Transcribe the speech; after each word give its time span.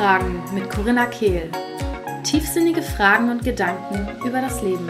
Sinnfragen 0.00 0.54
mit 0.54 0.70
Corinna 0.70 1.04
Kehl. 1.04 1.50
Tiefsinnige 2.24 2.80
Fragen 2.80 3.30
und 3.30 3.44
Gedanken 3.44 4.08
über 4.26 4.40
das 4.40 4.62
Leben. 4.62 4.88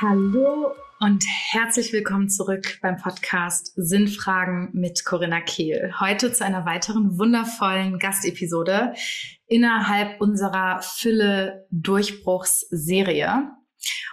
Hallo 0.00 0.72
und 0.98 1.22
herzlich 1.50 1.92
willkommen 1.92 2.30
zurück 2.30 2.78
beim 2.80 2.96
Podcast 2.96 3.74
Sinnfragen 3.76 4.70
mit 4.72 5.04
Corinna 5.04 5.42
Kehl. 5.42 5.92
Heute 6.00 6.32
zu 6.32 6.42
einer 6.42 6.64
weiteren 6.64 7.18
wundervollen 7.18 7.98
Gastepisode 7.98 8.94
innerhalb 9.46 10.22
unserer 10.22 10.80
Fülle 10.80 11.66
Durchbruchsserie. 11.70 13.42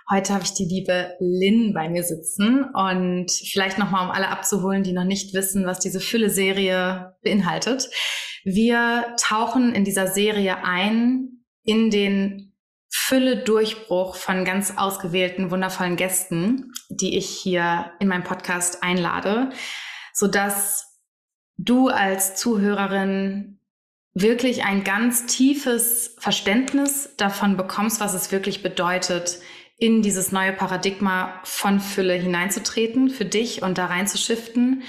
Heute 0.09 0.33
habe 0.33 0.43
ich 0.43 0.55
die 0.55 0.65
liebe 0.65 1.15
Lynn 1.21 1.73
bei 1.73 1.87
mir 1.87 2.03
sitzen 2.03 2.65
und 2.73 3.31
vielleicht 3.31 3.77
nochmal, 3.77 4.07
um 4.07 4.11
alle 4.11 4.27
abzuholen, 4.27 4.83
die 4.83 4.91
noch 4.91 5.05
nicht 5.05 5.33
wissen, 5.33 5.65
was 5.65 5.79
diese 5.79 6.01
Fülle-Serie 6.01 7.15
beinhaltet. 7.23 7.89
Wir 8.43 9.15
tauchen 9.19 9.73
in 9.73 9.83
dieser 9.83 10.07
Serie 10.07 10.63
ein 10.63 11.43
in 11.63 11.89
den 11.89 12.53
Fülle-Durchbruch 12.89 14.15
von 14.15 14.45
ganz 14.45 14.73
ausgewählten, 14.77 15.51
wundervollen 15.51 15.97
Gästen, 15.97 16.71
die 16.89 17.17
ich 17.17 17.29
hier 17.29 17.91
in 17.99 18.07
meinem 18.07 18.23
Podcast 18.23 18.83
einlade, 18.83 19.49
sodass 20.13 20.97
du 21.57 21.89
als 21.89 22.35
Zuhörerin 22.35 23.59
wirklich 24.13 24.63
ein 24.63 24.83
ganz 24.83 25.25
tiefes 25.25 26.15
Verständnis 26.19 27.15
davon 27.17 27.57
bekommst, 27.57 27.99
was 27.99 28.13
es 28.13 28.31
wirklich 28.31 28.63
bedeutet, 28.63 29.39
in 29.77 30.01
dieses 30.01 30.31
neue 30.31 30.53
Paradigma 30.53 31.39
von 31.43 31.79
Fülle 31.79 32.15
hineinzutreten 32.15 33.09
für 33.09 33.25
dich 33.25 33.61
und 33.61 33.77
da 33.77 33.85
reinzuschiften. 33.85 34.83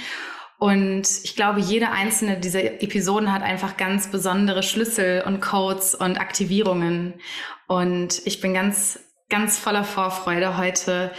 Und 0.59 1.07
ich 1.23 1.37
glaube, 1.37 1.61
jede 1.61 1.91
einzelne 1.91 2.39
dieser 2.39 2.65
Episoden 2.83 3.33
hat 3.33 3.43
einfach 3.43 3.77
ganz 3.77 4.11
besondere 4.11 4.65
Schlüssel 4.65 5.23
und 5.25 5.41
Codes 5.41 5.95
und 5.95 6.21
Aktivierungen. 6.21 7.15
Und 7.69 8.27
ich 8.27 8.41
bin 8.41 8.55
ganz, 8.55 8.99
ganz 9.29 9.59
voller 9.59 9.85
Vorfreude 9.85 10.57
heute 10.57 11.13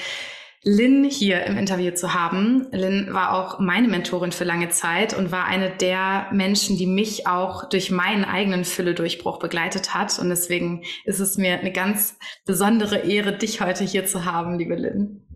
Lynn 0.61 1.05
hier 1.05 1.45
im 1.45 1.57
Interview 1.57 1.91
zu 1.91 2.13
haben. 2.13 2.67
Lynn 2.71 3.13
war 3.13 3.33
auch 3.33 3.59
meine 3.59 3.87
Mentorin 3.87 4.33
für 4.33 4.43
lange 4.43 4.67
Zeit 4.67 5.17
und 5.17 5.31
war 5.31 5.45
eine 5.45 5.69
der 5.69 6.27
Menschen, 6.33 6.77
die 6.77 6.85
mich 6.85 7.27
auch 7.27 7.69
durch 7.69 7.91
meinen 7.91 8.25
eigenen 8.25 8.65
Fülle-Durchbruch 8.65 9.39
begleitet 9.39 9.93
hat. 9.93 10.19
Und 10.19 10.27
deswegen 10.27 10.83
ist 11.05 11.21
es 11.21 11.37
mir 11.37 11.57
eine 11.57 11.71
ganz 11.71 12.17
besondere 12.45 12.97
Ehre, 12.97 13.37
dich 13.37 13.61
heute 13.61 13.85
hier 13.85 14.05
zu 14.05 14.25
haben, 14.25 14.57
liebe 14.57 14.75
Lynn. 14.75 15.28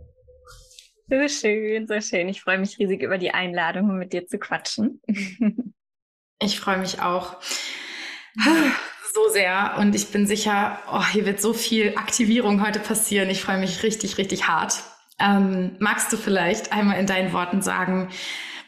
So 1.13 1.27
schön, 1.27 1.85
so 1.85 2.01
schön. 2.01 2.27
Ich 2.27 2.41
freue 2.41 2.57
mich 2.57 2.79
riesig 2.79 3.03
über 3.03 3.19
die 3.19 3.29
Einladung, 3.29 3.87
um 3.87 3.99
mit 3.99 4.13
dir 4.13 4.25
zu 4.25 4.39
quatschen. 4.39 4.99
ich 6.41 6.59
freue 6.59 6.79
mich 6.79 7.01
auch 7.01 7.39
so 9.13 9.29
sehr 9.29 9.75
und 9.77 9.93
ich 9.93 10.07
bin 10.07 10.25
sicher, 10.25 10.79
oh, 10.91 11.05
hier 11.05 11.27
wird 11.27 11.39
so 11.39 11.53
viel 11.53 11.95
Aktivierung 11.97 12.65
heute 12.65 12.79
passieren. 12.79 13.29
Ich 13.29 13.43
freue 13.43 13.59
mich 13.59 13.83
richtig, 13.83 14.17
richtig 14.17 14.47
hart. 14.47 14.81
Ähm, 15.19 15.75
magst 15.77 16.11
du 16.11 16.17
vielleicht 16.17 16.73
einmal 16.73 16.99
in 16.99 17.05
deinen 17.05 17.31
Worten 17.31 17.61
sagen, 17.61 18.09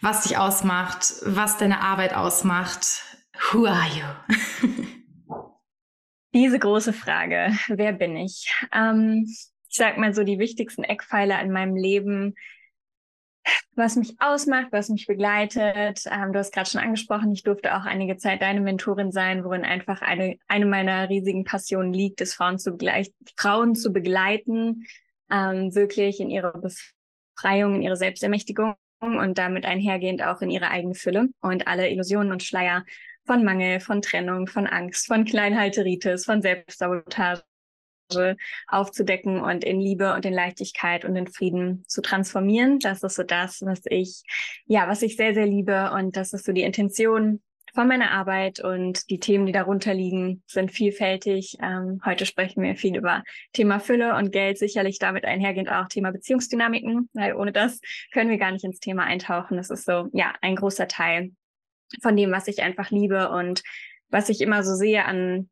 was 0.01 0.21
dich 0.21 0.37
ausmacht, 0.37 1.15
was 1.23 1.57
deine 1.57 1.81
Arbeit 1.81 2.13
ausmacht? 2.13 3.01
Who 3.49 3.65
are 3.65 3.87
you? 3.87 4.69
Diese 6.35 6.59
große 6.59 6.93
Frage, 6.93 7.57
wer 7.69 7.93
bin 7.93 8.15
ich? 8.15 8.53
Ähm, 8.71 9.25
ich 9.75 9.79
sag 9.79 9.97
mal 9.97 10.13
so 10.13 10.23
die 10.23 10.39
wichtigsten 10.39 10.85
Eckpfeiler 10.85 11.41
in 11.41 11.51
meinem 11.51 11.75
Leben, 11.75 12.35
was 13.75 13.97
mich 13.97 14.15
ausmacht, 14.19 14.67
was 14.71 14.87
mich 14.87 15.05
begleitet. 15.05 16.01
Ähm, 16.09 16.31
du 16.31 16.39
hast 16.39 16.53
gerade 16.53 16.69
schon 16.69 16.79
angesprochen, 16.79 17.33
ich 17.33 17.43
durfte 17.43 17.75
auch 17.75 17.83
einige 17.83 18.15
Zeit 18.15 18.41
deine 18.41 18.61
Mentorin 18.61 19.11
sein, 19.11 19.43
worin 19.43 19.65
einfach 19.65 20.01
eine, 20.01 20.37
eine 20.47 20.65
meiner 20.65 21.09
riesigen 21.09 21.43
Passionen 21.43 21.91
liegt, 21.91 22.21
ist 22.21 22.35
Frauen 22.35 22.57
zu, 22.57 22.77
Frauen 23.35 23.75
zu 23.75 23.91
begleiten, 23.91 24.85
ähm, 25.29 25.75
wirklich 25.75 26.21
in 26.21 26.29
ihre 26.29 26.53
Befreiung, 26.53 27.75
in 27.75 27.81
ihre 27.81 27.97
Selbstermächtigung 27.97 28.75
und 29.01 29.37
damit 29.37 29.65
einhergehend 29.65 30.23
auch 30.23 30.41
in 30.41 30.51
ihre 30.51 30.69
eigene 30.69 30.95
Fülle 30.95 31.27
und 31.41 31.67
alle 31.67 31.89
Illusionen 31.89 32.31
und 32.31 32.43
Schleier 32.43 32.85
von 33.25 33.43
Mangel, 33.43 33.81
von 33.81 34.01
Trennung, 34.01 34.47
von 34.47 34.67
Angst, 34.67 35.07
von 35.07 35.25
Kleinhalteritis, 35.25 36.23
von 36.23 36.41
Selbstsabotage 36.41 37.43
aufzudecken 38.67 39.39
und 39.41 39.63
in 39.63 39.79
Liebe 39.79 40.13
und 40.13 40.25
in 40.25 40.33
Leichtigkeit 40.33 41.05
und 41.05 41.15
in 41.15 41.27
Frieden 41.27 41.83
zu 41.87 42.01
transformieren. 42.01 42.79
Das 42.79 43.03
ist 43.03 43.15
so 43.15 43.23
das, 43.23 43.61
was 43.61 43.81
ich, 43.85 44.23
ja, 44.65 44.87
was 44.87 45.01
ich 45.01 45.15
sehr, 45.15 45.33
sehr 45.33 45.45
liebe. 45.45 45.91
Und 45.91 46.15
das 46.15 46.33
ist 46.33 46.45
so 46.45 46.53
die 46.53 46.63
Intention 46.63 47.41
von 47.75 47.87
meiner 47.89 48.11
Arbeit 48.11 48.61
und 48.61 49.09
die 49.09 49.19
Themen, 49.19 49.45
die 49.45 49.51
darunter 49.51 49.93
liegen, 49.93 50.41
sind 50.47 50.71
vielfältig. 50.71 51.57
Ähm, 51.61 51.99
heute 52.05 52.25
sprechen 52.25 52.63
wir 52.63 52.75
viel 52.77 52.95
über 52.95 53.23
Thema 53.51 53.79
Fülle 53.79 54.15
und 54.15 54.31
Geld, 54.31 54.57
sicherlich 54.57 54.97
damit 54.97 55.25
einhergehend 55.25 55.69
auch 55.69 55.87
Thema 55.89 56.11
Beziehungsdynamiken, 56.11 57.09
weil 57.13 57.35
ohne 57.35 57.51
das 57.51 57.81
können 58.13 58.29
wir 58.29 58.37
gar 58.37 58.51
nicht 58.51 58.63
ins 58.63 58.79
Thema 58.79 59.03
eintauchen. 59.03 59.57
Das 59.57 59.69
ist 59.69 59.85
so, 59.85 60.07
ja, 60.13 60.33
ein 60.41 60.55
großer 60.55 60.87
Teil 60.87 61.31
von 62.01 62.15
dem, 62.15 62.31
was 62.31 62.47
ich 62.47 62.63
einfach 62.63 62.91
liebe 62.91 63.29
und 63.29 63.61
was 64.09 64.29
ich 64.29 64.39
immer 64.39 64.63
so 64.63 64.73
sehe 64.75 65.03
an 65.03 65.49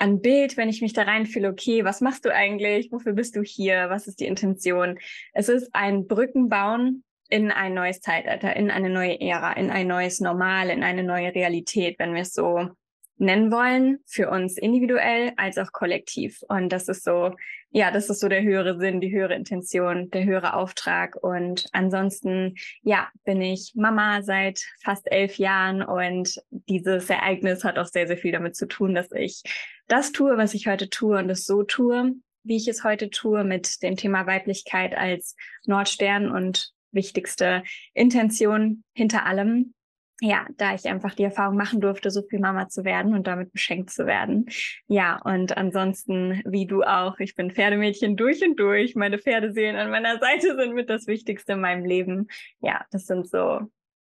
an 0.00 0.20
Bild, 0.20 0.56
wenn 0.56 0.68
ich 0.68 0.82
mich 0.82 0.92
da 0.92 1.02
reinfühle, 1.02 1.48
okay, 1.48 1.84
was 1.84 2.00
machst 2.00 2.24
du 2.24 2.34
eigentlich? 2.34 2.90
Wofür 2.92 3.12
bist 3.12 3.36
du 3.36 3.42
hier? 3.42 3.90
Was 3.90 4.06
ist 4.06 4.20
die 4.20 4.26
Intention? 4.26 4.98
Es 5.32 5.48
ist 5.48 5.70
ein 5.74 6.06
Brückenbauen 6.06 7.04
in 7.28 7.50
ein 7.50 7.74
neues 7.74 8.00
Zeitalter, 8.00 8.56
in 8.56 8.70
eine 8.70 8.90
neue 8.90 9.20
Ära, 9.20 9.52
in 9.52 9.70
ein 9.70 9.86
neues 9.86 10.20
Normal, 10.20 10.70
in 10.70 10.82
eine 10.82 11.02
neue 11.02 11.34
Realität, 11.34 11.98
wenn 11.98 12.14
wir 12.14 12.22
es 12.22 12.32
so 12.32 12.70
nennen 13.18 13.50
wollen, 13.52 13.98
für 14.06 14.30
uns 14.30 14.56
individuell 14.56 15.32
als 15.36 15.58
auch 15.58 15.72
kollektiv. 15.72 16.40
Und 16.48 16.70
das 16.70 16.88
ist 16.88 17.04
so, 17.04 17.34
ja, 17.70 17.90
das 17.90 18.08
ist 18.08 18.20
so 18.20 18.28
der 18.28 18.42
höhere 18.42 18.78
Sinn, 18.78 19.00
die 19.00 19.12
höhere 19.12 19.34
Intention, 19.34 20.10
der 20.10 20.24
höhere 20.24 20.54
Auftrag. 20.54 21.16
Und 21.22 21.66
ansonsten, 21.72 22.54
ja, 22.82 23.08
bin 23.24 23.42
ich 23.42 23.72
Mama 23.74 24.22
seit 24.22 24.60
fast 24.82 25.10
elf 25.10 25.36
Jahren 25.38 25.82
und 25.82 26.40
dieses 26.50 27.10
Ereignis 27.10 27.64
hat 27.64 27.78
auch 27.78 27.86
sehr, 27.86 28.06
sehr 28.06 28.18
viel 28.18 28.32
damit 28.32 28.56
zu 28.56 28.66
tun, 28.66 28.94
dass 28.94 29.12
ich 29.12 29.42
das 29.86 30.12
tue, 30.12 30.36
was 30.36 30.54
ich 30.54 30.66
heute 30.66 30.88
tue 30.88 31.18
und 31.18 31.30
es 31.30 31.44
so 31.44 31.62
tue, 31.62 32.14
wie 32.44 32.56
ich 32.56 32.68
es 32.68 32.84
heute 32.84 33.10
tue, 33.10 33.44
mit 33.44 33.82
dem 33.82 33.96
Thema 33.96 34.26
Weiblichkeit 34.26 34.94
als 34.94 35.36
Nordstern 35.66 36.30
und 36.30 36.72
wichtigste 36.92 37.62
Intention 37.94 38.84
hinter 38.94 39.26
allem. 39.26 39.74
Ja, 40.20 40.46
da 40.56 40.74
ich 40.74 40.88
einfach 40.88 41.14
die 41.14 41.22
Erfahrung 41.22 41.56
machen 41.56 41.80
durfte, 41.80 42.10
so 42.10 42.22
viel 42.22 42.40
Mama 42.40 42.68
zu 42.68 42.84
werden 42.84 43.14
und 43.14 43.28
damit 43.28 43.52
beschenkt 43.52 43.90
zu 43.90 44.04
werden. 44.04 44.46
Ja, 44.88 45.20
und 45.22 45.56
ansonsten, 45.56 46.42
wie 46.44 46.66
du 46.66 46.82
auch, 46.82 47.20
ich 47.20 47.36
bin 47.36 47.52
Pferdemädchen 47.52 48.16
durch 48.16 48.42
und 48.42 48.58
durch. 48.58 48.96
Meine 48.96 49.18
Pferdeseelen 49.18 49.76
an 49.76 49.90
meiner 49.90 50.18
Seite 50.18 50.56
sind 50.56 50.74
mit 50.74 50.90
das 50.90 51.06
Wichtigste 51.06 51.52
in 51.52 51.60
meinem 51.60 51.84
Leben. 51.84 52.26
Ja, 52.60 52.84
das 52.90 53.06
sind 53.06 53.28
so 53.28 53.60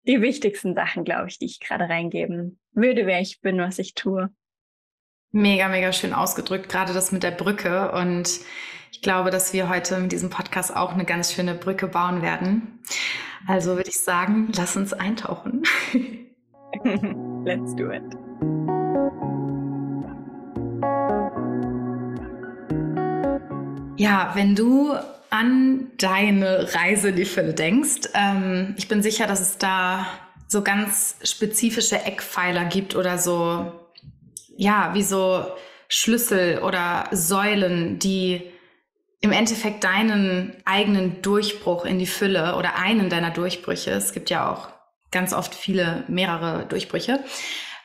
die 0.07 0.23
wichtigsten 0.23 0.75
Sachen, 0.75 1.05
glaube 1.05 1.29
ich, 1.29 1.39
die 1.39 1.47
ich 1.47 1.59
gerade 1.59 1.89
reingeben 1.89 2.61
würde, 2.73 3.07
wer 3.07 3.21
ich 3.21 3.41
bin, 3.41 3.59
was 3.59 3.81
ich 3.81 3.95
tue. 3.95 4.31
Mega, 5.33 5.69
mega 5.69 5.93
schön 5.93 6.13
ausgedrückt, 6.13 6.69
gerade 6.69 6.93
das 6.93 7.11
mit 7.11 7.25
der 7.25 7.33
Brücke. 7.33 7.91
Und 7.93 8.41
ich 8.93 9.03
glaube, 9.03 9.31
dass 9.31 9.53
wir 9.53 9.69
heute 9.69 9.99
mit 9.99 10.13
diesem 10.13 10.31
Podcast 10.31 10.75
auch 10.75 10.93
eine 10.93 11.05
ganz 11.05 11.33
schöne 11.33 11.55
Brücke 11.55 11.87
bauen 11.89 12.23
werden. 12.23 12.81
Also 13.47 13.77
würde 13.77 13.91
ich 13.91 14.01
sagen, 14.01 14.51
lass 14.57 14.77
uns 14.77 14.93
eintauchen. 14.93 15.63
Let's 17.45 17.75
do 17.77 17.91
it. 17.91 18.03
Ja, 23.99 24.33
wenn 24.35 24.55
du 24.55 24.95
an 25.31 25.91
deine 25.99 26.75
Reise 26.75 27.09
in 27.09 27.17
die 27.17 27.25
Fülle 27.25 27.55
denkst, 27.55 28.11
ähm, 28.15 28.75
ich 28.77 28.89
bin 28.89 29.03
sicher, 29.03 29.27
dass 29.27 29.41
es 29.41 29.59
da 29.59 30.07
so 30.49 30.63
ganz 30.63 31.17
spezifische 31.23 31.97
Eckpfeiler 31.97 32.67
gibt 32.67 32.95
oder 32.95 33.19
so, 33.19 33.73
ja, 34.57 34.91
wie 34.95 35.03
so 35.03 35.47
Schlüssel 35.89 36.59
oder 36.59 37.09
Säulen, 37.11 37.99
die 37.99 38.43
im 39.21 39.33
Endeffekt 39.33 39.85
deinen 39.85 40.55
eigenen 40.65 41.23
Durchbruch 41.23 41.85
in 41.85 41.99
die 41.99 42.07
Fülle 42.07 42.57
oder 42.57 42.79
einen 42.79 43.09
deiner 43.09 43.31
Durchbrüche, 43.31 43.91
es 43.93 44.13
gibt 44.13 44.31
ja 44.31 44.51
auch 44.51 44.69
ganz 45.11 45.33
oft 45.33 45.55
viele, 45.55 46.05
mehrere 46.09 46.67
Durchbrüche, 46.67 47.21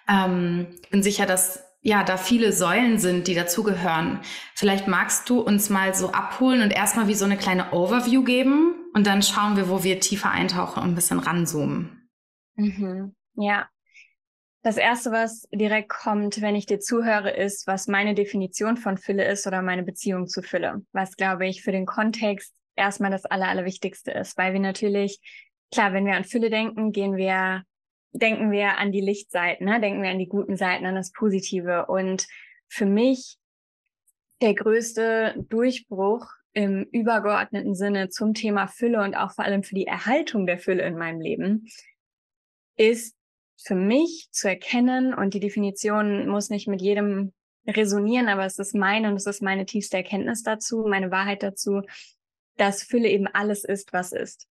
ähm, 0.09 0.67
bin 0.89 1.03
sicher, 1.03 1.25
dass 1.25 1.63
ja, 1.83 2.03
da 2.03 2.17
viele 2.17 2.53
Säulen 2.53 2.99
sind, 2.99 3.27
die 3.27 3.33
dazugehören. 3.33 4.19
Vielleicht 4.53 4.87
magst 4.87 5.27
du 5.29 5.39
uns 5.39 5.71
mal 5.71 5.95
so 5.95 6.11
abholen 6.11 6.61
und 6.61 6.71
erstmal 6.71 7.07
wie 7.07 7.15
so 7.15 7.25
eine 7.25 7.37
kleine 7.37 7.71
Overview 7.71 8.23
geben 8.23 8.75
und 8.93 9.07
dann 9.07 9.23
schauen 9.23 9.57
wir, 9.57 9.67
wo 9.67 9.83
wir 9.83 9.99
tiefer 9.99 10.29
eintauchen 10.29 10.83
und 10.83 10.89
ein 10.89 10.95
bisschen 10.95 11.19
ranzoomen. 11.19 12.07
Mhm. 12.55 13.15
Ja, 13.33 13.67
das 14.63 14.77
erste, 14.77 15.11
was 15.11 15.47
direkt 15.51 15.89
kommt, 15.89 16.41
wenn 16.41 16.55
ich 16.55 16.65
dir 16.65 16.79
zuhöre, 16.79 17.31
ist, 17.31 17.65
was 17.67 17.87
meine 17.87 18.13
Definition 18.13 18.77
von 18.77 18.97
Fülle 18.97 19.25
ist 19.25 19.47
oder 19.47 19.61
meine 19.61 19.83
Beziehung 19.83 20.27
zu 20.27 20.41
Fülle. 20.41 20.85
Was, 20.91 21.15
glaube 21.15 21.47
ich, 21.47 21.63
für 21.63 21.71
den 21.71 21.85
Kontext 21.85 22.53
erstmal 22.75 23.11
das 23.11 23.25
Aller, 23.25 23.47
Allerwichtigste 23.47 24.11
ist, 24.11 24.37
weil 24.37 24.53
wir 24.53 24.59
natürlich, 24.59 25.19
klar, 25.71 25.93
wenn 25.93 26.05
wir 26.05 26.13
an 26.13 26.25
Fülle 26.25 26.49
denken, 26.49 26.91
gehen 26.91 27.17
wir 27.17 27.63
denken 28.13 28.51
wir 28.51 28.77
an 28.77 28.91
die 28.91 29.01
Lichtseiten, 29.01 29.65
ne? 29.65 29.79
denken 29.79 30.03
wir 30.03 30.09
an 30.09 30.19
die 30.19 30.27
guten 30.27 30.57
Seiten, 30.57 30.85
an 30.85 30.95
das 30.95 31.11
Positive. 31.11 31.85
Und 31.87 32.27
für 32.67 32.85
mich 32.85 33.37
der 34.41 34.53
größte 34.53 35.35
Durchbruch 35.49 36.27
im 36.53 36.83
übergeordneten 36.91 37.75
Sinne 37.75 38.09
zum 38.09 38.33
Thema 38.33 38.67
Fülle 38.67 39.01
und 39.01 39.15
auch 39.15 39.31
vor 39.31 39.45
allem 39.45 39.63
für 39.63 39.75
die 39.75 39.87
Erhaltung 39.87 40.45
der 40.45 40.59
Fülle 40.59 40.83
in 40.83 40.97
meinem 40.97 41.21
Leben 41.21 41.67
ist 42.75 43.15
für 43.63 43.75
mich 43.75 44.27
zu 44.31 44.47
erkennen 44.47 45.13
und 45.13 45.33
die 45.33 45.39
Definition 45.39 46.27
muss 46.27 46.49
nicht 46.49 46.67
mit 46.67 46.81
jedem 46.81 47.33
resonieren, 47.67 48.27
aber 48.27 48.45
es 48.45 48.57
ist 48.59 48.73
meine 48.73 49.07
und 49.09 49.15
es 49.15 49.27
ist 49.27 49.41
meine 49.41 49.65
tiefste 49.65 49.97
Erkenntnis 49.97 50.43
dazu, 50.43 50.85
meine 50.87 51.11
Wahrheit 51.11 51.43
dazu, 51.43 51.81
dass 52.57 52.83
Fülle 52.83 53.09
eben 53.09 53.27
alles 53.27 53.63
ist, 53.63 53.93
was 53.93 54.11
ist. 54.11 54.47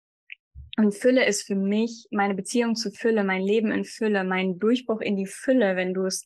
Und 0.77 0.93
Fülle 0.93 1.25
ist 1.25 1.43
für 1.43 1.55
mich 1.55 2.07
meine 2.11 2.35
Beziehung 2.35 2.75
zu 2.75 2.91
Fülle, 2.91 3.23
mein 3.23 3.41
Leben 3.41 3.71
in 3.71 3.85
Fülle, 3.85 4.23
mein 4.23 4.59
Durchbruch 4.59 5.01
in 5.01 5.15
die 5.15 5.27
Fülle, 5.27 5.75
wenn 5.75 5.93
du 5.93 6.05
es, 6.05 6.25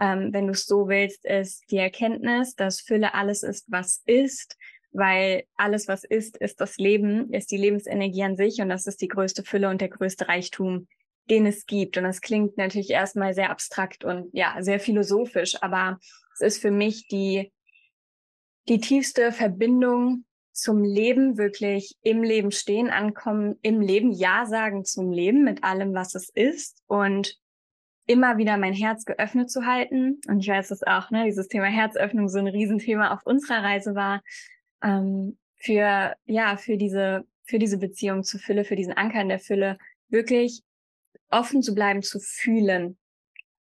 ähm, 0.00 0.32
wenn 0.32 0.46
du 0.46 0.52
es 0.52 0.64
so 0.64 0.88
willst, 0.88 1.26
ist 1.26 1.64
die 1.70 1.76
Erkenntnis, 1.76 2.54
dass 2.54 2.80
Fülle 2.80 3.12
alles 3.14 3.42
ist, 3.42 3.66
was 3.70 4.02
ist, 4.06 4.56
weil 4.92 5.44
alles, 5.56 5.86
was 5.86 6.04
ist, 6.04 6.38
ist 6.38 6.60
das 6.60 6.78
Leben, 6.78 7.32
ist 7.32 7.50
die 7.50 7.58
Lebensenergie 7.58 8.22
an 8.22 8.36
sich 8.36 8.60
und 8.60 8.70
das 8.70 8.86
ist 8.86 9.02
die 9.02 9.08
größte 9.08 9.44
Fülle 9.44 9.68
und 9.68 9.80
der 9.80 9.90
größte 9.90 10.28
Reichtum, 10.28 10.88
den 11.30 11.46
es 11.46 11.66
gibt. 11.66 11.96
Und 11.96 12.04
das 12.04 12.20
klingt 12.20 12.58
natürlich 12.58 12.90
erstmal 12.90 13.34
sehr 13.34 13.50
abstrakt 13.50 14.04
und 14.04 14.28
ja, 14.32 14.56
sehr 14.60 14.80
philosophisch, 14.80 15.56
aber 15.62 15.98
es 16.34 16.40
ist 16.40 16.60
für 16.60 16.70
mich 16.70 17.06
die, 17.08 17.52
die 18.68 18.80
tiefste 18.80 19.32
Verbindung 19.32 20.24
zum 20.52 20.84
Leben, 20.84 21.38
wirklich 21.38 21.96
im 22.02 22.22
Leben 22.22 22.50
stehen, 22.50 22.90
ankommen, 22.90 23.58
im 23.62 23.80
Leben 23.80 24.12
Ja 24.12 24.44
sagen 24.46 24.84
zum 24.84 25.10
Leben 25.10 25.44
mit 25.44 25.64
allem, 25.64 25.94
was 25.94 26.14
es 26.14 26.28
ist 26.28 26.82
und 26.86 27.38
immer 28.06 28.36
wieder 28.38 28.56
mein 28.56 28.74
Herz 28.74 29.04
geöffnet 29.04 29.50
zu 29.50 29.64
halten. 29.64 30.20
Und 30.26 30.40
ich 30.40 30.48
weiß 30.48 30.68
dass 30.68 30.82
auch, 30.82 31.10
ne, 31.10 31.24
dieses 31.26 31.48
Thema 31.48 31.66
Herzöffnung 31.66 32.28
so 32.28 32.38
ein 32.38 32.48
Riesenthema 32.48 33.14
auf 33.14 33.24
unserer 33.24 33.62
Reise 33.62 33.94
war, 33.94 34.22
ähm, 34.82 35.38
für, 35.56 36.14
ja, 36.24 36.56
für 36.56 36.76
diese, 36.76 37.24
für 37.44 37.58
diese 37.58 37.78
Beziehung 37.78 38.24
zu 38.24 38.38
Fülle, 38.38 38.64
für 38.64 38.76
diesen 38.76 38.94
Anker 38.94 39.20
in 39.20 39.28
der 39.28 39.38
Fülle, 39.38 39.78
wirklich 40.08 40.62
offen 41.30 41.62
zu 41.62 41.74
bleiben, 41.74 42.02
zu 42.02 42.20
fühlen, 42.20 42.98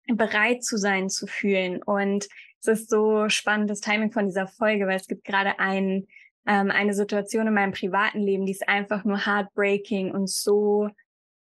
bereit 0.07 0.65
zu 0.65 0.77
sein, 0.77 1.09
zu 1.09 1.27
fühlen. 1.27 1.83
Und 1.83 2.29
es 2.61 2.69
ist 2.69 2.91
so 2.91 3.29
spannend, 3.29 3.71
das 3.71 3.81
Timing 3.81 4.13
von 4.13 4.27
dieser 4.27 4.47
Folge, 4.47 4.87
weil 4.87 4.97
es 4.97 5.09
gibt 5.09 5.25
gerade 5.25 5.59
ein, 5.59 6.07
ähm, 6.47 6.71
eine 6.71 6.95
Situation 6.95 7.47
in 7.47 7.55
meinem 7.55 7.73
privaten 7.73 8.21
Leben, 8.21 8.47
die 8.47 8.53
ist 8.53 8.69
einfach 8.69 9.05
nur 9.05 9.27
heartbreaking 9.27 10.13
und 10.13 10.31
so 10.31 10.89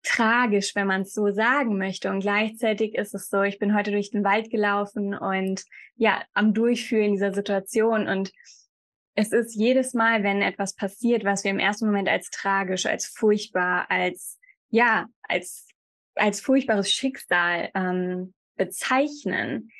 tragisch, 0.02 0.74
wenn 0.74 0.86
man 0.86 1.02
es 1.02 1.14
so 1.14 1.30
sagen 1.30 1.78
möchte. 1.78 2.10
Und 2.10 2.20
gleichzeitig 2.20 2.94
ist 2.94 3.14
es 3.14 3.28
so, 3.28 3.42
ich 3.42 3.58
bin 3.58 3.74
heute 3.74 3.90
durch 3.90 4.10
den 4.10 4.22
Wald 4.22 4.50
gelaufen 4.50 5.14
und 5.14 5.64
ja, 5.96 6.22
am 6.34 6.52
Durchführen 6.52 7.12
dieser 7.12 7.32
Situation 7.32 8.06
und 8.06 8.30
es 9.16 9.32
ist 9.32 9.54
jedes 9.54 9.94
Mal, 9.94 10.24
wenn 10.24 10.42
etwas 10.42 10.74
passiert, 10.74 11.24
was 11.24 11.44
wir 11.44 11.52
im 11.52 11.60
ersten 11.60 11.86
Moment 11.86 12.08
als 12.08 12.30
tragisch, 12.30 12.84
als 12.84 13.06
furchtbar, 13.06 13.86
als 13.88 14.38
ja, 14.70 15.06
als 15.22 15.68
als 16.14 16.40
furchtbares 16.40 16.90
Schicksal 16.90 17.70
ähm, 17.74 18.34
bezeichnen, 18.56 19.70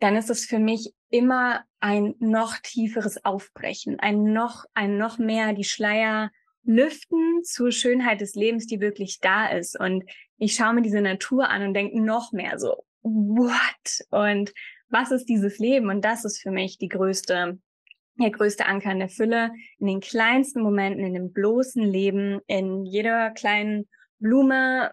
dann 0.00 0.16
ist 0.16 0.30
es 0.30 0.46
für 0.46 0.58
mich 0.58 0.92
immer 1.10 1.64
ein 1.80 2.14
noch 2.18 2.56
tieferes 2.58 3.24
Aufbrechen, 3.24 3.98
ein 4.00 4.32
noch, 4.32 4.64
ein 4.74 4.96
noch 4.96 5.18
mehr 5.18 5.52
die 5.52 5.64
Schleier 5.64 6.30
lüften 6.62 7.42
zur 7.42 7.72
Schönheit 7.72 8.20
des 8.20 8.34
Lebens, 8.34 8.66
die 8.66 8.80
wirklich 8.80 9.18
da 9.20 9.48
ist. 9.48 9.78
Und 9.78 10.04
ich 10.38 10.54
schaue 10.54 10.74
mir 10.74 10.82
diese 10.82 11.00
Natur 11.00 11.48
an 11.48 11.62
und 11.62 11.74
denke 11.74 12.00
noch 12.00 12.32
mehr 12.32 12.58
so, 12.58 12.84
what? 13.02 13.54
Und 14.10 14.52
was 14.88 15.10
ist 15.10 15.26
dieses 15.26 15.58
Leben? 15.58 15.88
Und 15.90 16.04
das 16.04 16.24
ist 16.24 16.40
für 16.40 16.50
mich 16.50 16.78
die 16.78 16.88
größte, 16.88 17.58
der 18.18 18.30
größte 18.30 18.66
Anker 18.66 18.92
in 18.92 18.98
der 18.98 19.08
Fülle, 19.08 19.52
in 19.78 19.86
den 19.86 20.00
kleinsten 20.00 20.62
Momenten, 20.62 21.04
in 21.04 21.14
dem 21.14 21.32
bloßen 21.32 21.82
Leben, 21.82 22.40
in 22.46 22.84
jeder 22.84 23.30
kleinen 23.30 23.88
Blume, 24.18 24.92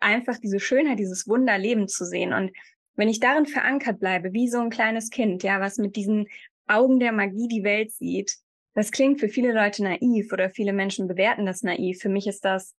einfach 0.00 0.38
diese 0.38 0.60
Schönheit, 0.60 0.98
dieses 0.98 1.26
Wunderleben 1.28 1.88
zu 1.88 2.04
sehen. 2.04 2.32
Und 2.32 2.52
wenn 2.94 3.08
ich 3.08 3.20
darin 3.20 3.46
verankert 3.46 4.00
bleibe, 4.00 4.32
wie 4.32 4.48
so 4.48 4.60
ein 4.60 4.70
kleines 4.70 5.10
Kind, 5.10 5.42
ja, 5.42 5.60
was 5.60 5.78
mit 5.78 5.96
diesen 5.96 6.28
Augen 6.66 7.00
der 7.00 7.12
Magie 7.12 7.48
die 7.48 7.64
Welt 7.64 7.90
sieht, 7.90 8.36
das 8.74 8.90
klingt 8.90 9.20
für 9.20 9.28
viele 9.28 9.52
Leute 9.52 9.82
naiv 9.82 10.32
oder 10.32 10.50
viele 10.50 10.72
Menschen 10.72 11.06
bewerten 11.06 11.46
das 11.46 11.62
naiv. 11.62 12.00
Für 12.00 12.08
mich 12.08 12.26
ist 12.26 12.44
das, 12.44 12.74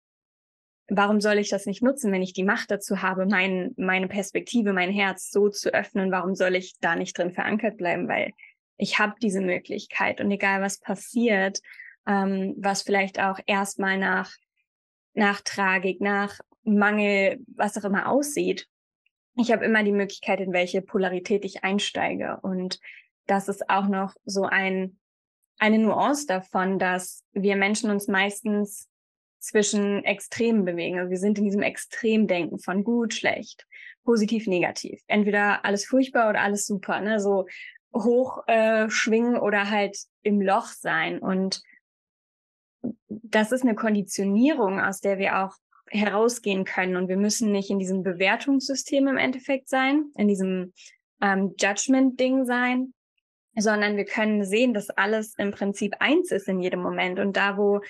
warum 0.88 1.20
soll 1.20 1.38
ich 1.38 1.50
das 1.50 1.66
nicht 1.66 1.82
nutzen, 1.82 2.12
wenn 2.12 2.22
ich 2.22 2.32
die 2.32 2.44
Macht 2.44 2.70
dazu 2.70 3.00
habe, 3.00 3.26
mein, 3.26 3.74
meine 3.76 4.08
Perspektive, 4.08 4.72
mein 4.72 4.90
Herz 4.90 5.30
so 5.30 5.48
zu 5.48 5.72
öffnen? 5.72 6.10
Warum 6.10 6.34
soll 6.34 6.56
ich 6.56 6.74
da 6.80 6.96
nicht 6.96 7.16
drin 7.16 7.32
verankert 7.32 7.76
bleiben? 7.76 8.08
Weil 8.08 8.32
ich 8.76 8.98
habe 8.98 9.14
diese 9.22 9.40
Möglichkeit 9.40 10.20
und 10.20 10.30
egal 10.30 10.60
was 10.60 10.80
passiert, 10.80 11.60
ähm, 12.06 12.54
was 12.58 12.82
vielleicht 12.82 13.20
auch 13.20 13.38
erstmal 13.46 13.98
nach, 13.98 14.32
nach 15.14 15.40
Tragik, 15.42 16.00
nach 16.00 16.40
Mangel, 16.64 17.40
was 17.46 17.76
auch 17.76 17.84
immer 17.84 18.08
aussieht, 18.08 18.66
ich 19.36 19.50
habe 19.50 19.64
immer 19.64 19.82
die 19.82 19.92
Möglichkeit, 19.92 20.40
in 20.40 20.52
welche 20.52 20.80
Polarität 20.80 21.44
ich 21.44 21.64
einsteige. 21.64 22.38
Und 22.42 22.78
das 23.26 23.48
ist 23.48 23.68
auch 23.68 23.88
noch 23.88 24.14
so 24.24 24.44
ein, 24.44 24.98
eine 25.58 25.78
Nuance 25.78 26.26
davon, 26.26 26.78
dass 26.78 27.24
wir 27.32 27.56
Menschen 27.56 27.90
uns 27.90 28.06
meistens 28.06 28.88
zwischen 29.40 30.04
Extremen 30.04 30.64
bewegen. 30.64 30.98
Also 30.98 31.10
wir 31.10 31.18
sind 31.18 31.38
in 31.38 31.44
diesem 31.44 31.62
Extremdenken 31.62 32.58
von 32.58 32.84
gut, 32.84 33.12
schlecht, 33.12 33.66
positiv, 34.04 34.46
negativ. 34.46 35.02
Entweder 35.06 35.64
alles 35.64 35.84
furchtbar 35.84 36.30
oder 36.30 36.40
alles 36.40 36.66
super, 36.66 37.00
ne? 37.00 37.20
So 37.20 37.46
hoch 37.92 38.46
äh, 38.46 38.88
schwingen 38.88 39.36
oder 39.36 39.70
halt 39.70 39.98
im 40.22 40.40
Loch 40.40 40.66
sein. 40.66 41.18
Und 41.18 41.62
das 43.08 43.52
ist 43.52 43.62
eine 43.62 43.74
Konditionierung, 43.74 44.80
aus 44.80 45.00
der 45.00 45.18
wir 45.18 45.44
auch 45.44 45.56
herausgehen 45.90 46.64
können. 46.64 46.96
Und 46.96 47.08
wir 47.08 47.16
müssen 47.16 47.52
nicht 47.52 47.70
in 47.70 47.78
diesem 47.78 48.02
Bewertungssystem 48.02 49.06
im 49.08 49.16
Endeffekt 49.16 49.68
sein, 49.68 50.06
in 50.16 50.28
diesem 50.28 50.72
ähm, 51.20 51.54
Judgment-Ding 51.58 52.44
sein, 52.44 52.94
sondern 53.56 53.96
wir 53.96 54.04
können 54.04 54.44
sehen, 54.44 54.74
dass 54.74 54.90
alles 54.90 55.34
im 55.38 55.50
Prinzip 55.50 55.94
eins 56.00 56.30
ist 56.32 56.48
in 56.48 56.60
jedem 56.60 56.80
Moment. 56.80 57.18
Und 57.18 57.36
da, 57.36 57.56
wo 57.56 57.80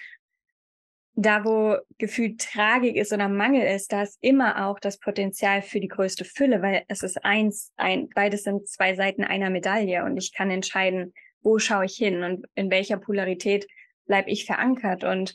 da, 1.16 1.44
wo 1.44 1.76
gefühlt 1.98 2.40
Tragik 2.40 2.96
ist 2.96 3.12
oder 3.12 3.28
Mangel 3.28 3.62
ist, 3.62 3.92
da 3.92 4.02
ist 4.02 4.18
immer 4.20 4.66
auch 4.66 4.80
das 4.80 4.98
Potenzial 4.98 5.62
für 5.62 5.78
die 5.78 5.88
größte 5.88 6.24
Fülle, 6.24 6.60
weil 6.60 6.84
es 6.88 7.02
ist 7.02 7.24
eins, 7.24 7.72
ein, 7.76 8.08
beides 8.08 8.42
sind 8.42 8.68
zwei 8.68 8.94
Seiten 8.96 9.22
einer 9.22 9.50
Medaille 9.50 10.04
und 10.04 10.16
ich 10.16 10.32
kann 10.32 10.50
entscheiden, 10.50 11.14
wo 11.40 11.58
schaue 11.58 11.84
ich 11.84 11.94
hin 11.94 12.24
und 12.24 12.46
in 12.54 12.70
welcher 12.70 12.96
Polarität 12.96 13.66
bleibe 14.06 14.30
ich 14.30 14.44
verankert. 14.44 15.04
Und 15.04 15.34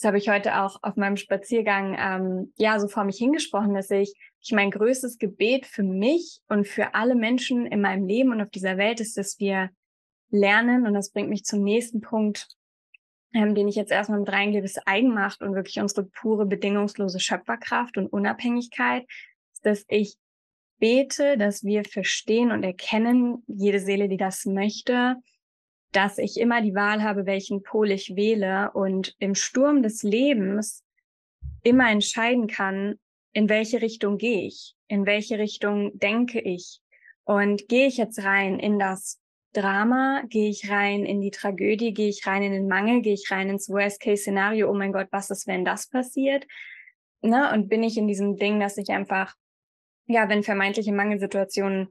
das 0.00 0.06
habe 0.06 0.16
ich 0.16 0.30
heute 0.30 0.62
auch 0.62 0.78
auf 0.80 0.96
meinem 0.96 1.18
Spaziergang 1.18 1.94
ähm, 1.98 2.54
ja 2.56 2.80
so 2.80 2.88
vor 2.88 3.04
mich 3.04 3.18
hingesprochen, 3.18 3.74
dass 3.74 3.90
ich, 3.90 4.14
ich 4.40 4.50
mein 4.50 4.70
größtes 4.70 5.18
Gebet 5.18 5.66
für 5.66 5.82
mich 5.82 6.40
und 6.48 6.66
für 6.66 6.94
alle 6.94 7.14
Menschen 7.14 7.66
in 7.66 7.82
meinem 7.82 8.06
Leben 8.06 8.32
und 8.32 8.40
auf 8.40 8.48
dieser 8.48 8.78
Welt 8.78 9.00
ist, 9.00 9.18
dass 9.18 9.38
wir 9.38 9.68
lernen 10.30 10.86
und 10.86 10.94
das 10.94 11.10
bringt 11.10 11.28
mich 11.28 11.44
zum 11.44 11.62
nächsten 11.62 12.00
Punkt, 12.00 12.48
ähm, 13.34 13.54
den 13.54 13.68
ich 13.68 13.76
jetzt 13.76 13.92
erstmal 13.92 14.20
mit 14.20 14.32
reingebe, 14.32 14.64
ist 14.64 14.80
Eigenmacht 14.86 15.42
und 15.42 15.54
wirklich 15.54 15.80
unsere 15.80 16.04
pure 16.06 16.46
bedingungslose 16.46 17.20
Schöpferkraft 17.20 17.98
und 17.98 18.06
Unabhängigkeit, 18.06 19.04
dass 19.62 19.84
ich 19.88 20.16
bete, 20.78 21.36
dass 21.36 21.62
wir 21.62 21.84
verstehen 21.84 22.52
und 22.52 22.62
erkennen, 22.62 23.44
jede 23.46 23.80
Seele, 23.80 24.08
die 24.08 24.16
das 24.16 24.46
möchte, 24.46 25.16
dass 25.92 26.18
ich 26.18 26.38
immer 26.38 26.62
die 26.62 26.74
Wahl 26.74 27.02
habe, 27.02 27.26
welchen 27.26 27.62
Pol 27.62 27.90
ich 27.90 28.14
wähle 28.16 28.70
und 28.72 29.14
im 29.18 29.34
Sturm 29.34 29.82
des 29.82 30.02
Lebens 30.02 30.84
immer 31.62 31.90
entscheiden 31.90 32.46
kann, 32.46 32.98
in 33.32 33.48
welche 33.48 33.82
Richtung 33.82 34.18
gehe 34.18 34.46
ich, 34.46 34.74
in 34.88 35.06
welche 35.06 35.38
Richtung 35.38 35.98
denke 35.98 36.40
ich 36.40 36.80
und 37.24 37.68
gehe 37.68 37.86
ich 37.86 37.96
jetzt 37.96 38.24
rein 38.24 38.58
in 38.58 38.78
das 38.78 39.20
Drama, 39.52 40.22
gehe 40.28 40.48
ich 40.48 40.70
rein 40.70 41.04
in 41.04 41.20
die 41.20 41.30
Tragödie, 41.30 41.92
gehe 41.92 42.08
ich 42.08 42.26
rein 42.26 42.42
in 42.42 42.52
den 42.52 42.68
Mangel, 42.68 43.02
gehe 43.02 43.14
ich 43.14 43.30
rein 43.30 43.48
ins 43.48 43.68
Worst-Case-Szenario, 43.68 44.70
oh 44.70 44.74
mein 44.74 44.92
Gott, 44.92 45.08
was 45.10 45.30
ist, 45.30 45.46
wenn 45.46 45.64
das 45.64 45.88
passiert? 45.88 46.46
Ne? 47.20 47.52
Und 47.52 47.68
bin 47.68 47.82
ich 47.82 47.96
in 47.98 48.06
diesem 48.06 48.36
Ding, 48.36 48.60
dass 48.60 48.76
ich 48.76 48.90
einfach, 48.90 49.34
ja, 50.06 50.28
wenn 50.28 50.44
vermeintliche 50.44 50.92
Mangelsituationen 50.92 51.88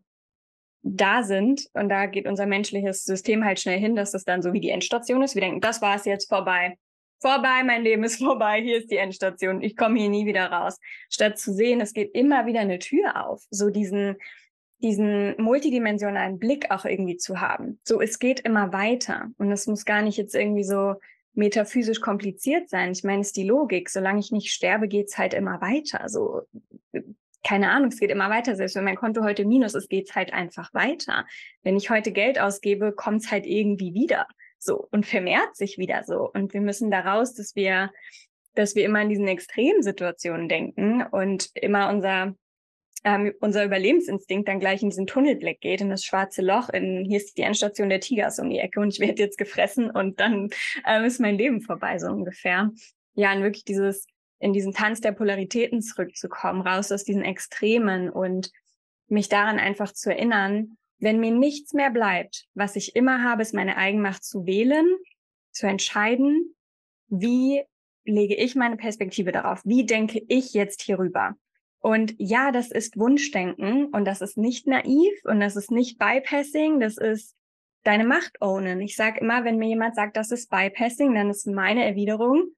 da 0.81 1.23
sind. 1.23 1.67
Und 1.73 1.89
da 1.89 2.05
geht 2.05 2.27
unser 2.27 2.45
menschliches 2.45 3.03
System 3.03 3.43
halt 3.43 3.59
schnell 3.59 3.79
hin, 3.79 3.95
dass 3.95 4.11
das 4.11 4.23
dann 4.23 4.41
so 4.41 4.53
wie 4.53 4.61
die 4.61 4.69
Endstation 4.69 5.21
ist. 5.21 5.35
Wir 5.35 5.41
denken, 5.41 5.61
das 5.61 5.81
war 5.81 5.95
es 5.95 6.05
jetzt 6.05 6.29
vorbei. 6.29 6.77
Vorbei, 7.21 7.63
mein 7.63 7.83
Leben 7.83 8.03
ist 8.03 8.17
vorbei, 8.23 8.61
hier 8.61 8.77
ist 8.77 8.91
die 8.91 8.97
Endstation, 8.97 9.61
ich 9.61 9.75
komme 9.75 9.99
hier 9.99 10.09
nie 10.09 10.25
wieder 10.25 10.51
raus. 10.51 10.77
Statt 11.09 11.37
zu 11.37 11.53
sehen, 11.53 11.81
es 11.81 11.93
geht 11.93 12.13
immer 12.15 12.45
wieder 12.45 12.61
eine 12.61 12.79
Tür 12.79 13.27
auf, 13.27 13.43
so 13.49 13.69
diesen, 13.69 14.15
diesen 14.81 15.35
multidimensionalen 15.41 16.39
Blick 16.39 16.71
auch 16.71 16.85
irgendwie 16.85 17.17
zu 17.17 17.41
haben. 17.41 17.79
So, 17.83 17.99
es 17.99 18.19
geht 18.19 18.39
immer 18.39 18.71
weiter. 18.71 19.29
Und 19.37 19.51
es 19.51 19.67
muss 19.67 19.83
gar 19.83 20.01
nicht 20.01 20.17
jetzt 20.17 20.35
irgendwie 20.35 20.63
so 20.63 20.95
metaphysisch 21.33 22.01
kompliziert 22.01 22.69
sein. 22.69 22.91
Ich 22.91 23.03
meine, 23.03 23.21
es 23.21 23.27
ist 23.27 23.37
die 23.37 23.43
Logik. 23.43 23.89
Solange 23.89 24.19
ich 24.19 24.31
nicht 24.31 24.51
sterbe, 24.51 24.87
geht's 24.87 25.17
halt 25.17 25.33
immer 25.33 25.61
weiter. 25.61 26.07
So, 26.07 26.43
keine 27.43 27.71
Ahnung, 27.71 27.89
es 27.89 27.99
geht 27.99 28.11
immer 28.11 28.29
weiter. 28.29 28.55
Selbst 28.55 28.75
wenn 28.75 28.83
mein 28.83 28.95
Konto 28.95 29.23
heute 29.23 29.45
minus 29.45 29.75
ist, 29.75 29.89
geht's 29.89 30.15
halt 30.15 30.33
einfach 30.33 30.73
weiter. 30.73 31.25
Wenn 31.63 31.77
ich 31.77 31.89
heute 31.89 32.11
Geld 32.11 32.39
ausgebe, 32.39 32.91
kommt's 32.91 33.31
halt 33.31 33.45
irgendwie 33.45 33.93
wieder. 33.93 34.27
So 34.57 34.87
und 34.91 35.05
vermehrt 35.05 35.55
sich 35.55 35.77
wieder 35.77 36.03
so. 36.03 36.29
Und 36.33 36.53
wir 36.53 36.61
müssen 36.61 36.91
daraus, 36.91 37.33
dass 37.33 37.55
wir, 37.55 37.91
dass 38.55 38.75
wir 38.75 38.83
immer 38.83 39.01
in 39.01 39.09
diesen 39.09 39.27
Extremsituationen 39.27 40.49
denken 40.49 41.03
und 41.03 41.49
immer 41.55 41.89
unser 41.89 42.35
ähm, 43.05 43.33
unser 43.39 43.63
Überlebensinstinkt 43.63 44.47
dann 44.47 44.59
gleich 44.59 44.83
in 44.83 44.89
diesen 44.89 45.07
Tunnelblick 45.07 45.61
geht, 45.61 45.79
in 45.79 45.89
das 45.89 46.03
schwarze 46.03 46.41
Loch, 46.41 46.67
in 46.67 47.05
hier 47.05 47.17
ist 47.17 47.37
die 47.37 47.43
Endstation 47.43 47.89
der 47.89 48.01
Tigers 48.01 48.39
um 48.39 48.49
die 48.49 48.59
Ecke 48.59 48.81
und 48.81 48.93
ich 48.93 48.99
werde 48.99 49.23
jetzt 49.23 49.37
gefressen 49.37 49.89
und 49.89 50.19
dann 50.19 50.49
ähm, 50.85 51.03
ist 51.05 51.19
mein 51.19 51.37
Leben 51.37 51.61
vorbei, 51.61 51.97
so 51.97 52.07
ungefähr. 52.07 52.71
Ja, 53.13 53.33
und 53.33 53.43
wirklich 53.43 53.63
dieses, 53.63 54.05
in 54.39 54.53
diesen 54.53 54.73
Tanz 54.73 55.01
der 55.01 55.11
Polaritäten 55.11 55.81
zurückzukommen, 55.81 56.61
raus 56.61 56.91
aus 56.91 57.03
diesen 57.03 57.23
Extremen 57.23 58.09
und 58.09 58.51
mich 59.07 59.29
daran 59.29 59.59
einfach 59.59 59.93
zu 59.93 60.11
erinnern, 60.11 60.77
wenn 60.99 61.19
mir 61.19 61.31
nichts 61.31 61.73
mehr 61.73 61.89
bleibt, 61.89 62.45
was 62.53 62.75
ich 62.75 62.95
immer 62.95 63.23
habe, 63.23 63.41
ist 63.41 63.53
meine 63.53 63.77
Eigenmacht 63.77 64.23
zu 64.23 64.45
wählen, 64.45 64.87
zu 65.51 65.67
entscheiden, 65.67 66.55
wie 67.07 67.63
lege 68.05 68.35
ich 68.35 68.55
meine 68.55 68.77
Perspektive 68.77 69.31
darauf? 69.31 69.61
Wie 69.65 69.85
denke 69.85 70.21
ich 70.27 70.53
jetzt 70.53 70.81
hierüber? 70.81 71.35
Und 71.79 72.15
ja, 72.17 72.51
das 72.51 72.71
ist 72.71 72.97
Wunschdenken 72.97 73.85
und 73.85 74.05
das 74.05 74.21
ist 74.21 74.37
nicht 74.37 74.67
naiv 74.67 75.13
und 75.23 75.39
das 75.39 75.55
ist 75.55 75.71
nicht 75.71 75.97
Bypassing, 75.97 76.79
das 76.79 76.97
ist 76.97 77.35
deine 77.83 78.03
Macht 78.03 78.41
ownen. 78.41 78.81
Ich 78.81 78.95
sage 78.95 79.21
immer, 79.21 79.45
wenn 79.45 79.57
mir 79.57 79.69
jemand 79.69 79.95
sagt, 79.95 80.17
das 80.17 80.31
ist 80.31 80.49
Bypassing, 80.49 81.15
dann 81.15 81.29
ist 81.29 81.47
meine 81.47 81.85
Erwiderung, 81.85 82.49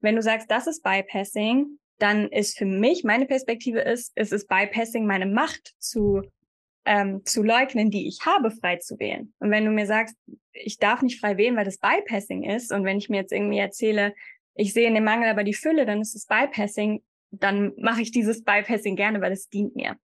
wenn 0.00 0.16
du 0.16 0.22
sagst, 0.22 0.50
das 0.50 0.66
ist 0.66 0.82
Bypassing, 0.82 1.78
dann 1.98 2.28
ist 2.28 2.58
für 2.58 2.66
mich, 2.66 3.04
meine 3.04 3.26
Perspektive 3.26 3.80
ist, 3.80 4.12
es 4.14 4.32
ist 4.32 4.48
Bypassing, 4.48 5.06
meine 5.06 5.26
Macht 5.26 5.74
zu, 5.78 6.22
ähm, 6.84 7.24
zu 7.24 7.42
leugnen, 7.42 7.90
die 7.90 8.06
ich 8.06 8.20
habe, 8.26 8.50
frei 8.50 8.76
zu 8.76 8.98
wählen. 8.98 9.32
Und 9.38 9.50
wenn 9.50 9.64
du 9.64 9.70
mir 9.70 9.86
sagst, 9.86 10.16
ich 10.52 10.78
darf 10.78 11.02
nicht 11.02 11.20
frei 11.20 11.36
wählen, 11.36 11.56
weil 11.56 11.64
das 11.64 11.78
Bypassing 11.78 12.44
ist, 12.44 12.72
und 12.72 12.84
wenn 12.84 12.98
ich 12.98 13.08
mir 13.08 13.20
jetzt 13.20 13.32
irgendwie 13.32 13.58
erzähle, 13.58 14.14
ich 14.54 14.72
sehe 14.72 14.88
in 14.88 14.94
dem 14.94 15.04
Mangel 15.04 15.28
aber 15.28 15.44
die 15.44 15.54
Fülle, 15.54 15.86
dann 15.86 16.00
ist 16.00 16.14
es 16.14 16.26
Bypassing, 16.26 17.02
dann 17.30 17.72
mache 17.78 18.02
ich 18.02 18.10
dieses 18.10 18.44
Bypassing 18.44 18.96
gerne, 18.96 19.20
weil 19.20 19.32
es 19.32 19.48
dient 19.48 19.74
mir. 19.74 19.96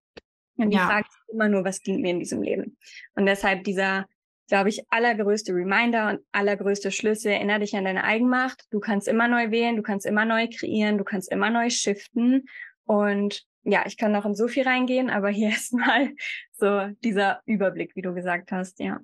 Und 0.56 0.70
die 0.70 0.76
ja. 0.76 0.87
Frage 0.87 1.06
ist 1.08 1.32
immer 1.32 1.49
nur, 1.49 1.64
was 1.64 1.80
dient 1.80 2.02
mir 2.02 2.11
in 2.11 2.18
diesem 2.18 2.42
Leben? 2.42 2.76
Und 3.14 3.26
deshalb 3.26 3.64
dieser, 3.64 4.06
glaube 4.52 4.68
ich, 4.68 4.85
allergrößte 4.90 5.54
Reminder 5.54 6.11
und 6.11 6.21
allergrößte 6.30 6.90
Schlüssel, 6.90 7.32
erinnere 7.32 7.61
dich 7.61 7.75
an 7.75 7.87
deine 7.87 8.04
Eigenmacht. 8.04 8.66
Du 8.71 8.80
kannst 8.80 9.09
immer 9.09 9.26
neu 9.26 9.50
wählen, 9.50 9.76
du 9.76 9.82
kannst 9.82 10.04
immer 10.04 10.26
neu 10.26 10.47
kreieren, 10.47 10.99
du 10.99 11.04
kannst 11.04 11.32
immer 11.32 11.49
neu 11.49 11.71
shiften. 11.71 12.44
Und 12.85 13.47
ja, 13.62 13.85
ich 13.87 13.97
kann 13.97 14.12
noch 14.12 14.26
in 14.26 14.35
so 14.35 14.49
viel 14.49 14.64
reingehen, 14.64 15.09
aber 15.09 15.30
hier 15.30 15.49
ist 15.56 15.73
mal 15.73 16.11
so 16.52 16.88
dieser 17.02 17.40
Überblick, 17.47 17.97
wie 17.97 18.02
du 18.02 18.12
gesagt 18.12 18.52
hast, 18.52 18.78
ja. 18.78 19.00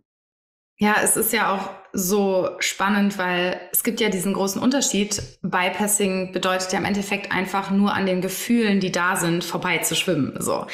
Ja, 0.80 0.96
es 1.02 1.16
ist 1.16 1.32
ja 1.32 1.52
auch 1.52 1.70
so 1.92 2.50
spannend, 2.60 3.18
weil 3.18 3.60
es 3.72 3.82
gibt 3.82 4.00
ja 4.00 4.10
diesen 4.10 4.34
großen 4.34 4.62
Unterschied. 4.62 5.20
Bypassing 5.42 6.32
bedeutet 6.32 6.72
ja 6.72 6.78
im 6.78 6.84
Endeffekt 6.84 7.32
einfach 7.32 7.70
nur 7.72 7.94
an 7.94 8.06
den 8.06 8.20
Gefühlen, 8.20 8.78
die 8.78 8.92
da 8.92 9.16
sind, 9.16 9.42
vorbei 9.42 9.78
zu 9.78 9.96
schwimmen. 9.96 10.36
So. 10.38 10.66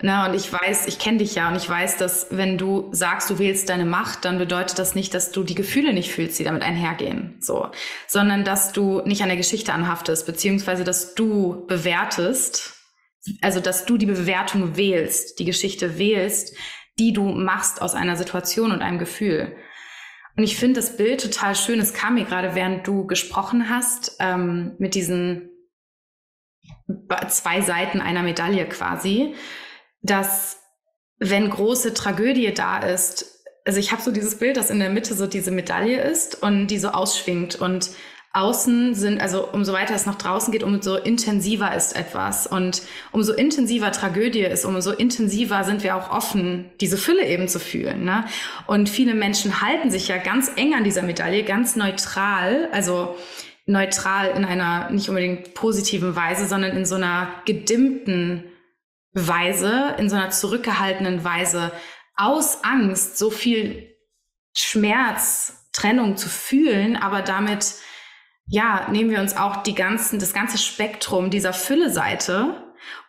Na, 0.00 0.28
und 0.28 0.34
ich 0.34 0.52
weiß, 0.52 0.86
ich 0.86 1.00
kenne 1.00 1.18
dich 1.18 1.34
ja 1.34 1.48
und 1.48 1.56
ich 1.56 1.68
weiß, 1.68 1.96
dass 1.96 2.28
wenn 2.30 2.56
du 2.56 2.88
sagst, 2.92 3.30
du 3.30 3.40
wählst 3.40 3.68
deine 3.68 3.84
Macht, 3.84 4.24
dann 4.24 4.38
bedeutet 4.38 4.78
das 4.78 4.94
nicht, 4.94 5.12
dass 5.12 5.32
du 5.32 5.42
die 5.42 5.56
Gefühle 5.56 5.92
nicht 5.92 6.12
fühlst, 6.12 6.38
die 6.38 6.44
damit 6.44 6.62
einhergehen. 6.62 7.36
So. 7.40 7.68
Sondern 8.06 8.44
dass 8.44 8.72
du 8.72 9.00
nicht 9.04 9.22
an 9.22 9.28
der 9.28 9.36
Geschichte 9.36 9.72
anhaftest, 9.72 10.24
beziehungsweise 10.24 10.84
dass 10.84 11.16
du 11.16 11.66
bewertest, 11.66 12.74
also 13.42 13.58
dass 13.58 13.86
du 13.86 13.96
die 13.96 14.06
Bewertung 14.06 14.76
wählst, 14.76 15.40
die 15.40 15.44
Geschichte 15.44 15.98
wählst, 15.98 16.54
die 16.98 17.12
du 17.12 17.24
machst 17.24 17.82
aus 17.82 17.94
einer 17.94 18.16
Situation 18.16 18.72
und 18.72 18.82
einem 18.82 18.98
Gefühl. 18.98 19.56
Und 20.36 20.44
ich 20.44 20.56
finde 20.56 20.76
das 20.76 20.96
Bild 20.96 21.20
total 21.20 21.56
schön. 21.56 21.80
Es 21.80 21.94
kam 21.94 22.14
mir 22.14 22.24
gerade, 22.24 22.54
während 22.54 22.86
du 22.86 23.06
gesprochen 23.06 23.68
hast, 23.68 24.16
ähm, 24.20 24.76
mit 24.78 24.94
diesen 24.94 25.50
zwei 27.28 27.60
Seiten 27.60 28.00
einer 28.00 28.22
Medaille 28.22 28.68
quasi, 28.68 29.34
dass 30.00 30.60
wenn 31.18 31.50
große 31.50 31.94
Tragödie 31.94 32.52
da 32.54 32.78
ist, 32.78 33.44
also 33.64 33.80
ich 33.80 33.92
habe 33.92 34.00
so 34.00 34.12
dieses 34.12 34.38
Bild, 34.38 34.56
dass 34.56 34.70
in 34.70 34.78
der 34.78 34.90
Mitte 34.90 35.14
so 35.14 35.26
diese 35.26 35.50
Medaille 35.50 36.00
ist 36.00 36.42
und 36.42 36.68
die 36.68 36.78
so 36.78 36.88
ausschwingt 36.88 37.56
und 37.56 37.90
außen 38.32 38.94
sind, 38.94 39.20
also 39.20 39.48
umso 39.48 39.72
weiter 39.72 39.94
es 39.94 40.06
nach 40.06 40.16
draußen 40.16 40.52
geht, 40.52 40.62
umso 40.62 40.96
intensiver 40.96 41.74
ist 41.74 41.96
etwas. 41.96 42.46
Und 42.46 42.82
umso 43.10 43.32
intensiver 43.32 43.90
Tragödie 43.90 44.42
ist, 44.42 44.64
umso 44.64 44.92
intensiver 44.92 45.64
sind 45.64 45.82
wir 45.82 45.96
auch 45.96 46.10
offen, 46.10 46.70
diese 46.80 46.98
Fülle 46.98 47.26
eben 47.26 47.48
zu 47.48 47.58
fühlen. 47.58 48.04
Ne? 48.04 48.24
Und 48.66 48.88
viele 48.88 49.14
Menschen 49.14 49.62
halten 49.62 49.90
sich 49.90 50.08
ja 50.08 50.18
ganz 50.18 50.50
eng 50.56 50.74
an 50.74 50.84
dieser 50.84 51.02
Medaille, 51.02 51.42
ganz 51.42 51.74
neutral, 51.74 52.68
also 52.70 53.16
neutral 53.64 54.28
in 54.36 54.44
einer 54.44 54.90
nicht 54.90 55.08
unbedingt 55.08 55.54
positiven 55.54 56.14
Weise, 56.14 56.46
sondern 56.46 56.76
in 56.76 56.84
so 56.84 56.96
einer 56.96 57.28
gedimmten 57.46 58.44
Weise, 59.12 59.94
in 59.98 60.10
so 60.10 60.16
einer 60.16 60.30
zurückgehaltenen 60.30 61.24
Weise, 61.24 61.72
aus 62.14 62.62
Angst 62.62 63.16
so 63.18 63.30
viel 63.30 63.94
Schmerz, 64.54 65.68
Trennung 65.72 66.16
zu 66.16 66.28
fühlen, 66.28 66.96
aber 66.96 67.22
damit 67.22 67.74
ja, 68.48 68.86
nehmen 68.90 69.10
wir 69.10 69.20
uns 69.20 69.36
auch 69.36 69.62
die 69.62 69.74
ganzen, 69.74 70.18
das 70.18 70.32
ganze 70.32 70.58
Spektrum 70.58 71.30
dieser 71.30 71.52
Fülle-Seite. 71.52 72.54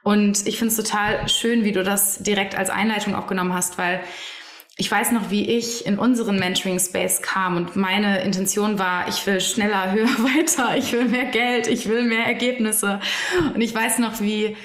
Und 0.04 0.48
ich 0.48 0.58
finde 0.58 0.74
es 0.74 0.78
total 0.78 1.28
schön, 1.30 1.64
wie 1.64 1.72
du 1.72 1.84
das 1.84 2.20
direkt 2.20 2.56
als 2.56 2.70
Einleitung 2.70 3.16
auch 3.16 3.28
genommen 3.28 3.54
hast, 3.54 3.78
weil 3.78 4.02
ich 4.76 4.90
weiß 4.90 5.12
noch, 5.12 5.30
wie 5.30 5.50
ich 5.50 5.86
in 5.86 6.00
unseren 6.00 6.40
Mentoring-Space 6.40 7.22
kam 7.22 7.58
und 7.58 7.76
meine 7.76 8.22
Intention 8.22 8.80
war, 8.80 9.10
ich 9.10 9.26
will 9.28 9.42
schneller, 9.42 9.92
höher, 9.92 10.08
weiter, 10.08 10.78
ich 10.78 10.92
will 10.94 11.06
mehr 11.06 11.26
Geld, 11.26 11.68
ich 11.68 11.88
will 11.90 12.04
mehr 12.04 12.26
Ergebnisse. 12.26 13.00
Und 13.54 13.62
ich 13.62 13.76
weiß 13.76 14.00
noch, 14.00 14.22
wie 14.22 14.56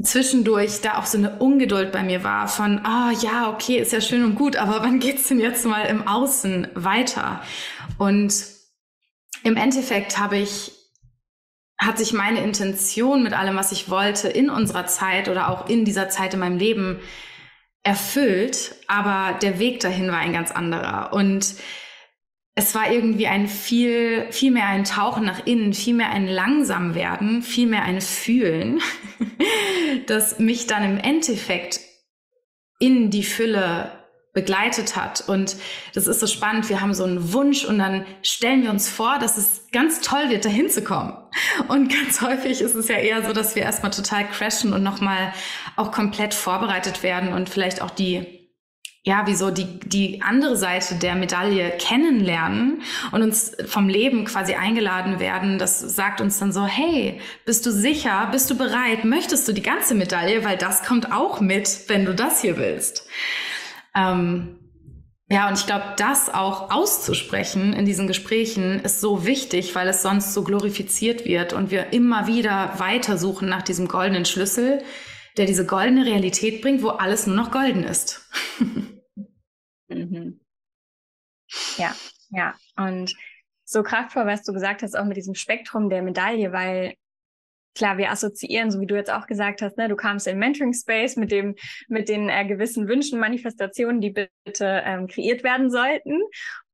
zwischendurch 0.00 0.80
da 0.80 0.98
auch 0.98 1.06
so 1.06 1.18
eine 1.18 1.38
Ungeduld 1.38 1.90
bei 1.90 2.04
mir 2.04 2.22
war 2.22 2.46
von, 2.46 2.80
ah 2.84 3.10
oh, 3.10 3.18
ja, 3.20 3.50
okay, 3.50 3.78
ist 3.78 3.92
ja 3.92 4.00
schön 4.00 4.24
und 4.24 4.36
gut, 4.36 4.56
aber 4.56 4.82
wann 4.82 5.00
geht's 5.00 5.26
denn 5.26 5.40
jetzt 5.40 5.66
mal 5.66 5.82
im 5.86 6.06
Außen 6.06 6.68
weiter? 6.74 7.42
Und 7.98 8.57
im 9.44 9.56
Endeffekt 9.56 10.18
habe 10.18 10.38
ich, 10.38 10.72
hat 11.78 11.98
sich 11.98 12.12
meine 12.12 12.42
Intention 12.42 13.22
mit 13.22 13.32
allem, 13.32 13.56
was 13.56 13.72
ich 13.72 13.88
wollte, 13.88 14.28
in 14.28 14.50
unserer 14.50 14.86
Zeit 14.86 15.28
oder 15.28 15.48
auch 15.48 15.68
in 15.68 15.84
dieser 15.84 16.08
Zeit 16.08 16.34
in 16.34 16.40
meinem 16.40 16.58
Leben 16.58 17.00
erfüllt, 17.82 18.74
aber 18.86 19.38
der 19.38 19.58
Weg 19.58 19.80
dahin 19.80 20.08
war 20.08 20.18
ein 20.18 20.32
ganz 20.32 20.50
anderer. 20.50 21.12
Und 21.12 21.54
es 22.54 22.74
war 22.74 22.90
irgendwie 22.90 23.28
ein 23.28 23.46
viel, 23.46 24.26
viel 24.32 24.50
mehr 24.50 24.66
ein 24.66 24.84
Tauchen 24.84 25.24
nach 25.24 25.46
innen, 25.46 25.72
viel 25.72 25.94
mehr 25.94 26.10
ein 26.10 26.26
langsam 26.26 26.94
werden, 26.94 27.42
viel 27.42 27.68
mehr 27.68 27.84
ein 27.84 28.00
Fühlen, 28.00 28.80
das 30.06 30.40
mich 30.40 30.66
dann 30.66 30.82
im 30.82 30.98
Endeffekt 30.98 31.80
in 32.80 33.10
die 33.10 33.22
Fülle 33.22 33.97
begleitet 34.34 34.96
hat. 34.96 35.28
Und 35.28 35.56
das 35.94 36.06
ist 36.06 36.20
so 36.20 36.26
spannend. 36.26 36.68
Wir 36.68 36.80
haben 36.80 36.94
so 36.94 37.04
einen 37.04 37.32
Wunsch 37.32 37.64
und 37.64 37.78
dann 37.78 38.06
stellen 38.22 38.62
wir 38.62 38.70
uns 38.70 38.88
vor, 38.88 39.18
dass 39.18 39.36
es 39.36 39.66
ganz 39.72 40.00
toll 40.00 40.28
wird, 40.28 40.44
dahin 40.44 40.70
zu 40.70 40.82
kommen. 40.82 41.16
Und 41.68 41.92
ganz 41.92 42.20
häufig 42.22 42.60
ist 42.60 42.74
es 42.74 42.88
ja 42.88 42.96
eher 42.96 43.26
so, 43.26 43.32
dass 43.32 43.56
wir 43.56 43.62
erstmal 43.62 43.92
total 43.92 44.28
crashen 44.28 44.72
und 44.72 44.82
nochmal 44.82 45.32
auch 45.76 45.92
komplett 45.92 46.34
vorbereitet 46.34 47.02
werden 47.02 47.32
und 47.32 47.48
vielleicht 47.48 47.82
auch 47.82 47.90
die 47.90 48.38
ja, 49.08 49.22
wieso 49.24 49.50
die, 49.50 49.80
die 49.80 50.20
andere 50.20 50.56
Seite 50.56 50.96
der 50.96 51.14
Medaille 51.14 51.70
kennenlernen 51.78 52.82
und 53.10 53.22
uns 53.22 53.56
vom 53.66 53.88
Leben 53.88 54.26
quasi 54.26 54.54
eingeladen 54.54 55.18
werden. 55.18 55.58
Das 55.58 55.80
sagt 55.80 56.20
uns 56.20 56.38
dann 56.38 56.52
so, 56.52 56.66
hey, 56.66 57.18
bist 57.46 57.64
du 57.64 57.70
sicher? 57.70 58.28
Bist 58.30 58.50
du 58.50 58.56
bereit? 58.56 59.04
Möchtest 59.04 59.48
du 59.48 59.52
die 59.52 59.62
ganze 59.62 59.94
Medaille? 59.94 60.44
Weil 60.44 60.58
das 60.58 60.82
kommt 60.82 61.10
auch 61.10 61.40
mit, 61.40 61.88
wenn 61.88 62.04
du 62.04 62.14
das 62.14 62.42
hier 62.42 62.58
willst. 62.58 63.06
Ähm, 63.94 64.58
ja, 65.30 65.48
und 65.48 65.58
ich 65.58 65.66
glaube, 65.66 65.94
das 65.98 66.32
auch 66.32 66.70
auszusprechen 66.70 67.74
in 67.74 67.84
diesen 67.84 68.06
Gesprächen 68.06 68.80
ist 68.80 69.00
so 69.00 69.26
wichtig, 69.26 69.74
weil 69.74 69.86
es 69.88 70.00
sonst 70.00 70.32
so 70.32 70.42
glorifiziert 70.42 71.26
wird 71.26 71.52
und 71.52 71.70
wir 71.70 71.92
immer 71.92 72.26
wieder 72.26 72.78
weitersuchen 72.78 73.46
nach 73.46 73.62
diesem 73.62 73.88
goldenen 73.88 74.24
Schlüssel, 74.24 74.82
der 75.36 75.44
diese 75.44 75.66
goldene 75.66 76.06
Realität 76.06 76.62
bringt, 76.62 76.82
wo 76.82 76.88
alles 76.88 77.26
nur 77.26 77.36
noch 77.36 77.50
golden 77.50 77.84
ist. 77.84 78.26
mhm. 79.88 80.40
Ja, 81.76 81.94
ja. 82.30 82.54
Und 82.76 83.14
so 83.64 83.82
kraftvoll, 83.82 84.24
was 84.24 84.44
du 84.44 84.54
gesagt 84.54 84.82
hast, 84.82 84.98
auch 84.98 85.04
mit 85.04 85.18
diesem 85.18 85.34
Spektrum 85.34 85.90
der 85.90 86.02
Medaille, 86.02 86.52
weil 86.52 86.94
klar, 87.78 87.96
wir 87.96 88.10
assoziieren, 88.10 88.70
so 88.70 88.80
wie 88.80 88.86
du 88.86 88.96
jetzt 88.96 89.10
auch 89.10 89.26
gesagt 89.26 89.62
hast, 89.62 89.78
ne, 89.78 89.88
du 89.88 89.96
kamst 89.96 90.26
in 90.26 90.38
Mentoring 90.38 90.74
Space 90.74 91.16
mit 91.16 91.30
dem, 91.30 91.54
mit 91.88 92.08
den 92.08 92.28
äh, 92.28 92.44
gewissen 92.44 92.88
Wünschen, 92.88 93.18
Manifestationen, 93.18 94.00
die 94.00 94.10
bitte 94.10 94.82
ähm, 94.84 95.06
kreiert 95.06 95.44
werden 95.44 95.70
sollten. 95.70 96.20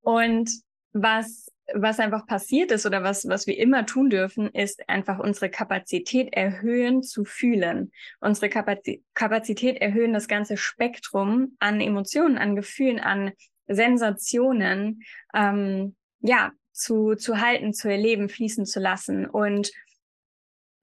Und 0.01 0.51
was 0.93 1.45
was 1.73 1.99
einfach 1.99 2.27
passiert 2.27 2.71
ist 2.71 2.85
oder 2.85 3.03
was, 3.03 3.27
was 3.27 3.47
wir 3.47 3.59
immer 3.59 3.87
tun 3.87 4.11
dürfen, 4.11 4.51
ist 4.51 4.87
einfach 4.89 5.19
unsere 5.19 5.49
Kapazität 5.49 6.35
erhöhen 6.35 7.03
zu 7.03 7.25
fühlen. 7.25 7.91
Unsere 8.21 8.51
Kapazität 8.51 9.81
erhöhen, 9.81 10.13
das 10.13 10.29
ganze 10.29 10.57
Spektrum 10.57 11.57
an 11.61 11.81
Emotionen, 11.81 12.37
an 12.37 12.55
Gefühlen, 12.55 13.01
an 13.01 13.33
Sensationen, 13.67 15.03
ähm, 15.35 15.97
ja, 16.21 16.53
zu, 16.73 17.15
zu 17.15 17.41
halten, 17.41 17.73
zu 17.73 17.89
erleben, 17.89 18.29
fließen 18.29 18.67
zu 18.67 18.81
lassen. 18.81 19.27
Und 19.27 19.71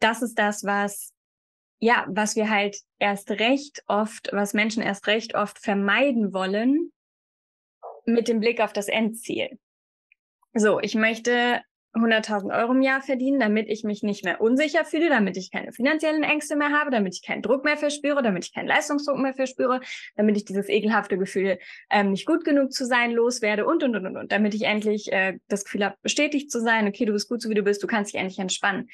das 0.01 0.21
ist 0.21 0.37
das, 0.37 0.63
was, 0.63 1.13
ja, 1.79 2.05
was 2.09 2.35
wir 2.35 2.49
halt 2.49 2.77
erst 2.99 3.31
recht 3.31 3.83
oft, 3.87 4.29
was 4.31 4.53
Menschen 4.53 4.83
erst 4.83 5.07
recht 5.07 5.35
oft 5.35 5.59
vermeiden 5.59 6.33
wollen 6.33 6.91
mit 8.05 8.27
dem 8.27 8.39
Blick 8.39 8.61
auf 8.61 8.73
das 8.73 8.87
Endziel. 8.87 9.59
So, 10.53 10.79
ich 10.79 10.95
möchte 10.95 11.61
100.000 11.93 12.57
Euro 12.57 12.71
im 12.71 12.81
Jahr 12.81 13.01
verdienen, 13.01 13.39
damit 13.39 13.67
ich 13.67 13.83
mich 13.83 14.01
nicht 14.01 14.23
mehr 14.23 14.39
unsicher 14.39 14.85
fühle, 14.85 15.09
damit 15.09 15.35
ich 15.35 15.51
keine 15.51 15.73
finanziellen 15.73 16.23
Ängste 16.23 16.55
mehr 16.55 16.71
habe, 16.71 16.89
damit 16.89 17.15
ich 17.15 17.21
keinen 17.21 17.41
Druck 17.41 17.65
mehr 17.65 17.75
verspüre, 17.75 18.23
damit 18.23 18.45
ich 18.45 18.53
keinen 18.53 18.67
Leistungsdruck 18.67 19.17
mehr 19.17 19.33
verspüre, 19.33 19.81
damit 20.15 20.37
ich 20.37 20.45
dieses 20.45 20.69
ekelhafte 20.69 21.17
Gefühl, 21.17 21.59
ähm, 21.89 22.11
nicht 22.11 22.25
gut 22.25 22.45
genug 22.45 22.71
zu 22.71 22.85
sein, 22.85 23.11
loswerde 23.11 23.65
und, 23.65 23.83
und, 23.83 23.95
und, 23.95 24.05
und, 24.05 24.17
und 24.17 24.31
damit 24.31 24.53
ich 24.53 24.63
endlich 24.63 25.11
äh, 25.11 25.37
das 25.49 25.65
Gefühl 25.65 25.85
habe, 25.85 25.97
bestätigt 26.01 26.49
zu 26.49 26.61
sein, 26.61 26.87
okay, 26.87 27.05
du 27.05 27.11
bist 27.11 27.27
gut 27.27 27.41
so, 27.41 27.49
wie 27.49 27.55
du 27.55 27.63
bist, 27.63 27.83
du 27.83 27.87
kannst 27.87 28.13
dich 28.13 28.19
endlich 28.19 28.39
entspannen. 28.39 28.89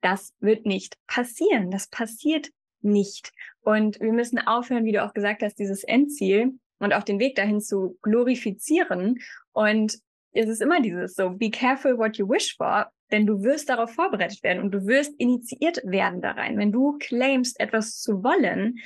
Das 0.00 0.34
wird 0.40 0.66
nicht 0.66 0.96
passieren. 1.06 1.70
Das 1.70 1.88
passiert 1.88 2.50
nicht. 2.80 3.32
Und 3.60 4.00
wir 4.00 4.12
müssen 4.12 4.38
aufhören, 4.38 4.84
wie 4.84 4.92
du 4.92 5.04
auch 5.04 5.14
gesagt 5.14 5.42
hast, 5.42 5.58
dieses 5.58 5.84
Endziel 5.84 6.58
und 6.78 6.92
auch 6.92 7.02
den 7.02 7.18
Weg 7.18 7.34
dahin 7.34 7.60
zu 7.60 7.98
glorifizieren 8.02 9.18
und 9.52 9.98
es 10.32 10.48
ist 10.48 10.62
immer 10.62 10.80
dieses 10.80 11.14
so, 11.14 11.30
be 11.30 11.50
careful 11.50 11.98
what 11.98 12.16
you 12.16 12.28
wish 12.28 12.56
for, 12.56 12.90
denn 13.10 13.26
du 13.26 13.42
wirst 13.42 13.68
darauf 13.68 13.92
vorbereitet 13.92 14.42
werden 14.42 14.62
und 14.62 14.70
du 14.72 14.86
wirst 14.86 15.14
initiiert 15.18 15.80
werden 15.84 16.20
da 16.20 16.32
rein. 16.32 16.58
Wenn 16.58 16.72
du 16.72 16.96
claimst, 16.98 17.58
etwas 17.58 18.00
zu 18.00 18.22
wollen, 18.22 18.78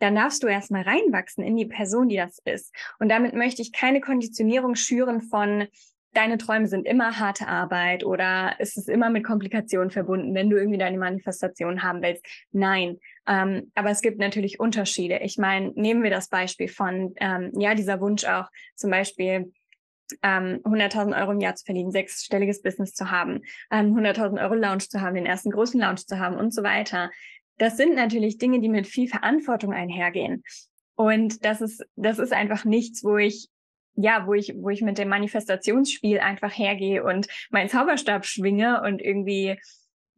dann 0.00 0.14
darfst 0.14 0.42
du 0.42 0.46
erstmal 0.46 0.82
reinwachsen 0.82 1.44
in 1.44 1.56
die 1.56 1.66
Person, 1.66 2.08
die 2.08 2.16
das 2.16 2.38
ist. 2.44 2.74
Und 2.98 3.10
damit 3.10 3.34
möchte 3.34 3.62
ich 3.62 3.72
keine 3.72 4.00
Konditionierung 4.00 4.74
schüren 4.74 5.20
von, 5.20 5.68
deine 6.12 6.38
Träume 6.38 6.66
sind 6.66 6.86
immer 6.86 7.18
harte 7.18 7.46
Arbeit 7.46 8.04
oder 8.04 8.58
ist 8.58 8.76
es 8.76 8.88
immer 8.88 9.10
mit 9.10 9.24
Komplikationen 9.24 9.90
verbunden, 9.90 10.34
wenn 10.34 10.50
du 10.50 10.56
irgendwie 10.56 10.78
deine 10.78 10.98
Manifestation 10.98 11.82
haben 11.82 12.02
willst. 12.02 12.24
Nein. 12.52 12.98
Ähm, 13.26 13.70
aber 13.74 13.90
es 13.90 14.00
gibt 14.00 14.18
natürlich 14.18 14.58
Unterschiede. 14.58 15.20
Ich 15.22 15.38
meine, 15.38 15.72
nehmen 15.74 16.02
wir 16.02 16.10
das 16.10 16.28
Beispiel 16.28 16.68
von, 16.68 17.14
ähm, 17.16 17.52
ja, 17.58 17.74
dieser 17.74 18.00
Wunsch 18.00 18.24
auch 18.24 18.48
zum 18.74 18.90
Beispiel, 18.90 19.52
ähm, 20.22 20.60
100.000 20.64 21.16
Euro 21.16 21.32
im 21.32 21.40
Jahr 21.40 21.54
zu 21.54 21.64
verdienen, 21.64 21.92
sechsstelliges 21.92 22.62
Business 22.62 22.94
zu 22.94 23.10
haben, 23.10 23.42
ähm, 23.70 23.94
100.000 23.94 24.40
Euro 24.40 24.54
Lounge 24.54 24.88
zu 24.88 25.00
haben, 25.00 25.14
den 25.14 25.26
ersten 25.26 25.50
großen 25.50 25.80
Lounge 25.80 26.04
zu 26.06 26.18
haben 26.18 26.36
und 26.36 26.52
so 26.52 26.62
weiter. 26.62 27.10
Das 27.58 27.76
sind 27.76 27.94
natürlich 27.94 28.38
Dinge, 28.38 28.60
die 28.60 28.68
mit 28.68 28.86
viel 28.86 29.08
Verantwortung 29.08 29.72
einhergehen. 29.72 30.42
Und 30.96 31.44
das 31.44 31.60
ist, 31.60 31.84
das 31.96 32.18
ist 32.18 32.32
einfach 32.32 32.64
nichts, 32.64 33.04
wo 33.04 33.16
ich, 33.16 33.48
ja, 34.02 34.26
wo 34.26 34.34
ich, 34.34 34.54
wo 34.56 34.70
ich 34.70 34.82
mit 34.82 34.98
dem 34.98 35.08
Manifestationsspiel 35.08 36.20
einfach 36.20 36.56
hergehe 36.56 37.04
und 37.04 37.26
meinen 37.50 37.68
Zauberstab 37.68 38.24
schwinge 38.24 38.82
und 38.82 39.00
irgendwie, 39.02 39.58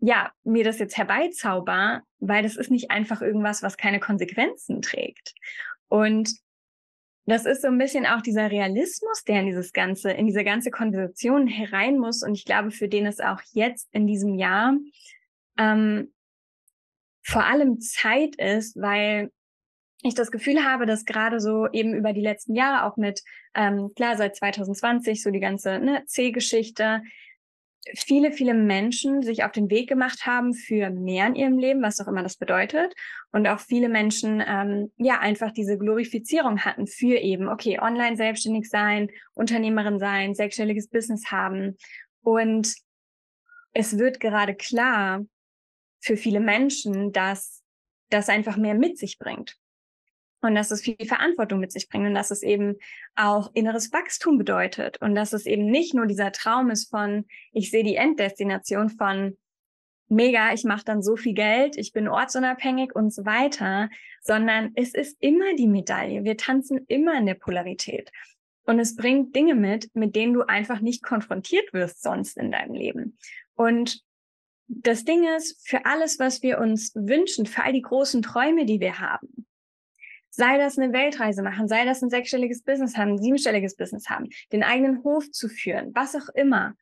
ja, 0.01 0.33
mir 0.45 0.65
das 0.65 0.79
jetzt 0.79 0.97
herbeizauber, 0.97 2.03
weil 2.19 2.43
das 2.43 2.57
ist 2.57 2.71
nicht 2.71 2.91
einfach 2.91 3.23
irgendwas, 3.23 3.63
was 3.63 3.77
keine 3.77 4.01
Konsequenzen 4.01 4.83
trägt. 4.83 5.35
Und 5.89 6.31
das 7.27 7.47
ist 7.47 7.63
so 7.63 7.69
ein 7.69 7.79
bisschen 7.79 8.07
auch 8.07 8.21
dieser 8.21 8.51
Realismus, 8.51 9.23
der 9.25 9.41
in 9.41 9.47
dieses 9.47 9.73
ganze, 9.73 10.11
in 10.11 10.27
diese 10.27 10.43
ganze 10.43 10.71
Konversation 10.71 11.47
herein 11.47 11.99
muss. 11.99 12.23
Und 12.23 12.35
ich 12.35 12.45
glaube, 12.45 12.73
für 12.73 12.89
den 12.89 13.07
es 13.07 13.21
auch 13.21 13.41
jetzt 13.53 13.89
in 13.93 14.07
diesem 14.07 14.35
Jahr 14.35 14.75
ähm, 15.57 16.13
vor 17.23 17.45
allem 17.45 17.81
Zeit 17.81 18.35
ist, 18.37 18.77
weil 18.77 19.31
ich 20.03 20.15
das 20.15 20.31
Gefühl 20.31 20.65
habe, 20.65 20.85
dass 20.85 21.05
gerade 21.05 21.41
so 21.41 21.69
eben 21.71 21.95
über 21.95 22.13
die 22.13 22.21
letzten 22.21 22.55
Jahre 22.55 22.85
auch 22.85 22.97
mit, 22.97 23.23
ähm, 23.55 23.93
klar, 23.95 24.17
seit 24.17 24.37
2020 24.37 25.23
so 25.23 25.31
die 25.31 25.41
ganze 25.41 25.79
ne, 25.79 26.05
C-Geschichte, 26.07 27.03
viele, 27.95 28.33
viele 28.33 28.55
Menschen 28.55 29.23
sich 29.23 29.45
auf 29.45 29.53
den 29.53 29.71
Weg 29.71 29.89
gemacht 29.89 30.27
haben 30.27 30.55
für 30.55 30.91
mehr 30.91 31.27
in 31.27 31.35
ihrem 31.35 31.59
Leben, 31.59 31.83
was 31.83 32.01
auch 32.01 32.07
immer 32.07 32.23
das 32.23 32.37
bedeutet. 32.37 32.95
Und 33.33 33.47
auch 33.47 33.61
viele 33.61 33.89
Menschen 33.89 34.43
ähm, 34.47 34.93
ja 34.97 35.19
einfach 35.21 35.53
diese 35.53 35.79
Glorifizierung 35.79 36.65
hatten 36.65 36.87
für 36.87 37.17
eben, 37.17 37.49
okay, 37.49 37.81
online 37.81 38.17
selbstständig 38.17 38.69
sein, 38.69 39.09
Unternehmerin 39.35 39.99
sein, 39.99 40.35
sechsstelliges 40.35 40.89
Business 40.89 41.31
haben. 41.31 41.77
Und 42.23 42.75
es 43.73 43.99
wird 43.99 44.21
gerade 44.21 44.55
klar 44.55 45.25
für 46.01 46.17
viele 46.17 46.41
Menschen, 46.41 47.13
dass 47.13 47.63
das 48.11 48.29
einfach 48.29 48.57
mehr 48.57 48.75
mit 48.75 48.99
sich 48.99 49.19
bringt 49.19 49.57
und 50.43 50.55
dass 50.55 50.71
es 50.71 50.83
viel 50.83 50.97
Verantwortung 51.07 51.61
mit 51.61 51.73
sich 51.73 51.89
bringt 51.89 52.07
und 52.07 52.15
dass 52.15 52.31
es 52.31 52.43
eben 52.43 52.77
auch 53.15 53.51
inneres 53.55 53.93
Wachstum 53.93 54.39
bedeutet 54.39 55.01
und 55.01 55.15
dass 55.15 55.33
es 55.33 55.47
eben 55.47 55.67
nicht 55.67 55.95
nur 55.95 56.07
dieser 56.07 56.33
Traum 56.33 56.71
ist 56.71 56.91
von, 56.91 57.25
ich 57.53 57.71
sehe 57.71 57.85
die 57.85 57.97
Enddestination 57.97 58.91
von 58.91 59.39
mega, 60.09 60.53
ich 60.53 60.65
mache 60.65 60.85
dann 60.85 61.03
so 61.03 61.17
viel 61.17 61.35
Geld, 61.35 61.79
ich 61.79 61.93
bin 61.93 62.09
ortsunabhängig 62.09 62.95
und 62.95 63.15
so 63.15 63.25
weiter, 63.25 63.89
sondern 64.21 64.73
es 64.75 64.95
ist 64.95 65.17
immer 65.21 65.55
die 65.57 65.69
Medaille. 65.69 66.25
Wir 66.25 66.37
tanzen 66.37 66.85
immer 66.89 67.17
in 67.17 67.27
der 67.27 67.35
Polarität. 67.35 68.11
Und 68.65 68.79
es 68.79 68.95
bringt 68.95 69.35
Dinge 69.35 69.55
mit, 69.55 69.95
mit 69.95 70.15
denen 70.15 70.35
du 70.35 70.43
einfach 70.43 70.81
nicht 70.81 71.03
konfrontiert 71.03 71.73
wirst 71.73 72.03
sonst 72.03 72.37
in 72.37 72.53
deinem 72.53 72.75
Leben. 72.75 73.19
Und 73.55 74.03
das 74.69 75.05
Ding 75.05 75.27
ist, 75.37 75.67
für 75.67 75.85
alles, 75.85 76.19
was 76.19 76.43
wir 76.43 76.59
uns 76.59 76.95
wünschen, 76.95 77.47
für 77.47 77.65
all 77.65 77.73
die 77.73 77.83
großen 77.83 78.23
Träume, 78.23 78.65
die 78.65 78.81
wir 78.81 79.01
haben, 79.01 79.47
Sei 80.35 80.57
das 80.57 80.79
eine 80.79 80.95
Weltreise 80.95 81.43
machen, 81.43 81.69
sei 81.69 81.85
das 81.85 82.01
ein 82.03 82.09
sechsstelliges 82.09 82.63
Business 82.63 82.97
haben, 82.97 83.13
ein 83.13 83.23
siebenstelliges 83.23 83.77
Business 83.77 84.09
haben, 84.09 84.31
den 84.51 84.63
eigenen 84.63 85.05
Hof 85.05 85.31
zu 85.31 85.49
führen, 85.49 85.95
was 85.95 86.15
auch 86.15 86.31
immer. 86.35 86.75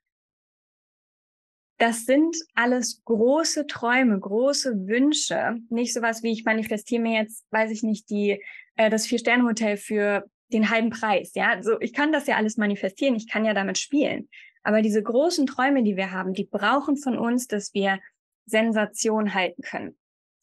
Das 1.76 2.04
sind 2.04 2.36
alles 2.54 3.02
große 3.04 3.66
Träume, 3.66 4.20
große 4.20 4.86
Wünsche. 4.86 5.56
Nicht 5.68 5.94
sowas 5.94 6.22
wie 6.22 6.30
ich 6.30 6.44
manifestiere 6.44 7.02
mir 7.02 7.22
jetzt, 7.22 7.44
weiß 7.50 7.72
ich 7.72 7.82
nicht, 7.82 8.08
die 8.10 8.40
äh, 8.76 8.88
das 8.88 9.06
Vier-Sterne-Hotel 9.06 9.78
für 9.78 10.30
den 10.52 10.70
halben 10.70 10.90
Preis. 10.90 11.32
Ja, 11.34 11.60
so 11.60 11.80
ich 11.80 11.92
kann 11.92 12.12
das 12.12 12.28
ja 12.28 12.36
alles 12.36 12.56
manifestieren, 12.56 13.16
ich 13.16 13.28
kann 13.28 13.44
ja 13.44 13.54
damit 13.54 13.78
spielen. 13.78 14.28
Aber 14.62 14.80
diese 14.80 15.02
großen 15.02 15.46
Träume, 15.46 15.82
die 15.82 15.96
wir 15.96 16.12
haben, 16.12 16.34
die 16.34 16.44
brauchen 16.44 16.96
von 16.96 17.18
uns, 17.18 17.48
dass 17.48 17.74
wir 17.74 17.98
Sensation 18.46 19.34
halten 19.34 19.62
können. 19.62 19.96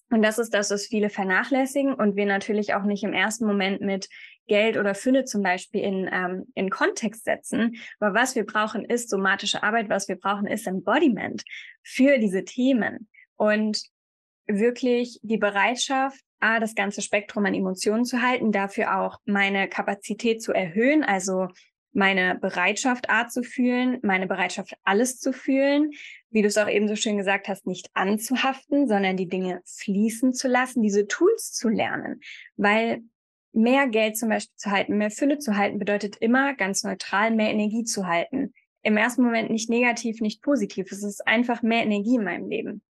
Und 0.10 0.22
das 0.22 0.38
ist 0.38 0.54
das, 0.54 0.72
was 0.72 0.88
viele 0.88 1.10
vernachlässigen 1.10 1.93
und 1.93 2.15
wir 2.15 2.26
natürlich 2.26 2.74
auch 2.74 2.84
nicht 2.84 3.04
im 3.04 3.13
ersten 3.13 3.46
Moment 3.46 3.82
mit 3.82 4.08
Geld 4.48 4.78
oder 4.78 4.96
Fülle 4.96 5.26
zum 5.26 5.43
Beispiel 5.43 5.82
in, 5.82 6.10
ähm, 6.12 6.46
in 6.56 6.70
Kontext 6.70 7.26
setzen. 7.26 7.76
Aber 8.00 8.13
was 8.13 8.36
wir 8.36 8.46
brauchen, 8.46 8.86
ist 8.86 9.10
somatische 9.10 9.63
Arbeit, 9.63 9.89
was 9.89 10.08
wir 10.08 10.15
brauchen, 10.15 10.48
ist 10.48 10.65
Embodiment 10.65 11.43
für 11.84 12.17
diese 12.20 12.46
Themen 12.46 13.10
und 13.36 13.82
wirklich 14.48 15.20
die 15.24 15.38
Bereitschaft, 15.38 16.22
A, 16.39 16.60
das 16.60 16.76
ganze 16.76 17.02
Spektrum 17.02 17.46
an 17.46 17.54
Emotionen 17.54 18.06
zu 18.06 18.22
halten, 18.22 18.52
dafür 18.52 19.00
auch 19.00 19.20
meine 19.26 19.67
Kapazität 19.67 20.41
zu 20.41 20.54
erhöhen, 20.54 21.04
also 21.04 21.48
meine 21.93 22.36
Bereitschaft, 22.36 23.10
A 23.10 23.28
zu 23.28 23.43
fühlen, 23.43 24.00
meine 24.04 24.28
Bereitschaft, 24.28 24.76
alles 24.84 25.19
zu 25.19 25.34
fühlen, 25.34 25.91
wie 26.30 26.41
du 26.41 26.47
es 26.47 26.58
auch 26.58 26.69
eben 26.69 26.88
so 26.88 26.95
schön 26.95 27.17
gesagt 27.17 27.47
hast, 27.47 27.65
nicht 27.65 27.89
anzuhaften, 27.93 28.88
sondern 28.88 29.17
die 29.17 29.28
Dinge 29.28 29.62
fließen 29.65 30.34
zu 30.34 30.47
lassen, 30.47 30.82
diese 30.82 31.08
Tools 31.08 31.54
zu 31.54 31.69
lernen. 31.69 32.21
Weil 32.56 33.02
mehr 33.54 33.88
Geld 33.88 34.17
zum 34.17 34.30
Beispiel 34.30 34.56
zu 34.56 34.71
halten, 34.71 34.97
mehr 34.97 35.12
Fülle 35.12 35.39
zu 35.39 35.58
halten, 35.58 35.80
bedeutet 35.80 36.17
immer 36.17 36.54
ganz 36.54 36.84
neutral 36.84 37.32
mehr 37.32 37.50
Energie 37.50 37.84
zu 37.84 38.06
halten. 38.06 38.54
Im 38.84 38.97
ersten 38.97 39.23
Moment 39.23 39.50
nicht 39.50 39.69
negativ, 39.69 40.21
nicht 40.21 40.41
positiv. 40.41 40.91
Es 40.91 41.04
ist 41.04 41.28
einfach 41.28 41.63
mehr 41.63 41.84
Energie 41.84 42.15
in 42.15 42.23
meinem 42.23 42.47
Leben. 42.47 42.82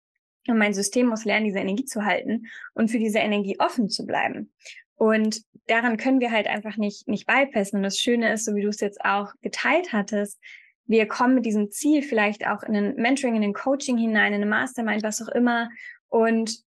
Und 0.49 0.59
mein 0.59 0.75
System 0.75 1.07
muss 1.07 1.25
lernen, 1.25 1.47
diese 1.47 1.59
Energie 1.59 1.85
zu 1.85 2.05
halten 2.05 2.47
und 2.75 2.91
für 2.91 2.99
diese 2.99 3.19
Energie 3.19 3.57
offen 3.59 3.89
zu 3.89 4.07
bleiben. 4.07 4.53
Und 4.97 5.43
daran 5.67 5.97
können 5.97 6.21
wir 6.21 6.31
halt 6.31 6.47
einfach 6.47 6.77
nicht, 6.77 7.07
nicht 7.07 7.27
bypassen. 7.27 7.79
Und 7.79 7.83
das 7.83 7.99
Schöne 7.99 8.33
ist, 8.33 8.45
so 8.45 8.55
wie 8.55 8.63
du 8.63 8.69
es 8.69 8.81
jetzt 8.81 9.05
auch 9.05 9.33
geteilt 9.43 9.93
hattest, 9.93 10.41
wir 10.87 11.07
kommen 11.07 11.35
mit 11.35 11.45
diesem 11.45 11.71
Ziel 11.71 12.03
vielleicht 12.03 12.47
auch 12.47 12.63
in 12.63 12.77
ein 12.77 12.95
Mentoring, 12.97 13.37
in 13.37 13.43
ein 13.43 13.53
Coaching 13.53 13.99
hinein, 13.99 14.33
in 14.33 14.43
eine 14.43 14.47
Mastermind, 14.47 15.03
was 15.03 15.21
auch 15.21 15.29
immer. 15.29 15.69
Und 16.09 16.63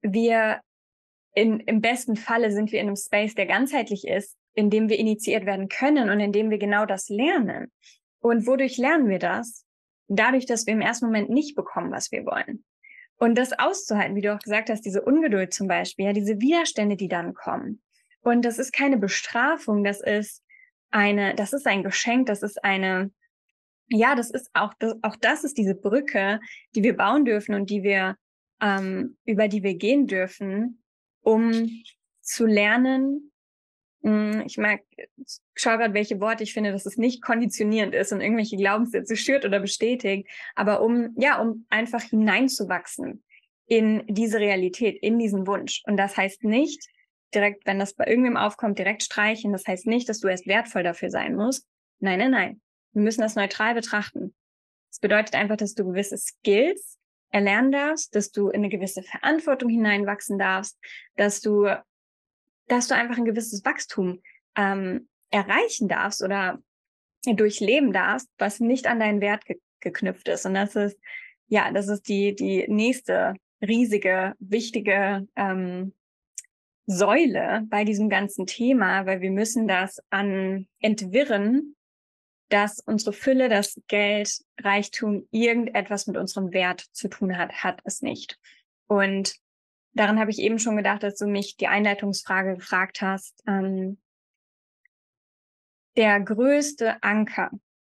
wir 0.00 0.60
in, 1.34 1.60
im 1.60 1.80
besten 1.80 2.16
Falle 2.16 2.52
sind 2.52 2.72
wir 2.72 2.80
in 2.80 2.86
einem 2.86 2.96
Space, 2.96 3.34
der 3.34 3.46
ganzheitlich 3.46 4.06
ist, 4.06 4.36
in 4.54 4.70
dem 4.70 4.88
wir 4.88 4.98
initiiert 4.98 5.46
werden 5.46 5.68
können 5.68 6.10
und 6.10 6.20
in 6.20 6.32
dem 6.32 6.50
wir 6.50 6.58
genau 6.58 6.86
das 6.86 7.08
lernen. 7.08 7.72
Und 8.20 8.46
wodurch 8.46 8.76
lernen 8.76 9.08
wir 9.08 9.18
das? 9.18 9.64
Dadurch, 10.08 10.46
dass 10.46 10.66
wir 10.66 10.74
im 10.74 10.80
ersten 10.80 11.06
Moment 11.06 11.30
nicht 11.30 11.56
bekommen, 11.56 11.90
was 11.90 12.12
wir 12.12 12.24
wollen. 12.26 12.64
Und 13.22 13.36
das 13.36 13.56
auszuhalten, 13.56 14.16
wie 14.16 14.20
du 14.20 14.34
auch 14.34 14.40
gesagt 14.40 14.68
hast, 14.68 14.80
diese 14.80 15.00
Ungeduld 15.00 15.54
zum 15.54 15.68
Beispiel, 15.68 16.06
ja, 16.06 16.12
diese 16.12 16.40
Widerstände, 16.40 16.96
die 16.96 17.06
dann 17.06 17.34
kommen. 17.34 17.80
Und 18.20 18.44
das 18.44 18.58
ist 18.58 18.72
keine 18.72 18.96
Bestrafung, 18.96 19.84
das 19.84 20.00
ist 20.00 20.42
eine, 20.90 21.32
das 21.36 21.52
ist 21.52 21.68
ein 21.68 21.84
Geschenk, 21.84 22.26
das 22.26 22.42
ist 22.42 22.64
eine, 22.64 23.12
ja, 23.88 24.16
das 24.16 24.32
ist 24.32 24.50
auch, 24.54 24.74
das, 24.80 24.96
auch 25.02 25.14
das 25.14 25.44
ist 25.44 25.56
diese 25.56 25.76
Brücke, 25.76 26.40
die 26.74 26.82
wir 26.82 26.96
bauen 26.96 27.24
dürfen 27.24 27.54
und 27.54 27.70
die 27.70 27.84
wir, 27.84 28.16
ähm, 28.60 29.16
über 29.24 29.46
die 29.46 29.62
wir 29.62 29.76
gehen 29.76 30.08
dürfen, 30.08 30.82
um 31.20 31.70
zu 32.22 32.44
lernen, 32.44 33.31
hm, 34.02 34.42
ich 34.46 34.58
mag, 34.58 34.80
schau 35.54 35.76
gerade, 35.76 35.94
welche 35.94 36.20
Worte 36.20 36.42
ich 36.42 36.52
finde, 36.52 36.72
dass 36.72 36.86
es 36.86 36.96
nicht 36.96 37.22
konditionierend 37.22 37.94
ist 37.94 38.12
und 38.12 38.20
irgendwelche 38.20 38.56
Glaubenssätze 38.56 39.16
schürt 39.16 39.44
oder 39.44 39.60
bestätigt, 39.60 40.28
aber 40.54 40.82
um, 40.82 41.14
ja, 41.16 41.40
um 41.40 41.66
einfach 41.70 42.02
hineinzuwachsen 42.02 43.22
in 43.66 44.04
diese 44.08 44.38
Realität, 44.38 44.98
in 45.02 45.18
diesen 45.18 45.46
Wunsch. 45.46 45.82
Und 45.86 45.96
das 45.96 46.16
heißt 46.16 46.44
nicht, 46.44 46.86
direkt, 47.34 47.66
wenn 47.66 47.78
das 47.78 47.94
bei 47.94 48.06
irgendwem 48.06 48.36
aufkommt, 48.36 48.78
direkt 48.78 49.02
streichen. 49.02 49.52
Das 49.52 49.66
heißt 49.66 49.86
nicht, 49.86 50.08
dass 50.08 50.20
du 50.20 50.28
erst 50.28 50.46
wertvoll 50.46 50.82
dafür 50.82 51.10
sein 51.10 51.34
musst. 51.34 51.66
Nein, 52.00 52.18
nein, 52.18 52.30
nein. 52.30 52.60
Wir 52.92 53.02
müssen 53.02 53.22
das 53.22 53.36
neutral 53.36 53.74
betrachten. 53.74 54.34
Das 54.90 54.98
bedeutet 54.98 55.34
einfach, 55.34 55.56
dass 55.56 55.74
du 55.74 55.84
gewisse 55.84 56.18
Skills 56.18 56.98
erlernen 57.30 57.72
darfst, 57.72 58.14
dass 58.14 58.30
du 58.30 58.48
in 58.48 58.56
eine 58.56 58.68
gewisse 58.68 59.02
Verantwortung 59.02 59.70
hineinwachsen 59.70 60.38
darfst, 60.38 60.78
dass 61.16 61.40
du, 61.40 61.66
dass 62.68 62.88
du 62.88 62.94
einfach 62.94 63.18
ein 63.18 63.24
gewisses 63.24 63.64
Wachstum 63.64 64.20
ähm, 64.56 65.08
erreichen 65.30 65.88
darfst 65.88 66.22
oder 66.22 66.62
durchleben 67.24 67.92
darfst, 67.92 68.28
was 68.38 68.60
nicht 68.60 68.86
an 68.86 69.00
deinen 69.00 69.20
Wert 69.20 69.44
ge 69.44 69.58
geknüpft 69.80 70.28
ist. 70.28 70.46
Und 70.46 70.54
das 70.54 70.76
ist, 70.76 70.96
ja, 71.48 71.72
das 71.72 71.88
ist 71.88 72.08
die, 72.08 72.36
die 72.36 72.66
nächste 72.68 73.34
riesige, 73.60 74.34
wichtige 74.38 75.26
ähm, 75.34 75.92
Säule 76.86 77.64
bei 77.68 77.84
diesem 77.84 78.08
ganzen 78.08 78.46
Thema, 78.46 79.06
weil 79.06 79.20
wir 79.20 79.32
müssen 79.32 79.66
das 79.66 80.00
an 80.10 80.68
entwirren, 80.80 81.74
dass 82.48 82.80
unsere 82.80 83.12
Fülle, 83.12 83.48
das 83.48 83.80
Geld, 83.88 84.40
Reichtum 84.60 85.26
irgendetwas 85.30 86.06
mit 86.06 86.16
unserem 86.16 86.52
Wert 86.52 86.80
zu 86.92 87.08
tun 87.08 87.36
hat, 87.38 87.64
hat 87.64 87.80
es 87.84 88.02
nicht. 88.02 88.38
Und 88.86 89.34
daran 89.94 90.18
habe 90.18 90.30
ich 90.30 90.38
eben 90.38 90.58
schon 90.58 90.76
gedacht, 90.76 91.02
dass 91.02 91.16
du 91.16 91.26
mich 91.26 91.56
die 91.56 91.68
Einleitungsfrage 91.68 92.56
gefragt 92.56 93.02
hast. 93.02 93.42
Ähm, 93.46 93.98
der 95.96 96.20
größte 96.20 97.02
Anker 97.02 97.50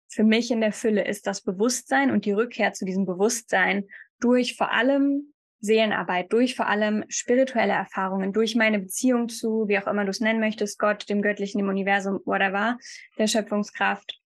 für 0.08 0.24
mich 0.24 0.52
in 0.52 0.62
der 0.62 0.72
Fülle 0.72 1.06
ist 1.06 1.28
das 1.28 1.42
Bewusstsein 1.42 2.12
und 2.12 2.26
die 2.26 2.32
Rückkehr 2.32 2.74
zu 2.74 2.86
diesem 2.86 3.06
Bewusstsein 3.06 3.88
durch 4.20 4.56
vor 4.56 4.72
allem 4.72 5.34
Seelenarbeit, 5.60 6.32
durch 6.32 6.56
vor 6.56 6.68
allem 6.68 7.04
spirituelle 7.10 7.74
Erfahrungen, 7.74 8.32
durch 8.32 8.56
meine 8.56 8.80
Beziehung 8.80 9.28
zu, 9.28 9.68
wie 9.68 9.80
auch 9.80 9.88
immer 9.88 10.06
du 10.06 10.12
es 10.12 10.20
nennen 10.20 10.40
möchtest, 10.40 10.80
Gott, 10.80 11.10
dem 11.10 11.22
Göttlichen, 11.22 11.58
dem 11.58 11.70
Universum, 11.70 12.22
whatever, 12.26 12.78
der 13.18 13.28
Schöpfungskraft. 13.28 14.20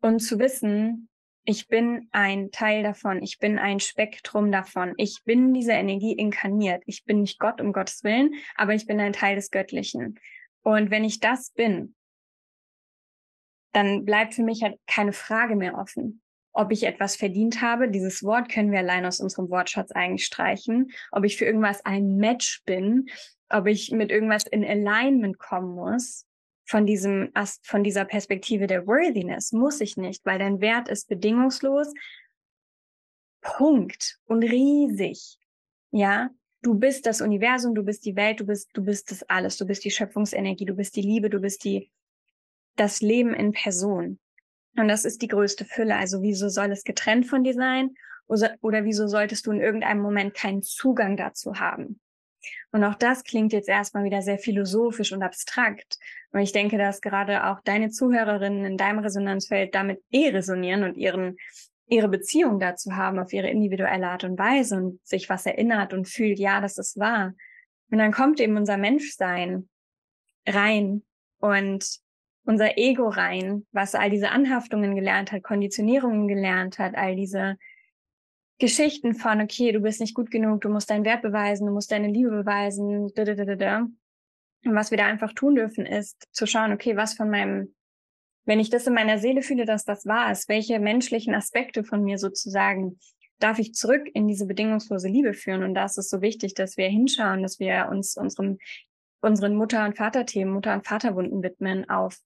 Und 0.00 0.20
zu 0.20 0.38
wissen, 0.38 1.08
ich 1.44 1.68
bin 1.68 2.08
ein 2.12 2.50
Teil 2.50 2.82
davon, 2.82 3.22
ich 3.22 3.38
bin 3.38 3.58
ein 3.58 3.80
Spektrum 3.80 4.52
davon, 4.52 4.94
ich 4.96 5.22
bin 5.24 5.52
diese 5.52 5.72
Energie 5.72 6.12
inkarniert, 6.12 6.82
ich 6.86 7.04
bin 7.04 7.22
nicht 7.22 7.38
Gott 7.38 7.60
um 7.60 7.72
Gottes 7.72 8.04
Willen, 8.04 8.34
aber 8.56 8.74
ich 8.74 8.86
bin 8.86 9.00
ein 9.00 9.12
Teil 9.12 9.36
des 9.36 9.50
Göttlichen. 9.50 10.18
Und 10.62 10.90
wenn 10.90 11.04
ich 11.04 11.20
das 11.20 11.50
bin, 11.50 11.94
dann 13.72 14.04
bleibt 14.04 14.34
für 14.34 14.42
mich 14.42 14.62
halt 14.62 14.78
keine 14.86 15.12
Frage 15.12 15.56
mehr 15.56 15.78
offen 15.78 16.22
ob 16.52 16.70
ich 16.70 16.84
etwas 16.84 17.16
verdient 17.16 17.62
habe. 17.62 17.88
Dieses 17.88 18.22
Wort 18.22 18.50
können 18.50 18.70
wir 18.70 18.80
allein 18.80 19.06
aus 19.06 19.20
unserem 19.20 19.50
Wortschatz 19.50 19.90
eigentlich 19.92 20.26
streichen. 20.26 20.92
Ob 21.10 21.24
ich 21.24 21.36
für 21.36 21.44
irgendwas 21.44 21.84
ein 21.84 22.16
Match 22.16 22.62
bin, 22.64 23.06
ob 23.48 23.66
ich 23.66 23.90
mit 23.90 24.10
irgendwas 24.10 24.44
in 24.44 24.64
Alignment 24.64 25.38
kommen 25.38 25.74
muss. 25.74 26.26
Von 26.72 26.86
diesem, 26.86 27.30
von 27.60 27.84
dieser 27.84 28.06
Perspektive 28.06 28.66
der 28.66 28.86
Worthiness 28.86 29.52
muss 29.52 29.82
ich 29.82 29.98
nicht, 29.98 30.24
weil 30.24 30.38
dein 30.38 30.62
Wert 30.62 30.88
ist 30.88 31.06
bedingungslos. 31.06 31.92
Punkt. 33.42 34.18
Und 34.24 34.42
riesig. 34.42 35.36
Ja. 35.90 36.30
Du 36.62 36.74
bist 36.74 37.04
das 37.04 37.20
Universum, 37.20 37.74
du 37.74 37.82
bist 37.82 38.06
die 38.06 38.16
Welt, 38.16 38.40
du 38.40 38.46
bist, 38.46 38.70
du 38.72 38.82
bist 38.82 39.10
das 39.10 39.22
alles. 39.24 39.58
Du 39.58 39.66
bist 39.66 39.84
die 39.84 39.90
Schöpfungsenergie, 39.90 40.64
du 40.64 40.72
bist 40.72 40.96
die 40.96 41.02
Liebe, 41.02 41.28
du 41.28 41.40
bist 41.40 41.62
die, 41.64 41.90
das 42.76 43.02
Leben 43.02 43.34
in 43.34 43.52
Person. 43.52 44.18
Und 44.74 44.88
das 44.88 45.04
ist 45.04 45.20
die 45.20 45.28
größte 45.28 45.66
Fülle. 45.66 45.96
Also 45.96 46.22
wieso 46.22 46.48
soll 46.48 46.72
es 46.72 46.84
getrennt 46.84 47.26
von 47.26 47.44
dir 47.44 47.52
sein? 47.52 47.90
Oder, 48.28 48.56
oder 48.62 48.86
wieso 48.86 49.08
solltest 49.08 49.46
du 49.46 49.50
in 49.50 49.60
irgendeinem 49.60 50.00
Moment 50.00 50.32
keinen 50.32 50.62
Zugang 50.62 51.18
dazu 51.18 51.56
haben? 51.56 52.00
Und 52.70 52.84
auch 52.84 52.94
das 52.94 53.24
klingt 53.24 53.52
jetzt 53.52 53.68
erstmal 53.68 54.04
wieder 54.04 54.22
sehr 54.22 54.38
philosophisch 54.38 55.12
und 55.12 55.22
abstrakt. 55.22 55.98
Und 56.32 56.40
ich 56.40 56.52
denke, 56.52 56.78
dass 56.78 57.00
gerade 57.00 57.46
auch 57.46 57.60
deine 57.60 57.90
Zuhörerinnen 57.90 58.64
in 58.64 58.76
deinem 58.76 59.00
Resonanzfeld 59.00 59.74
damit 59.74 60.00
eh 60.10 60.28
resonieren 60.28 60.84
und 60.84 60.96
ihren, 60.96 61.36
ihre 61.88 62.08
Beziehung 62.08 62.58
dazu 62.58 62.96
haben 62.96 63.18
auf 63.18 63.32
ihre 63.32 63.48
individuelle 63.48 64.08
Art 64.08 64.24
und 64.24 64.38
Weise 64.38 64.76
und 64.76 65.06
sich 65.06 65.28
was 65.28 65.46
erinnert 65.46 65.92
und 65.92 66.08
fühlt, 66.08 66.38
ja, 66.38 66.60
das 66.60 66.78
ist 66.78 66.98
wahr. 66.98 67.34
Und 67.90 67.98
dann 67.98 68.12
kommt 68.12 68.40
eben 68.40 68.56
unser 68.56 68.78
Menschsein 68.78 69.68
rein 70.46 71.02
und 71.38 72.00
unser 72.44 72.76
Ego 72.78 73.08
rein, 73.08 73.66
was 73.72 73.94
all 73.94 74.10
diese 74.10 74.30
Anhaftungen 74.30 74.96
gelernt 74.96 75.32
hat, 75.32 75.42
Konditionierungen 75.42 76.26
gelernt 76.26 76.78
hat, 76.78 76.94
all 76.96 77.14
diese 77.14 77.56
Geschichten 78.62 79.16
von, 79.16 79.40
okay, 79.40 79.72
du 79.72 79.80
bist 79.80 80.00
nicht 80.00 80.14
gut 80.14 80.30
genug, 80.30 80.60
du 80.60 80.68
musst 80.68 80.88
deinen 80.88 81.04
Wert 81.04 81.22
beweisen, 81.22 81.66
du 81.66 81.72
musst 81.72 81.90
deine 81.90 82.06
Liebe 82.06 82.30
beweisen, 82.30 83.12
da, 83.16 83.24
da, 83.24 83.34
da, 83.34 83.56
da. 83.56 83.78
Und 84.64 84.74
was 84.76 84.92
wir 84.92 84.98
da 84.98 85.06
einfach 85.06 85.32
tun 85.32 85.56
dürfen, 85.56 85.84
ist 85.84 86.28
zu 86.30 86.46
schauen, 86.46 86.72
okay, 86.72 86.96
was 86.96 87.14
von 87.14 87.28
meinem, 87.28 87.74
wenn 88.44 88.60
ich 88.60 88.70
das 88.70 88.86
in 88.86 88.94
meiner 88.94 89.18
Seele 89.18 89.42
fühle, 89.42 89.64
dass 89.64 89.84
das 89.84 90.06
wahr 90.06 90.30
ist, 90.30 90.48
welche 90.48 90.78
menschlichen 90.78 91.34
Aspekte 91.34 91.82
von 91.82 92.04
mir 92.04 92.18
sozusagen 92.18 93.00
darf 93.40 93.58
ich 93.58 93.74
zurück 93.74 94.08
in 94.14 94.28
diese 94.28 94.46
bedingungslose 94.46 95.08
Liebe 95.08 95.34
führen. 95.34 95.64
Und 95.64 95.74
da 95.74 95.86
ist 95.86 95.98
es 95.98 96.08
so 96.08 96.22
wichtig, 96.22 96.54
dass 96.54 96.76
wir 96.76 96.86
hinschauen, 96.86 97.42
dass 97.42 97.58
wir 97.58 97.88
uns 97.90 98.16
unserem, 98.16 98.58
unseren 99.22 99.56
Mutter- 99.56 99.84
und 99.84 99.96
Vaterthemen, 99.96 100.54
Mutter- 100.54 100.74
und 100.74 100.86
Vaterwunden 100.86 101.42
widmen 101.42 101.90
auf 101.90 102.16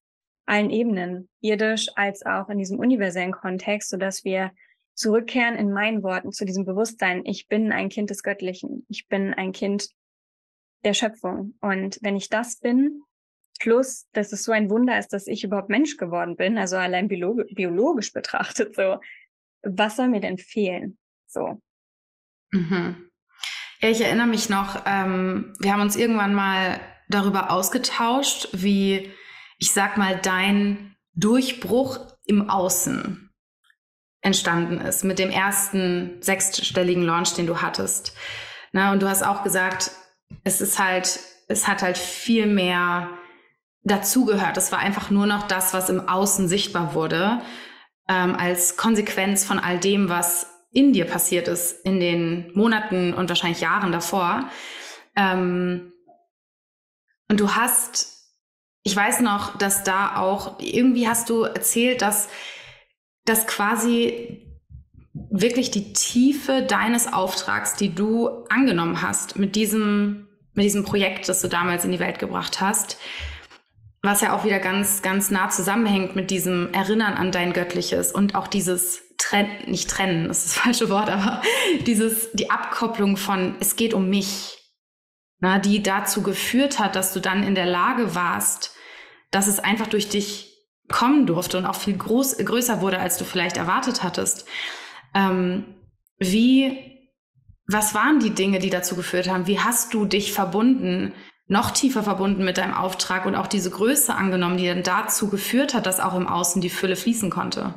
allen 0.44 0.68
Ebenen, 0.68 1.31
irdisch 1.40 1.88
als 1.96 2.27
auch 2.27 2.51
in 2.51 2.59
diesem 2.59 2.79
universellen 2.79 3.33
Kontext, 3.33 3.88
so 3.88 3.96
dass 3.96 4.22
wir 4.22 4.51
zurückkehren 4.96 5.54
in 5.54 5.72
meinen 5.72 6.02
Worten 6.02 6.32
zu 6.32 6.44
diesem 6.44 6.64
Bewusstsein. 6.64 7.24
Ich 7.24 7.48
bin 7.48 7.70
ein 7.70 7.88
Kind 7.88 8.11
des 8.11 8.22
Göttlichen. 8.22 8.85
Ich 8.88 9.09
bin 9.09 9.35
ein 9.35 9.52
Kind 9.52 9.88
der 10.85 10.94
Schöpfung. 10.94 11.54
Und 11.61 11.98
wenn 12.02 12.16
ich 12.16 12.28
das 12.28 12.59
bin, 12.59 13.02
plus, 13.61 14.06
dass 14.12 14.32
es 14.32 14.42
so 14.42 14.52
ein 14.52 14.70
Wunder 14.70 14.98
ist, 14.98 15.12
dass 15.12 15.26
ich 15.26 15.44
überhaupt 15.44 15.68
Mensch 15.68 15.96
geworden 15.96 16.37
bin, 16.37 16.59
also 16.59 16.76
allein 16.76 17.09
biologisch, 17.09 17.54
biologisch 17.54 18.12
betrachtet, 18.12 18.74
so, 18.74 18.98
was 19.62 19.96
soll 19.96 20.09
mir 20.09 20.20
denn 20.20 20.38
fehlen? 20.38 20.98
So. 21.26 21.61
Mhm. 22.50 23.11
Ja, 23.80 23.90
ich 23.90 24.00
erinnere 24.00 24.26
mich 24.26 24.48
noch, 24.48 24.82
ähm, 24.87 25.54
wir 25.61 25.72
haben 25.72 25.82
uns 25.82 25.96
irgendwann 25.96 26.35
mal 26.35 26.80
darüber 27.09 27.50
ausgetauscht, 27.50 28.48
wie 28.52 29.12
ich 29.59 29.72
sag 29.72 29.96
mal, 29.96 30.18
dein 30.20 30.96
Durchbruch 31.14 31.98
im 32.26 32.50
Außen 32.50 33.25
entstanden 34.26 34.80
ist 34.80 35.04
mit 35.04 35.20
dem 35.20 35.30
ersten 35.30 36.20
sechsstelligen 36.20 37.04
Launch, 37.04 37.34
den 37.34 37.46
du 37.46 37.62
hattest. 37.62 38.12
Na, 38.72 38.92
und 38.92 39.00
du 39.00 39.08
hast 39.08 39.22
auch 39.22 39.44
gesagt, 39.44 39.92
es 40.42 40.60
ist 40.60 40.80
halt, 40.80 41.20
es 41.48 41.68
hat 41.68 41.80
halt 41.80 41.96
viel 41.96 42.46
mehr 42.46 43.08
dazugehört. 43.84 44.56
Es 44.56 44.72
war 44.72 44.80
einfach 44.80 45.10
nur 45.10 45.26
noch 45.26 45.46
das, 45.46 45.72
was 45.72 45.88
im 45.88 46.08
Außen 46.08 46.48
sichtbar 46.48 46.92
wurde, 46.92 47.40
ähm, 48.08 48.34
als 48.34 48.76
Konsequenz 48.76 49.44
von 49.44 49.60
all 49.60 49.78
dem, 49.78 50.08
was 50.08 50.46
in 50.72 50.92
dir 50.92 51.04
passiert 51.04 51.46
ist 51.46 51.86
in 51.86 52.00
den 52.00 52.50
Monaten 52.52 53.14
und 53.14 53.28
wahrscheinlich 53.28 53.60
Jahren 53.60 53.92
davor. 53.92 54.50
Ähm, 55.14 55.92
und 57.28 57.38
du 57.38 57.54
hast 57.54 58.16
ich 58.86 58.94
weiß 58.94 59.18
noch, 59.18 59.58
dass 59.58 59.82
da 59.82 60.16
auch, 60.16 60.60
irgendwie 60.60 61.08
hast 61.08 61.28
du 61.28 61.42
erzählt, 61.42 62.02
dass, 62.02 62.28
dass 63.26 63.46
quasi 63.46 64.42
wirklich 65.12 65.70
die 65.70 65.92
Tiefe 65.92 66.62
deines 66.62 67.12
Auftrags, 67.12 67.74
die 67.74 67.94
du 67.94 68.28
angenommen 68.48 69.02
hast 69.02 69.38
mit 69.38 69.56
diesem, 69.56 70.28
mit 70.54 70.64
diesem 70.64 70.84
Projekt, 70.84 71.28
das 71.28 71.42
du 71.42 71.48
damals 71.48 71.84
in 71.84 71.92
die 71.92 71.98
Welt 71.98 72.18
gebracht 72.18 72.60
hast, 72.60 72.98
was 74.02 74.20
ja 74.20 74.34
auch 74.34 74.44
wieder 74.44 74.58
ganz, 74.58 75.02
ganz 75.02 75.30
nah 75.30 75.48
zusammenhängt 75.48 76.16
mit 76.16 76.30
diesem 76.30 76.72
Erinnern 76.72 77.14
an 77.14 77.32
dein 77.32 77.52
Göttliches 77.52 78.12
und 78.12 78.34
auch 78.34 78.46
dieses 78.46 79.02
Trennen, 79.18 79.70
nicht 79.70 79.90
trennen, 79.90 80.28
das 80.28 80.44
ist 80.44 80.56
das 80.56 80.62
falsche 80.62 80.88
Wort, 80.88 81.10
aber 81.10 81.42
dieses, 81.86 82.30
die 82.32 82.50
Abkopplung 82.50 83.16
von, 83.16 83.56
es 83.60 83.76
geht 83.76 83.94
um 83.94 84.08
mich, 84.08 84.58
na, 85.40 85.58
die 85.58 85.82
dazu 85.82 86.22
geführt 86.22 86.78
hat, 86.78 86.96
dass 86.96 87.12
du 87.12 87.20
dann 87.20 87.42
in 87.42 87.54
der 87.54 87.66
Lage 87.66 88.14
warst, 88.14 88.74
dass 89.30 89.48
es 89.48 89.58
einfach 89.58 89.86
durch 89.86 90.08
dich 90.08 90.56
kommen 90.88 91.27
durfte 91.27 91.59
und 91.59 91.66
auch 91.66 91.75
viel 91.75 91.96
groß, 91.96 92.38
größer 92.38 92.81
wurde, 92.81 92.99
als 92.99 93.18
du 93.18 93.25
vielleicht 93.25 93.57
erwartet 93.57 94.03
hattest. 94.03 94.46
Ähm, 95.14 95.64
wie, 96.18 97.01
was 97.66 97.94
waren 97.94 98.20
die 98.20 98.31
Dinge, 98.31 98.59
die 98.59 98.70
dazu 98.70 98.96
geführt 98.96 99.29
haben? 99.29 99.46
Wie 99.46 99.61
hast 99.61 99.94
du 99.94 100.05
dich 100.05 100.33
verbunden, 100.33 101.12
noch 101.49 101.70
tiefer 101.70 102.03
verbunden 102.03 102.44
mit 102.44 102.59
deinem 102.59 102.75
Auftrag 102.75 103.27
und 103.27 103.35
auch 103.35 103.46
diese 103.46 103.70
Größe 103.70 104.14
angenommen, 104.14 104.57
die 104.57 104.66
dann 104.66 104.83
dazu 104.83 105.29
geführt 105.29 105.75
hat, 105.75 105.87
dass 105.87 106.01
auch 106.01 106.14
im 106.14 106.27
Außen 106.27 106.61
die 106.61 106.70
Fülle 106.70 106.96
fließen 106.96 107.31
konnte? 107.31 107.75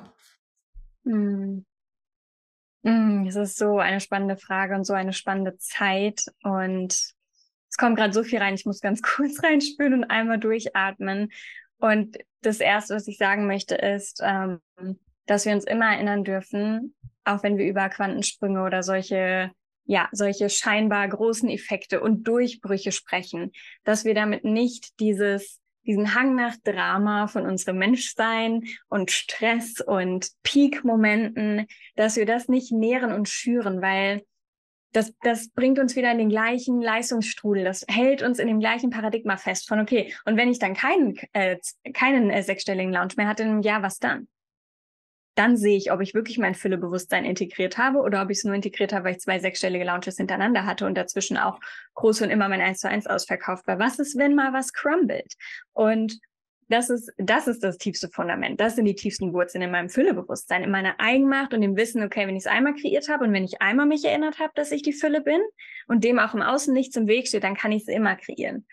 Hm. 1.06 1.66
Hm, 2.84 3.26
es 3.28 3.36
ist 3.36 3.58
so 3.58 3.80
eine 3.80 4.00
spannende 4.00 4.38
Frage 4.38 4.76
und 4.76 4.86
so 4.86 4.94
eine 4.94 5.14
spannende 5.14 5.58
Zeit. 5.58 6.26
Und 6.44 6.94
es 7.70 7.78
kommt 7.78 7.98
gerade 7.98 8.14
so 8.14 8.24
viel 8.24 8.40
rein. 8.40 8.56
Ich 8.56 8.66
muss 8.66 8.82
ganz 8.82 9.02
kurz 9.04 9.44
reinspülen 9.44 9.94
und 9.94 10.04
einmal 10.06 10.40
durchatmen. 10.40 11.32
Und 11.80 12.18
das 12.42 12.60
Erste, 12.60 12.96
was 12.96 13.08
ich 13.08 13.18
sagen 13.18 13.48
möchte, 13.48 13.76
ist, 13.76 14.22
ähm, 14.24 14.60
dass 15.26 15.46
wir 15.46 15.54
uns 15.54 15.66
immer 15.66 15.94
erinnern 15.94 16.24
dürfen, 16.24 16.96
auch 17.24 17.44
wenn 17.44 17.58
wir 17.58 17.68
über 17.68 17.90
Quantensprünge 17.90 18.64
oder 18.64 18.84
solche, 18.84 19.52
ja, 19.86 20.08
solche 20.12 20.50
scheinbar 20.50 21.08
großen 21.08 21.50
Effekte 21.50 22.02
und 22.02 22.28
Durchbrüche 22.28 22.92
sprechen, 22.92 23.52
dass 23.84 24.06
wir 24.06 24.14
damit 24.14 24.44
nicht 24.44 25.00
dieses 25.00 25.60
diesen 25.86 26.14
Hang 26.14 26.36
nach 26.36 26.56
Drama 26.64 27.28
von 27.28 27.48
unserem 27.48 27.80
Menschsein 27.80 28.64
und 28.90 29.10
Stress 29.10 29.82
und 29.82 30.30
Peak-Momenten, 30.44 31.66
dass 31.96 32.16
wir 32.16 32.28
das 32.28 32.48
nicht 32.48 32.72
nähren 32.72 33.12
und 33.12 33.28
schüren, 33.28 33.82
weil 33.82 34.22
das, 34.92 35.14
das 35.22 35.50
bringt 35.50 35.80
uns 35.80 35.96
wieder 35.96 36.12
in 36.12 36.18
den 36.18 36.30
gleichen 36.30 36.82
Leistungsstrudel. 36.82 37.64
Das 37.64 37.86
hält 37.88 38.24
uns 38.24 38.40
in 38.40 38.48
dem 38.48 38.60
gleichen 38.60 38.90
Paradigma 38.90 39.38
fest 39.38 39.68
von, 39.68 39.80
okay, 39.80 40.14
und 40.26 40.38
wenn 40.38 40.50
ich 40.50 40.60
dann 40.60 40.74
keinen, 40.74 41.16
äh, 41.34 41.58
keinen 41.94 42.30
äh, 42.32 42.42
sechsstelligen 42.42 42.92
Lounge 42.92 43.14
mehr 43.18 43.28
hatte 43.28 43.44
Jahr, 43.62 43.84
was 43.84 44.00
dann? 44.00 44.28
Dann 45.36 45.56
sehe 45.56 45.78
ich, 45.78 45.92
ob 45.92 46.02
ich 46.02 46.14
wirklich 46.14 46.38
mein 46.38 46.56
Füllebewusstsein 46.56 47.24
integriert 47.24 47.78
habe 47.78 48.00
oder 48.00 48.24
ob 48.24 48.30
ich 48.30 48.40
es 48.40 48.44
nur 48.44 48.56
integriert 48.56 48.92
habe, 48.92 49.06
weil 49.06 49.12
ich 49.14 49.22
zwei 49.22 49.40
sechsstellige 49.40 49.86
Launches 49.86 50.18
hintereinander 50.18 50.66
hatte 50.66 50.86
und 50.86 50.96
dazwischen 50.96 51.38
auch 51.38 51.60
groß 51.94 52.24
und 52.24 52.30
immer 52.30 52.50
mein 52.50 52.62
1 52.62 52.80
zu 52.80 52.90
1 52.90 53.08
ausverkauft 53.08 53.68
war. 53.68 53.80
Was 53.80 54.00
ist, 54.00 54.18
wenn 54.18 54.36
mal 54.36 54.54
was 54.54 54.74
crumbled? 54.74 55.34
Und 55.72 56.20
das 56.70 56.90
ist, 56.90 57.12
das 57.18 57.48
ist 57.48 57.64
das 57.64 57.78
tiefste 57.78 58.10
Fundament. 58.10 58.60
Das 58.60 58.76
sind 58.76 58.86
die 58.86 58.96
tiefsten 58.96 59.34
Wurzeln 59.34 59.64
in 59.64 59.72
meinem 59.72 59.90
Füllebewusstsein, 59.90 60.64
in 60.64 60.70
meiner 60.70 61.00
Eigenmacht 61.00 61.54
und 61.54 61.62
dem 61.62 61.76
Wissen, 61.76 62.04
okay, 62.04 62.28
wenn 62.28 62.36
ich 62.36 62.44
es 62.44 62.48
einmal 62.48 62.76
kreiert 62.76 63.10
habe 63.10 63.26
und 63.26 63.34
wenn 63.34 63.44
ich 63.44 63.62
einmal 63.62 63.88
mich 63.88 64.06
erinnert 64.06 64.40
habe, 64.40 64.52
dass 64.56 64.72
ich 64.72 64.84
die 64.84 64.94
Fülle 64.94 65.22
bin 65.22 65.42
und 65.88 66.04
dem 66.04 66.20
auch 66.20 66.36
im 66.36 66.44
Außen 66.44 66.74
nichts 66.74 66.96
im 66.96 67.08
Weg 67.08 67.28
steht, 67.28 67.44
dann 67.44 67.56
kann 67.56 67.72
ich 67.72 67.84
es 67.84 67.88
immer 67.88 68.16
kreieren. 68.16 68.68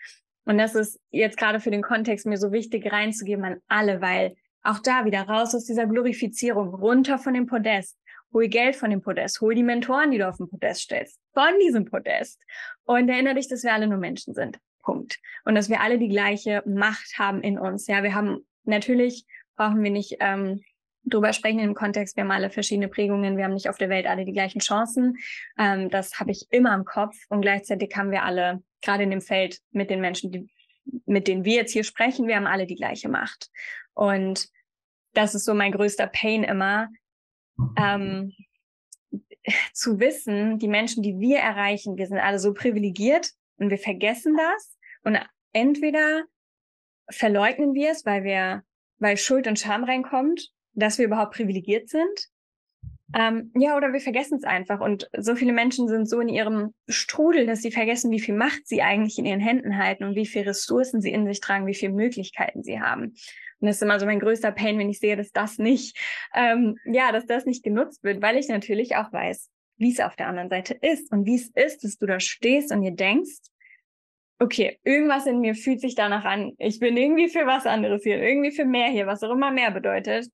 Und 0.45 0.59
das 0.59 0.75
ist 0.75 0.99
jetzt 1.09 1.37
gerade 1.37 1.59
für 1.59 1.71
den 1.71 1.81
Kontext 1.81 2.25
mir 2.25 2.37
so 2.37 2.51
wichtig 2.51 2.89
reinzugeben 2.91 3.43
an 3.43 3.57
alle, 3.67 3.99
weil 3.99 4.35
auch 4.61 4.79
da 4.79 5.05
wieder 5.05 5.23
raus 5.23 5.55
aus 5.55 5.65
dieser 5.65 5.87
Glorifizierung, 5.87 6.73
runter 6.75 7.17
von 7.17 7.33
dem 7.33 7.47
Podest. 7.47 7.97
Hol 8.31 8.47
Geld 8.47 8.75
von 8.75 8.91
dem 8.91 9.01
Podest, 9.01 9.41
hol 9.41 9.55
die 9.55 9.63
Mentoren, 9.63 10.11
die 10.11 10.17
du 10.17 10.27
auf 10.27 10.37
dem 10.37 10.49
Podest 10.49 10.81
stellst, 10.81 11.19
von 11.33 11.57
diesem 11.61 11.85
Podest. 11.85 12.43
Und 12.83 13.09
erinnere 13.09 13.35
dich, 13.35 13.47
dass 13.47 13.63
wir 13.63 13.73
alle 13.73 13.87
nur 13.87 13.97
Menschen 13.97 14.33
sind. 14.33 14.59
Punkt. 14.87 15.19
Und 15.43 15.55
dass 15.55 15.69
wir 15.69 15.81
alle 15.81 15.99
die 15.99 16.07
gleiche 16.07 16.63
Macht 16.65 17.19
haben 17.19 17.41
in 17.41 17.59
uns. 17.59 17.87
Ja, 17.87 18.03
wir 18.03 18.15
haben 18.15 18.45
natürlich 18.63 19.25
brauchen 19.57 19.83
wir 19.83 19.91
nicht 19.91 20.15
ähm, 20.21 20.61
drüber 21.03 21.33
sprechen 21.33 21.59
im 21.59 21.73
Kontext. 21.73 22.15
Wir 22.15 22.23
haben 22.23 22.31
alle 22.31 22.49
verschiedene 22.49 22.87
Prägungen. 22.87 23.35
Wir 23.35 23.43
haben 23.43 23.53
nicht 23.53 23.69
auf 23.69 23.77
der 23.77 23.89
Welt 23.89 24.07
alle 24.07 24.23
die 24.23 24.31
gleichen 24.31 24.59
Chancen. 24.59 25.17
Ähm, 25.57 25.89
das 25.89 26.19
habe 26.21 26.31
ich 26.31 26.47
immer 26.51 26.73
im 26.73 26.85
Kopf. 26.85 27.17
Und 27.27 27.41
gleichzeitig 27.41 27.95
haben 27.97 28.11
wir 28.11 28.23
alle, 28.23 28.63
gerade 28.81 29.03
in 29.03 29.09
dem 29.09 29.21
Feld 29.21 29.59
mit 29.71 29.89
den 29.89 29.99
Menschen, 29.99 30.31
die, 30.31 30.49
mit 31.05 31.27
denen 31.27 31.43
wir 31.43 31.55
jetzt 31.55 31.73
hier 31.73 31.83
sprechen, 31.83 32.27
wir 32.27 32.37
haben 32.37 32.47
alle 32.47 32.65
die 32.65 32.75
gleiche 32.75 33.09
Macht. 33.09 33.49
Und 33.93 34.47
das 35.13 35.35
ist 35.35 35.43
so 35.43 35.53
mein 35.53 35.71
größter 35.73 36.07
Pain 36.07 36.43
immer, 36.43 36.87
ähm, 37.77 38.33
zu 39.73 39.99
wissen, 39.99 40.59
die 40.59 40.67
Menschen, 40.67 41.03
die 41.03 41.19
wir 41.19 41.39
erreichen, 41.39 41.97
wir 41.97 42.07
sind 42.07 42.19
alle 42.19 42.39
so 42.39 42.53
privilegiert 42.53 43.31
und 43.57 43.69
wir 43.69 43.77
vergessen 43.77 44.37
das 44.37 44.76
und 45.07 45.17
entweder 45.53 46.25
verleugnen 47.09 47.73
wir 47.73 47.91
es, 47.91 48.05
weil 48.05 48.25
wir, 48.25 48.63
weil 48.99 49.15
Schuld 49.15 49.47
und 49.47 49.57
Scham 49.57 49.85
reinkommt, 49.85 50.49
dass 50.73 50.97
wir 50.97 51.05
überhaupt 51.05 51.33
privilegiert 51.33 51.87
sind. 51.87 52.27
Ähm, 53.15 53.53
ja, 53.55 53.77
oder 53.77 53.93
wir 53.93 54.01
vergessen 54.01 54.37
es 54.37 54.43
einfach. 54.43 54.81
Und 54.81 55.09
so 55.17 55.37
viele 55.37 55.53
Menschen 55.53 55.87
sind 55.87 56.09
so 56.09 56.19
in 56.19 56.27
ihrem 56.27 56.73
Strudel, 56.89 57.45
dass 57.45 57.61
sie 57.61 57.71
vergessen, 57.71 58.11
wie 58.11 58.19
viel 58.19 58.35
Macht 58.35 58.67
sie 58.67 58.81
eigentlich 58.81 59.17
in 59.17 59.25
ihren 59.25 59.39
Händen 59.39 59.77
halten 59.77 60.03
und 60.03 60.15
wie 60.15 60.25
viele 60.25 60.47
Ressourcen 60.47 60.99
sie 60.99 61.13
in 61.13 61.25
sich 61.25 61.39
tragen, 61.39 61.67
wie 61.67 61.73
viele 61.73 61.93
Möglichkeiten 61.93 62.61
sie 62.61 62.81
haben. 62.81 63.13
Und 63.59 63.67
das 63.67 63.77
ist 63.77 63.83
immer 63.83 64.01
so 64.01 64.05
mein 64.05 64.19
größter 64.19 64.51
Pain, 64.51 64.77
wenn 64.77 64.89
ich 64.89 64.99
sehe, 64.99 65.15
dass 65.15 65.31
das 65.31 65.57
nicht, 65.57 65.97
ähm, 66.35 66.75
ja, 66.83 67.13
dass 67.13 67.25
das 67.25 67.45
nicht 67.45 67.63
genutzt 67.63 68.03
wird, 68.03 68.21
weil 68.21 68.35
ich 68.35 68.49
natürlich 68.49 68.97
auch 68.97 69.13
weiß, 69.13 69.49
wie 69.77 69.93
es 69.93 70.01
auf 70.01 70.17
der 70.17 70.27
anderen 70.27 70.49
Seite 70.49 70.73
ist 70.73 71.13
und 71.13 71.25
wie 71.25 71.35
es 71.35 71.49
ist, 71.55 71.85
dass 71.85 71.97
du 71.97 72.07
da 72.07 72.19
stehst 72.19 72.73
und 72.73 72.81
dir 72.81 72.91
denkst, 72.91 73.37
okay, 74.39 74.79
irgendwas 74.83 75.25
in 75.25 75.39
mir 75.39 75.55
fühlt 75.55 75.81
sich 75.81 75.95
danach 75.95 76.25
an, 76.25 76.53
ich 76.57 76.79
bin 76.79 76.95
irgendwie 76.95 77.29
für 77.29 77.45
was 77.45 77.65
anderes 77.65 78.03
hier, 78.03 78.21
irgendwie 78.21 78.51
für 78.51 78.65
mehr 78.65 78.89
hier, 78.89 79.07
was 79.07 79.23
auch 79.23 79.31
immer 79.31 79.51
mehr 79.51 79.71
bedeutet. 79.71 80.27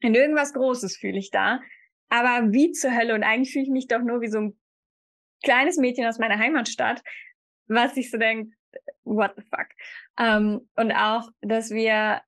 In 0.00 0.14
irgendwas 0.14 0.52
Großes 0.52 0.96
fühle 0.96 1.18
ich 1.18 1.30
da. 1.30 1.60
Aber 2.08 2.52
wie 2.52 2.72
zur 2.72 2.94
Hölle? 2.94 3.14
Und 3.14 3.22
eigentlich 3.22 3.52
fühle 3.52 3.64
ich 3.64 3.70
mich 3.70 3.88
doch 3.88 4.00
nur 4.00 4.20
wie 4.20 4.28
so 4.28 4.38
ein 4.38 4.58
kleines 5.42 5.76
Mädchen 5.76 6.06
aus 6.06 6.18
meiner 6.18 6.38
Heimatstadt, 6.38 7.02
was 7.66 7.96
ich 7.96 8.10
so 8.10 8.18
denke, 8.18 8.54
what 9.04 9.32
the 9.36 9.42
fuck? 9.42 9.68
Ähm, 10.18 10.68
und 10.76 10.92
auch, 10.92 11.30
dass 11.40 11.70
wir, 11.70 12.22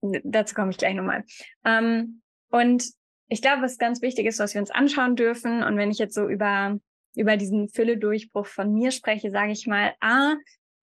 dazu 0.00 0.54
komme 0.54 0.70
ich 0.70 0.78
gleich 0.78 0.94
nochmal. 0.94 1.24
Ähm, 1.64 2.22
und 2.50 2.84
ich 3.28 3.40
glaube, 3.40 3.62
was 3.62 3.78
ganz 3.78 4.02
wichtig 4.02 4.26
ist, 4.26 4.38
was 4.38 4.54
wir 4.54 4.60
uns 4.60 4.70
anschauen 4.70 5.16
dürfen, 5.16 5.62
und 5.62 5.76
wenn 5.76 5.90
ich 5.90 5.98
jetzt 5.98 6.14
so 6.14 6.28
über 6.28 6.78
über 7.14 7.36
diesen 7.36 7.68
Fülle-Durchbruch 7.68 8.46
von 8.46 8.72
mir 8.72 8.90
spreche, 8.90 9.30
sage 9.30 9.52
ich 9.52 9.66
mal, 9.66 9.94
A, 10.00 10.34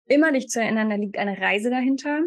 immer 0.07 0.33
dich 0.33 0.49
zu 0.49 0.61
erinnern, 0.61 0.91
da 0.91 0.97
liegt 0.97 1.19
eine 1.19 1.41
Reise 1.41 1.71
dahinter. 1.71 2.23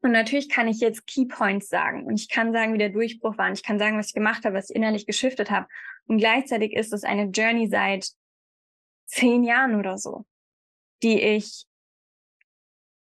Und 0.00 0.12
natürlich 0.12 0.48
kann 0.48 0.68
ich 0.68 0.78
jetzt 0.78 1.06
Key 1.06 1.26
Points 1.26 1.68
sagen 1.68 2.04
und 2.04 2.20
ich 2.20 2.28
kann 2.28 2.52
sagen, 2.52 2.72
wie 2.72 2.78
der 2.78 2.90
Durchbruch 2.90 3.36
war 3.36 3.48
und 3.48 3.54
ich 3.54 3.64
kann 3.64 3.80
sagen, 3.80 3.98
was 3.98 4.08
ich 4.08 4.14
gemacht 4.14 4.44
habe, 4.44 4.54
was 4.54 4.70
ich 4.70 4.76
innerlich 4.76 5.06
geschiftet 5.06 5.50
habe. 5.50 5.66
Und 6.06 6.18
gleichzeitig 6.18 6.72
ist 6.72 6.92
es 6.92 7.02
eine 7.02 7.24
Journey 7.30 7.68
seit 7.68 8.08
zehn 9.06 9.42
Jahren 9.42 9.74
oder 9.74 9.98
so, 9.98 10.24
die 11.02 11.20
ich, 11.20 11.66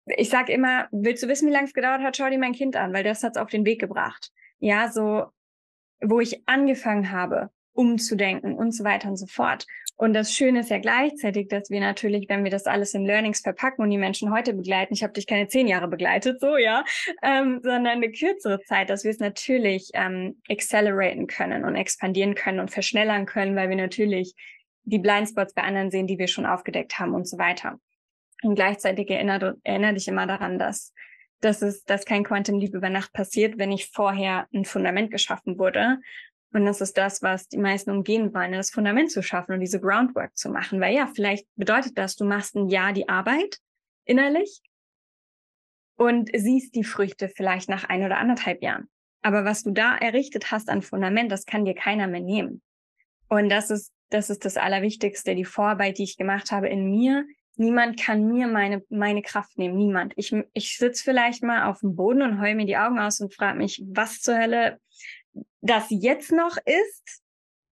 ich 0.07 0.31
sag 0.31 0.49
immer, 0.49 0.89
willst 0.91 1.23
du 1.23 1.29
wissen, 1.29 1.49
wie 1.49 1.53
lange 1.53 1.67
es 1.67 1.75
gedauert 1.75 2.01
hat, 2.01 2.17
schau 2.17 2.31
dir 2.31 2.39
mein 2.39 2.55
Kind 2.55 2.75
an, 2.75 2.95
weil 2.95 3.05
das 3.05 3.23
hat's 3.23 3.37
auf 3.37 3.51
den 3.51 3.67
Weg 3.67 3.81
gebracht. 3.81 4.33
Ja, 4.59 4.91
so, 4.91 5.27
wo 6.01 6.21
ich 6.21 6.49
angefangen 6.49 7.11
habe, 7.11 7.51
umzudenken 7.73 8.55
und 8.55 8.73
so 8.73 8.83
weiter 8.85 9.09
und 9.09 9.17
so 9.17 9.27
fort. 9.27 9.67
Und 10.01 10.15
das 10.15 10.33
Schöne 10.33 10.61
ist 10.61 10.71
ja 10.71 10.79
gleichzeitig, 10.79 11.49
dass 11.49 11.71
wir 11.71 11.81
natürlich, 11.81 12.29
wenn 12.29 12.45
wir 12.45 12.53
das 12.53 12.67
alles 12.67 12.95
in 12.95 13.05
Learnings 13.05 13.41
verpacken 13.41 13.83
und 13.83 13.91
die 13.91 13.99
Menschen 13.99 14.33
heute 14.33 14.55
begleiten, 14.55 14.95
ich 14.95 15.03
habe 15.03 15.13
dich 15.13 15.27
keine 15.27 15.49
zehn 15.49 15.67
Jahre 15.67 15.89
begleitet, 15.89 16.41
so 16.41 16.57
ja, 16.57 16.85
ähm, 17.21 17.59
sondern 17.65 17.87
eine 17.89 18.13
kürzere 18.13 18.61
Zeit, 18.63 18.91
dass 18.91 19.03
wir 19.03 19.11
es 19.11 19.19
natürlich 19.19 19.91
ähm, 19.95 20.41
acceleraten 20.49 21.27
können 21.27 21.65
und 21.65 21.75
expandieren 21.75 22.37
können 22.37 22.61
und 22.61 22.71
verschnellern 22.71 23.27
können, 23.27 23.57
weil 23.57 23.71
wir 23.71 23.77
natürlich 23.77 24.35
die 24.85 25.01
Blindspots 25.01 25.53
bei 25.53 25.63
anderen 25.63 25.91
sehen, 25.91 26.07
die 26.07 26.19
wir 26.19 26.29
schon 26.29 26.47
aufgedeckt 26.47 27.01
haben 27.01 27.13
und 27.13 27.27
so 27.27 27.37
weiter. 27.37 27.81
Und 28.45 28.55
gleichzeitig 28.55 29.11
erinnere 29.11 29.57
dich 29.95 30.07
immer 30.07 30.29
daran, 30.29 30.61
dass 30.61 30.95
dass 31.41 31.63
es, 31.63 31.85
dass 31.85 32.05
kein 32.05 32.25
Quantum 32.25 32.59
Leap 32.59 32.75
über 32.75 32.91
Nacht 32.91 33.13
passiert, 33.13 33.59
wenn 33.59 33.69
nicht 33.69 33.95
vorher 33.95 34.49
ein 34.53 34.65
Fundament 34.65 35.13
geschaffen 35.13 35.57
wurde 35.57 35.99
und 36.53 36.65
das 36.65 36.81
ist 36.81 36.97
das, 36.97 37.23
was 37.23 37.49
die 37.49 37.59
meisten 37.59 37.91
umgehen 37.91 38.33
wollen, 38.33 38.53
das 38.53 38.71
Fundament 38.71 39.11
zu 39.11 39.23
schaffen 39.23 39.53
und 39.53 39.61
diese 39.61 39.81
Groundwork 39.81 40.37
zu 40.37 40.51
machen. 40.51 40.81
Weil 40.81 40.95
ja, 40.95 41.07
vielleicht 41.15 41.47
bedeutet 41.57 41.99
das, 41.99 42.17
du 42.17 42.25
machst 42.25 42.57
ein 42.57 42.69
Jahr 42.69 42.93
die 42.93 43.09
Arbeit 43.09 43.59
innerlich 44.05 44.63
und 45.97 46.31
siehst 46.35 46.75
die 46.75 46.85
Früchte 46.85 47.29
vielleicht 47.29 47.69
nach 47.69 47.85
ein 47.85 48.03
oder 48.03 48.19
anderthalb 48.19 48.63
Jahren. 48.63 48.89
Aber 49.21 49.45
was 49.45 49.63
du 49.63 49.73
da 49.73 49.97
errichtet 49.97 50.51
hast 50.51 50.71
an 50.71 50.81
Fundament, 50.81 51.31
das 51.31 51.45
kann 51.45 51.65
dir 51.65 51.75
keiner 51.75 52.07
mehr 52.07 52.21
nehmen. 52.21 52.63
Und 53.29 53.51
das 53.51 53.71
ist, 53.71 53.93
das 54.09 54.31
ist 54.31 54.45
das 54.45 54.57
Allerwichtigste, 54.57 55.35
die 55.35 55.45
Vorarbeit, 55.45 55.99
die 55.99 56.05
ich 56.05 56.17
gemacht 56.17 56.51
habe 56.51 56.69
in 56.69 56.89
mir. 56.89 57.27
Niemand 57.57 58.01
kann 58.01 58.27
mir 58.27 58.47
meine, 58.47 58.85
meine 58.89 59.21
Kraft 59.21 59.59
nehmen. 59.59 59.77
Niemand. 59.77 60.15
Ich, 60.17 60.35
ich 60.55 60.79
sitze 60.79 61.03
vielleicht 61.03 61.43
mal 61.43 61.69
auf 61.69 61.81
dem 61.81 61.97
Boden 61.97 62.23
und 62.23 62.41
heul 62.41 62.55
mir 62.55 62.67
die 62.67 62.79
Augen 62.79 62.99
aus 63.01 63.21
und 63.21 63.35
frage 63.35 63.59
mich, 63.59 63.83
was 63.87 64.21
zur 64.21 64.39
Hölle 64.39 64.81
das 65.61 65.87
jetzt 65.91 66.33
noch 66.33 66.57
ist, 66.64 67.23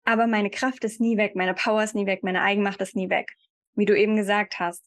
aber 0.03 0.27
meine 0.27 0.49
Kraft 0.49 0.83
ist 0.83 0.99
nie 0.99 1.17
weg, 1.17 1.35
meine 1.35 1.53
Power 1.53 1.83
ist 1.83 1.95
nie 1.95 2.05
weg, 2.05 2.23
meine 2.23 2.41
Eigenmacht 2.41 2.81
ist 2.81 2.95
nie 2.95 3.09
weg. 3.09 3.35
Wie 3.75 3.85
du 3.85 3.97
eben 3.97 4.15
gesagt 4.15 4.59
hast, 4.59 4.83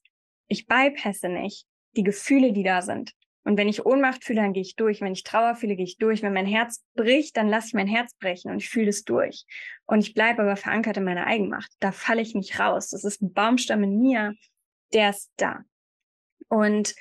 ich 0.49 0.67
bypasse 0.67 1.29
nicht 1.29 1.67
die 1.97 2.03
Gefühle, 2.03 2.53
die 2.53 2.63
da 2.63 2.83
sind. 2.83 3.13
Und 3.45 3.57
wenn 3.57 3.69
ich 3.69 3.85
Ohnmacht 3.85 4.25
fühle, 4.25 4.43
dann 4.43 4.53
gehe 4.53 4.63
ich 4.63 4.77
durch. 4.77 5.01
Wenn 5.01 5.13
ich 5.13 5.25
Trauer 5.25 5.57
fühle, 5.57 5.75
gehe 5.75 5.85
ich 5.85 5.99
durch. 5.99 6.23
Wenn 6.23 6.33
mein 6.33 6.47
Herz 6.47 6.83
bricht, 6.95 7.37
dann 7.37 7.49
lasse 7.49 7.69
ich 7.69 7.75
mein 7.75 7.89
Herz 7.89 8.15
brechen 8.15 8.51
und 8.51 8.59
ich 8.59 8.69
fühle 8.69 8.91
es 8.91 9.05
durch. 9.05 9.45
Und 9.87 10.01
ich 10.01 10.15
bleibe 10.15 10.43
aber 10.43 10.57
verankert 10.57 10.97
in 10.97 11.05
meiner 11.05 11.27
Eigenmacht. 11.27 11.73
Da 11.81 11.91
falle 11.91 12.23
ich 12.23 12.35
nicht 12.35 12.61
raus. 12.61 12.91
Das 12.91 13.05
ist 13.05 13.21
ein 13.21 13.33
Baumstamm 13.33 13.83
in 13.83 13.99
mir, 14.01 14.35
der 14.93 15.11
ist 15.11 15.31
da. 15.37 15.65
Und 16.49 16.95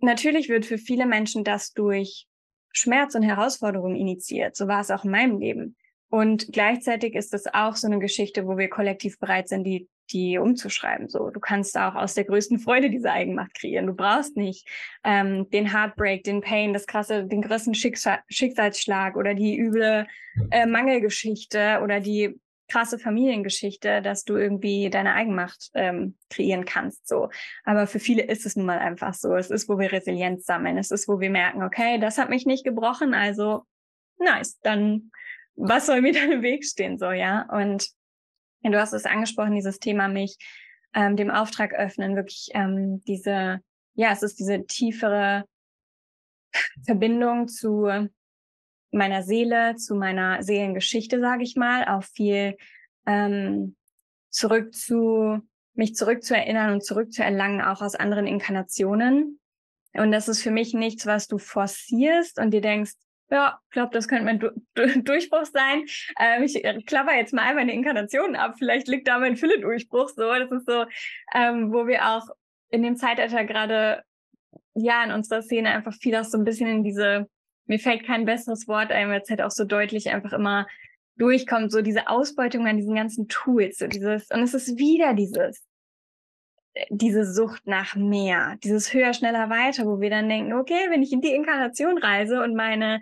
natürlich 0.00 0.48
wird 0.48 0.66
für 0.66 0.78
viele 0.78 1.06
Menschen 1.06 1.44
das 1.44 1.72
durch 1.72 2.26
Schmerz 2.72 3.14
und 3.14 3.22
Herausforderung 3.22 3.96
initiiert. 3.96 4.56
So 4.56 4.68
war 4.68 4.80
es 4.80 4.90
auch 4.90 5.04
in 5.04 5.10
meinem 5.10 5.38
Leben. 5.38 5.76
Und 6.08 6.48
gleichzeitig 6.52 7.14
ist 7.14 7.34
es 7.34 7.46
auch 7.46 7.76
so 7.76 7.86
eine 7.86 8.00
Geschichte, 8.00 8.46
wo 8.46 8.58
wir 8.58 8.68
kollektiv 8.68 9.18
bereit 9.18 9.48
sind, 9.48 9.64
die 9.64 9.88
die 10.12 10.38
umzuschreiben. 10.38 11.08
So, 11.08 11.30
du 11.30 11.40
kannst 11.40 11.76
auch 11.78 11.94
aus 11.94 12.14
der 12.14 12.24
größten 12.24 12.58
Freude 12.58 12.90
diese 12.90 13.12
Eigenmacht 13.12 13.54
kreieren. 13.54 13.86
Du 13.86 13.94
brauchst 13.94 14.36
nicht 14.36 14.68
ähm, 15.04 15.48
den 15.50 15.72
Heartbreak, 15.72 16.24
den 16.24 16.40
Pain, 16.40 16.72
das 16.72 16.86
krasse, 16.86 17.26
den 17.26 17.42
größten 17.42 17.74
Schicksal 17.74 18.20
Schicksalsschlag 18.28 19.16
oder 19.16 19.34
die 19.34 19.58
üble 19.58 20.06
äh, 20.50 20.66
Mangelgeschichte 20.66 21.80
oder 21.82 22.00
die 22.00 22.38
krasse 22.70 22.98
Familiengeschichte, 22.98 24.00
dass 24.02 24.24
du 24.24 24.36
irgendwie 24.36 24.90
deine 24.90 25.14
Eigenmacht 25.14 25.70
ähm, 25.74 26.16
kreieren 26.28 26.64
kannst. 26.64 27.06
So, 27.06 27.28
aber 27.64 27.86
für 27.86 27.98
viele 27.98 28.22
ist 28.22 28.46
es 28.46 28.56
nun 28.56 28.66
mal 28.66 28.78
einfach 28.78 29.14
so. 29.14 29.34
Es 29.34 29.50
ist, 29.50 29.68
wo 29.68 29.78
wir 29.78 29.92
Resilienz 29.92 30.46
sammeln. 30.46 30.78
Es 30.78 30.90
ist, 30.90 31.08
wo 31.08 31.20
wir 31.20 31.30
merken, 31.30 31.62
okay, 31.62 31.98
das 31.98 32.18
hat 32.18 32.30
mich 32.30 32.46
nicht 32.46 32.64
gebrochen, 32.64 33.14
also 33.14 33.64
nice. 34.18 34.58
Dann 34.60 35.10
was 35.56 35.86
soll 35.86 36.00
mir 36.00 36.12
da 36.14 36.20
im 36.20 36.42
Weg 36.42 36.64
stehen? 36.64 36.98
So 36.98 37.10
ja 37.10 37.46
und 37.50 37.88
du 38.62 38.78
hast 38.78 38.92
es 38.92 39.06
angesprochen, 39.06 39.54
dieses 39.54 39.78
Thema 39.78 40.08
mich 40.08 40.36
ähm, 40.94 41.16
dem 41.16 41.30
Auftrag 41.30 41.72
öffnen, 41.74 42.16
wirklich 42.16 42.48
ähm, 42.52 43.02
diese, 43.04 43.60
ja, 43.94 44.12
es 44.12 44.22
ist 44.22 44.38
diese 44.38 44.66
tiefere 44.66 45.44
Verbindung 46.84 47.48
zu 47.48 48.08
meiner 48.92 49.22
Seele, 49.22 49.76
zu 49.76 49.94
meiner 49.94 50.42
Seelengeschichte, 50.42 51.20
sage 51.20 51.42
ich 51.42 51.56
mal, 51.56 51.84
auch 51.84 52.02
viel 52.02 52.56
ähm, 53.06 53.76
zurück 54.30 54.74
zu 54.74 55.42
mich 55.74 55.94
zurückzuerinnern 55.94 56.72
und 56.72 56.84
zurückzuerlangen, 56.84 57.60
auch 57.60 57.80
aus 57.80 57.94
anderen 57.94 58.26
Inkarnationen. 58.26 59.40
Und 59.94 60.12
das 60.12 60.28
ist 60.28 60.42
für 60.42 60.50
mich 60.50 60.74
nichts, 60.74 61.06
was 61.06 61.26
du 61.26 61.38
forcierst 61.38 62.38
und 62.38 62.52
dir 62.52 62.60
denkst, 62.60 62.92
ja, 63.30 63.60
ich 63.64 63.70
glaube, 63.70 63.92
das 63.92 64.08
könnte 64.08 64.24
mein 64.24 64.40
du 64.40 64.50
du 64.74 65.02
Durchbruch 65.02 65.46
sein. 65.46 65.84
Ähm, 66.18 66.42
ich 66.42 66.64
äh, 66.64 66.82
klapper 66.82 67.14
jetzt 67.16 67.32
mal 67.32 67.54
meine 67.54 67.72
Inkarnationen 67.72 68.36
ab. 68.36 68.56
Vielleicht 68.58 68.88
liegt 68.88 69.08
da 69.08 69.18
mein 69.18 69.36
Fülle-Durchbruch 69.36 70.08
so. 70.08 70.32
Das 70.32 70.50
ist 70.50 70.66
so, 70.66 70.84
ähm, 71.34 71.72
wo 71.72 71.86
wir 71.86 72.08
auch 72.08 72.28
in 72.70 72.82
dem 72.82 72.96
Zeitalter 72.96 73.44
gerade, 73.44 74.02
ja, 74.74 75.04
in 75.04 75.12
unserer 75.12 75.42
Szene 75.42 75.70
einfach 75.70 75.94
viel 75.94 76.16
auch 76.16 76.24
so 76.24 76.38
ein 76.38 76.44
bisschen 76.44 76.68
in 76.68 76.84
diese 76.84 77.28
mir 77.70 77.78
fällt 77.78 78.04
kein 78.04 78.24
besseres 78.24 78.66
Wort 78.66 78.90
ein, 78.90 79.10
weil 79.10 79.20
es 79.20 79.30
halt 79.30 79.40
auch 79.40 79.52
so 79.52 79.64
deutlich 79.64 80.10
einfach 80.10 80.32
immer 80.32 80.66
durchkommt, 81.16 81.70
so 81.70 81.82
diese 81.82 82.08
Ausbeutung 82.08 82.66
an 82.66 82.76
diesen 82.76 82.96
ganzen 82.96 83.28
Tools, 83.28 83.78
so 83.78 83.86
dieses, 83.86 84.28
und 84.32 84.42
es 84.42 84.54
ist 84.54 84.76
wieder 84.76 85.14
dieses, 85.14 85.62
äh, 86.74 86.86
diese 86.90 87.24
Sucht 87.32 87.68
nach 87.68 87.94
mehr, 87.94 88.56
dieses 88.64 88.92
höher, 88.92 89.14
schneller, 89.14 89.50
weiter, 89.50 89.86
wo 89.86 90.00
wir 90.00 90.10
dann 90.10 90.28
denken, 90.28 90.52
okay, 90.54 90.88
wenn 90.88 91.04
ich 91.04 91.12
in 91.12 91.20
die 91.20 91.32
Inkarnation 91.32 91.96
reise 91.96 92.42
und 92.42 92.56
meine 92.56 93.00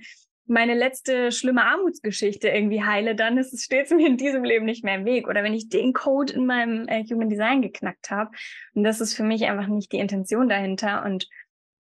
meine 0.51 0.73
letzte 0.73 1.31
schlimme 1.31 1.63
Armutsgeschichte 1.63 2.49
irgendwie 2.49 2.83
heile, 2.83 3.15
dann 3.15 3.37
ist 3.37 3.53
es 3.53 3.65
stets 3.65 3.91
mir 3.95 4.07
in 4.07 4.17
diesem 4.17 4.45
Leben 4.45 4.65
nicht 4.65 4.83
mehr 4.83 4.95
im 4.95 5.05
Weg. 5.05 5.29
Oder 5.29 5.43
wenn 5.43 5.53
ich 5.53 5.69
den 5.69 5.93
Code 5.93 6.33
in 6.33 6.47
meinem 6.47 6.89
äh, 6.89 7.05
Human 7.05 7.29
Design 7.29 7.61
geknackt 7.61 8.11
habe. 8.11 8.31
Und 8.75 8.83
das 8.83 9.03
ist 9.03 9.15
für 9.15 9.25
mich 9.25 9.45
einfach 9.45 9.67
nicht 9.67 9.93
die 9.93 9.99
Intention 9.99 10.49
dahinter. 10.49 11.05
Und 11.05 11.29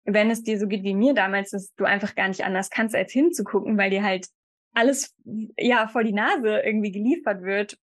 wenn 0.08 0.32
es 0.32 0.42
dir 0.42 0.58
so 0.58 0.68
geht 0.68 0.84
wie 0.84 0.96
mir 0.96 1.14
damals, 1.14 1.52
dass 1.52 1.76
du 1.76 1.84
einfach 1.86 2.16
gar 2.16 2.30
nicht 2.30 2.44
anders 2.44 2.70
kannst, 2.70 2.96
als 2.96 3.12
hinzugucken, 3.12 3.78
weil 3.78 3.90
dir 3.90 4.04
halt 4.04 4.28
alles 4.74 5.14
ja 5.58 5.88
vor 5.88 6.04
die 6.04 6.14
Nase 6.14 6.62
irgendwie 6.64 6.92
geliefert 6.92 7.44
wird, 7.44 7.78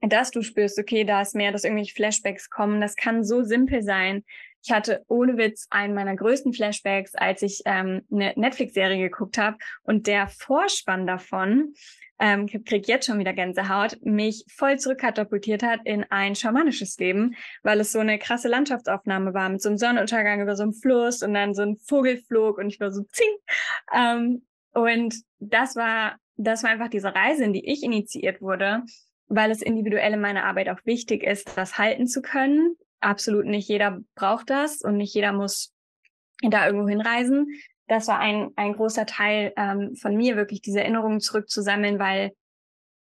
dass 0.00 0.30
du 0.30 0.42
spürst, 0.42 0.78
okay, 0.78 1.04
da 1.04 1.20
ist 1.20 1.34
mehr, 1.34 1.52
dass 1.52 1.64
irgendwelche 1.64 1.94
Flashbacks 1.94 2.48
kommen. 2.48 2.80
Das 2.80 2.96
kann 2.96 3.22
so 3.22 3.42
simpel 3.42 3.82
sein. 3.82 4.24
Ich 4.62 4.70
hatte 4.70 5.04
ohne 5.08 5.36
Witz 5.36 5.66
einen 5.70 5.94
meiner 5.94 6.16
größten 6.16 6.52
Flashbacks, 6.52 7.14
als 7.14 7.42
ich 7.42 7.62
ähm, 7.64 8.02
eine 8.12 8.32
Netflix-Serie 8.36 8.98
geguckt 8.98 9.38
habe 9.38 9.56
und 9.82 10.06
der 10.06 10.28
Vorspann 10.28 11.06
davon 11.06 11.74
ähm, 12.20 12.46
krieg 12.46 12.86
jetzt 12.86 13.06
schon 13.06 13.18
wieder 13.18 13.32
Gänsehaut, 13.32 13.96
mich 14.02 14.44
voll 14.48 14.78
zurückkatapultiert 14.78 15.62
hat 15.62 15.80
in 15.84 16.04
ein 16.10 16.36
schamanisches 16.36 16.98
Leben, 16.98 17.34
weil 17.62 17.80
es 17.80 17.92
so 17.92 17.98
eine 17.98 18.18
krasse 18.18 18.48
Landschaftsaufnahme 18.48 19.32
war 19.32 19.48
mit 19.48 19.62
so 19.62 19.70
einem 19.70 19.78
Sonnenuntergang 19.78 20.42
über 20.42 20.54
so 20.54 20.62
einem 20.62 20.74
Fluss 20.74 21.22
und 21.22 21.32
dann 21.32 21.54
so 21.54 21.62
ein 21.62 21.78
Vogel 21.78 22.18
flog 22.18 22.58
und 22.58 22.68
ich 22.68 22.78
war 22.78 22.92
so 22.92 23.02
zing. 23.04 23.26
Ähm, 23.94 24.42
und 24.74 25.14
das 25.38 25.74
war, 25.76 26.16
das 26.36 26.62
war 26.62 26.70
einfach 26.70 26.90
diese 26.90 27.14
Reise, 27.14 27.44
in 27.44 27.54
die 27.54 27.66
ich 27.66 27.82
initiiert 27.82 28.42
wurde, 28.42 28.82
weil 29.28 29.50
es 29.50 29.62
individuell 29.62 30.12
in 30.12 30.20
meiner 30.20 30.44
Arbeit 30.44 30.68
auch 30.68 30.84
wichtig 30.84 31.22
ist, 31.22 31.56
das 31.56 31.78
halten 31.78 32.06
zu 32.06 32.20
können. 32.20 32.76
Absolut 33.00 33.46
nicht 33.46 33.68
jeder 33.68 34.00
braucht 34.14 34.50
das 34.50 34.82
und 34.82 34.96
nicht 34.96 35.14
jeder 35.14 35.32
muss 35.32 35.72
da 36.42 36.66
irgendwo 36.66 36.88
hinreisen. 36.88 37.46
Das 37.86 38.08
war 38.08 38.18
ein, 38.18 38.50
ein 38.56 38.74
großer 38.74 39.06
Teil 39.06 39.52
ähm, 39.56 39.94
von 39.96 40.16
mir, 40.16 40.36
wirklich 40.36 40.62
diese 40.62 40.80
Erinnerungen 40.80 41.20
zurückzusammeln, 41.20 41.98
weil 41.98 42.32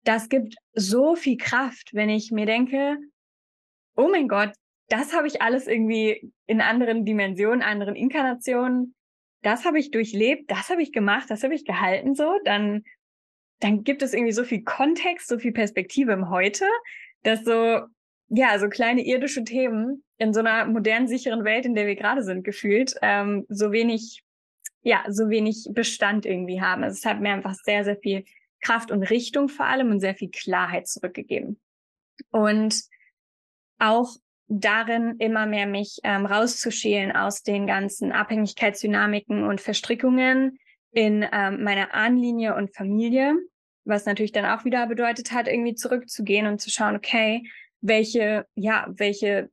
das 0.03 0.29
gibt 0.29 0.55
so 0.73 1.15
viel 1.15 1.37
Kraft, 1.37 1.89
wenn 1.93 2.09
ich 2.09 2.31
mir 2.31 2.45
denke, 2.45 2.97
oh 3.95 4.07
mein 4.09 4.27
Gott, 4.27 4.53
das 4.87 5.13
habe 5.13 5.27
ich 5.27 5.41
alles 5.41 5.67
irgendwie 5.67 6.31
in 6.47 6.61
anderen 6.61 7.05
Dimensionen, 7.05 7.61
anderen 7.61 7.95
Inkarnationen, 7.95 8.95
das 9.41 9.65
habe 9.65 9.79
ich 9.79 9.91
durchlebt, 9.91 10.49
das 10.51 10.69
habe 10.69 10.81
ich 10.81 10.91
gemacht, 10.91 11.29
das 11.29 11.43
habe 11.43 11.55
ich 11.55 11.65
gehalten 11.65 12.15
so, 12.15 12.39
dann, 12.45 12.83
dann 13.59 13.83
gibt 13.83 14.01
es 14.01 14.13
irgendwie 14.13 14.33
so 14.33 14.43
viel 14.43 14.63
Kontext, 14.63 15.27
so 15.27 15.39
viel 15.39 15.51
Perspektive 15.51 16.11
im 16.13 16.29
Heute, 16.29 16.65
dass 17.23 17.43
so, 17.43 17.81
ja, 18.33 18.57
so 18.59 18.69
kleine 18.69 19.05
irdische 19.05 19.43
Themen 19.43 20.03
in 20.17 20.33
so 20.33 20.39
einer 20.39 20.65
modernen, 20.65 21.07
sicheren 21.07 21.43
Welt, 21.43 21.65
in 21.65 21.75
der 21.75 21.87
wir 21.87 21.95
gerade 21.95 22.23
sind, 22.23 22.43
gefühlt, 22.43 22.95
ähm, 23.01 23.45
so 23.49 23.71
wenig 23.71 24.23
ja, 24.83 25.03
so 25.09 25.29
wenig 25.29 25.67
Bestand 25.71 26.25
irgendwie 26.25 26.61
haben. 26.61 26.83
Also 26.83 26.97
es 26.97 27.05
hat 27.05 27.19
mir 27.19 27.31
einfach 27.31 27.53
sehr, 27.53 27.83
sehr 27.83 27.97
viel 27.97 28.25
Kraft 28.61 28.91
und 28.91 29.03
Richtung 29.03 29.49
vor 29.49 29.65
allem 29.65 29.91
und 29.91 29.99
sehr 29.99 30.15
viel 30.15 30.29
Klarheit 30.29 30.87
zurückgegeben. 30.87 31.59
Und 32.31 32.81
auch 33.79 34.15
darin 34.47 35.15
immer 35.19 35.45
mehr 35.45 35.65
mich 35.65 35.99
ähm, 36.03 36.25
rauszuschälen 36.25 37.11
aus 37.11 37.43
den 37.43 37.67
ganzen 37.67 38.11
Abhängigkeitsdynamiken 38.11 39.43
und 39.43 39.61
Verstrickungen 39.61 40.59
in 40.91 41.25
ähm, 41.31 41.63
meiner 41.63 41.93
Ahnenlinie 41.93 42.55
und 42.55 42.75
Familie, 42.75 43.35
was 43.85 44.05
natürlich 44.05 44.33
dann 44.33 44.45
auch 44.45 44.65
wieder 44.65 44.87
bedeutet 44.87 45.31
hat, 45.31 45.47
irgendwie 45.47 45.73
zurückzugehen 45.73 46.47
und 46.47 46.59
zu 46.59 46.69
schauen, 46.69 46.95
okay, 46.95 47.43
welche, 47.81 48.45
ja, 48.55 48.87
welche, 48.89 49.49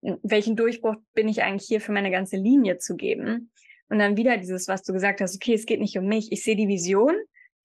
welchen 0.00 0.56
Durchbruch 0.56 0.96
bin 1.14 1.28
ich 1.28 1.42
eigentlich 1.42 1.68
hier 1.68 1.80
für 1.80 1.92
meine 1.92 2.10
ganze 2.10 2.36
Linie 2.36 2.78
zu 2.78 2.96
geben? 2.96 3.50
Und 3.88 3.98
dann 3.98 4.16
wieder 4.16 4.36
dieses, 4.36 4.68
was 4.68 4.82
du 4.82 4.92
gesagt 4.92 5.20
hast, 5.20 5.36
okay, 5.36 5.54
es 5.54 5.66
geht 5.66 5.80
nicht 5.80 5.96
um 5.96 6.06
mich. 6.06 6.32
Ich 6.32 6.42
sehe 6.42 6.56
die 6.56 6.68
Vision, 6.68 7.14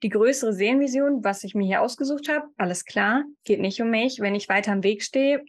die 0.04 0.10
größere 0.10 0.54
Sehenvision, 0.54 1.24
was 1.24 1.44
ich 1.44 1.56
mir 1.56 1.66
hier 1.66 1.82
ausgesucht 1.82 2.30
habe. 2.30 2.48
Alles 2.58 2.86
klar, 2.86 3.24
geht 3.44 3.60
nicht 3.60 3.82
um 3.82 3.90
mich. 3.90 4.20
Wenn 4.20 4.36
ich 4.36 4.48
weiter 4.48 4.72
am 4.72 4.84
Weg 4.84 5.02
stehe, 5.04 5.44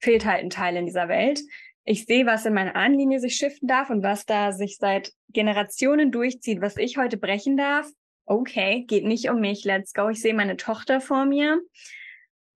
fehlt 0.00 0.24
halt 0.24 0.42
ein 0.42 0.50
Teil 0.50 0.76
in 0.76 0.86
dieser 0.86 1.08
Welt. 1.08 1.40
Ich 1.84 2.06
sehe, 2.06 2.26
was 2.26 2.46
in 2.46 2.54
meiner 2.54 2.76
Ahnenlinie 2.76 3.20
sich 3.20 3.36
shiften 3.36 3.68
darf 3.68 3.90
und 3.90 4.02
was 4.02 4.24
da 4.26 4.52
sich 4.52 4.78
seit 4.78 5.12
Generationen 5.28 6.10
durchzieht, 6.10 6.60
was 6.60 6.76
ich 6.76 6.96
heute 6.96 7.16
brechen 7.16 7.56
darf. 7.56 7.88
Okay, 8.26 8.84
geht 8.88 9.04
nicht 9.04 9.28
um 9.28 9.40
mich, 9.40 9.64
let's 9.64 9.92
go. 9.92 10.08
Ich 10.08 10.20
sehe 10.20 10.34
meine 10.34 10.56
Tochter 10.56 11.00
vor 11.00 11.26
mir, 11.26 11.60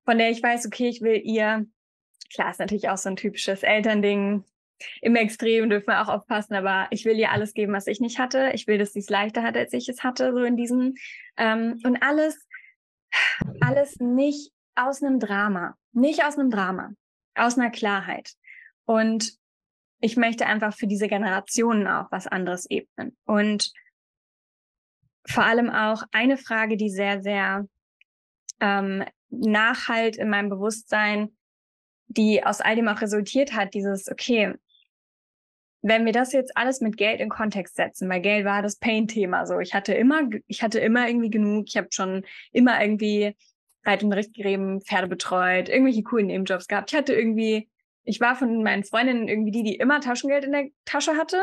von 0.09 0.16
der 0.16 0.31
ich 0.31 0.42
weiß, 0.42 0.64
okay, 0.64 0.88
ich 0.88 1.03
will 1.03 1.21
ihr, 1.23 1.66
klar, 2.33 2.51
ist 2.51 2.61
natürlich 2.61 2.88
auch 2.88 2.97
so 2.97 3.11
ein 3.11 3.16
typisches 3.16 3.62
Elternding, 3.62 4.42
im 5.03 5.16
Extrem 5.16 5.68
dürfen 5.68 5.88
wir 5.88 6.01
auch 6.01 6.09
aufpassen, 6.09 6.55
aber 6.55 6.87
ich 6.88 7.05
will 7.05 7.18
ihr 7.18 7.31
alles 7.31 7.53
geben, 7.53 7.75
was 7.75 7.87
ich 7.87 8.01
nicht 8.01 8.18
hatte. 8.18 8.53
Ich 8.55 8.66
will, 8.66 8.79
dass 8.79 8.94
sie 8.94 9.01
es 9.01 9.11
leichter 9.11 9.42
hat, 9.42 9.55
als 9.55 9.75
ich 9.75 9.87
es 9.87 10.03
hatte, 10.03 10.33
so 10.33 10.44
in 10.44 10.57
diesem. 10.57 10.94
Ähm, 11.37 11.79
und 11.85 12.03
alles, 12.03 12.49
alles 13.61 13.97
nicht 13.97 14.51
aus 14.77 15.03
einem 15.03 15.21
Drama. 15.21 15.77
Nicht 15.92 16.25
aus 16.25 16.38
einem 16.38 16.49
Drama. 16.49 16.92
Aus 17.35 17.59
einer 17.59 17.71
Klarheit. 17.71 18.33
Und 18.87 19.35
ich 20.01 20.16
möchte 20.16 20.47
einfach 20.47 20.73
für 20.73 20.87
diese 20.87 21.09
Generationen 21.09 21.87
auch 21.87 22.11
was 22.11 22.27
anderes 22.27 22.64
ebnen. 22.71 23.14
Und 23.27 23.75
vor 25.27 25.44
allem 25.44 25.68
auch 25.68 26.05
eine 26.12 26.38
Frage, 26.38 26.79
die 26.79 26.88
sehr, 26.88 27.23
sehr 27.23 27.66
ähm, 28.61 29.05
nachhalt 29.30 30.16
in 30.16 30.30
meinem 30.30 30.48
Bewusstsein, 30.48 31.36
die 32.06 32.44
aus 32.44 32.60
all 32.60 32.76
dem 32.76 32.88
auch 32.88 33.00
resultiert 33.00 33.52
hat, 33.52 33.74
dieses, 33.74 34.10
okay, 34.10 34.54
wenn 35.82 36.04
wir 36.04 36.12
das 36.12 36.32
jetzt 36.32 36.56
alles 36.56 36.80
mit 36.80 36.96
Geld 36.96 37.20
in 37.20 37.28
Kontext 37.28 37.76
setzen, 37.76 38.08
weil 38.08 38.20
Geld 38.20 38.44
war 38.44 38.62
das 38.62 38.76
Pain-Thema. 38.76 39.46
So, 39.46 39.60
ich 39.60 39.74
hatte 39.74 39.94
immer, 39.94 40.22
ich 40.46 40.62
hatte 40.62 40.81
immer 40.81 41.08
irgendwie 41.08 41.31
genug. 41.31 41.66
Ich 41.68 41.76
habe 41.76 41.88
schon 41.90 42.24
immer 42.52 42.83
irgendwie 42.83 43.37
Reit- 43.85 44.02
und 44.02 44.12
Richtgräben, 44.12 44.81
Pferde 44.83 45.06
betreut, 45.06 45.68
irgendwelche 45.68 46.02
coolen 46.02 46.26
Nebenjobs 46.26 46.66
gehabt. 46.66 46.90
Ich 46.90 46.98
hatte 46.98 47.14
irgendwie, 47.14 47.68
ich 48.04 48.20
war 48.20 48.35
von 48.35 48.62
meinen 48.62 48.85
Freundinnen 48.85 49.29
irgendwie 49.29 49.52
die, 49.52 49.62
die 49.62 49.76
immer 49.76 50.00
Taschengeld 50.00 50.44
in 50.44 50.52
der 50.52 50.68
Tasche 50.85 51.16
hatte. 51.16 51.40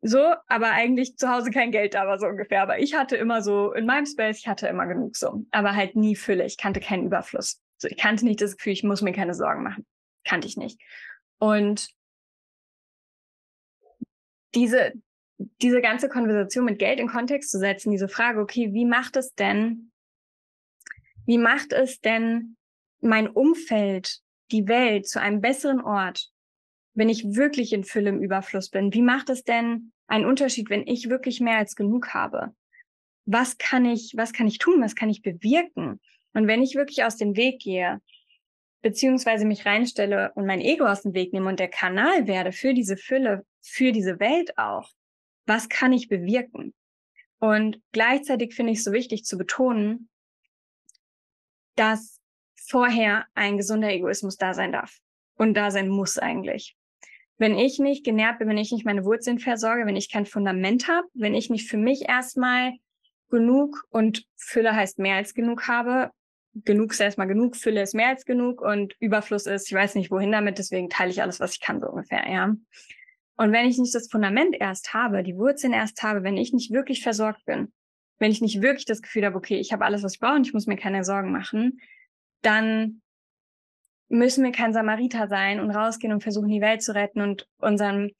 So, 0.00 0.34
aber 0.46 0.70
eigentlich 0.70 1.16
zu 1.16 1.28
Hause 1.28 1.50
kein 1.50 1.72
Geld 1.72 1.94
da 1.94 2.06
war 2.06 2.18
so 2.18 2.26
ungefähr. 2.26 2.62
Aber 2.62 2.78
ich 2.78 2.94
hatte 2.94 3.16
immer 3.16 3.42
so, 3.42 3.72
in 3.72 3.86
meinem 3.86 4.06
Space, 4.06 4.38
ich 4.38 4.48
hatte 4.48 4.68
immer 4.68 4.86
genug 4.86 5.16
so. 5.16 5.44
Aber 5.50 5.74
halt 5.74 5.96
nie 5.96 6.14
Fülle. 6.14 6.44
Ich 6.44 6.56
kannte 6.56 6.80
keinen 6.80 7.06
Überfluss. 7.06 7.60
So, 7.78 7.88
ich 7.88 7.96
kannte 7.96 8.24
nicht 8.24 8.40
das 8.40 8.56
Gefühl, 8.56 8.72
ich 8.72 8.84
muss 8.84 9.02
mir 9.02 9.12
keine 9.12 9.34
Sorgen 9.34 9.62
machen. 9.62 9.86
Kannte 10.24 10.46
ich 10.46 10.56
nicht. 10.56 10.80
Und 11.38 11.88
diese, 14.54 14.92
diese 15.62 15.80
ganze 15.80 16.08
Konversation 16.08 16.64
mit 16.64 16.78
Geld 16.78 17.00
in 17.00 17.08
Kontext 17.08 17.50
zu 17.50 17.58
setzen, 17.58 17.90
diese 17.90 18.08
Frage, 18.08 18.40
okay, 18.40 18.72
wie 18.72 18.84
macht 18.84 19.16
es 19.16 19.34
denn, 19.34 19.90
wie 21.26 21.38
macht 21.38 21.72
es 21.72 22.00
denn 22.00 22.56
mein 23.00 23.28
Umfeld, 23.28 24.20
die 24.50 24.66
Welt 24.66 25.08
zu 25.08 25.20
einem 25.20 25.40
besseren 25.40 25.80
Ort, 25.80 26.30
wenn 26.98 27.08
ich 27.08 27.36
wirklich 27.36 27.72
in 27.72 27.84
Fülle 27.84 28.10
im 28.10 28.20
Überfluss 28.20 28.70
bin? 28.70 28.92
Wie 28.92 29.02
macht 29.02 29.30
es 29.30 29.44
denn 29.44 29.92
einen 30.08 30.26
Unterschied, 30.26 30.68
wenn 30.68 30.84
ich 30.84 31.08
wirklich 31.08 31.40
mehr 31.40 31.58
als 31.58 31.76
genug 31.76 32.12
habe? 32.12 32.52
Was 33.24 33.56
kann 33.56 33.84
ich, 33.84 34.14
was 34.16 34.32
kann 34.32 34.48
ich 34.48 34.58
tun? 34.58 34.82
Was 34.82 34.96
kann 34.96 35.08
ich 35.08 35.22
bewirken? 35.22 36.00
Und 36.34 36.48
wenn 36.48 36.60
ich 36.60 36.74
wirklich 36.74 37.04
aus 37.04 37.16
dem 37.16 37.36
Weg 37.36 37.60
gehe, 37.60 38.02
beziehungsweise 38.82 39.44
mich 39.44 39.64
reinstelle 39.64 40.32
und 40.34 40.44
mein 40.44 40.60
Ego 40.60 40.86
aus 40.86 41.02
dem 41.02 41.14
Weg 41.14 41.32
nehme 41.32 41.48
und 41.48 41.60
der 41.60 41.68
Kanal 41.68 42.26
werde 42.26 42.50
für 42.50 42.74
diese 42.74 42.96
Fülle, 42.96 43.46
für 43.62 43.92
diese 43.92 44.18
Welt 44.18 44.58
auch, 44.58 44.90
was 45.46 45.68
kann 45.68 45.92
ich 45.92 46.08
bewirken? 46.08 46.74
Und 47.38 47.80
gleichzeitig 47.92 48.56
finde 48.56 48.72
ich 48.72 48.78
es 48.78 48.84
so 48.84 48.90
wichtig 48.90 49.24
zu 49.24 49.38
betonen, 49.38 50.08
dass 51.76 52.20
vorher 52.56 53.26
ein 53.34 53.56
gesunder 53.56 53.90
Egoismus 53.90 54.36
da 54.36 54.52
sein 54.52 54.72
darf 54.72 54.98
und 55.36 55.54
da 55.54 55.70
sein 55.70 55.88
muss 55.88 56.18
eigentlich. 56.18 56.76
Wenn 57.38 57.56
ich 57.56 57.78
nicht 57.78 58.04
genährt 58.04 58.38
bin, 58.38 58.48
wenn 58.48 58.58
ich 58.58 58.72
nicht 58.72 58.84
meine 58.84 59.04
Wurzeln 59.04 59.38
versorge, 59.38 59.86
wenn 59.86 59.96
ich 59.96 60.10
kein 60.10 60.26
Fundament 60.26 60.88
habe, 60.88 61.06
wenn 61.14 61.34
ich 61.34 61.50
nicht 61.50 61.68
für 61.68 61.76
mich 61.78 62.08
erstmal 62.08 62.72
genug 63.30 63.84
und 63.90 64.26
Fülle 64.36 64.74
heißt 64.74 64.98
mehr 64.98 65.16
als 65.16 65.34
genug 65.34 65.68
habe, 65.68 66.10
genug 66.64 66.92
ist 66.92 67.00
erstmal 67.00 67.28
genug, 67.28 67.56
Fülle 67.56 67.82
ist 67.82 67.94
mehr 67.94 68.08
als 68.08 68.24
genug 68.24 68.60
und 68.60 68.94
Überfluss 69.00 69.46
ist, 69.46 69.68
ich 69.68 69.74
weiß 69.74 69.94
nicht 69.94 70.10
wohin 70.10 70.32
damit, 70.32 70.58
deswegen 70.58 70.88
teile 70.88 71.10
ich 71.10 71.22
alles, 71.22 71.40
was 71.40 71.52
ich 71.52 71.60
kann, 71.60 71.80
so 71.80 71.88
ungefähr, 71.88 72.28
ja. 72.28 72.54
Und 73.36 73.52
wenn 73.52 73.66
ich 73.66 73.78
nicht 73.78 73.94
das 73.94 74.10
Fundament 74.10 74.56
erst 74.58 74.94
habe, 74.94 75.22
die 75.22 75.36
Wurzeln 75.36 75.72
erst 75.72 76.02
habe, 76.02 76.24
wenn 76.24 76.36
ich 76.36 76.52
nicht 76.52 76.72
wirklich 76.72 77.02
versorgt 77.02 77.44
bin, 77.44 77.72
wenn 78.18 78.32
ich 78.32 78.40
nicht 78.40 78.62
wirklich 78.62 78.84
das 78.84 79.00
Gefühl 79.02 79.24
habe, 79.24 79.36
okay, 79.36 79.58
ich 79.58 79.72
habe 79.72 79.84
alles, 79.84 80.02
was 80.02 80.14
ich 80.14 80.20
brauche 80.20 80.34
und 80.34 80.46
ich 80.46 80.54
muss 80.54 80.66
mir 80.66 80.76
keine 80.76 81.04
Sorgen 81.04 81.30
machen, 81.30 81.80
dann 82.42 83.00
müssen 84.08 84.44
wir 84.44 84.52
kein 84.52 84.72
Samariter 84.72 85.28
sein 85.28 85.60
und 85.60 85.70
rausgehen 85.70 86.12
und 86.12 86.22
versuchen, 86.22 86.48
die 86.48 86.60
Welt 86.60 86.82
zu 86.82 86.94
retten 86.94 87.20
und 87.20 87.46
unseren 87.58 88.10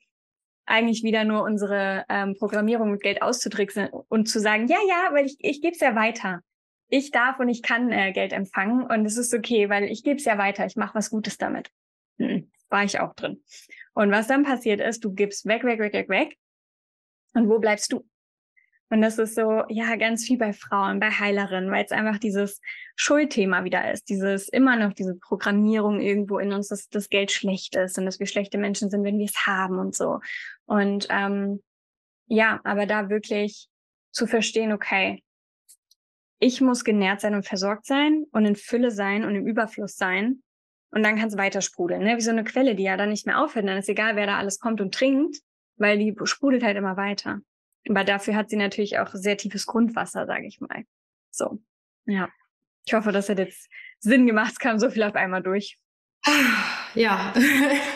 eigentlich 0.69 1.03
wieder 1.03 1.25
nur 1.25 1.43
unsere 1.43 2.05
ähm, 2.09 2.37
Programmierung 2.39 2.91
mit 2.93 3.03
Geld 3.03 3.23
auszutricksen 3.23 3.89
und 4.09 4.29
zu 4.29 4.39
sagen, 4.39 4.67
ja, 4.69 4.77
ja, 4.87 5.15
weil 5.15 5.27
ich, 5.27 5.37
ich 5.41 5.63
gebe 5.63 5.73
es 5.73 5.81
ja 5.81 5.95
weiter. 5.95 6.43
Ich 6.89 7.11
darf 7.11 7.39
und 7.39 7.49
ich 7.49 7.63
kann 7.63 7.91
äh, 7.91 8.13
Geld 8.13 8.33
empfangen 8.33 8.83
und 8.83 9.07
es 9.07 9.17
ist 9.17 9.35
okay, 9.35 9.69
weil 9.69 9.85
ich 9.85 10.05
gebe 10.05 10.17
es 10.17 10.25
ja 10.25 10.39
weiter, 10.39 10.67
ich 10.67 10.77
mache 10.77 10.95
was 10.95 11.11
Gutes 11.11 11.39
damit. 11.39 11.71
Hm, 12.19 12.51
war 12.69 12.85
ich 12.85 13.01
auch 13.01 13.15
drin. 13.15 13.43
Und 13.95 14.11
was 14.11 14.27
dann 14.27 14.45
passiert 14.45 14.81
ist, 14.81 15.05
du 15.05 15.13
gibst 15.13 15.47
weg, 15.47 15.65
weg, 15.65 15.79
weg, 15.79 15.93
weg, 15.93 16.09
weg. 16.09 16.39
Und 17.35 17.49
wo 17.49 17.59
bleibst 17.59 17.93
du? 17.93 18.05
Und 18.91 19.03
das 19.03 19.19
ist 19.19 19.35
so, 19.35 19.65
ja, 19.69 19.97
ganz 19.97 20.25
viel 20.25 20.39
bei 20.39 20.53
Frauen, 20.53 20.99
bei 20.99 21.11
Heilerinnen, 21.11 21.71
weil 21.71 21.85
es 21.85 21.93
einfach 21.93 22.19
dieses 22.19 22.61
Schuldthema 22.97 23.65
wieder 23.65 23.93
ist. 23.93 24.09
Dieses 24.09 24.49
immer 24.49 24.77
noch 24.77 24.95
diese 24.95 25.15
Programmierung 25.15 26.01
irgendwo 26.01 26.39
in 26.39 26.53
uns, 26.53 26.69
dass 26.69 26.89
das 26.89 27.11
Geld 27.11 27.31
schlecht 27.31 27.77
ist 27.77 27.99
und 27.99 28.07
dass 28.07 28.19
wir 28.19 28.27
schlechte 28.27 28.57
Menschen 28.57 28.89
sind, 28.89 29.05
wenn 29.05 29.19
wir 29.19 29.27
es 29.27 29.47
haben 29.47 29.79
und 29.79 29.95
so. 29.95 30.21
Und 30.65 31.07
ähm, 31.11 31.63
ja, 32.29 32.61
aber 32.65 32.87
da 32.87 33.11
wirklich 33.11 33.69
zu 34.11 34.27
verstehen, 34.27 34.73
okay, 34.73 35.23
ich 36.41 36.61
muss 36.61 36.85
genährt 36.85 37.21
sein 37.21 37.35
und 37.35 37.47
versorgt 37.47 37.85
sein 37.85 38.25
und 38.33 38.47
in 38.47 38.57
Fülle 38.57 38.91
sein 38.91 39.25
und 39.25 39.35
im 39.35 39.47
Überfluss 39.47 39.97
sein. 39.97 40.43
Und 40.91 41.03
dann 41.03 41.17
kann 41.17 41.29
es 41.29 41.37
weiter 41.37 41.61
sprudeln, 41.61 42.03
ne? 42.03 42.17
wie 42.17 42.23
so 42.23 42.31
eine 42.31 42.45
Quelle, 42.45 42.75
die 42.75 42.85
ja 42.85 42.97
dann 42.97 43.11
nicht 43.11 43.27
mehr 43.27 43.43
aufhört. 43.43 43.69
Dann 43.69 43.77
ist 43.77 43.91
egal, 43.91 44.17
wer 44.17 44.27
da 44.27 44.39
alles 44.39 44.59
kommt 44.59 44.81
und 44.81 44.95
trinkt, 44.95 45.37
weil 45.77 45.99
die 45.99 46.15
sprudelt 46.25 46.63
halt 46.63 46.79
immer 46.79 46.97
weiter. 46.97 47.41
Aber 47.89 48.05
dafür 48.05 48.35
hat 48.35 48.51
sie 48.51 48.57
natürlich 48.57 48.99
auch 48.99 49.11
sehr 49.13 49.37
tiefes 49.37 49.67
Grundwasser, 49.67 50.27
sage 50.27 50.47
ich 50.47 50.61
mal. 50.61 50.85
So, 51.31 51.59
ja. 52.07 52.29
Ich 52.87 52.95
hoffe, 52.95 53.13
das 53.13 53.29
hat 53.29 53.39
jetzt 53.39 53.69
Sinn 54.01 54.27
gemacht. 54.27 54.53
Es 54.53 54.59
kam 54.59 54.79
so 54.79 54.91
viel 54.91 55.03
auf 55.03 55.15
einmal 55.15 55.43
durch. 55.43 55.79
Ja, 56.95 57.33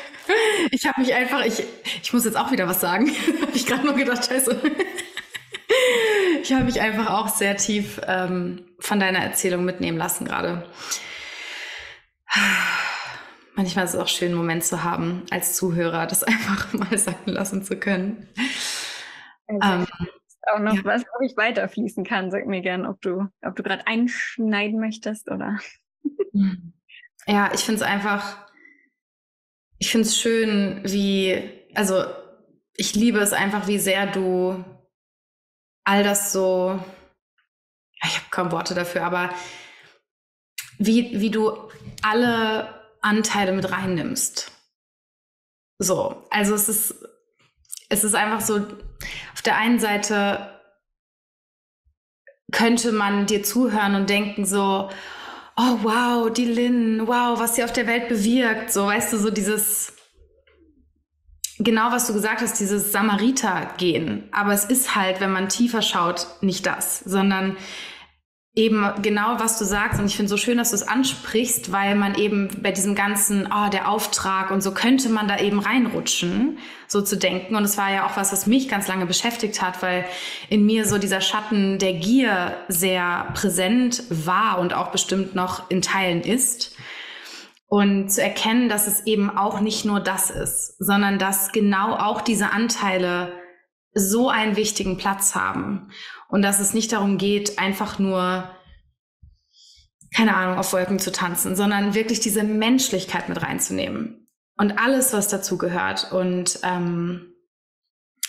ich 0.71 0.87
habe 0.87 1.01
mich 1.01 1.15
einfach, 1.15 1.45
ich, 1.45 1.65
ich 2.03 2.13
muss 2.13 2.25
jetzt 2.25 2.37
auch 2.37 2.53
wieder 2.53 2.69
was 2.69 2.81
sagen. 2.81 3.11
habe 3.41 3.53
ich 3.55 3.67
gerade 3.67 3.85
nur 3.85 3.95
gedacht, 3.95 4.25
scheiße. 4.27 4.61
ich 6.43 6.53
habe 6.53 6.65
mich 6.65 6.81
einfach 6.81 7.11
auch 7.11 7.29
sehr 7.29 7.57
tief 7.57 8.01
ähm, 8.07 8.65
von 8.79 9.01
deiner 9.01 9.21
Erzählung 9.21 9.65
mitnehmen 9.65 9.99
lassen 9.99 10.25
gerade. 10.25 10.67
Manchmal 13.55 13.85
ist 13.85 13.95
es 13.95 14.01
auch 14.01 14.09
schön, 14.09 14.29
einen 14.29 14.39
Moment 14.39 14.65
zu 14.65 14.83
haben, 14.83 15.25
als 15.31 15.55
Zuhörer, 15.57 16.07
das 16.07 16.23
einfach 16.25 16.73
mal 16.73 16.97
sacken 16.97 17.33
lassen 17.33 17.63
zu 17.63 17.77
können. 17.77 18.29
Also, 19.61 19.85
ähm, 19.85 20.09
auch 20.51 20.59
noch 20.59 20.75
ja. 20.75 20.85
was, 20.85 21.03
ob 21.03 21.23
ich 21.23 21.37
weiterfließen 21.37 22.05
kann. 22.05 22.31
Sag 22.31 22.47
mir 22.47 22.63
gern, 22.63 22.87
ob 22.87 23.01
du, 23.01 23.29
ob 23.43 23.57
du 23.57 23.63
gerade 23.63 23.87
einschneiden 23.87 24.81
möchtest 24.81 25.31
oder. 25.31 25.59
Ja, 27.27 27.53
ich 27.55 27.61
finde 27.61 27.83
es 27.83 27.89
einfach, 27.89 28.47
ich 29.79 29.91
finde 29.91 30.09
es 30.09 30.19
schön, 30.19 30.81
wie, 30.85 31.69
also 31.75 32.05
ich 32.75 32.95
liebe 32.95 33.21
es 33.21 33.33
einfach, 33.33 33.69
wie 33.69 33.79
sehr 33.79 34.07
du 34.07 34.65
all 35.85 36.03
das 36.03 36.33
so, 36.33 36.83
ich 38.05 38.17
habe 38.17 38.27
kaum 38.31 38.53
Worte 38.53 38.75
dafür, 38.75 39.05
aber 39.05 39.31
wie, 40.79 41.21
wie 41.21 41.31
du 41.31 41.57
alle 42.03 42.83
Anteile 43.01 43.53
mit 43.53 43.71
reinnimmst. 43.71 44.51
So, 45.79 46.25
also 46.31 46.55
es 46.55 46.69
ist, 46.69 46.95
es 47.89 48.05
ist 48.05 48.15
einfach 48.15 48.41
so, 48.41 48.67
auf 49.33 49.43
der 49.43 49.57
einen 49.57 49.79
Seite 49.79 50.61
könnte 52.53 52.93
man 52.93 53.27
dir 53.27 53.43
zuhören 53.43 53.95
und 53.95 54.11
denken 54.11 54.45
so, 54.45 54.91
oh 55.57 55.79
wow, 55.83 56.33
die 56.33 56.45
Lynn, 56.45 57.07
wow, 57.07 57.39
was 57.39 57.57
sie 57.57 57.65
auf 57.65 57.73
der 57.73 57.87
Welt 57.87 58.09
bewirkt. 58.09 58.73
So, 58.73 58.87
weißt 58.87 59.13
du, 59.13 59.19
so 59.19 59.31
dieses, 59.31 59.95
genau 61.59 61.91
was 61.91 62.07
du 62.07 62.13
gesagt 62.13 62.41
hast, 62.43 62.61
dieses 62.61 62.93
Samariter-Gehen. 62.93 64.29
Aber 64.33 64.53
es 64.53 64.65
ist 64.65 64.95
halt, 64.95 65.21
wenn 65.21 65.33
man 65.33 65.49
tiefer 65.49 65.83
schaut, 65.83 66.27
nicht 66.41 66.67
das, 66.67 67.01
sondern 67.01 67.57
eben 68.55 68.85
genau, 69.01 69.39
was 69.39 69.59
du 69.59 69.65
sagst. 69.65 69.99
Und 69.99 70.07
ich 70.07 70.17
finde 70.17 70.29
so 70.29 70.37
schön, 70.37 70.59
dass 70.59 70.71
du 70.71 70.77
es 70.77 70.87
ansprichst, 70.87 71.73
weil 71.73 71.95
man 71.95 72.15
eben 72.17 72.49
bei 72.61 72.71
diesem 72.71 72.95
ganzen, 72.95 73.47
oh, 73.47 73.71
der 73.71 73.89
Auftrag 73.89 74.51
und 74.51 74.61
so 74.61 74.73
könnte 74.73 75.09
man 75.09 75.27
da 75.27 75.39
eben 75.39 75.59
reinrutschen, 75.59 76.59
so 76.87 77.01
zu 77.01 77.17
denken. 77.17 77.57
Und 77.57 77.65
es 77.65 77.79
war 77.79 77.91
ja 77.91 78.07
auch 78.07 78.17
was, 78.17 78.33
was 78.33 78.47
mich 78.47 78.69
ganz 78.69 78.89
lange 78.89 79.07
beschäftigt 79.07 79.63
hat, 79.63 79.83
weil 79.83 80.05
in 80.51 80.67
mir 80.67 80.87
so 80.87 80.99
dieser 80.99 81.23
Schatten 81.23 81.79
der 81.79 81.95
Gier 81.95 82.57
sehr 82.69 83.29
präsent 83.35 84.05
war 84.11 84.59
und 84.59 84.75
auch 84.75 84.91
bestimmt 84.91 85.35
noch 85.35 85.71
in 85.71 85.81
Teilen 85.81 86.21
ist. 86.21 86.77
Und 87.69 88.11
zu 88.11 88.21
erkennen, 88.21 88.69
dass 88.69 88.87
es 88.87 89.07
eben 89.07 89.31
auch 89.31 89.61
nicht 89.61 89.87
nur 89.87 89.99
das 89.99 90.31
ist, 90.31 90.77
sondern 90.79 91.19
dass 91.19 91.53
genau 91.53 91.95
auch 91.95 92.21
diese 92.21 92.51
Anteile 92.51 93.33
so 93.95 94.29
einen 94.29 94.57
wichtigen 94.57 94.99
Platz 94.99 95.35
haben 95.35 95.91
und 96.33 96.41
dass 96.41 96.61
es 96.61 96.73
nicht 96.73 96.93
darum 96.93 97.19
geht, 97.19 97.59
einfach 97.59 97.99
nur, 97.99 98.51
keine 100.15 100.35
Ahnung, 100.35 100.57
auf 100.57 100.73
Wolken 100.73 100.99
zu 100.99 101.13
tanzen, 101.13 101.55
sondern 101.55 101.95
wirklich 101.95 102.21
diese 102.21 102.43
Menschlichkeit 102.43 103.29
mit 103.29 103.43
reinzunehmen 103.43 104.27
und 104.57 104.79
alles, 104.79 105.13
was 105.13 105.29
dazu 105.29 105.59
gehört. 105.59 106.11
Und 106.11 106.59
ähm, 106.63 107.35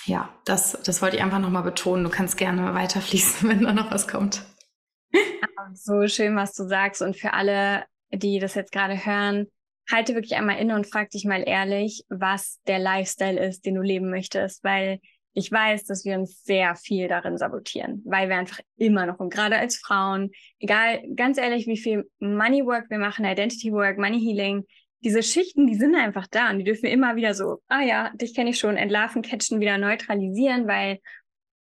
ja, 0.05 0.37
das, 0.43 0.77
das 0.83 1.01
wollte 1.01 1.15
ich 1.15 1.23
einfach 1.23 1.39
nochmal 1.39 1.63
betonen. 1.63 2.03
Du 2.03 2.09
kannst 2.09 2.35
gerne 2.35 2.73
weiterfließen, 2.73 3.49
wenn 3.49 3.61
da 3.61 3.71
noch 3.71 3.89
was 3.89 4.05
kommt. 4.09 4.43
So 5.73 6.05
schön, 6.07 6.35
was 6.35 6.53
du 6.53 6.67
sagst. 6.67 7.01
Und 7.01 7.15
für 7.15 7.31
alle, 7.31 7.85
die 8.11 8.39
das 8.39 8.53
jetzt 8.55 8.73
gerade 8.73 9.05
hören, 9.05 9.47
halte 9.89 10.13
wirklich 10.13 10.35
einmal 10.35 10.59
inne 10.59 10.75
und 10.75 10.87
frag 10.87 11.09
dich 11.09 11.23
mal 11.23 11.43
ehrlich, 11.47 12.03
was 12.09 12.59
der 12.67 12.79
Lifestyle 12.79 13.39
ist, 13.47 13.65
den 13.65 13.75
du 13.75 13.81
leben 13.81 14.09
möchtest, 14.09 14.61
weil 14.65 14.99
ich 15.33 15.51
weiß, 15.51 15.85
dass 15.85 16.05
wir 16.05 16.17
uns 16.17 16.43
sehr 16.43 16.75
viel 16.75 17.07
darin 17.07 17.37
sabotieren, 17.37 18.01
weil 18.05 18.29
wir 18.29 18.37
einfach 18.37 18.59
immer 18.77 19.05
noch, 19.05 19.19
und 19.19 19.33
gerade 19.33 19.57
als 19.57 19.77
Frauen, 19.77 20.31
egal, 20.59 21.01
ganz 21.15 21.37
ehrlich, 21.37 21.67
wie 21.67 21.77
viel 21.77 22.09
Money 22.19 22.65
Work 22.65 22.89
wir 22.89 22.99
machen, 22.99 23.25
Identity 23.25 23.71
Work, 23.71 23.97
Money 23.97 24.19
Healing, 24.19 24.65
diese 25.03 25.23
Schichten, 25.23 25.67
die 25.67 25.75
sind 25.75 25.95
einfach 25.95 26.27
da 26.27 26.49
und 26.49 26.59
die 26.59 26.63
dürfen 26.63 26.83
wir 26.83 26.91
immer 26.91 27.15
wieder 27.15 27.33
so, 27.33 27.61
ah 27.67 27.81
ja, 27.81 28.11
dich 28.15 28.33
kenne 28.33 28.51
ich 28.51 28.59
schon, 28.59 28.77
entlarven, 28.77 29.21
catchen, 29.21 29.59
wieder 29.59 29.77
neutralisieren, 29.77 30.67
weil 30.67 30.99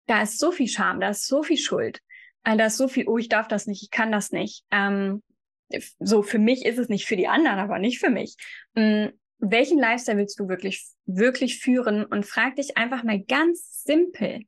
da 0.06 0.22
ist 0.22 0.40
so 0.40 0.52
viel 0.52 0.68
Scham, 0.68 1.00
da 1.00 1.10
ist 1.10 1.28
so 1.28 1.44
viel 1.44 1.58
Schuld, 1.58 2.00
äh, 2.44 2.56
da 2.56 2.68
ist 2.68 2.78
so 2.78 2.88
viel, 2.88 3.08
oh, 3.08 3.18
ich 3.18 3.30
darf 3.30 3.48
das 3.48 3.68
nicht, 3.68 3.84
ich 3.84 3.92
kann 3.92 4.12
das 4.12 4.32
nicht. 4.32 4.64
Ähm, 4.72 5.22
so 6.00 6.22
für 6.22 6.38
mich 6.38 6.64
ist 6.66 6.78
es 6.78 6.90
nicht 6.90 7.08
für 7.08 7.16
die 7.16 7.28
anderen, 7.28 7.60
aber 7.60 7.80
nicht 7.80 8.00
für 8.00 8.12
mich. 8.12 8.36
Welchen 9.40 9.80
Lifestyle 9.80 10.18
willst 10.18 10.40
du 10.40 10.48
wirklich, 10.48 10.86
wirklich 11.06 11.60
führen? 11.60 12.06
Und 12.06 12.26
frag 12.26 12.56
dich 12.56 12.78
einfach 12.78 13.04
mal 13.04 13.22
ganz 13.22 13.84
simpel, 13.84 14.42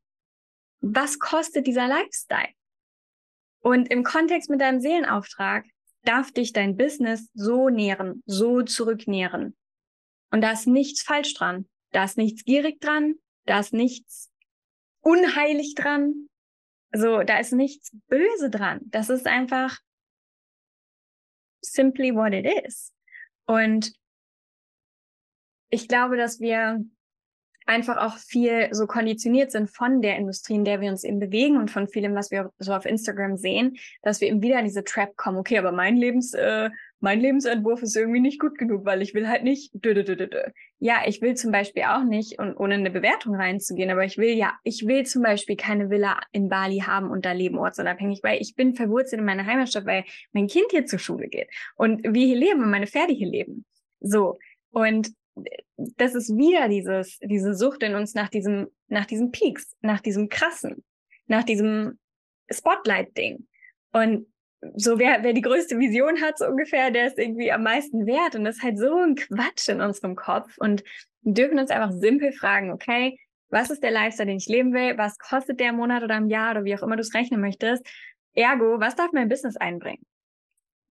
was 0.80 1.20
kostet 1.20 1.68
dieser 1.68 1.88
Lifestyle? 1.88 2.54
Und 3.60 3.90
im 3.90 4.04
Kontext 4.04 4.50
mit 4.50 4.62
deinem 4.62 4.80
Seelenauftrag 4.80 5.66
darf 6.04 6.32
dich 6.32 6.54
dein 6.54 6.78
Business 6.78 7.30
so 7.34 7.70
nähren, 7.70 8.24
so 8.26 8.62
zurücknähren. 8.62 9.56
Und 10.32 10.42
da 10.42 10.52
ist 10.52 10.68
nichts 10.68 11.02
falsch 11.02 11.34
dran. 11.34 11.68
Da 11.92 12.04
ist 12.04 12.18
nichts 12.18 12.46
gierig 12.46 12.80
dran. 12.80 13.16
Da 13.46 13.60
ist 13.60 13.74
nichts 13.74 14.32
unheilig 15.02 15.76
dran. 15.76 16.30
So, 16.94 17.24
da 17.24 17.40
ist 17.40 17.54
nichts 17.54 17.92
böse 18.08 18.50
dran. 18.50 18.82
Das 18.86 19.10
ist 19.10 19.28
einfach 19.28 19.80
simply 21.62 22.14
what 22.14 22.34
it 22.34 22.46
is. 22.66 22.94
Und 23.46 23.94
ich 25.70 25.88
glaube, 25.88 26.18
dass 26.18 26.40
wir 26.40 26.84
einfach 27.68 27.98
auch 27.98 28.18
viel 28.18 28.70
so 28.72 28.88
konditioniert 28.88 29.52
sind 29.52 29.70
von 29.70 30.02
der 30.02 30.16
Industrie, 30.16 30.56
in 30.56 30.64
der 30.64 30.80
wir 30.80 30.90
uns 30.90 31.04
eben 31.04 31.20
bewegen 31.20 31.58
und 31.58 31.70
von 31.70 31.88
vielem, 31.88 32.16
was 32.16 32.32
wir 32.32 32.50
so 32.60 32.74
auf 32.74 32.86
Instagram 32.86 33.38
sehen, 33.38 33.78
dass 34.02 34.22
wir 34.22 34.30
eben 34.30 34.42
wieder 34.42 34.58
in 34.60 34.66
diese 34.66 34.84
Trap 34.84 35.16
kommen. 35.18 35.38
Okay, 35.38 35.58
aber 35.58 35.74
mein 35.74 35.98
Lebens, 35.98 36.34
äh, 36.34 36.70
mein 37.00 37.20
Lebensentwurf 37.20 37.82
ist 37.84 37.96
irgendwie 37.96 38.22
nicht 38.22 38.40
gut 38.40 38.58
genug, 38.58 38.86
weil 38.86 39.02
ich 39.02 39.14
will 39.14 39.28
halt 39.28 39.44
nicht. 39.44 39.72
Dö, 39.74 39.94
dö, 39.94 40.04
dö, 40.04 40.16
dö. 40.16 40.44
Ja, 40.80 41.02
ich 41.06 41.22
will 41.22 41.36
zum 41.36 41.52
Beispiel 41.52 41.84
auch 41.84 42.04
nicht, 42.04 42.40
und 42.40 42.56
ohne 42.56 42.76
eine 42.76 42.90
Bewertung 42.90 43.36
reinzugehen, 43.36 43.92
aber 43.92 44.06
ich 44.06 44.18
will 44.18 44.34
ja, 44.34 44.54
ich 44.64 44.88
will 44.88 45.06
zum 45.06 45.22
Beispiel 45.22 45.58
keine 45.58 45.90
Villa 45.90 46.20
in 46.32 46.48
Bali 46.48 46.80
haben 46.80 47.12
und 47.12 47.26
da 47.26 47.34
leben 47.34 47.58
ortsunabhängig, 47.58 48.22
weil 48.24 48.42
ich 48.42 48.56
bin 48.56 48.76
verwurzelt 48.76 49.20
in 49.20 49.26
meiner 49.26 49.46
Heimatstadt, 49.46 49.86
weil 49.86 50.06
mein 50.32 50.48
Kind 50.48 50.68
hier 50.72 50.86
zur 50.86 51.00
Schule 51.00 51.28
geht 51.28 51.50
und 51.76 52.02
wir 52.04 52.26
hier 52.26 52.38
leben 52.38 52.64
und 52.64 52.70
meine 52.70 52.88
Pferde 52.88 53.14
hier 53.14 53.28
leben. 53.28 53.66
So. 54.00 54.40
Und 54.72 55.10
das 55.78 56.16
ist 56.16 56.36
wieder 56.36 56.68
dieses, 56.68 57.18
diese 57.20 57.54
Sucht 57.54 57.84
in 57.84 57.96
uns 57.96 58.14
nach 58.14 58.30
diesem, 58.30 58.68
nach 58.88 59.06
diesem 59.06 59.32
Peaks, 59.32 59.76
nach 59.82 60.02
diesem 60.02 60.30
krassen, 60.30 60.84
nach 61.28 61.44
diesem 61.44 62.00
Spotlight-Ding. 62.50 63.48
Und 63.94 64.28
so 64.76 65.00
wer, 65.00 65.24
wer 65.24 65.34
die 65.34 65.42
größte 65.42 65.78
Vision 65.78 66.22
hat, 66.22 66.38
so 66.38 66.46
ungefähr, 66.46 66.92
der 66.92 67.08
ist 67.08 67.18
irgendwie 67.18 67.52
am 67.52 67.64
meisten 67.64 68.06
wert. 68.06 68.36
Und 68.36 68.44
das 68.44 68.58
ist 68.58 68.64
halt 68.64 68.80
so 68.80 68.96
ein 68.96 69.16
Quatsch 69.16 69.70
in 69.70 69.82
unserem 69.82 70.16
Kopf. 70.16 70.58
Und 70.58 70.84
wir 71.22 71.34
dürfen 71.34 71.60
uns 71.60 71.70
einfach 71.70 71.92
simpel 71.92 72.32
fragen, 72.32 72.72
okay, 72.72 73.20
was 73.50 73.70
ist 73.70 73.84
der 73.84 73.92
Lifestyle, 73.92 74.28
den 74.28 74.38
ich 74.38 74.48
leben 74.48 74.74
will? 74.74 74.98
Was 74.98 75.18
kostet 75.20 75.60
der 75.60 75.70
im 75.70 75.78
Monat 75.78 76.04
oder 76.04 76.18
im 76.18 76.28
Jahr 76.28 76.52
oder 76.52 76.64
wie 76.66 76.76
auch 76.76 76.84
immer 76.84 76.96
du 76.96 77.02
es 77.02 77.14
rechnen 77.14 77.40
möchtest? 77.40 77.86
Ergo, 78.34 78.80
was 78.80 78.96
darf 78.96 79.12
mein 79.14 79.30
Business 79.30 79.58
einbringen? 79.58 80.06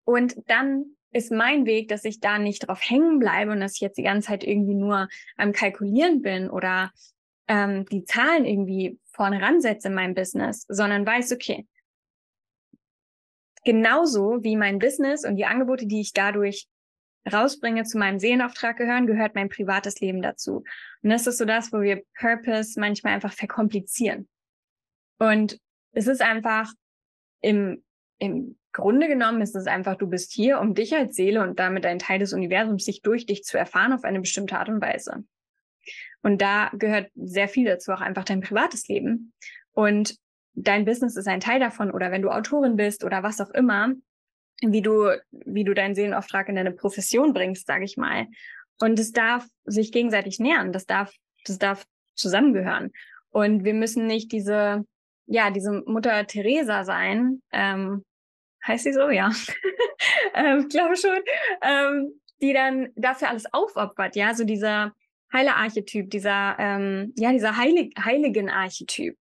Und 0.05 0.37
dann 0.49 0.97
ist 1.17 1.33
mein 1.33 1.65
Weg, 1.65 1.89
dass 1.89 2.05
ich 2.05 2.21
da 2.21 2.39
nicht 2.39 2.69
drauf 2.69 2.81
hängen 2.83 3.19
bleibe 3.19 3.53
und 3.53 3.61
dass 3.61 3.75
ich 3.75 3.81
jetzt 3.81 3.97
die 3.97 4.03
ganze 4.03 4.29
Zeit 4.29 4.45
irgendwie 4.45 4.75
nur 4.75 5.09
am 5.37 5.53
Kalkulieren 5.53 6.21
bin 6.21 6.51
oder 6.51 6.93
ähm, 7.49 7.87
die 7.87 8.05
Zahlen 8.05 8.45
irgendwie 8.45 8.99
vorne 9.07 9.41
ransetze 9.41 9.89
in 9.89 9.95
meinem 9.95 10.15
Business, 10.15 10.67
sondern 10.69 11.07
weiß, 11.07 11.33
okay, 11.33 11.67
genauso 13.65 14.43
wie 14.43 14.57
mein 14.57 14.79
Business 14.79 15.25
und 15.25 15.37
die 15.37 15.47
Angebote, 15.47 15.87
die 15.87 16.01
ich 16.01 16.13
dadurch 16.13 16.69
rausbringe, 17.31 17.85
zu 17.85 17.99
meinem 17.99 18.19
Seelenauftrag 18.19 18.77
gehören, 18.77 19.07
gehört 19.07 19.35
mein 19.35 19.49
privates 19.49 20.01
Leben 20.01 20.23
dazu. 20.23 20.65
Und 21.03 21.11
das 21.11 21.27
ist 21.27 21.39
so 21.39 21.45
das, 21.45 21.73
wo 21.73 21.81
wir 21.81 22.03
Purpose 22.19 22.79
manchmal 22.79 23.15
einfach 23.15 23.33
verkomplizieren. 23.33 24.29
Und 25.19 25.59
es 25.93 26.07
ist 26.07 26.21
einfach 26.21 26.71
im, 27.41 27.83
im 28.19 28.59
Grunde 28.77 29.09
genommen 29.09 29.41
ist 29.41 29.57
es 29.57 29.67
einfach, 29.67 29.97
du 29.97 30.07
bist 30.07 30.35
hier, 30.35 30.61
um 30.61 30.75
dich 30.75 30.95
als 30.95 31.17
Seele 31.17 31.43
und 31.43 31.59
damit 31.59 31.87
ein 31.87 31.99
Teil 31.99 32.19
des 32.19 32.35
Universums 32.35 32.85
sich 32.85 33.01
durch 33.01 33.25
dich 33.25 33.43
zu 33.43 33.57
erfahren 33.57 33.95
auf 33.95 34.05
eine 34.05 34.21
bestimmte 34.21 34.59
Art 34.59 34.69
und 34.69 34.83
Weise. 34.83 35.25
Und 36.23 36.43
da 36.43 36.71
gehört 36.75 37.11
sehr 37.15 37.49
viel 37.49 37.65
dazu, 37.65 37.91
auch 37.93 38.03
einfach 38.03 38.25
dein 38.25 38.43
privates 38.43 38.87
Leben. 38.87 39.33
Und 39.73 40.19
dein 40.53 40.85
Business 40.85 41.17
ist 41.17 41.27
ein 41.27 41.41
Teil 41.41 41.59
davon 41.59 41.91
oder 41.91 42.11
wenn 42.11 42.21
du 42.21 42.29
Autorin 42.29 42.77
bist 42.77 43.03
oder 43.03 43.23
was 43.23 43.41
auch 43.41 43.49
immer, 43.49 43.95
wie 44.61 44.83
du, 44.83 45.09
wie 45.31 45.65
du 45.65 45.73
deinen 45.73 45.95
Seelenauftrag 45.95 46.51
in 46.51 46.57
deine 46.57 46.73
Profession 46.73 47.33
bringst, 47.33 47.67
sage 47.67 47.87
ich 47.87 47.97
mal. 47.97 48.27
Und 48.79 48.99
es 48.99 49.13
darf 49.13 49.47
sich 49.65 49.91
gegenseitig 49.91 50.39
nähern. 50.39 50.75
Das 50.75 50.85
darf, 50.85 51.15
das 51.47 51.57
darf 51.59 51.87
zusammengehören. 52.15 52.93
Und 53.31 53.65
wir 53.65 53.73
müssen 53.73 54.07
nicht 54.07 54.33
diese, 54.33 54.85
ja, 55.25 55.51
diese 55.51 55.83
Mutter 55.87 56.27
Teresa 56.27 56.85
sein, 56.85 57.41
ähm, 57.53 58.05
heißt 58.67 58.85
sie 58.85 58.93
so, 58.93 59.11
ja, 59.11 59.31
ähm, 60.35 60.69
glaube 60.69 60.97
schon, 60.97 61.19
ähm, 61.63 62.21
die 62.41 62.53
dann 62.53 62.89
dafür 62.97 63.31
alles 63.31 63.53
aufopfert, 63.53 64.17
ja, 64.17 64.35
so 64.35 64.45
dieser 64.45 64.93
heile 65.33 65.55
Archetyp, 65.55 66.11
dieser, 66.11 66.57
ähm, 66.59 67.13
ja, 67.17 67.33
dieser 67.33 67.57
Heilig 67.57 67.95
heiligen 68.03 68.51
Archetyp. 68.51 69.17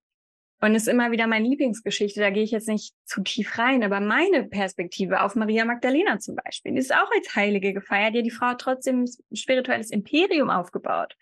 Und 0.62 0.74
ist 0.74 0.88
immer 0.88 1.12
wieder 1.12 1.28
meine 1.28 1.48
Lieblingsgeschichte, 1.48 2.22
da 2.22 2.30
gehe 2.30 2.44
ich 2.44 2.52
jetzt 2.52 2.70
nicht 2.70 2.96
zu 3.04 3.22
tief 3.22 3.58
rein, 3.58 3.84
aber 3.84 4.00
meine 4.00 4.46
Perspektive 4.46 5.22
auf 5.22 5.36
Maria 5.36 5.66
Magdalena 5.66 6.18
zum 6.20 6.36
Beispiel, 6.38 6.72
die 6.72 6.80
ist 6.80 6.96
auch 6.96 7.12
als 7.12 7.36
Heilige 7.36 7.74
gefeiert, 7.74 8.16
ja, 8.16 8.22
die 8.22 8.32
Frau 8.32 8.48
hat 8.48 8.62
trotzdem 8.62 9.04
ein 9.04 9.36
spirituelles 9.36 9.92
Imperium 9.92 10.50
aufgebaut. 10.50 11.16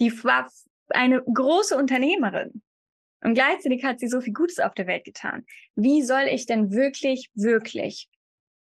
Die 0.00 0.12
war 0.22 0.50
eine 0.90 1.22
große 1.22 1.76
Unternehmerin. 1.76 2.62
Und 3.22 3.34
gleichzeitig 3.34 3.84
hat 3.84 4.00
sie 4.00 4.08
so 4.08 4.20
viel 4.20 4.32
Gutes 4.32 4.58
auf 4.58 4.74
der 4.74 4.86
Welt 4.86 5.04
getan. 5.04 5.46
Wie 5.76 6.02
soll 6.02 6.24
ich 6.30 6.46
denn 6.46 6.72
wirklich, 6.72 7.30
wirklich 7.34 8.08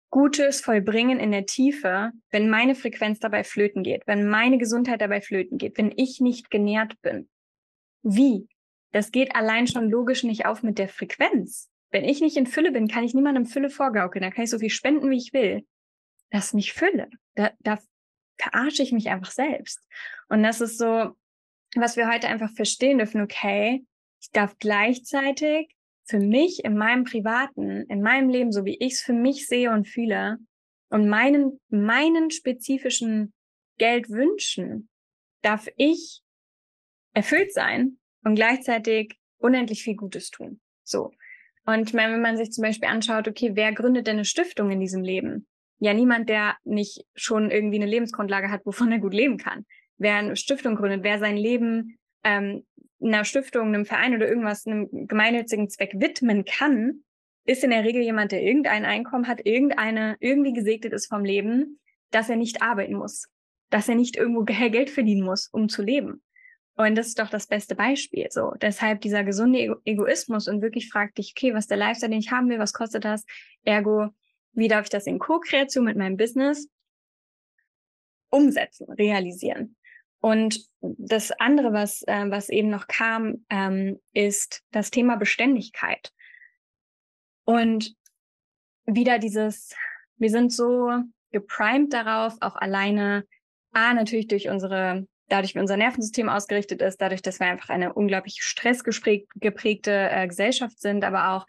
Gutes 0.10 0.62
vollbringen 0.62 1.20
in 1.20 1.32
der 1.32 1.46
Tiefe, 1.46 2.12
wenn 2.32 2.50
meine 2.50 2.74
Frequenz 2.74 3.20
dabei 3.20 3.44
flöten 3.44 3.84
geht, 3.84 4.08
wenn 4.08 4.30
meine 4.30 4.58
Gesundheit 4.58 5.02
dabei 5.02 5.20
flöten 5.20 5.58
geht, 5.58 5.78
wenn 5.78 5.94
ich 5.96 6.22
nicht 6.22 6.50
genährt 6.50 7.02
bin? 7.02 7.30
Wie? 8.02 8.48
Das 8.94 9.12
geht 9.12 9.36
allein 9.36 9.68
schon 9.68 9.90
logisch 9.90 10.24
nicht 10.24 10.46
auf 10.46 10.64
mit 10.64 10.80
der 10.80 10.88
Frequenz. 10.88 11.70
Wenn 11.92 12.06
ich 12.06 12.22
nicht 12.22 12.38
in 12.38 12.48
Fülle 12.48 12.72
bin, 12.72 12.88
kann 12.88 13.04
ich 13.04 13.14
niemandem 13.14 13.46
Fülle 13.46 13.70
vorgaukeln. 13.70 14.24
Da 14.24 14.32
kann 14.32 14.46
ich 14.46 14.50
so 14.50 14.60
viel 14.60 14.70
spenden, 14.70 15.10
wie 15.10 15.18
ich 15.18 15.34
will. 15.34 15.66
Das 16.30 16.48
ist 16.48 16.54
nicht 16.54 16.72
Fülle. 16.72 17.10
Da, 17.36 17.52
da 17.60 17.78
verarsche 18.38 18.84
ich 18.84 18.94
mich 18.94 19.10
einfach 19.10 19.32
selbst. 19.32 19.82
Und 20.30 20.44
das 20.44 20.62
ist 20.62 20.78
so, 20.78 21.12
was 21.76 21.98
wir 21.98 22.10
heute 22.10 22.28
einfach 22.28 22.52
verstehen 22.52 23.00
dürfen. 23.00 23.22
Okay, 23.22 23.86
ich 24.26 24.32
darf 24.32 24.58
gleichzeitig 24.60 25.76
für 26.04 26.20
mich 26.20 26.64
in 26.64 26.78
meinem 26.78 27.04
privaten, 27.04 27.86
in 27.88 28.02
meinem 28.02 28.30
Leben, 28.30 28.52
so 28.52 28.66
wie 28.66 28.78
ich 28.80 28.94
es 28.94 29.02
für 29.02 29.14
mich 29.14 29.48
sehe 29.48 29.72
und 29.72 29.88
fühle, 29.88 30.38
und 30.90 31.10
meinen, 31.10 31.60
meinen 31.70 32.32
spezifischen 32.32 33.34
Geld 33.78 34.10
wünschen, 34.10 34.90
darf 35.42 35.68
ich 35.78 36.22
erfüllt 37.14 37.54
sein 37.54 37.98
und 38.24 38.36
gleichzeitig 38.36 39.18
unendlich 39.38 39.84
viel 39.84 39.96
Gutes 39.96 40.30
tun. 40.30 40.62
So. 40.84 41.12
Und 41.66 41.90
ich 41.90 41.94
meine, 41.94 42.14
wenn 42.14 42.22
man 42.22 42.38
sich 42.38 42.52
zum 42.52 42.62
Beispiel 42.62 42.90
anschaut, 42.90 43.28
okay, 43.28 43.52
wer 43.56 43.74
gründet 43.74 44.08
denn 44.08 44.18
eine 44.18 44.26
Stiftung 44.26 44.70
in 44.70 44.80
diesem 44.80 45.04
Leben? 45.04 45.48
Ja, 45.80 45.94
niemand, 45.94 46.30
der 46.30 46.56
nicht 46.64 47.04
schon 47.16 47.52
irgendwie 47.52 47.78
eine 47.78 47.88
Lebensgrundlage 47.88 48.52
hat, 48.52 48.66
wovon 48.66 48.92
er 48.92 49.00
gut 49.00 49.14
leben 49.14 49.38
kann. 49.38 49.66
Wer 49.98 50.16
eine 50.16 50.36
Stiftung 50.36 50.76
gründet, 50.76 51.04
wer 51.04 51.20
sein 51.20 51.38
Leben 51.38 51.98
ähm, 52.26 52.66
einer 53.02 53.24
Stiftung, 53.24 53.68
einem 53.68 53.86
Verein 53.86 54.16
oder 54.16 54.28
irgendwas, 54.28 54.66
einem 54.66 55.08
gemeinnützigen 55.08 55.70
Zweck 55.70 55.94
widmen 55.96 56.44
kann, 56.44 57.04
ist 57.46 57.64
in 57.64 57.70
der 57.70 57.84
Regel 57.84 58.02
jemand, 58.02 58.32
der 58.32 58.42
irgendein 58.42 58.84
Einkommen 58.84 59.28
hat, 59.28 59.46
irgendeine, 59.46 60.18
irgendwie 60.20 60.54
gesegnet 60.54 60.92
ist 60.92 61.08
vom 61.08 61.24
Leben, 61.24 61.80
dass 62.12 62.30
er 62.30 62.36
nicht 62.36 62.62
arbeiten 62.62 62.96
muss, 62.96 63.28
dass 63.70 63.88
er 63.88 63.96
nicht 63.96 64.18
irgendwo 64.18 64.44
Geld 64.44 64.90
verdienen 64.90 65.24
muss, 65.24 65.48
um 65.48 65.70
zu 65.70 65.84
leben. 65.84 66.24
Und 66.78 66.96
das 66.96 67.08
ist 67.08 67.20
doch 67.20 67.30
das 67.30 67.48
beste 67.48 67.76
Beispiel. 67.76 68.28
So, 68.32 68.54
deshalb 68.62 69.02
dieser 69.02 69.24
gesunde 69.24 69.60
Ego 69.60 69.76
Egoismus 69.86 70.48
und 70.48 70.62
wirklich 70.62 70.90
fragt 70.90 71.20
dich, 71.20 71.34
okay, 71.38 71.54
was 71.54 71.66
ist 71.66 71.72
der 71.72 71.78
Lifestyle, 71.78 72.10
den 72.10 72.20
ich 72.20 72.32
haben 72.32 72.50
will, 72.50 72.60
was 72.60 72.74
kostet 72.74 73.06
das? 73.06 73.24
Ergo, 73.64 74.10
wie 74.54 74.68
darf 74.68 74.86
ich 74.86 74.90
das 74.90 75.08
in 75.08 75.20
Co-Kreation 75.20 75.86
mit 75.86 75.98
meinem 75.98 76.18
Business 76.18 76.68
umsetzen, 78.30 78.92
realisieren? 78.92 79.78
Und 80.26 80.60
das 80.82 81.32
andere, 81.34 81.72
was, 81.72 82.02
äh, 82.08 82.26
was 82.32 82.50
eben 82.50 82.72
noch 82.72 82.88
kam, 82.88 83.46
ähm, 83.52 84.02
ist 84.12 84.64
das 84.72 84.90
Thema 84.90 85.18
Beständigkeit. 85.18 86.12
Und 87.44 87.96
wieder 88.88 89.20
dieses, 89.20 89.76
wir 90.18 90.32
sind 90.32 90.52
so 90.52 90.90
geprimed 91.30 91.94
darauf, 91.94 92.34
auch 92.40 92.56
alleine, 92.56 93.28
A, 93.72 93.94
natürlich 93.94 94.26
durch 94.26 94.50
unsere, 94.50 95.06
dadurch, 95.28 95.54
wie 95.54 95.60
unser 95.60 95.78
Nervensystem 95.78 96.28
ausgerichtet 96.28 96.82
ist, 96.82 97.00
dadurch, 97.00 97.22
dass 97.22 97.40
wir 97.40 97.46
einfach 97.46 97.70
eine 97.70 97.94
unglaublich 97.94 98.38
stressgeprägte 98.40 100.10
äh, 100.10 100.28
Gesellschaft 100.28 100.80
sind, 100.80 101.04
aber 101.04 101.34
auch 101.34 101.46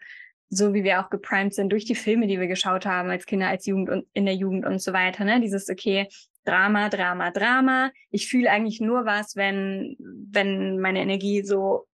so 0.49 0.75
wie 0.75 0.83
wir 0.83 1.03
auch 1.03 1.09
geprimed 1.09 1.55
sind 1.55 1.71
durch 1.71 1.85
die 1.85 1.95
Filme, 1.95 2.27
die 2.27 2.39
wir 2.39 2.47
geschaut 2.47 2.85
haben 2.85 3.09
als 3.09 3.25
Kinder, 3.25 3.47
als 3.47 3.65
Jugend 3.65 3.89
und 3.89 4.05
in 4.13 4.25
der 4.25 4.35
Jugend 4.35 4.67
und 4.67 4.79
so 4.79 4.93
weiter. 4.93 5.25
Ne? 5.25 5.41
Dieses, 5.41 5.67
okay, 5.67 6.07
Drama, 6.47 6.89
Drama, 6.89 7.31
Drama. 7.31 7.91
Ich 8.09 8.27
fühle 8.27 8.49
eigentlich 8.49 8.79
nur 8.79 9.05
was, 9.05 9.35
wenn, 9.35 9.97
wenn 9.99 10.79
meine 10.79 11.01
Energie 11.01 11.43
so 11.43 11.87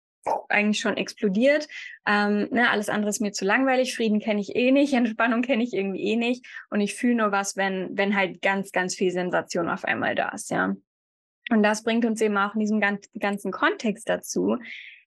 eigentlich 0.48 0.80
schon 0.80 0.96
explodiert. 0.96 1.68
Ähm, 2.06 2.48
ne, 2.52 2.70
alles 2.70 2.90
andere 2.90 3.10
ist 3.10 3.20
mir 3.20 3.32
zu 3.32 3.46
langweilig. 3.46 3.96
Frieden 3.96 4.20
kenne 4.20 4.42
ich 4.42 4.56
eh 4.56 4.72
nicht, 4.72 4.94
Entspannung 4.94 5.42
kenne 5.42 5.64
ich 5.64 5.74
irgendwie 5.74 6.04
eh 6.04 6.16
nicht. 6.16 6.46
Und 6.70 6.82
ich 6.82 6.96
fühle 6.96 7.16
nur 7.16 7.32
was, 7.32 7.58
wenn, 7.58 7.90
wenn 7.98 8.16
halt 8.16 8.42
ganz, 8.42 8.72
ganz 8.72 8.96
viel 8.96 9.12
Sensation 9.12 9.70
auf 9.70 9.84
einmal 9.86 10.16
da 10.16 10.30
ist, 10.30 10.52
ja. 10.52 10.76
Und 11.50 11.62
das 11.62 11.84
bringt 11.84 12.06
uns 12.06 12.22
eben 12.22 12.38
auch 12.38 12.54
in 12.54 12.62
diesem 12.62 12.80
ganzen 12.80 13.52
Kontext 13.52 14.08
dazu, 14.08 14.58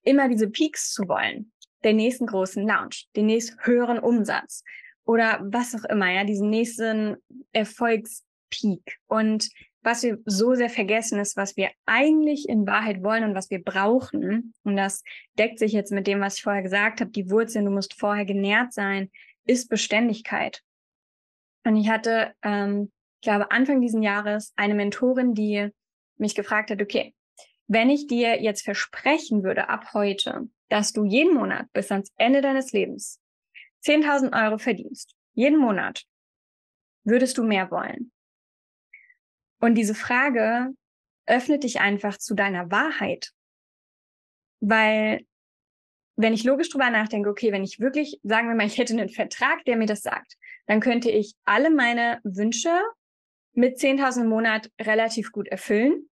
immer 0.03 0.29
diese 0.29 0.47
Peaks 0.47 0.93
zu 0.93 1.07
wollen. 1.07 1.51
Den 1.83 1.95
nächsten 1.95 2.27
großen 2.27 2.65
Launch, 2.65 3.07
den 3.15 3.25
nächsten 3.25 3.57
höheren 3.65 3.97
Umsatz 3.97 4.63
oder 5.03 5.39
was 5.41 5.73
auch 5.73 5.85
immer, 5.89 6.11
ja, 6.11 6.25
diesen 6.25 6.49
nächsten 6.49 7.17
Erfolgs 7.53 8.23
Peak. 8.49 8.97
Und 9.07 9.49
was 9.81 10.03
wir 10.03 10.17
so 10.25 10.53
sehr 10.53 10.69
vergessen 10.69 11.19
ist, 11.19 11.37
was 11.37 11.55
wir 11.55 11.71
eigentlich 11.85 12.49
in 12.49 12.67
Wahrheit 12.67 13.03
wollen 13.03 13.23
und 13.23 13.35
was 13.35 13.49
wir 13.49 13.63
brauchen, 13.63 14.53
und 14.63 14.75
das 14.75 15.03
deckt 15.37 15.59
sich 15.59 15.71
jetzt 15.71 15.91
mit 15.91 16.07
dem, 16.07 16.19
was 16.19 16.37
ich 16.37 16.43
vorher 16.43 16.63
gesagt 16.63 16.99
habe, 16.99 17.11
die 17.11 17.29
Wurzeln, 17.29 17.65
du 17.65 17.71
musst 17.71 17.93
vorher 17.97 18.25
genährt 18.25 18.73
sein, 18.73 19.09
ist 19.45 19.69
Beständigkeit. 19.69 20.61
Und 21.63 21.77
ich 21.77 21.89
hatte, 21.89 22.33
ähm, 22.43 22.91
ich 23.21 23.25
glaube, 23.25 23.51
Anfang 23.51 23.81
diesen 23.81 24.03
Jahres 24.03 24.53
eine 24.55 24.75
Mentorin, 24.75 25.33
die 25.33 25.69
mich 26.17 26.35
gefragt 26.35 26.69
hat, 26.69 26.81
okay, 26.81 27.13
wenn 27.67 27.89
ich 27.89 28.07
dir 28.07 28.41
jetzt 28.41 28.63
versprechen 28.63 29.43
würde 29.43 29.69
ab 29.69 29.93
heute, 29.93 30.49
dass 30.69 30.93
du 30.93 31.05
jeden 31.05 31.33
Monat 31.33 31.71
bis 31.73 31.91
ans 31.91 32.11
Ende 32.17 32.41
deines 32.41 32.71
Lebens 32.71 33.21
10.000 33.85 34.45
Euro 34.45 34.57
verdienst, 34.57 35.15
jeden 35.33 35.59
Monat, 35.59 36.03
würdest 37.03 37.37
du 37.37 37.43
mehr 37.43 37.71
wollen? 37.71 38.11
Und 39.59 39.75
diese 39.75 39.95
Frage 39.95 40.73
öffnet 41.25 41.63
dich 41.63 41.79
einfach 41.79 42.17
zu 42.17 42.35
deiner 42.35 42.71
Wahrheit. 42.71 43.31
Weil 44.59 45.25
wenn 46.15 46.33
ich 46.33 46.43
logisch 46.43 46.69
drüber 46.69 46.89
nachdenke, 46.89 47.29
okay, 47.29 47.51
wenn 47.51 47.63
ich 47.63 47.79
wirklich, 47.79 48.19
sagen 48.23 48.47
wir 48.47 48.55
mal, 48.55 48.65
ich 48.65 48.77
hätte 48.77 48.93
einen 48.93 49.09
Vertrag, 49.09 49.63
der 49.65 49.77
mir 49.77 49.85
das 49.85 50.01
sagt, 50.01 50.35
dann 50.65 50.79
könnte 50.79 51.11
ich 51.11 51.35
alle 51.45 51.69
meine 51.69 52.19
Wünsche 52.23 52.71
mit 53.53 53.77
10.000 53.77 54.21
im 54.21 54.29
Monat 54.29 54.71
relativ 54.81 55.31
gut 55.31 55.47
erfüllen, 55.47 56.09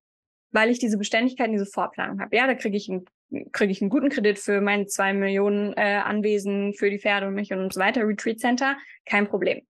weil 0.52 0.70
ich 0.70 0.80
diese 0.80 0.98
Beständigkeit, 0.98 1.52
diese 1.52 1.66
Vorplanung 1.66 2.22
habe. 2.22 2.36
Ja, 2.36 2.46
da 2.46 2.54
kriege 2.54 2.78
ich, 2.78 2.90
einen, 2.90 3.06
kriege 3.52 3.72
ich 3.72 3.82
einen 3.82 3.90
guten 3.90 4.10
Kredit 4.10 4.38
für 4.38 4.62
meine 4.62 4.86
zwei 4.86 5.14
Millionen 5.14 5.74
äh, 5.74 6.02
Anwesen, 6.04 6.74
für 6.76 6.90
die 6.90 7.00
Pferde 7.00 7.28
und 7.28 7.34
mich 7.34 7.52
und 7.52 7.74
so 7.74 7.80
weiter, 7.80 8.08
Retreat 8.08 8.40
Center, 8.40 8.78
kein 9.06 9.28
Problem. 9.28 9.66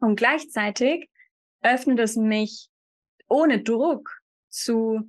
Und 0.00 0.16
gleichzeitig 0.16 1.08
öffnet 1.62 2.00
es 2.00 2.16
mich 2.16 2.68
ohne 3.28 3.62
Druck 3.62 4.20
zu 4.48 5.02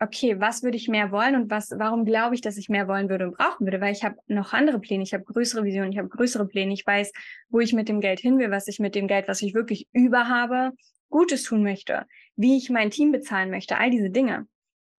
okay, 0.00 0.40
was 0.40 0.62
würde 0.62 0.76
ich 0.76 0.88
mehr 0.88 1.10
wollen 1.10 1.34
und 1.34 1.50
was, 1.50 1.72
warum 1.76 2.04
glaube 2.04 2.34
ich, 2.34 2.40
dass 2.40 2.56
ich 2.56 2.68
mehr 2.68 2.86
wollen 2.86 3.08
würde 3.08 3.26
und 3.26 3.36
brauchen 3.36 3.66
würde? 3.66 3.80
Weil 3.80 3.92
ich 3.92 4.04
habe 4.04 4.16
noch 4.26 4.52
andere 4.52 4.78
Pläne, 4.78 5.02
ich 5.02 5.12
habe 5.12 5.24
größere 5.24 5.64
Visionen, 5.64 5.92
ich 5.92 5.98
habe 5.98 6.08
größere 6.08 6.46
Pläne, 6.46 6.72
ich 6.72 6.86
weiß, 6.86 7.12
wo 7.48 7.60
ich 7.60 7.72
mit 7.72 7.88
dem 7.88 8.00
Geld 8.00 8.20
hin 8.20 8.38
will, 8.38 8.50
was 8.50 8.68
ich 8.68 8.78
mit 8.78 8.94
dem 8.94 9.08
Geld, 9.08 9.28
was 9.28 9.42
ich 9.42 9.54
wirklich 9.54 9.88
über 9.92 10.28
habe, 10.28 10.72
Gutes 11.10 11.42
tun 11.42 11.62
möchte, 11.62 12.06
wie 12.36 12.56
ich 12.56 12.70
mein 12.70 12.90
Team 12.90 13.12
bezahlen 13.12 13.50
möchte, 13.50 13.78
all 13.78 13.90
diese 13.90 14.10
Dinge. 14.10 14.46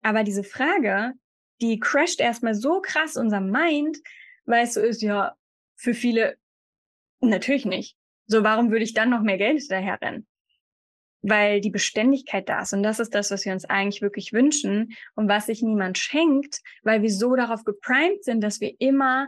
Aber 0.01 0.23
diese 0.23 0.43
Frage, 0.43 1.13
die 1.61 1.79
crasht 1.79 2.19
erstmal 2.19 2.55
so 2.55 2.81
krass 2.81 3.15
unser 3.15 3.41
Mind, 3.41 3.97
weil 4.45 4.63
es 4.63 4.73
so 4.73 4.81
ist, 4.81 5.01
ja, 5.01 5.35
für 5.75 5.93
viele 5.93 6.35
natürlich 7.21 7.65
nicht. 7.65 7.95
So, 8.25 8.43
warum 8.43 8.71
würde 8.71 8.83
ich 8.83 8.93
dann 8.93 9.09
noch 9.09 9.21
mehr 9.21 9.37
Geld 9.37 9.59
hinterherrennen? 9.59 10.27
Weil 11.21 11.61
die 11.61 11.69
Beständigkeit 11.69 12.47
da 12.47 12.61
ist. 12.61 12.73
Und 12.73 12.83
das 12.83 12.99
ist 12.99 13.13
das, 13.13 13.31
was 13.31 13.45
wir 13.45 13.53
uns 13.53 13.65
eigentlich 13.65 14.01
wirklich 14.01 14.33
wünschen 14.33 14.95
und 15.15 15.27
was 15.27 15.47
sich 15.47 15.61
niemand 15.61 15.97
schenkt, 15.97 16.61
weil 16.83 17.01
wir 17.01 17.11
so 17.11 17.35
darauf 17.35 17.63
geprimed 17.63 18.23
sind, 18.23 18.41
dass 18.41 18.61
wir 18.61 18.73
immer 18.79 19.27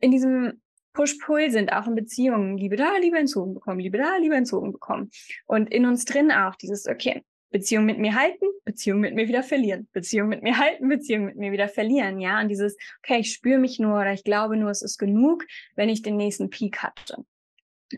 in 0.00 0.10
diesem 0.10 0.60
Push-Pull 0.92 1.50
sind, 1.50 1.72
auch 1.72 1.86
in 1.86 1.96
Beziehungen, 1.96 2.56
Liebe 2.56 2.76
da, 2.76 2.96
Liebe 2.98 3.18
entzogen 3.18 3.54
bekommen, 3.54 3.80
Liebe 3.80 3.98
da, 3.98 4.16
Liebe 4.16 4.36
entzogen 4.36 4.72
bekommen. 4.72 5.10
Und 5.46 5.72
in 5.72 5.86
uns 5.86 6.04
drin 6.04 6.30
auch 6.30 6.54
dieses, 6.54 6.86
okay, 6.86 7.22
Beziehung 7.50 7.84
mit 7.84 7.98
mir 7.98 8.14
halten, 8.16 8.46
Beziehung 8.64 9.00
mit 9.00 9.14
mir 9.14 9.28
wieder 9.28 9.42
verlieren, 9.44 9.88
Beziehung 9.92 10.28
mit 10.28 10.42
mir 10.42 10.58
halten, 10.58 10.88
Beziehung 10.88 11.26
mit 11.26 11.36
mir 11.36 11.52
wieder 11.52 11.68
verlieren, 11.68 12.20
ja. 12.20 12.40
Und 12.40 12.48
dieses, 12.48 12.76
okay, 12.98 13.20
ich 13.20 13.32
spüre 13.32 13.58
mich 13.58 13.78
nur 13.78 14.00
oder 14.00 14.12
ich 14.12 14.24
glaube 14.24 14.56
nur, 14.56 14.70
es 14.70 14.82
ist 14.82 14.98
genug, 14.98 15.44
wenn 15.76 15.88
ich 15.88 16.02
den 16.02 16.16
nächsten 16.16 16.50
Peak 16.50 16.78
hatte. 16.78 17.24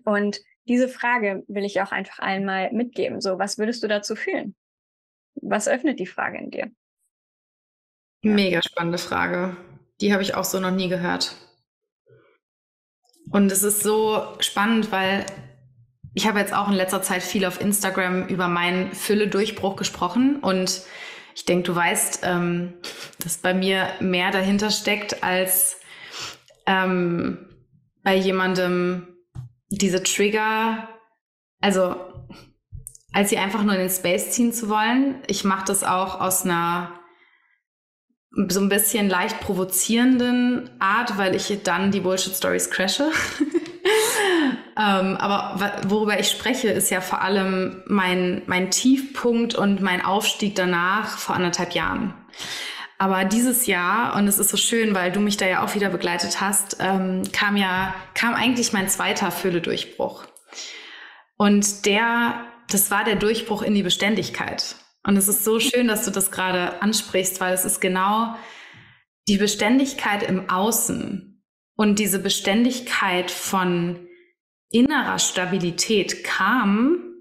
Und 0.04 0.40
diese 0.68 0.88
Frage 0.88 1.44
will 1.48 1.64
ich 1.64 1.80
auch 1.80 1.92
einfach 1.92 2.18
einmal 2.18 2.72
mitgeben. 2.72 3.20
So, 3.20 3.38
was 3.38 3.58
würdest 3.58 3.82
du 3.82 3.88
dazu 3.88 4.16
fühlen? 4.16 4.54
Was 5.34 5.68
öffnet 5.68 6.00
die 6.00 6.06
Frage 6.06 6.38
in 6.38 6.50
dir? 6.50 6.70
Mega 8.22 8.60
spannende 8.62 8.98
Frage. 8.98 9.56
Die 10.00 10.12
habe 10.12 10.22
ich 10.22 10.34
auch 10.34 10.44
so 10.44 10.58
noch 10.60 10.70
nie 10.70 10.88
gehört. 10.88 11.36
Und 13.30 13.50
es 13.52 13.62
ist 13.62 13.82
so 13.82 14.22
spannend, 14.40 14.92
weil 14.92 15.26
ich 16.14 16.26
habe 16.26 16.38
jetzt 16.38 16.54
auch 16.54 16.68
in 16.68 16.74
letzter 16.74 17.02
Zeit 17.02 17.22
viel 17.22 17.44
auf 17.44 17.60
Instagram 17.60 18.26
über 18.28 18.48
meinen 18.48 18.92
Fülle-Durchbruch 18.92 19.76
gesprochen 19.76 20.36
und 20.36 20.82
ich 21.34 21.44
denke, 21.44 21.64
du 21.64 21.76
weißt, 21.76 22.20
ähm, 22.24 22.72
dass 23.18 23.36
bei 23.36 23.52
mir 23.52 23.88
mehr 24.00 24.30
dahinter 24.30 24.70
steckt 24.70 25.22
als 25.22 25.78
ähm, 26.64 27.46
bei 28.02 28.14
jemandem, 28.16 29.15
diese 29.68 30.02
Trigger, 30.02 30.88
also 31.60 31.96
als 33.12 33.30
sie 33.30 33.38
einfach 33.38 33.62
nur 33.62 33.74
in 33.74 33.80
den 33.80 33.90
Space 33.90 34.32
ziehen 34.32 34.52
zu 34.52 34.68
wollen. 34.68 35.22
Ich 35.26 35.42
mache 35.44 35.64
das 35.66 35.84
auch 35.84 36.20
aus 36.20 36.44
einer 36.44 37.00
so 38.48 38.60
ein 38.60 38.68
bisschen 38.68 39.08
leicht 39.08 39.40
provozierenden 39.40 40.68
Art, 40.78 41.16
weil 41.16 41.34
ich 41.34 41.62
dann 41.64 41.90
die 41.90 42.00
Bullshit-Stories 42.00 42.70
crashe. 42.70 43.10
ähm, 44.78 45.16
aber 45.16 45.80
worüber 45.88 46.20
ich 46.20 46.28
spreche, 46.28 46.68
ist 46.68 46.90
ja 46.90 47.00
vor 47.00 47.22
allem 47.22 47.82
mein, 47.86 48.42
mein 48.46 48.70
Tiefpunkt 48.70 49.54
und 49.54 49.80
mein 49.80 50.04
Aufstieg 50.04 50.54
danach 50.54 51.16
vor 51.16 51.34
anderthalb 51.34 51.72
Jahren. 51.72 52.12
Aber 52.98 53.24
dieses 53.24 53.66
Jahr, 53.66 54.16
und 54.16 54.26
es 54.26 54.38
ist 54.38 54.48
so 54.48 54.56
schön, 54.56 54.94
weil 54.94 55.12
du 55.12 55.20
mich 55.20 55.36
da 55.36 55.46
ja 55.46 55.62
auch 55.62 55.74
wieder 55.74 55.90
begleitet 55.90 56.40
hast, 56.40 56.78
ähm, 56.80 57.22
kam 57.32 57.56
ja, 57.56 57.94
kam 58.14 58.34
eigentlich 58.34 58.72
mein 58.72 58.88
zweiter 58.88 59.30
Fülle-Durchbruch. 59.30 60.24
Und 61.36 61.84
der, 61.84 62.46
das 62.70 62.90
war 62.90 63.04
der 63.04 63.16
Durchbruch 63.16 63.62
in 63.62 63.74
die 63.74 63.82
Beständigkeit. 63.82 64.76
Und 65.02 65.16
es 65.16 65.28
ist 65.28 65.44
so 65.44 65.60
schön, 65.60 65.88
dass 65.88 66.04
du 66.04 66.10
das 66.10 66.30
gerade 66.30 66.80
ansprichst, 66.82 67.40
weil 67.40 67.52
es 67.52 67.64
ist 67.64 67.80
genau 67.80 68.34
die 69.28 69.36
Beständigkeit 69.36 70.22
im 70.22 70.48
Außen 70.48 71.42
und 71.76 71.98
diese 71.98 72.18
Beständigkeit 72.18 73.30
von 73.30 74.08
innerer 74.70 75.18
Stabilität 75.18 76.24
kam 76.24 77.14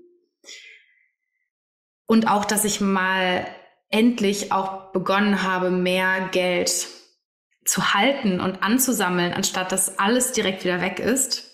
und 2.08 2.28
auch, 2.28 2.46
dass 2.46 2.64
ich 2.64 2.82
mal 2.82 3.46
endlich 3.90 4.52
auch 4.52 4.92
begonnen 4.92 5.44
habe, 5.44 5.70
mehr 5.72 6.30
Geld 6.32 6.88
zu 7.66 7.94
halten 7.94 8.40
und 8.40 8.62
anzusammeln, 8.64 9.34
anstatt 9.34 9.72
dass 9.72 9.98
alles 9.98 10.32
direkt 10.32 10.64
wieder 10.64 10.82
weg 10.82 11.00
ist, 11.00 11.52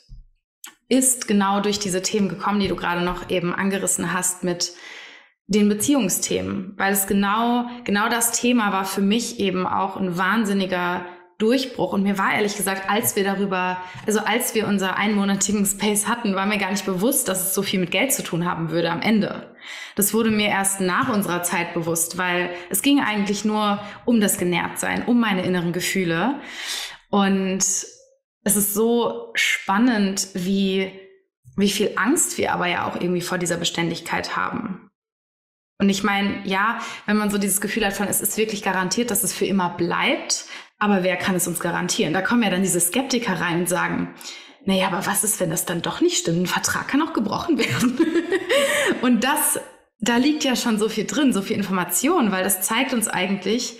ist 0.89 1.27
genau 1.27 1.61
durch 1.61 1.79
diese 1.79 2.01
Themen 2.01 2.27
gekommen, 2.27 2.59
die 2.59 2.67
du 2.67 2.75
gerade 2.75 3.01
noch 3.01 3.29
eben 3.29 3.53
angerissen 3.55 4.13
hast 4.13 4.43
mit 4.43 4.73
den 5.47 5.69
Beziehungsthemen, 5.69 6.73
weil 6.77 6.93
es 6.93 7.07
genau, 7.07 7.65
genau 7.83 8.09
das 8.09 8.31
Thema 8.31 8.71
war 8.71 8.85
für 8.85 9.01
mich 9.01 9.39
eben 9.39 9.65
auch 9.67 9.97
ein 9.97 10.17
wahnsinniger 10.17 11.05
Durchbruch. 11.41 11.93
Und 11.93 12.03
mir 12.03 12.17
war 12.17 12.33
ehrlich 12.33 12.55
gesagt, 12.55 12.89
als 12.89 13.15
wir 13.15 13.23
darüber, 13.23 13.77
also 14.05 14.19
als 14.19 14.53
wir 14.53 14.67
unser 14.67 14.97
einmonatigen 14.97 15.65
Space 15.65 16.07
hatten, 16.07 16.35
war 16.35 16.45
mir 16.45 16.57
gar 16.57 16.71
nicht 16.71 16.85
bewusst, 16.85 17.27
dass 17.27 17.41
es 17.41 17.53
so 17.53 17.63
viel 17.63 17.79
mit 17.79 17.91
Geld 17.91 18.13
zu 18.13 18.23
tun 18.23 18.45
haben 18.45 18.69
würde 18.69 18.91
am 18.91 19.01
Ende. 19.01 19.55
Das 19.95 20.13
wurde 20.13 20.31
mir 20.31 20.47
erst 20.47 20.81
nach 20.81 21.09
unserer 21.09 21.43
Zeit 21.43 21.73
bewusst, 21.73 22.17
weil 22.17 22.51
es 22.69 22.81
ging 22.81 22.99
eigentlich 22.99 23.45
nur 23.45 23.79
um 24.05 24.21
das 24.21 24.37
Genährtsein, 24.37 25.05
um 25.05 25.19
meine 25.19 25.43
inneren 25.43 25.73
Gefühle. 25.73 26.39
Und 27.09 27.59
es 28.43 28.55
ist 28.55 28.73
so 28.73 29.31
spannend, 29.33 30.27
wie, 30.33 30.91
wie 31.57 31.69
viel 31.69 31.91
Angst 31.95 32.37
wir 32.37 32.53
aber 32.53 32.67
ja 32.67 32.87
auch 32.87 32.95
irgendwie 32.95 33.21
vor 33.21 33.37
dieser 33.37 33.57
Beständigkeit 33.57 34.35
haben. 34.35 34.90
Und 35.81 35.89
ich 35.89 36.03
meine, 36.03 36.41
ja, 36.43 36.79
wenn 37.07 37.17
man 37.17 37.31
so 37.31 37.39
dieses 37.39 37.59
Gefühl 37.59 37.83
hat 37.83 37.93
von, 37.93 38.07
es 38.07 38.21
ist 38.21 38.37
wirklich 38.37 38.61
garantiert, 38.61 39.09
dass 39.09 39.23
es 39.23 39.33
für 39.33 39.45
immer 39.45 39.69
bleibt, 39.69 40.45
aber 40.77 41.01
wer 41.01 41.17
kann 41.17 41.33
es 41.33 41.47
uns 41.47 41.59
garantieren? 41.59 42.13
Da 42.13 42.21
kommen 42.21 42.43
ja 42.43 42.51
dann 42.51 42.61
diese 42.61 42.79
Skeptiker 42.79 43.41
rein 43.41 43.61
und 43.61 43.67
sagen, 43.67 44.13
naja, 44.63 44.85
aber 44.85 45.07
was 45.07 45.23
ist, 45.23 45.39
wenn 45.39 45.49
das 45.49 45.65
dann 45.65 45.81
doch 45.81 45.99
nicht 45.99 46.17
stimmt? 46.17 46.43
Ein 46.43 46.45
Vertrag 46.45 46.87
kann 46.87 47.01
auch 47.01 47.13
gebrochen 47.13 47.57
werden. 47.57 47.99
und 49.01 49.23
das, 49.23 49.59
da 49.99 50.17
liegt 50.17 50.43
ja 50.43 50.55
schon 50.55 50.77
so 50.77 50.87
viel 50.87 51.05
drin, 51.05 51.33
so 51.33 51.41
viel 51.41 51.57
Information, 51.57 52.31
weil 52.31 52.43
das 52.43 52.61
zeigt 52.61 52.93
uns 52.93 53.07
eigentlich, 53.07 53.79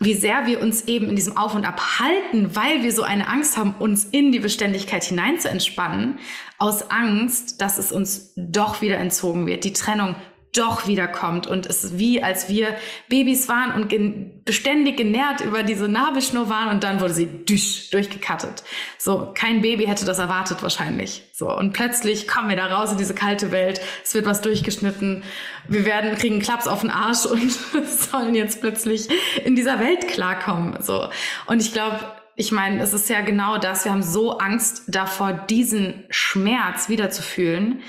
wie 0.00 0.14
sehr 0.14 0.44
wir 0.44 0.60
uns 0.60 0.86
eben 0.86 1.08
in 1.08 1.16
diesem 1.16 1.38
Auf 1.38 1.54
und 1.54 1.64
Ab 1.64 1.98
halten, 1.98 2.54
weil 2.54 2.82
wir 2.82 2.92
so 2.92 3.04
eine 3.04 3.26
Angst 3.26 3.56
haben, 3.56 3.74
uns 3.78 4.04
in 4.04 4.32
die 4.32 4.40
Beständigkeit 4.40 5.02
hinein 5.04 5.40
zu 5.40 5.48
entspannen, 5.48 6.18
aus 6.58 6.90
Angst, 6.90 7.62
dass 7.62 7.78
es 7.78 7.90
uns 7.90 8.34
doch 8.36 8.82
wieder 8.82 8.98
entzogen 8.98 9.46
wird. 9.46 9.64
Die 9.64 9.72
Trennung 9.72 10.14
doch 10.52 10.86
wiederkommt 10.86 11.46
und 11.46 11.64
es 11.64 11.82
ist 11.82 11.98
wie, 11.98 12.22
als 12.22 12.50
wir 12.50 12.76
Babys 13.08 13.48
waren 13.48 13.72
und 13.72 13.88
gen 13.88 14.42
beständig 14.44 14.98
genährt 14.98 15.40
über 15.40 15.62
diese 15.62 15.88
Nabelschnur 15.88 16.50
waren 16.50 16.68
und 16.68 16.84
dann 16.84 17.00
wurde 17.00 17.14
sie 17.14 17.26
düsch 17.26 17.88
durchgekattet. 17.90 18.62
So, 18.98 19.32
kein 19.34 19.62
Baby 19.62 19.86
hätte 19.86 20.04
das 20.04 20.18
erwartet 20.18 20.62
wahrscheinlich. 20.62 21.22
So, 21.32 21.50
und 21.56 21.72
plötzlich 21.72 22.28
kommen 22.28 22.50
wir 22.50 22.56
da 22.56 22.66
raus 22.66 22.92
in 22.92 22.98
diese 22.98 23.14
kalte 23.14 23.50
Welt, 23.50 23.80
es 24.04 24.14
wird 24.14 24.26
was 24.26 24.42
durchgeschnitten, 24.42 25.22
wir 25.68 25.86
werden, 25.86 26.16
kriegen 26.18 26.40
Klaps 26.40 26.68
auf 26.68 26.82
den 26.82 26.90
Arsch 26.90 27.24
und 27.24 27.50
sollen 27.86 28.34
jetzt 28.34 28.60
plötzlich 28.60 29.08
in 29.44 29.56
dieser 29.56 29.80
Welt 29.80 30.06
klarkommen. 30.08 30.82
So. 30.82 31.08
Und 31.46 31.62
ich 31.62 31.72
glaube, 31.72 31.98
ich 32.36 32.52
meine, 32.52 32.82
es 32.82 32.92
ist 32.92 33.08
ja 33.08 33.22
genau 33.22 33.56
das, 33.56 33.84
wir 33.84 33.92
haben 33.92 34.02
so 34.02 34.38
Angst 34.38 34.84
davor, 34.88 35.32
diesen 35.32 36.04
Schmerz 36.10 36.90
wiederzufühlen, 36.90 37.80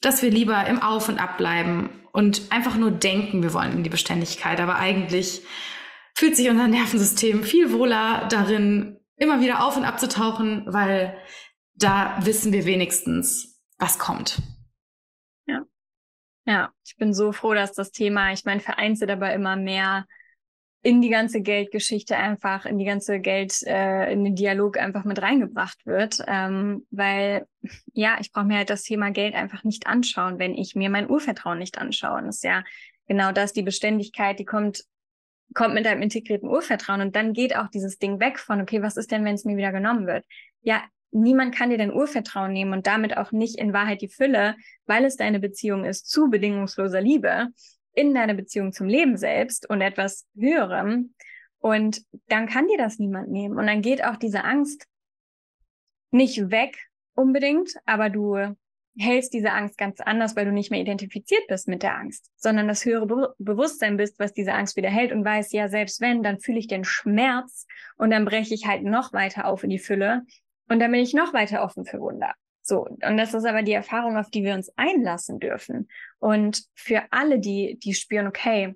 dass 0.00 0.22
wir 0.22 0.30
lieber 0.30 0.66
im 0.66 0.80
Auf 0.82 1.08
und 1.08 1.18
Ab 1.18 1.38
bleiben 1.38 1.90
und 2.14 2.50
einfach 2.50 2.76
nur 2.76 2.92
denken, 2.92 3.42
wir 3.42 3.52
wollen 3.52 3.72
in 3.72 3.82
die 3.82 3.90
Beständigkeit. 3.90 4.60
Aber 4.60 4.76
eigentlich 4.76 5.42
fühlt 6.14 6.36
sich 6.36 6.48
unser 6.48 6.68
Nervensystem 6.68 7.42
viel 7.42 7.72
wohler 7.72 8.28
darin, 8.30 9.00
immer 9.16 9.40
wieder 9.40 9.64
auf 9.64 9.76
und 9.76 9.84
ab 9.84 9.98
zu 9.98 10.08
tauchen, 10.08 10.64
weil 10.66 11.18
da 11.74 12.16
wissen 12.24 12.52
wir 12.52 12.66
wenigstens, 12.66 13.60
was 13.78 13.98
kommt. 13.98 14.40
Ja, 16.46 16.72
ich 16.84 16.96
bin 16.96 17.14
so 17.14 17.32
froh, 17.32 17.54
dass 17.54 17.72
das 17.72 17.90
Thema, 17.90 18.32
ich 18.32 18.44
meine, 18.44 18.60
vereinzelt 18.60 19.10
aber 19.10 19.32
immer 19.32 19.56
mehr 19.56 20.06
in 20.84 21.00
die 21.00 21.08
ganze 21.08 21.40
Geldgeschichte 21.40 22.18
einfach, 22.18 22.66
in 22.66 22.78
die 22.78 22.84
ganze 22.84 23.18
Geld, 23.18 23.62
äh, 23.62 24.12
in 24.12 24.22
den 24.22 24.36
Dialog 24.36 24.76
einfach 24.78 25.04
mit 25.04 25.20
reingebracht 25.20 25.86
wird. 25.86 26.18
Ähm, 26.28 26.86
weil, 26.90 27.46
ja, 27.94 28.18
ich 28.20 28.32
brauche 28.32 28.44
mir 28.44 28.58
halt 28.58 28.68
das 28.68 28.82
Thema 28.82 29.10
Geld 29.10 29.34
einfach 29.34 29.64
nicht 29.64 29.86
anschauen, 29.86 30.38
wenn 30.38 30.54
ich 30.54 30.74
mir 30.74 30.90
mein 30.90 31.08
Urvertrauen 31.08 31.58
nicht 31.58 31.78
anschaue. 31.78 32.18
Und 32.18 32.26
das 32.26 32.36
ist 32.36 32.44
ja 32.44 32.62
genau 33.08 33.32
das, 33.32 33.54
die 33.54 33.62
Beständigkeit, 33.62 34.38
die 34.38 34.44
kommt, 34.44 34.84
kommt 35.54 35.72
mit 35.72 35.86
einem 35.86 36.02
integrierten 36.02 36.50
Urvertrauen. 36.50 37.00
Und 37.00 37.16
dann 37.16 37.32
geht 37.32 37.56
auch 37.56 37.68
dieses 37.68 37.98
Ding 37.98 38.20
weg 38.20 38.38
von, 38.38 38.60
okay, 38.60 38.82
was 38.82 38.98
ist 38.98 39.10
denn, 39.10 39.24
wenn 39.24 39.36
es 39.36 39.46
mir 39.46 39.56
wieder 39.56 39.72
genommen 39.72 40.06
wird? 40.06 40.26
Ja, 40.60 40.84
niemand 41.12 41.54
kann 41.54 41.70
dir 41.70 41.78
dein 41.78 41.94
Urvertrauen 41.94 42.52
nehmen 42.52 42.74
und 42.74 42.86
damit 42.86 43.16
auch 43.16 43.32
nicht 43.32 43.58
in 43.58 43.72
Wahrheit 43.72 44.02
die 44.02 44.08
Fülle, 44.10 44.54
weil 44.84 45.06
es 45.06 45.16
deine 45.16 45.40
Beziehung 45.40 45.86
ist 45.86 46.10
zu 46.10 46.28
bedingungsloser 46.28 47.00
Liebe 47.00 47.48
in 47.94 48.14
deiner 48.14 48.34
Beziehung 48.34 48.72
zum 48.72 48.86
Leben 48.86 49.16
selbst 49.16 49.68
und 49.68 49.80
etwas 49.80 50.26
Höherem. 50.36 51.14
Und 51.58 52.02
dann 52.28 52.46
kann 52.46 52.68
dir 52.68 52.78
das 52.78 52.98
niemand 52.98 53.30
nehmen. 53.30 53.58
Und 53.58 53.66
dann 53.66 53.82
geht 53.82 54.04
auch 54.04 54.16
diese 54.16 54.44
Angst 54.44 54.86
nicht 56.10 56.50
weg 56.50 56.76
unbedingt, 57.14 57.74
aber 57.86 58.10
du 58.10 58.54
hältst 58.96 59.32
diese 59.32 59.50
Angst 59.52 59.76
ganz 59.78 60.00
anders, 60.00 60.36
weil 60.36 60.44
du 60.44 60.52
nicht 60.52 60.70
mehr 60.70 60.80
identifiziert 60.80 61.46
bist 61.48 61.66
mit 61.66 61.82
der 61.82 61.96
Angst, 61.96 62.30
sondern 62.36 62.68
das 62.68 62.84
höhere 62.84 63.06
Be 63.06 63.34
Bewusstsein 63.38 63.96
bist, 63.96 64.18
was 64.18 64.32
diese 64.32 64.52
Angst 64.52 64.76
wieder 64.76 64.90
hält 64.90 65.12
und 65.12 65.24
weißt, 65.24 65.52
ja, 65.52 65.68
selbst 65.68 66.00
wenn, 66.00 66.22
dann 66.22 66.38
fühle 66.38 66.58
ich 66.58 66.68
den 66.68 66.84
Schmerz 66.84 67.66
und 67.96 68.10
dann 68.10 68.24
breche 68.24 68.54
ich 68.54 68.66
halt 68.66 68.84
noch 68.84 69.12
weiter 69.12 69.46
auf 69.46 69.64
in 69.64 69.70
die 69.70 69.78
Fülle 69.78 70.22
und 70.68 70.78
dann 70.80 70.92
bin 70.92 71.00
ich 71.00 71.14
noch 71.14 71.32
weiter 71.32 71.62
offen 71.62 71.84
für 71.84 72.00
Wunder. 72.00 72.34
So, 72.66 72.86
und 72.86 73.18
das 73.18 73.34
ist 73.34 73.44
aber 73.44 73.62
die 73.62 73.74
Erfahrung, 73.74 74.16
auf 74.16 74.30
die 74.30 74.42
wir 74.42 74.54
uns 74.54 74.72
einlassen 74.76 75.38
dürfen. 75.38 75.86
Und 76.18 76.64
für 76.74 77.02
alle, 77.10 77.38
die, 77.38 77.78
die 77.78 77.92
spüren, 77.92 78.26
okay, 78.26 78.74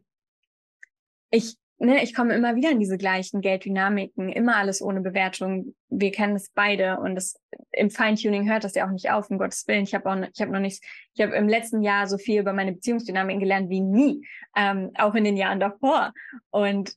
ich, 1.30 1.56
ne, 1.78 2.02
ich 2.02 2.14
komme 2.14 2.34
immer 2.34 2.54
wieder 2.54 2.70
in 2.70 2.80
diese 2.80 2.98
gleichen 2.98 3.40
Gelddynamiken, 3.40 4.28
immer 4.28 4.56
alles 4.56 4.82
ohne 4.82 5.00
Bewertung. 5.00 5.74
Wir 5.88 6.12
kennen 6.12 6.36
es 6.36 6.50
beide 6.50 6.98
und 6.98 7.14
das, 7.14 7.40
im 7.72 7.90
Feintuning 7.90 8.46
hört 8.50 8.64
das 8.64 8.74
ja 8.74 8.86
auch 8.86 8.92
nicht 8.92 9.10
auf, 9.10 9.30
um 9.30 9.38
Gottes 9.38 9.66
Willen. 9.66 9.84
Ich 9.84 9.94
habe 9.94 10.10
auch, 10.10 10.28
ich 10.34 10.40
habe 10.42 10.52
noch 10.52 10.60
nichts, 10.60 10.86
ich 11.14 11.22
habe 11.22 11.34
im 11.34 11.48
letzten 11.48 11.80
Jahr 11.80 12.06
so 12.06 12.18
viel 12.18 12.40
über 12.40 12.52
meine 12.52 12.72
Beziehungsdynamiken 12.72 13.40
gelernt 13.40 13.70
wie 13.70 13.80
nie, 13.80 14.28
ähm, 14.54 14.90
auch 14.98 15.14
in 15.14 15.24
den 15.24 15.38
Jahren 15.38 15.60
davor. 15.60 16.12
Und 16.50 16.94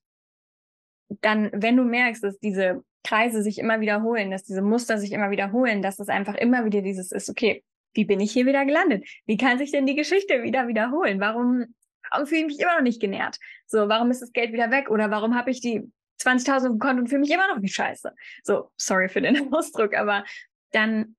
dann, 1.21 1.51
wenn 1.53 1.77
du 1.77 1.85
merkst, 1.85 2.21
dass 2.21 2.37
diese 2.39 2.83
Kreise 3.03 3.41
sich 3.41 3.59
immer 3.59 3.79
wiederholen, 3.81 4.31
dass 4.31 4.43
diese 4.43 4.61
Muster 4.61 4.97
sich 4.97 5.11
immer 5.11 5.31
wiederholen, 5.31 5.81
dass 5.81 5.99
es 5.99 6.09
einfach 6.09 6.35
immer 6.35 6.65
wieder 6.65 6.81
dieses 6.81 7.11
ist, 7.11 7.29
okay, 7.29 7.63
wie 7.93 8.05
bin 8.05 8.19
ich 8.19 8.31
hier 8.31 8.45
wieder 8.45 8.65
gelandet? 8.65 9.07
Wie 9.25 9.37
kann 9.37 9.57
sich 9.57 9.71
denn 9.71 9.85
die 9.85 9.95
Geschichte 9.95 10.43
wieder 10.43 10.67
wiederholen? 10.67 11.19
Warum, 11.19 11.65
warum 12.09 12.27
fühle 12.27 12.41
ich 12.41 12.47
mich 12.47 12.59
immer 12.59 12.75
noch 12.75 12.83
nicht 12.83 13.01
genährt? 13.01 13.37
So, 13.67 13.89
warum 13.89 14.11
ist 14.11 14.21
das 14.21 14.31
Geld 14.31 14.53
wieder 14.53 14.71
weg? 14.71 14.89
Oder 14.89 15.11
warum 15.11 15.35
habe 15.35 15.51
ich 15.51 15.61
die 15.61 15.91
20.000 16.21 16.67
im 16.67 16.79
Konto 16.79 17.01
und 17.01 17.07
fühle 17.07 17.21
mich 17.21 17.31
immer 17.31 17.47
noch 17.47 17.59
nicht 17.59 17.75
scheiße? 17.75 18.13
So, 18.43 18.71
sorry 18.77 19.09
für 19.09 19.21
den 19.21 19.53
Ausdruck, 19.53 19.95
aber 19.95 20.23
dann 20.71 21.15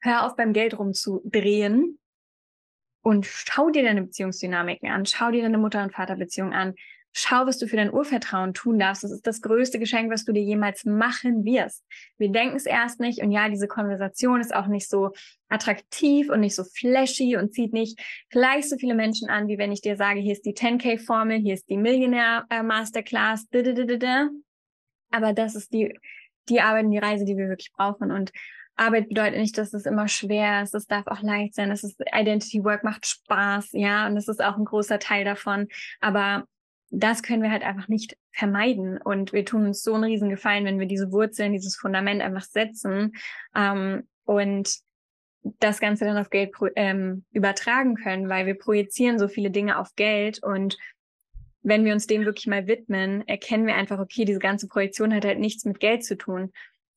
hör 0.00 0.24
auf 0.24 0.36
beim 0.36 0.52
Geld 0.52 0.78
rumzudrehen 0.78 1.98
und 3.02 3.26
schau 3.26 3.70
dir 3.70 3.84
deine 3.84 4.02
Beziehungsdynamiken 4.02 4.90
an, 4.90 5.06
schau 5.06 5.30
dir 5.30 5.42
deine 5.42 5.58
Mutter- 5.58 5.82
und 5.82 5.92
Vaterbeziehung 5.92 6.52
an, 6.52 6.74
Schau, 7.12 7.46
was 7.46 7.58
du 7.58 7.66
für 7.66 7.76
dein 7.76 7.92
Urvertrauen 7.92 8.54
tun 8.54 8.78
darfst. 8.78 9.02
Das 9.02 9.10
ist 9.10 9.26
das 9.26 9.40
größte 9.40 9.78
Geschenk, 9.78 10.12
was 10.12 10.24
du 10.24 10.32
dir 10.32 10.42
jemals 10.42 10.84
machen 10.84 11.44
wirst. 11.44 11.84
Wir 12.18 12.30
denken 12.30 12.56
es 12.56 12.66
erst 12.66 13.00
nicht 13.00 13.20
und 13.22 13.32
ja, 13.32 13.48
diese 13.48 13.66
Konversation 13.66 14.40
ist 14.40 14.54
auch 14.54 14.66
nicht 14.66 14.88
so 14.88 15.10
attraktiv 15.48 16.30
und 16.30 16.40
nicht 16.40 16.54
so 16.54 16.64
flashy 16.64 17.36
und 17.36 17.52
zieht 17.54 17.72
nicht 17.72 17.98
gleich 18.30 18.68
so 18.68 18.76
viele 18.76 18.94
Menschen 18.94 19.28
an, 19.30 19.48
wie 19.48 19.58
wenn 19.58 19.72
ich 19.72 19.80
dir 19.80 19.96
sage, 19.96 20.20
hier 20.20 20.32
ist 20.32 20.44
die 20.44 20.54
10K-Formel, 20.54 21.38
hier 21.38 21.54
ist 21.54 21.68
die 21.68 21.78
Millionär-Masterclass, 21.78 23.46
aber 25.10 25.32
das 25.32 25.54
ist 25.54 25.72
die, 25.72 25.98
die 26.48 26.60
Arbeit 26.60 26.84
und 26.84 26.90
die 26.90 26.98
Reise, 26.98 27.24
die 27.24 27.36
wir 27.36 27.48
wirklich 27.48 27.72
brauchen 27.72 28.10
und 28.10 28.32
Arbeit 28.78 29.08
bedeutet 29.08 29.40
nicht, 29.40 29.58
dass 29.58 29.74
es 29.74 29.86
immer 29.86 30.08
schwer 30.08 30.62
ist. 30.62 30.74
Es 30.74 30.86
darf 30.86 31.06
auch 31.08 31.20
leicht 31.20 31.54
sein. 31.54 31.70
Es 31.70 31.82
ist 31.82 32.00
Identity 32.14 32.62
Work 32.64 32.84
macht 32.84 33.06
Spaß, 33.06 33.70
ja, 33.72 34.06
und 34.06 34.14
das 34.14 34.28
ist 34.28 34.42
auch 34.42 34.56
ein 34.56 34.64
großer 34.64 35.00
Teil 35.00 35.24
davon. 35.24 35.66
Aber 36.00 36.44
das 36.90 37.22
können 37.22 37.42
wir 37.42 37.50
halt 37.50 37.62
einfach 37.62 37.88
nicht 37.88 38.16
vermeiden. 38.32 38.98
Und 38.98 39.32
wir 39.32 39.44
tun 39.44 39.66
uns 39.66 39.82
so 39.82 39.94
einen 39.94 40.04
riesen 40.04 40.30
Gefallen, 40.30 40.64
wenn 40.64 40.78
wir 40.78 40.86
diese 40.86 41.12
Wurzeln, 41.12 41.52
dieses 41.52 41.76
Fundament 41.76 42.22
einfach 42.22 42.44
setzen 42.44 43.12
ähm, 43.54 44.08
und 44.24 44.70
das 45.60 45.80
Ganze 45.80 46.04
dann 46.04 46.18
auf 46.18 46.30
Geld 46.30 46.52
ähm, 46.76 47.24
übertragen 47.32 47.94
können, 47.94 48.28
weil 48.28 48.46
wir 48.46 48.54
projizieren 48.54 49.18
so 49.18 49.28
viele 49.28 49.50
Dinge 49.50 49.78
auf 49.78 49.94
Geld 49.94 50.42
und 50.42 50.76
wenn 51.62 51.84
wir 51.84 51.92
uns 51.92 52.06
dem 52.06 52.24
wirklich 52.24 52.46
mal 52.46 52.66
widmen, 52.66 53.26
erkennen 53.26 53.66
wir 53.66 53.74
einfach, 53.74 53.98
okay, 53.98 54.24
diese 54.24 54.38
ganze 54.38 54.68
Projektion 54.68 55.14
hat 55.14 55.24
halt 55.24 55.38
nichts 55.38 55.64
mit 55.64 55.80
Geld 55.80 56.04
zu 56.04 56.16
tun. 56.16 56.52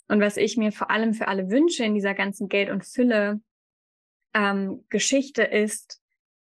Und 0.07 0.21
was 0.21 0.37
ich 0.37 0.55
mir 0.55 0.71
vor 0.71 0.91
allem 0.91 1.13
für 1.13 1.27
alle 1.27 1.49
wünsche 1.49 1.83
in 1.83 1.93
dieser 1.93 2.13
ganzen 2.13 2.47
Geld- 2.47 2.69
und 2.69 2.85
Fülle 2.85 3.41
ähm, 4.33 4.83
ist, 4.89 6.00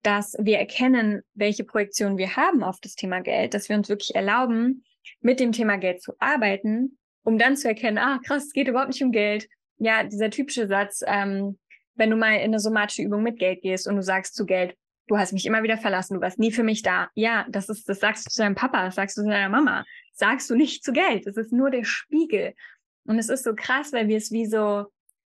dass 0.02 0.36
wir 0.40 0.58
erkennen, 0.58 1.22
welche 1.34 1.64
Projektion 1.64 2.18
wir 2.18 2.36
haben 2.36 2.64
auf 2.64 2.80
das 2.82 2.96
Thema 2.96 3.22
Geld, 3.22 3.54
dass 3.54 3.70
wir 3.70 3.76
uns 3.76 3.90
wirklich 3.90 4.16
erlauben, 4.16 4.84
mit 5.22 5.40
dem 5.40 5.52
Thema 5.52 5.78
Geld 5.78 6.02
zu 6.02 6.14
arbeiten, 6.20 6.98
um 7.24 7.38
dann 7.38 7.58
zu 7.58 7.68
erkennen, 7.68 7.98
ah, 7.98 8.20
krass, 8.26 8.46
es 8.46 8.54
geht 8.54 8.68
überhaupt 8.68 8.90
nicht 8.90 9.04
um 9.04 9.12
Geld. 9.12 9.48
Ja, 9.78 10.04
dieser 10.04 10.30
typische 10.30 10.68
Satz, 10.68 11.02
ähm, 11.06 11.58
wenn 11.96 12.10
du 12.10 12.16
mal 12.16 12.36
in 12.36 12.46
eine 12.46 12.60
somatische 12.60 13.02
Übung 13.02 13.24
mit 13.24 13.40
Geld 13.40 13.62
gehst 13.62 13.88
und 13.88 13.96
du 13.96 14.04
sagst 14.04 14.36
zu 14.36 14.46
Geld, 14.46 14.76
du 15.08 15.18
hast 15.18 15.34
mich 15.34 15.46
immer 15.46 15.64
wieder 15.64 15.78
verlassen, 15.78 16.16
du 16.16 16.22
warst 16.22 16.40
nie 16.40 16.52
für 16.52 16.64
mich 16.64 16.82
da. 16.82 17.10
Ja, 17.16 17.46
das 17.50 17.68
ist, 17.68 17.90
das 17.90 18.00
sagst 18.00 18.26
du 18.26 18.30
zu 18.30 18.42
deinem 18.42 18.56
Papa, 18.56 18.86
das 18.86 18.96
sagst 18.96 19.18
du 19.18 19.24
zu 19.24 19.30
deiner 19.30 19.50
Mama, 19.50 19.84
sagst 20.14 20.50
du 20.50 20.56
nicht 20.56 20.84
zu 20.84 20.94
Geld. 20.94 21.28
Es 21.28 21.36
ist 21.36 21.52
nur 21.52 21.72
der 21.72 21.84
Spiegel. 21.84 22.54
Und 23.06 23.20
es 23.20 23.30
ist 23.30 23.44
so 23.44 23.54
krass, 23.56 23.92
weil 23.92 24.08
wir 24.08 24.18
es 24.18 24.32
wie 24.32 24.46
so 24.46 24.86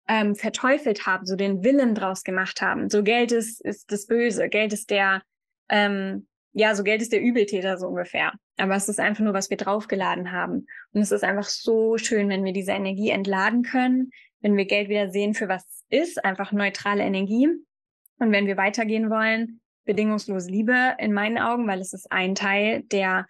ähm, 0.08 0.36
verteufelt 0.36 1.06
haben, 1.06 1.26
so 1.26 1.36
den 1.36 1.64
Willen 1.64 1.96
draus 1.96 2.24
gemacht 2.24 2.62
haben. 2.62 2.90
So 2.90 3.04
Geld 3.04 3.32
ist, 3.32 3.62
ist 3.62 3.92
das 3.92 4.08
Böse, 4.08 4.50
Geld 4.50 4.74
ist 4.74 4.90
der, 4.90 5.22
ähm, 5.70 6.28
ja, 6.54 6.74
so 6.76 6.84
Geld 6.84 7.02
ist 7.02 7.12
der 7.12 7.22
Übeltäter 7.22 7.78
so 7.78 7.88
ungefähr. 7.88 8.34
Aber 8.58 8.76
es 8.76 8.90
ist 8.90 9.00
einfach 9.00 9.24
nur, 9.24 9.34
was 9.34 9.50
wir 9.50 9.58
draufgeladen 9.58 10.32
haben. 10.32 10.66
Und 10.92 11.02
es 11.02 11.12
ist 11.12 11.24
einfach 11.24 11.44
so 11.44 11.98
schön, 11.98 12.30
wenn 12.30 12.44
wir 12.44 12.54
diese 12.54 12.72
Energie 12.72 13.10
entladen 13.10 13.64
können, 13.64 14.12
wenn 14.42 14.58
wir 14.58 14.66
Geld 14.66 14.90
wieder 14.90 15.10
sehen, 15.10 15.34
für 15.34 15.48
was 15.48 15.66
es 15.90 16.10
ist, 16.10 16.26
einfach 16.26 16.52
neutrale 16.52 17.04
Energie. 17.04 17.48
Und 18.20 18.32
wenn 18.32 18.48
wir 18.48 18.58
weitergehen 18.58 19.10
wollen, 19.10 19.62
bedingungslose 19.86 20.50
Liebe 20.50 20.96
in 21.00 21.14
meinen 21.14 21.38
Augen, 21.38 21.68
weil 21.68 21.80
es 21.80 21.94
ist 21.94 22.12
ein 22.12 22.36
Teil, 22.36 22.84
der 22.84 23.28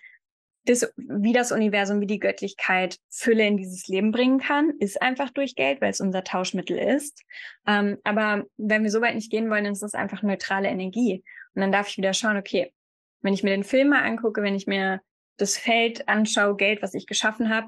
das, 0.68 0.92
wie 0.98 1.34
das 1.34 1.52
Universum, 1.52 2.02
wie 2.02 2.08
die 2.08 2.20
Göttlichkeit 2.20 3.00
Fülle 3.10 3.48
in 3.48 3.58
dieses 3.58 3.88
Leben 3.88 4.12
bringen 4.12 4.40
kann, 4.40 4.74
ist 4.80 5.02
einfach 5.02 5.30
durch 5.30 5.56
Geld, 5.56 5.82
weil 5.82 5.92
es 5.92 6.02
unser 6.02 6.24
Tauschmittel 6.24 6.78
ist. 6.78 7.24
Ähm, 7.66 7.98
aber 8.04 8.46
wenn 8.58 8.84
wir 8.84 8.92
so 8.92 9.02
weit 9.02 9.16
nicht 9.16 9.32
gehen 9.32 9.50
wollen, 9.50 9.66
ist 9.66 9.84
es 9.84 9.94
einfach 9.94 10.24
neutrale 10.24 10.68
Energie. 10.68 11.24
Und 11.56 11.62
dann 11.62 11.72
darf 11.72 11.88
ich 11.88 11.98
wieder 11.98 12.14
schauen, 12.14 12.38
okay, 12.38 12.74
wenn 13.22 13.34
ich 13.34 13.44
mir 13.44 13.52
den 13.52 13.64
Film 13.64 13.90
mal 13.90 14.04
angucke, 14.04 14.44
wenn 14.44 14.56
ich 14.56 14.68
mir 14.68 15.02
das 15.38 15.58
Feld 15.58 16.08
anschaue, 16.08 16.56
Geld, 16.56 16.82
was 16.82 16.94
ich 16.94 17.08
geschaffen 17.08 17.50
habe, 17.50 17.68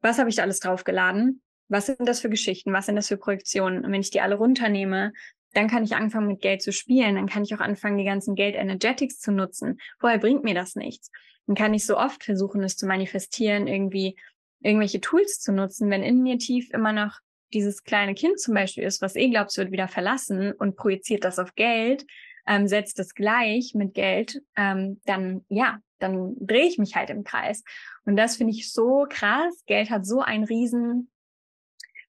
was 0.00 0.18
habe 0.18 0.28
ich 0.28 0.36
da 0.36 0.42
alles 0.42 0.60
draufgeladen? 0.60 1.42
Was 1.68 1.86
sind 1.86 2.06
das 2.08 2.20
für 2.20 2.30
Geschichten? 2.30 2.72
Was 2.72 2.86
sind 2.86 2.96
das 2.96 3.08
für 3.08 3.16
Projektionen? 3.16 3.84
Und 3.84 3.92
wenn 3.92 4.00
ich 4.00 4.10
die 4.10 4.20
alle 4.20 4.36
runternehme, 4.36 5.12
dann 5.54 5.68
kann 5.68 5.84
ich 5.84 5.96
anfangen, 5.96 6.28
mit 6.28 6.40
Geld 6.40 6.62
zu 6.62 6.72
spielen. 6.72 7.16
Dann 7.16 7.28
kann 7.28 7.42
ich 7.42 7.54
auch 7.54 7.60
anfangen, 7.60 7.98
die 7.98 8.04
ganzen 8.04 8.34
Geld-Energetics 8.34 9.18
zu 9.18 9.32
nutzen. 9.32 9.78
Vorher 9.98 10.18
bringt 10.18 10.44
mir 10.44 10.54
das 10.54 10.76
nichts. 10.76 11.10
Dann 11.48 11.56
kann 11.56 11.74
ich 11.74 11.86
so 11.86 11.96
oft 11.96 12.22
versuchen, 12.22 12.62
es 12.62 12.76
zu 12.76 12.86
manifestieren, 12.86 13.66
irgendwie 13.66 14.16
irgendwelche 14.60 15.00
Tools 15.00 15.40
zu 15.40 15.50
nutzen, 15.50 15.90
wenn 15.90 16.02
in 16.02 16.22
mir 16.22 16.38
tief 16.38 16.70
immer 16.70 16.92
noch 16.92 17.18
dieses 17.54 17.84
kleine 17.84 18.14
Kind 18.14 18.38
zum 18.38 18.52
Beispiel 18.52 18.84
ist, 18.84 19.00
was 19.00 19.16
eh 19.16 19.30
glaubt, 19.30 19.56
wird 19.56 19.72
wieder 19.72 19.88
verlassen 19.88 20.52
und 20.52 20.76
projiziert 20.76 21.24
das 21.24 21.38
auf 21.38 21.54
Geld, 21.54 22.04
ähm, 22.46 22.68
setzt 22.68 22.98
es 22.98 23.14
gleich 23.14 23.72
mit 23.74 23.94
Geld, 23.94 24.42
ähm, 24.56 25.00
dann 25.06 25.46
ja, 25.48 25.78
dann 25.98 26.36
drehe 26.38 26.66
ich 26.66 26.76
mich 26.76 26.94
halt 26.96 27.08
im 27.08 27.24
Kreis. 27.24 27.64
Und 28.04 28.16
das 28.16 28.36
finde 28.36 28.52
ich 28.52 28.70
so 28.70 29.06
krass. 29.08 29.64
Geld 29.66 29.88
hat 29.90 30.04
so 30.04 30.20
einen 30.20 30.44
riesen 30.44 31.10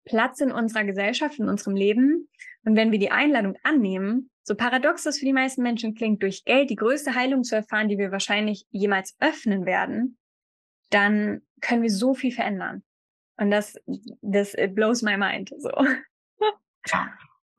Platz 0.04 0.42
in 0.42 0.52
unserer 0.52 0.84
Gesellschaft, 0.84 1.40
in 1.40 1.48
unserem 1.48 1.76
Leben. 1.76 2.28
Und 2.66 2.76
wenn 2.76 2.92
wir 2.92 3.00
die 3.00 3.12
Einladung 3.12 3.56
annehmen, 3.64 4.30
so 4.44 4.56
paradox 4.56 5.04
das 5.04 5.20
für 5.20 5.26
die 5.26 5.34
meisten 5.34 5.62
Menschen 5.62 5.96
klingt, 5.96 6.24
durch 6.24 6.44
Geld 6.44 6.70
die 6.70 6.76
größte 6.76 7.16
Heilung 7.16 7.44
zu 7.44 7.56
erfahren, 7.56 7.88
die 7.88 7.98
wir 7.98 8.12
wahrscheinlich 8.12 8.66
jemals 8.72 9.16
öffnen 9.20 9.66
werden, 9.66 10.18
dann 10.90 11.42
können 11.62 11.84
wir 11.84 11.92
so 11.92 12.14
viel 12.14 12.32
verändern. 12.32 12.84
Und 13.38 13.52
das, 13.52 13.76
das 14.22 14.56
blows 14.74 15.02
my 15.02 15.18
mind. 15.18 15.52
So. 15.60 15.72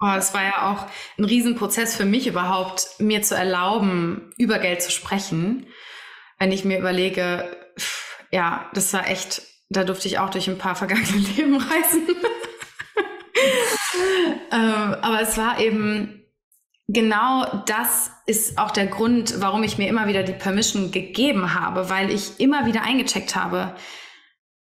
Oh, 0.03 0.15
es 0.17 0.33
war 0.33 0.43
ja 0.43 0.73
auch 0.73 0.87
ein 1.19 1.25
Riesenprozess 1.25 1.95
für 1.95 2.07
mich 2.07 2.27
überhaupt, 2.27 2.89
mir 2.99 3.23
zu 3.23 3.35
erlauben, 3.35 4.33
über 4.39 4.59
Geld 4.59 4.83
zu 4.83 4.91
sprechen. 4.91 5.67
Wenn 6.39 6.53
ich 6.53 6.65
mir 6.65 6.79
überlege, 6.79 7.55
ja, 8.31 8.71
das 8.73 8.93
war 8.95 9.09
echt, 9.09 9.43
da 9.69 9.85
durfte 9.85 10.09
ich 10.09 10.19
auch 10.19 10.31
durch 10.31 10.49
ein 10.49 10.59
paar 10.59 10.75
vergangene 10.75 11.19
Leben 11.37 11.57
reisen. 11.57 12.09
Ähm, 14.51 14.97
aber 15.01 15.21
es 15.21 15.37
war 15.39 15.61
eben 15.61 16.21
genau 16.89 17.63
das 17.67 18.11
ist 18.27 18.59
auch 18.59 18.71
der 18.71 18.87
Grund, 18.87 19.41
warum 19.41 19.63
ich 19.63 19.79
mir 19.79 19.89
immer 19.89 20.09
wieder 20.09 20.23
die 20.23 20.33
Permission 20.33 20.91
gegeben 20.91 21.55
habe, 21.55 21.89
weil 21.89 22.11
ich 22.11 22.41
immer 22.41 22.67
wieder 22.67 22.83
eingecheckt 22.83 23.37
habe, 23.37 23.75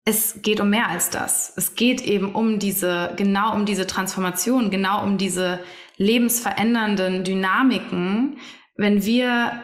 es 0.04 0.42
geht 0.42 0.60
um 0.60 0.70
mehr 0.70 0.90
als 0.90 1.10
das. 1.10 1.54
Es 1.56 1.76
geht 1.76 2.02
eben 2.02 2.34
um 2.34 2.60
diese, 2.60 3.14
genau 3.18 3.54
um 3.54 3.66
diese 3.66 3.86
Transformation, 3.86 4.72
genau 4.72 5.04
um 5.04 5.18
diese 5.18 5.60
lebensverändernden 5.98 7.24
Dynamiken, 7.24 8.38
wenn 8.76 9.06
wir 9.06 9.64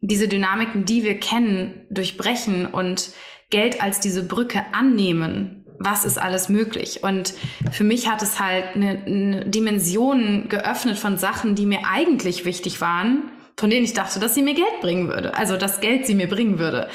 diese 0.00 0.28
Dynamiken, 0.28 0.84
die 0.84 1.04
wir 1.04 1.18
kennen, 1.18 1.86
durchbrechen 1.90 2.66
und 2.66 3.12
Geld 3.50 3.80
als 3.80 4.00
diese 4.00 4.26
Brücke 4.26 4.64
annehmen, 4.72 5.65
was 5.78 6.04
ist 6.04 6.18
alles 6.18 6.48
möglich? 6.48 7.02
Und 7.02 7.34
für 7.72 7.84
mich 7.84 8.08
hat 8.08 8.22
es 8.22 8.40
halt 8.40 8.64
eine, 8.74 9.02
eine 9.06 9.44
Dimension 9.46 10.48
geöffnet 10.48 10.98
von 10.98 11.18
Sachen, 11.18 11.54
die 11.54 11.66
mir 11.66 11.80
eigentlich 11.90 12.44
wichtig 12.44 12.80
waren, 12.80 13.30
von 13.56 13.70
denen 13.70 13.84
ich 13.84 13.94
dachte, 13.94 14.20
dass 14.20 14.34
sie 14.34 14.42
mir 14.42 14.54
Geld 14.54 14.80
bringen 14.80 15.08
würde. 15.08 15.34
Also, 15.34 15.56
dass 15.56 15.80
Geld 15.80 16.06
sie 16.06 16.14
mir 16.14 16.28
bringen 16.28 16.58
würde. 16.58 16.88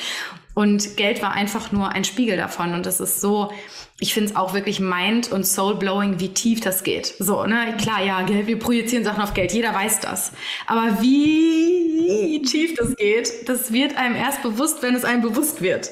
Und 0.53 0.97
Geld 0.97 1.21
war 1.21 1.33
einfach 1.33 1.71
nur 1.71 1.89
ein 1.89 2.03
Spiegel 2.03 2.37
davon. 2.37 2.73
Und 2.73 2.85
es 2.85 2.99
ist 2.99 3.21
so, 3.21 3.51
ich 3.99 4.13
finde 4.13 4.31
es 4.31 4.35
auch 4.35 4.53
wirklich 4.53 4.79
mind- 4.79 5.31
und 5.31 5.45
soul-blowing, 5.45 6.19
wie 6.19 6.29
tief 6.29 6.59
das 6.59 6.83
geht. 6.83 7.13
So, 7.19 7.45
ne? 7.45 7.75
Klar, 7.79 8.03
ja, 8.03 8.21
Geld, 8.23 8.47
wir 8.47 8.59
projizieren 8.59 9.03
Sachen 9.03 9.21
auf 9.21 9.33
Geld. 9.33 9.53
Jeder 9.53 9.73
weiß 9.73 10.01
das. 10.01 10.31
Aber 10.67 11.01
wie 11.01 12.41
tief 12.41 12.75
das 12.75 12.95
geht, 12.95 13.47
das 13.47 13.71
wird 13.71 13.95
einem 13.97 14.15
erst 14.15 14.41
bewusst, 14.41 14.81
wenn 14.81 14.95
es 14.95 15.05
einem 15.05 15.21
bewusst 15.21 15.61
wird. 15.61 15.91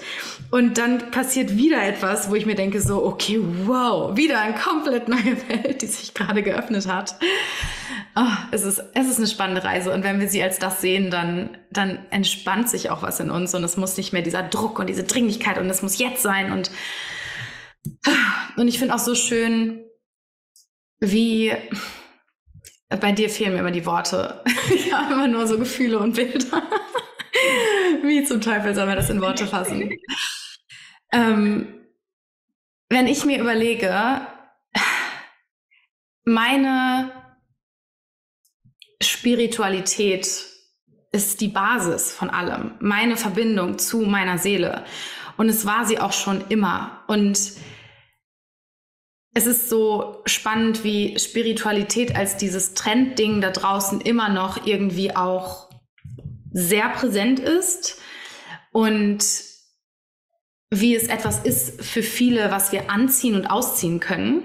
Und 0.52 0.80
dann 0.80 1.12
passiert 1.12 1.56
wieder 1.56 1.84
etwas, 1.84 2.30
wo 2.30 2.36
ich 2.36 2.48
mir 2.48 2.56
denke 2.56 2.82
so, 2.82 3.06
okay, 3.06 3.40
wow, 3.66 4.18
wieder 4.18 4.42
eine 4.42 4.56
komplett 4.56 5.08
neue 5.08 5.38
Welt, 5.48 5.82
die 5.82 5.88
sich 5.88 6.14
gerade 6.14 6.42
geöffnet 6.42 6.88
hat. 6.88 7.16
Oh, 8.22 8.28
es, 8.52 8.64
ist, 8.64 8.84
es 8.96 9.08
ist 9.08 9.18
eine 9.18 9.28
spannende 9.28 9.64
Reise. 9.64 9.94
Und 9.94 10.04
wenn 10.04 10.20
wir 10.20 10.28
sie 10.28 10.44
als 10.44 10.60
das 10.60 10.82
sehen, 10.82 11.10
dann, 11.10 11.58
dann 11.72 12.06
entspannt 12.10 12.70
sich 12.70 12.90
auch 12.90 13.02
was 13.02 13.22
in 13.22 13.32
uns 13.32 13.56
und 13.56 13.64
es 13.64 13.78
muss 13.78 13.96
nicht 13.96 14.12
mehr 14.12 14.22
dieser 14.22 14.44
Druck 14.44 14.78
und 14.78 14.88
diese 14.88 15.06
Dringlichkeit 15.06 15.58
und 15.58 15.70
es 15.70 15.82
muss 15.82 16.00
jetzt 16.00 16.22
sein. 16.22 16.52
Und, 16.52 16.70
und 18.58 18.68
ich 18.68 18.78
finde 18.78 18.94
auch 18.94 19.00
so 19.00 19.16
schön, 19.16 19.86
wie 21.00 21.54
bei 22.90 23.14
dir 23.14 23.30
fehlen 23.30 23.54
mir 23.54 23.60
immer 23.60 23.72
die 23.72 23.86
Worte. 23.86 24.44
Ich 24.76 24.94
habe 24.94 25.14
immer 25.14 25.28
nur 25.30 25.48
so 25.48 25.58
Gefühle 25.58 26.00
und 26.00 26.16
Bilder. 26.16 26.62
Wie 28.04 28.24
zum 28.24 28.42
Teufel 28.42 28.76
soll 28.76 28.86
man 28.86 28.96
das 28.96 29.10
in 29.10 29.22
Worte 29.22 29.48
fassen? 29.48 29.92
Ähm, 31.12 31.74
wenn 32.90 33.08
ich 33.08 33.26
mir 33.26 33.40
überlege, 33.40 34.22
meine 36.24 37.19
Spiritualität 39.02 40.28
ist 41.12 41.42
die 41.42 41.48
Basis 41.48 42.12
von 42.12 42.30
allem, 42.30 42.74
meine 42.80 43.18
Verbindung 43.18 43.80
zu 43.80 44.02
meiner 44.02 44.38
Seele. 44.38 44.86
Und 45.38 45.50
es 45.50 45.66
war 45.66 45.86
sie 45.86 46.00
auch 46.00 46.14
schon 46.14 46.44
immer. 46.50 47.04
Und 47.08 47.54
es 49.34 49.46
ist 49.46 49.70
so 49.70 50.22
spannend, 50.26 50.84
wie 50.84 51.18
Spiritualität 51.18 52.16
als 52.16 52.38
dieses 52.38 52.74
Trendding 52.74 53.42
da 53.42 53.52
draußen 53.52 54.02
immer 54.02 54.30
noch 54.30 54.66
irgendwie 54.66 55.16
auch 55.16 55.70
sehr 56.52 56.90
präsent 56.90 57.40
ist 57.40 58.02
und 58.72 59.24
wie 60.72 60.96
es 60.96 61.08
etwas 61.08 61.40
ist 61.40 61.82
für 61.84 62.04
viele, 62.04 62.52
was 62.52 62.72
wir 62.72 62.90
anziehen 62.90 63.36
und 63.36 63.48
ausziehen 63.48 64.00
können, 64.00 64.44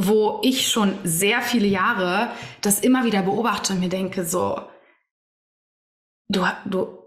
wo 0.00 0.38
ich 0.44 0.68
schon 0.68 0.96
sehr 1.02 1.42
viele 1.42 1.66
Jahre 1.66 2.30
das 2.60 2.78
immer 2.78 3.04
wieder 3.04 3.22
beobachte 3.22 3.72
und 3.72 3.80
mir 3.80 3.88
denke, 3.88 4.24
so, 4.24 4.62
du, 6.28 6.46
du, 6.66 6.98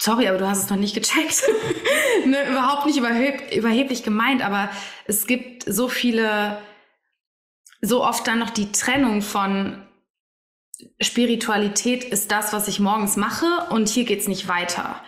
sorry, 0.00 0.26
aber 0.26 0.38
du 0.38 0.48
hast 0.48 0.64
es 0.64 0.70
noch 0.70 0.78
nicht 0.78 0.94
gecheckt. 0.94 1.42
ne, 2.26 2.48
überhaupt 2.50 2.86
nicht 2.86 2.96
überheb, 2.96 3.52
überheblich 3.52 4.02
gemeint, 4.04 4.42
aber 4.42 4.70
es 5.04 5.26
gibt 5.26 5.64
so 5.64 5.88
viele, 5.88 6.58
so 7.82 8.02
oft 8.02 8.26
dann 8.26 8.38
noch 8.38 8.50
die 8.50 8.72
Trennung 8.72 9.20
von 9.20 9.86
Spiritualität 10.98 12.04
ist 12.04 12.32
das, 12.32 12.54
was 12.54 12.68
ich 12.68 12.80
morgens 12.80 13.16
mache 13.16 13.66
und 13.68 13.90
hier 13.90 14.04
geht's 14.04 14.28
nicht 14.28 14.48
weiter. 14.48 15.02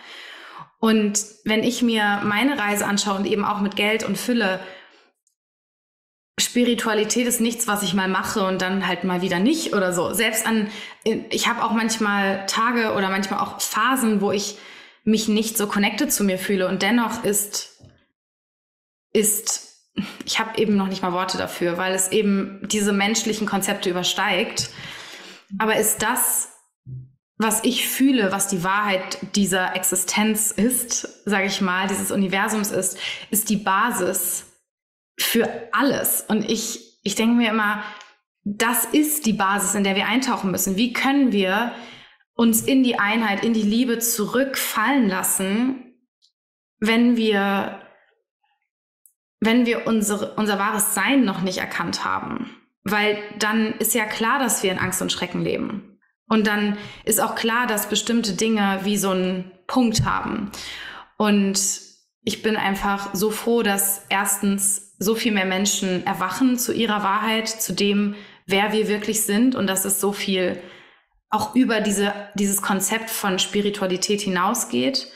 Und 0.77 1.25
wenn 1.45 1.63
ich 1.63 1.81
mir 1.81 2.21
meine 2.25 2.59
Reise 2.59 2.85
anschaue 2.85 3.15
und 3.15 3.25
eben 3.25 3.43
auch 3.43 3.59
mit 3.59 3.75
Geld 3.75 4.03
und 4.03 4.19
Fülle, 4.19 4.59
Spiritualität 6.39 7.27
ist 7.27 7.41
nichts, 7.41 7.67
was 7.67 7.83
ich 7.83 7.93
mal 7.93 8.07
mache 8.07 8.45
und 8.45 8.61
dann 8.61 8.87
halt 8.87 9.03
mal 9.03 9.21
wieder 9.21 9.39
nicht 9.39 9.73
oder 9.73 9.93
so. 9.93 10.13
Selbst 10.13 10.47
an, 10.47 10.67
ich 11.03 11.47
habe 11.47 11.63
auch 11.63 11.71
manchmal 11.71 12.45
Tage 12.47 12.93
oder 12.93 13.09
manchmal 13.09 13.39
auch 13.39 13.61
Phasen, 13.61 14.19
wo 14.19 14.31
ich 14.31 14.57
mich 15.03 15.27
nicht 15.27 15.57
so 15.57 15.67
connected 15.67 16.11
zu 16.11 16.23
mir 16.23 16.39
fühle 16.39 16.67
und 16.67 16.81
dennoch 16.81 17.23
ist, 17.23 17.83
ist, 19.11 19.91
ich 20.25 20.39
habe 20.39 20.57
eben 20.57 20.75
noch 20.75 20.87
nicht 20.87 21.03
mal 21.03 21.13
Worte 21.13 21.37
dafür, 21.37 21.77
weil 21.77 21.93
es 21.93 22.11
eben 22.11 22.67
diese 22.67 22.93
menschlichen 22.93 23.45
Konzepte 23.45 23.89
übersteigt. 23.89 24.69
Aber 25.59 25.75
ist 25.75 26.01
das 26.01 26.49
was 27.37 27.63
ich 27.63 27.87
fühle, 27.87 28.31
was 28.31 28.47
die 28.47 28.63
Wahrheit 28.63 29.17
dieser 29.35 29.75
Existenz 29.75 30.51
ist, 30.51 31.27
sage 31.27 31.47
ich 31.47 31.61
mal, 31.61 31.87
dieses 31.87 32.11
Universums 32.11 32.71
ist, 32.71 32.97
ist 33.31 33.49
die 33.49 33.57
Basis 33.57 34.45
für 35.17 35.69
alles. 35.71 36.25
Und 36.27 36.49
ich, 36.49 36.99
ich 37.03 37.15
denke 37.15 37.35
mir 37.35 37.51
immer, 37.51 37.83
das 38.43 38.85
ist 38.85 39.25
die 39.25 39.33
Basis, 39.33 39.75
in 39.75 39.83
der 39.83 39.95
wir 39.95 40.07
eintauchen 40.07 40.51
müssen. 40.51 40.75
Wie 40.75 40.93
können 40.93 41.31
wir 41.31 41.73
uns 42.33 42.61
in 42.61 42.83
die 42.83 42.99
Einheit, 42.99 43.43
in 43.43 43.53
die 43.53 43.61
Liebe 43.61 43.99
zurückfallen 43.99 45.07
lassen, 45.07 45.95
wenn 46.79 47.15
wir, 47.15 47.79
wenn 49.39 49.65
wir 49.65 49.87
unsere, 49.87 50.35
unser 50.35 50.59
wahres 50.59 50.93
Sein 50.93 51.23
noch 51.23 51.41
nicht 51.41 51.59
erkannt 51.59 52.03
haben? 52.03 52.57
Weil 52.83 53.17
dann 53.39 53.73
ist 53.79 53.93
ja 53.93 54.05
klar, 54.05 54.39
dass 54.39 54.61
wir 54.61 54.71
in 54.71 54.79
Angst 54.79 55.01
und 55.01 55.11
Schrecken 55.11 55.41
leben. 55.41 55.99
Und 56.27 56.47
dann 56.47 56.77
ist 57.05 57.21
auch 57.21 57.35
klar, 57.35 57.67
dass 57.67 57.87
bestimmte 57.87 58.33
Dinge 58.33 58.79
wie 58.83 58.97
so 58.97 59.11
einen 59.11 59.51
Punkt 59.67 60.03
haben. 60.03 60.51
Und 61.17 61.59
ich 62.23 62.41
bin 62.41 62.57
einfach 62.57 63.13
so 63.13 63.31
froh, 63.31 63.63
dass 63.63 64.05
erstens 64.09 64.92
so 65.03 65.15
viel 65.15 65.31
mehr 65.31 65.45
Menschen 65.45 66.05
erwachen 66.05 66.57
zu 66.57 66.73
ihrer 66.73 67.03
Wahrheit, 67.03 67.47
zu 67.47 67.73
dem, 67.73 68.15
wer 68.45 68.71
wir 68.71 68.87
wirklich 68.87 69.21
sind 69.21 69.55
und 69.55 69.67
dass 69.67 69.85
es 69.85 69.99
so 69.99 70.13
viel 70.13 70.61
auch 71.29 71.55
über 71.55 71.81
diese, 71.81 72.13
dieses 72.35 72.61
Konzept 72.61 73.09
von 73.09 73.39
Spiritualität 73.39 74.21
hinausgeht. 74.21 75.11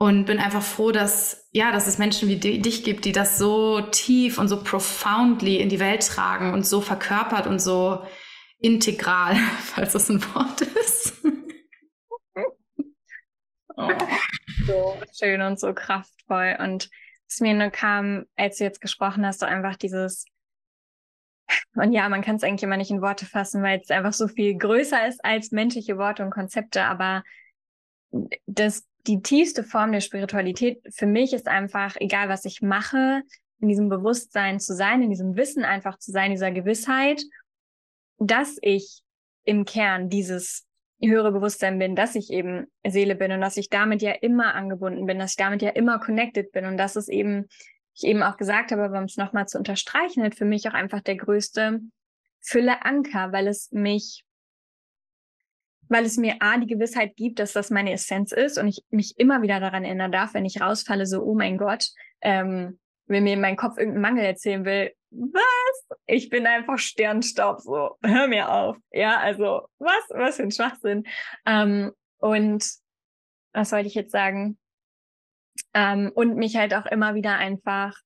Und 0.00 0.26
bin 0.26 0.38
einfach 0.38 0.62
froh, 0.62 0.92
dass, 0.92 1.48
ja, 1.50 1.72
dass 1.72 1.88
es 1.88 1.98
Menschen 1.98 2.28
wie 2.28 2.36
dich 2.36 2.84
gibt, 2.84 3.04
die 3.04 3.10
das 3.10 3.36
so 3.36 3.80
tief 3.80 4.38
und 4.38 4.46
so 4.46 4.62
profoundly 4.62 5.56
in 5.56 5.68
die 5.68 5.80
Welt 5.80 6.06
tragen 6.06 6.54
und 6.54 6.64
so 6.64 6.80
verkörpert 6.80 7.48
und 7.48 7.58
so 7.60 8.04
integral, 8.60 9.34
falls 9.64 9.94
das 9.94 10.08
ein 10.08 10.22
Wort 10.34 10.60
ist. 10.60 11.14
Oh, 13.80 13.92
so 14.66 14.96
schön 15.16 15.40
und 15.40 15.60
so 15.60 15.72
kraftvoll. 15.72 16.56
Und 16.58 16.90
was 17.28 17.40
mir 17.40 17.54
nur 17.54 17.70
kam, 17.70 18.24
als 18.36 18.58
du 18.58 18.64
jetzt 18.64 18.80
gesprochen 18.80 19.26
hast, 19.26 19.40
so 19.40 19.46
einfach 19.46 19.76
dieses, 19.76 20.24
und 21.74 21.92
ja, 21.92 22.08
man 22.08 22.22
kann 22.22 22.36
es 22.36 22.42
eigentlich 22.42 22.62
immer 22.62 22.76
nicht 22.76 22.90
in 22.90 23.02
Worte 23.02 23.26
fassen, 23.26 23.62
weil 23.62 23.80
es 23.80 23.90
einfach 23.90 24.12
so 24.12 24.28
viel 24.28 24.56
größer 24.56 25.06
ist 25.06 25.24
als 25.24 25.50
menschliche 25.50 25.98
Worte 25.98 26.24
und 26.24 26.30
Konzepte, 26.30 26.84
aber 26.84 27.22
das, 28.46 28.86
die 29.06 29.22
tiefste 29.22 29.62
Form 29.62 29.92
der 29.92 30.00
Spiritualität 30.00 30.80
für 30.90 31.06
mich 31.06 31.32
ist 31.32 31.48
einfach, 31.48 31.96
egal 32.00 32.28
was 32.28 32.44
ich 32.44 32.62
mache, 32.62 33.22
in 33.60 33.68
diesem 33.68 33.88
Bewusstsein 33.88 34.60
zu 34.60 34.74
sein, 34.74 35.02
in 35.02 35.10
diesem 35.10 35.36
Wissen 35.36 35.64
einfach 35.64 35.98
zu 35.98 36.12
sein, 36.12 36.30
dieser 36.30 36.50
Gewissheit 36.50 37.22
dass 38.18 38.58
ich 38.60 39.02
im 39.44 39.64
Kern 39.64 40.10
dieses 40.10 40.66
höhere 41.00 41.32
Bewusstsein 41.32 41.78
bin, 41.78 41.94
dass 41.94 42.14
ich 42.14 42.30
eben 42.30 42.66
Seele 42.86 43.14
bin 43.14 43.32
und 43.32 43.40
dass 43.40 43.56
ich 43.56 43.70
damit 43.70 44.02
ja 44.02 44.12
immer 44.12 44.54
angebunden 44.54 45.06
bin, 45.06 45.18
dass 45.18 45.32
ich 45.32 45.36
damit 45.36 45.62
ja 45.62 45.70
immer 45.70 45.98
connected 45.98 46.50
bin. 46.52 46.64
Und 46.64 46.76
dass 46.76 46.96
es 46.96 47.08
eben, 47.08 47.46
ich 47.94 48.04
eben 48.04 48.22
auch 48.22 48.36
gesagt 48.36 48.72
habe, 48.72 48.86
um 48.86 49.04
es 49.04 49.16
nochmal 49.16 49.46
zu 49.46 49.58
unterstreichen, 49.58 50.24
hat 50.24 50.34
für 50.34 50.44
mich 50.44 50.68
auch 50.68 50.74
einfach 50.74 51.00
der 51.00 51.16
größte 51.16 51.80
Fülle 52.40 52.84
Anker, 52.84 53.32
weil 53.32 53.46
es 53.46 53.70
mich, 53.70 54.24
weil 55.88 56.04
es 56.04 56.16
mir 56.16 56.36
A, 56.40 56.58
die 56.58 56.66
Gewissheit 56.66 57.16
gibt, 57.16 57.38
dass 57.38 57.52
das 57.52 57.70
meine 57.70 57.92
Essenz 57.92 58.32
ist 58.32 58.58
und 58.58 58.68
ich 58.68 58.82
mich 58.90 59.18
immer 59.18 59.42
wieder 59.42 59.60
daran 59.60 59.84
erinnern 59.84 60.12
darf, 60.12 60.34
wenn 60.34 60.44
ich 60.44 60.60
rausfalle, 60.60 61.06
so, 61.06 61.22
oh 61.22 61.34
mein 61.34 61.58
Gott, 61.58 61.88
ähm, 62.20 62.78
wenn 63.06 63.24
mir 63.24 63.36
mein 63.36 63.56
Kopf 63.56 63.78
irgendeinen 63.78 64.02
Mangel 64.02 64.24
erzählen 64.24 64.64
will, 64.64 64.92
was? 65.10 65.98
Ich 66.06 66.28
bin 66.28 66.46
einfach 66.46 66.78
Sternstaub, 66.78 67.60
so, 67.60 67.96
hör 68.02 68.28
mir 68.28 68.50
auf. 68.50 68.76
Ja, 68.90 69.18
also, 69.18 69.68
was, 69.78 70.04
was 70.10 70.36
für 70.36 70.42
ein 70.42 70.50
Schwachsinn. 70.50 71.04
Ähm, 71.46 71.92
und 72.18 72.64
was 73.52 73.72
wollte 73.72 73.88
ich 73.88 73.94
jetzt 73.94 74.12
sagen? 74.12 74.58
Ähm, 75.74 76.12
und 76.14 76.36
mich 76.36 76.56
halt 76.56 76.74
auch 76.74 76.86
immer 76.86 77.14
wieder 77.14 77.36
einfach, 77.36 77.96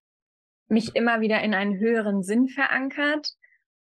mich 0.69 0.95
immer 0.95 1.21
wieder 1.21 1.43
in 1.43 1.55
einen 1.55 1.79
höheren 1.79 2.23
Sinn 2.23 2.49
verankert 2.49 3.29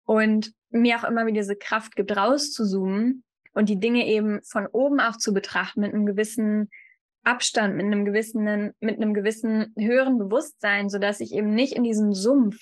und 0.04 0.52
mir 0.70 0.96
auch 0.96 1.04
immer 1.04 1.26
wieder 1.26 1.40
diese 1.40 1.56
Kraft 1.56 1.96
gibt, 1.96 2.16
rauszuzoomen 2.16 3.24
und 3.54 3.68
die 3.68 3.78
Dinge 3.80 4.06
eben 4.06 4.42
von 4.42 4.66
oben 4.66 5.00
auch 5.00 5.16
zu 5.16 5.32
betrachten 5.32 5.80
mit 5.80 5.94
einem 5.94 6.06
gewissen 6.06 6.70
Abstand, 7.24 7.76
mit 7.76 7.86
einem 7.86 8.04
gewissen, 8.04 8.74
mit 8.80 8.96
einem 8.96 9.14
gewissen 9.14 9.72
höheren 9.78 10.18
Bewusstsein, 10.18 10.88
so 10.88 10.98
dass 10.98 11.20
ich 11.20 11.32
eben 11.32 11.54
nicht 11.54 11.74
in 11.74 11.84
diesem 11.84 12.12
Sumpf, 12.12 12.58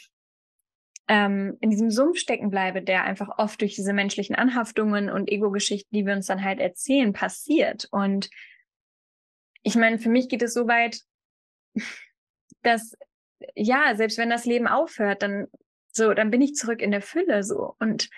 ähm, 1.11 1.57
in 1.61 1.71
diesem 1.71 1.91
Sumpf 1.91 2.19
stecken 2.19 2.51
bleibe, 2.51 2.83
der 2.83 3.03
einfach 3.03 3.37
oft 3.37 3.61
durch 3.61 3.75
diese 3.75 3.93
menschlichen 3.93 4.37
Anhaftungen 4.37 5.11
und 5.11 5.29
Ego-Geschichten, 5.29 5.93
die 5.93 6.07
wir 6.07 6.15
uns 6.15 6.27
dann 6.27 6.45
halt 6.45 6.61
erzählen, 6.61 7.13
passiert. 7.13 7.89
Und 7.91 8.31
ich 9.65 9.75
meine, 9.75 9.99
für 9.99 10.09
mich 10.09 10.29
geht 10.29 10.41
es 10.41 10.55
so 10.55 10.69
weit, 10.69 11.01
dass 12.63 12.97
ja, 13.57 13.97
selbst 13.97 14.19
wenn 14.19 14.31
das 14.31 14.45
Leben 14.45 14.69
aufhört, 14.69 15.23
dann 15.23 15.49
so, 15.93 16.15
dann 16.15 16.31
bin 16.31 16.43
ich 16.43 16.55
zurück 16.55 16.81
in 16.81 16.93
der 16.93 17.03
Fülle 17.03 17.43
so 17.43 17.75
und 17.81 18.09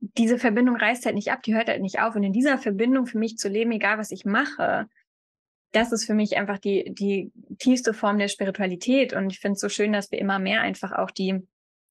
diese 0.00 0.38
Verbindung 0.38 0.76
reißt 0.76 1.04
halt 1.04 1.14
nicht 1.14 1.32
ab, 1.32 1.42
die 1.42 1.54
hört 1.54 1.68
halt 1.68 1.82
nicht 1.82 2.00
auf. 2.00 2.16
Und 2.16 2.22
in 2.22 2.32
dieser 2.32 2.56
Verbindung 2.56 3.06
für 3.06 3.18
mich 3.18 3.36
zu 3.36 3.50
leben, 3.50 3.72
egal 3.72 3.98
was 3.98 4.10
ich 4.10 4.24
mache, 4.24 4.88
das 5.72 5.92
ist 5.92 6.06
für 6.06 6.14
mich 6.14 6.38
einfach 6.38 6.58
die, 6.58 6.92
die 6.94 7.30
tiefste 7.58 7.92
Form 7.92 8.18
der 8.18 8.28
Spiritualität. 8.28 9.12
Und 9.12 9.30
ich 9.30 9.38
finde 9.38 9.54
es 9.54 9.60
so 9.60 9.68
schön, 9.68 9.92
dass 9.92 10.10
wir 10.10 10.18
immer 10.18 10.38
mehr 10.38 10.62
einfach 10.62 10.92
auch 10.92 11.10
die, 11.10 11.46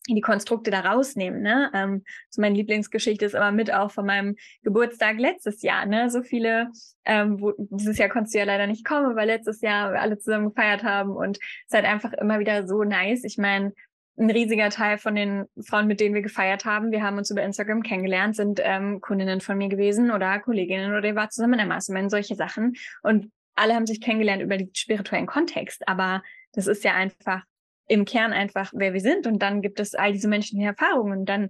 die 0.08 0.22
Konstrukte 0.22 0.72
da 0.72 0.82
rausnehmen. 0.82 1.42
Ne? 1.42 1.70
Ähm, 1.74 2.04
so 2.30 2.42
meine 2.42 2.56
Lieblingsgeschichte 2.56 3.26
ist 3.26 3.36
aber 3.36 3.52
mit 3.52 3.72
auch 3.72 3.92
von 3.92 4.06
meinem 4.06 4.36
Geburtstag 4.64 5.20
letztes 5.20 5.62
Jahr. 5.62 5.86
Ne? 5.86 6.10
So 6.10 6.24
viele, 6.24 6.72
ähm, 7.06 7.40
wo, 7.40 7.54
dieses 7.58 7.98
Jahr 7.98 8.10
konntest 8.10 8.34
du 8.34 8.40
ja 8.40 8.46
leider 8.46 8.68
nicht 8.68 8.86
kommen, 8.86 9.16
weil 9.16 9.28
letztes 9.28 9.62
Jahr 9.62 9.94
wir 9.94 10.02
alle 10.02 10.18
zusammen 10.18 10.50
gefeiert 10.50 10.84
haben 10.84 11.12
und 11.12 11.38
es 11.38 11.68
ist 11.68 11.74
halt 11.74 11.86
einfach 11.86 12.14
immer 12.14 12.40
wieder 12.40 12.68
so 12.68 12.84
nice. 12.84 13.24
Ich 13.24 13.38
meine, 13.38 13.74
ein 14.18 14.30
riesiger 14.30 14.70
Teil 14.70 14.98
von 14.98 15.16
den 15.16 15.46
Frauen, 15.62 15.88
mit 15.88 16.00
denen 16.00 16.16
wir 16.16 16.22
gefeiert 16.22 16.66
haben, 16.66 16.92
wir 16.92 17.02
haben 17.04 17.18
uns 17.18 17.32
über 17.32 17.44
Instagram 17.44 17.82
kennengelernt, 17.82 18.36
sind 18.36 18.60
ähm, 18.64 19.02
Kundinnen 19.02 19.42
von 19.42 19.58
mir 19.58 19.70
gewesen 19.70 20.12
oder 20.12 20.40
Kolleginnen 20.40 20.96
oder 20.96 21.08
ihr 21.08 21.16
war 21.16 21.30
zusammen 21.30 21.54
in 21.54 21.60
der 21.60 21.68
Mastermind, 21.68 22.12
solche 22.12 22.36
Sachen. 22.36 22.76
Und 23.04 23.32
alle 23.56 23.74
haben 23.76 23.88
sich 23.88 24.02
kennengelernt 24.02 24.42
über 24.42 24.58
den 24.58 24.74
spirituellen 24.76 25.28
Kontext. 25.28 25.88
Aber 25.88 26.22
das 26.54 26.68
ist 26.68 26.84
ja 26.84 26.94
einfach 26.94 27.44
im 27.92 28.06
Kern 28.06 28.32
einfach, 28.32 28.72
wer 28.74 28.94
wir 28.94 29.02
sind. 29.02 29.28
Und 29.28 29.40
dann 29.40 29.62
gibt 29.62 29.80
es 29.80 29.96
all 29.96 30.14
diese 30.14 30.30
menschlichen 30.30 30.66
Erfahrungen. 30.66 31.20
Und 31.20 31.26
dann 31.26 31.50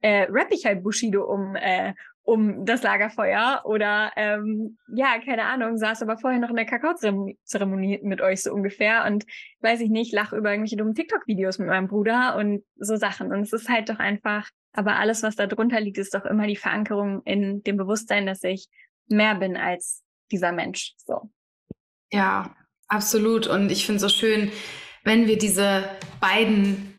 äh, 0.00 0.26
rappe 0.30 0.54
ich 0.54 0.64
halt 0.64 0.82
Bushido 0.82 1.22
um, 1.24 1.54
äh, 1.54 1.92
um 2.22 2.64
das 2.64 2.82
Lagerfeuer 2.82 3.62
oder 3.64 4.10
ähm, 4.16 4.78
ja, 4.94 5.18
keine 5.22 5.44
Ahnung, 5.44 5.76
saß 5.76 6.02
aber 6.02 6.16
vorher 6.16 6.40
noch 6.40 6.48
in 6.48 6.56
der 6.56 6.64
Kakaozeremonie 6.64 8.00
mit 8.02 8.22
euch 8.22 8.42
so 8.42 8.52
ungefähr 8.52 9.04
und 9.04 9.26
weiß 9.60 9.80
ich 9.80 9.90
nicht, 9.90 10.14
lach 10.14 10.32
über 10.32 10.50
irgendwelche 10.50 10.76
dummen 10.76 10.94
TikTok-Videos 10.94 11.58
mit 11.58 11.68
meinem 11.68 11.88
Bruder 11.88 12.36
und 12.36 12.64
so 12.76 12.96
Sachen. 12.96 13.30
Und 13.30 13.40
es 13.40 13.52
ist 13.52 13.68
halt 13.68 13.90
doch 13.90 13.98
einfach, 13.98 14.48
aber 14.72 14.96
alles, 14.96 15.22
was 15.22 15.36
da 15.36 15.46
drunter 15.46 15.80
liegt, 15.80 15.98
ist 15.98 16.14
doch 16.14 16.24
immer 16.24 16.46
die 16.46 16.56
Verankerung 16.56 17.22
in 17.24 17.62
dem 17.64 17.76
Bewusstsein, 17.76 18.24
dass 18.24 18.42
ich 18.44 18.68
mehr 19.08 19.34
bin 19.34 19.58
als 19.58 20.02
dieser 20.30 20.52
Mensch. 20.52 20.94
So. 21.04 21.30
Ja, 22.10 22.56
absolut. 22.88 23.46
Und 23.46 23.70
ich 23.70 23.84
finde 23.84 23.96
es 23.96 24.02
so 24.02 24.08
schön, 24.08 24.50
wenn 25.04 25.26
wir 25.26 25.38
diese 25.38 25.84
beiden 26.20 26.98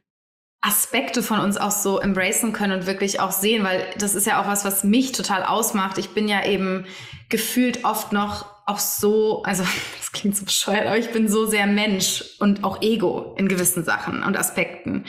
Aspekte 0.62 1.22
von 1.22 1.42
uns 1.42 1.58
auch 1.58 1.72
so 1.72 2.00
embracen 2.00 2.54
können 2.54 2.80
und 2.80 2.88
wirklich 2.88 3.20
auch 3.20 3.34
sehen, 3.34 3.66
weil 3.66 3.86
das 3.98 4.16
ist 4.16 4.26
ja 4.26 4.42
auch 4.42 4.48
was, 4.48 4.64
was 4.64 4.86
mich 4.86 5.12
total 5.12 5.44
ausmacht. 5.44 5.98
Ich 5.98 6.12
bin 6.12 6.30
ja 6.30 6.46
eben 6.46 6.86
gefühlt 7.28 7.84
oft 7.84 8.14
noch 8.14 8.46
auch 8.66 8.80
so, 8.80 9.44
also 9.44 9.64
das 9.98 10.14
klingt 10.14 10.38
so 10.38 10.46
bescheuert, 10.46 10.88
aber 10.88 10.98
ich 10.98 11.12
bin 11.12 11.28
so 11.28 11.46
sehr 11.46 11.68
Mensch 11.68 12.24
und 12.40 12.64
auch 12.64 12.82
Ego 12.82 13.36
in 13.38 13.50
gewissen 13.50 13.84
Sachen 13.84 14.24
und 14.24 14.38
Aspekten, 14.38 15.04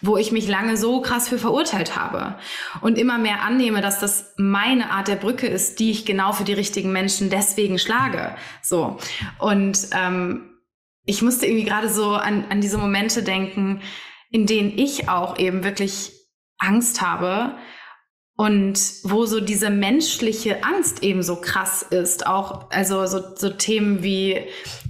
wo 0.00 0.16
ich 0.16 0.30
mich 0.30 0.46
lange 0.46 0.76
so 0.76 1.00
krass 1.00 1.28
für 1.28 1.38
verurteilt 1.38 1.96
habe 1.96 2.36
und 2.80 2.96
immer 2.96 3.18
mehr 3.18 3.42
annehme, 3.42 3.80
dass 3.80 3.98
das 3.98 4.34
meine 4.36 4.90
Art 4.90 5.08
der 5.08 5.16
Brücke 5.16 5.48
ist, 5.48 5.80
die 5.80 5.90
ich 5.90 6.06
genau 6.06 6.32
für 6.32 6.44
die 6.44 6.52
richtigen 6.52 6.92
Menschen 6.92 7.30
deswegen 7.30 7.80
schlage. 7.80 8.36
So 8.62 8.96
und 9.38 9.88
ähm, 9.92 10.49
ich 11.10 11.22
musste 11.22 11.46
irgendwie 11.46 11.64
gerade 11.64 11.88
so 11.88 12.12
an, 12.12 12.44
an 12.50 12.60
diese 12.60 12.78
Momente 12.78 13.24
denken, 13.24 13.82
in 14.30 14.46
denen 14.46 14.78
ich 14.78 15.08
auch 15.08 15.38
eben 15.38 15.64
wirklich 15.64 16.12
Angst 16.58 17.02
habe 17.02 17.56
und 18.36 18.78
wo 19.02 19.26
so 19.26 19.40
diese 19.40 19.70
menschliche 19.70 20.62
Angst 20.62 21.02
eben 21.02 21.24
so 21.24 21.40
krass 21.40 21.82
ist. 21.82 22.28
Auch, 22.28 22.70
also 22.70 23.04
so, 23.06 23.34
so 23.34 23.50
Themen 23.50 24.04
wie 24.04 24.40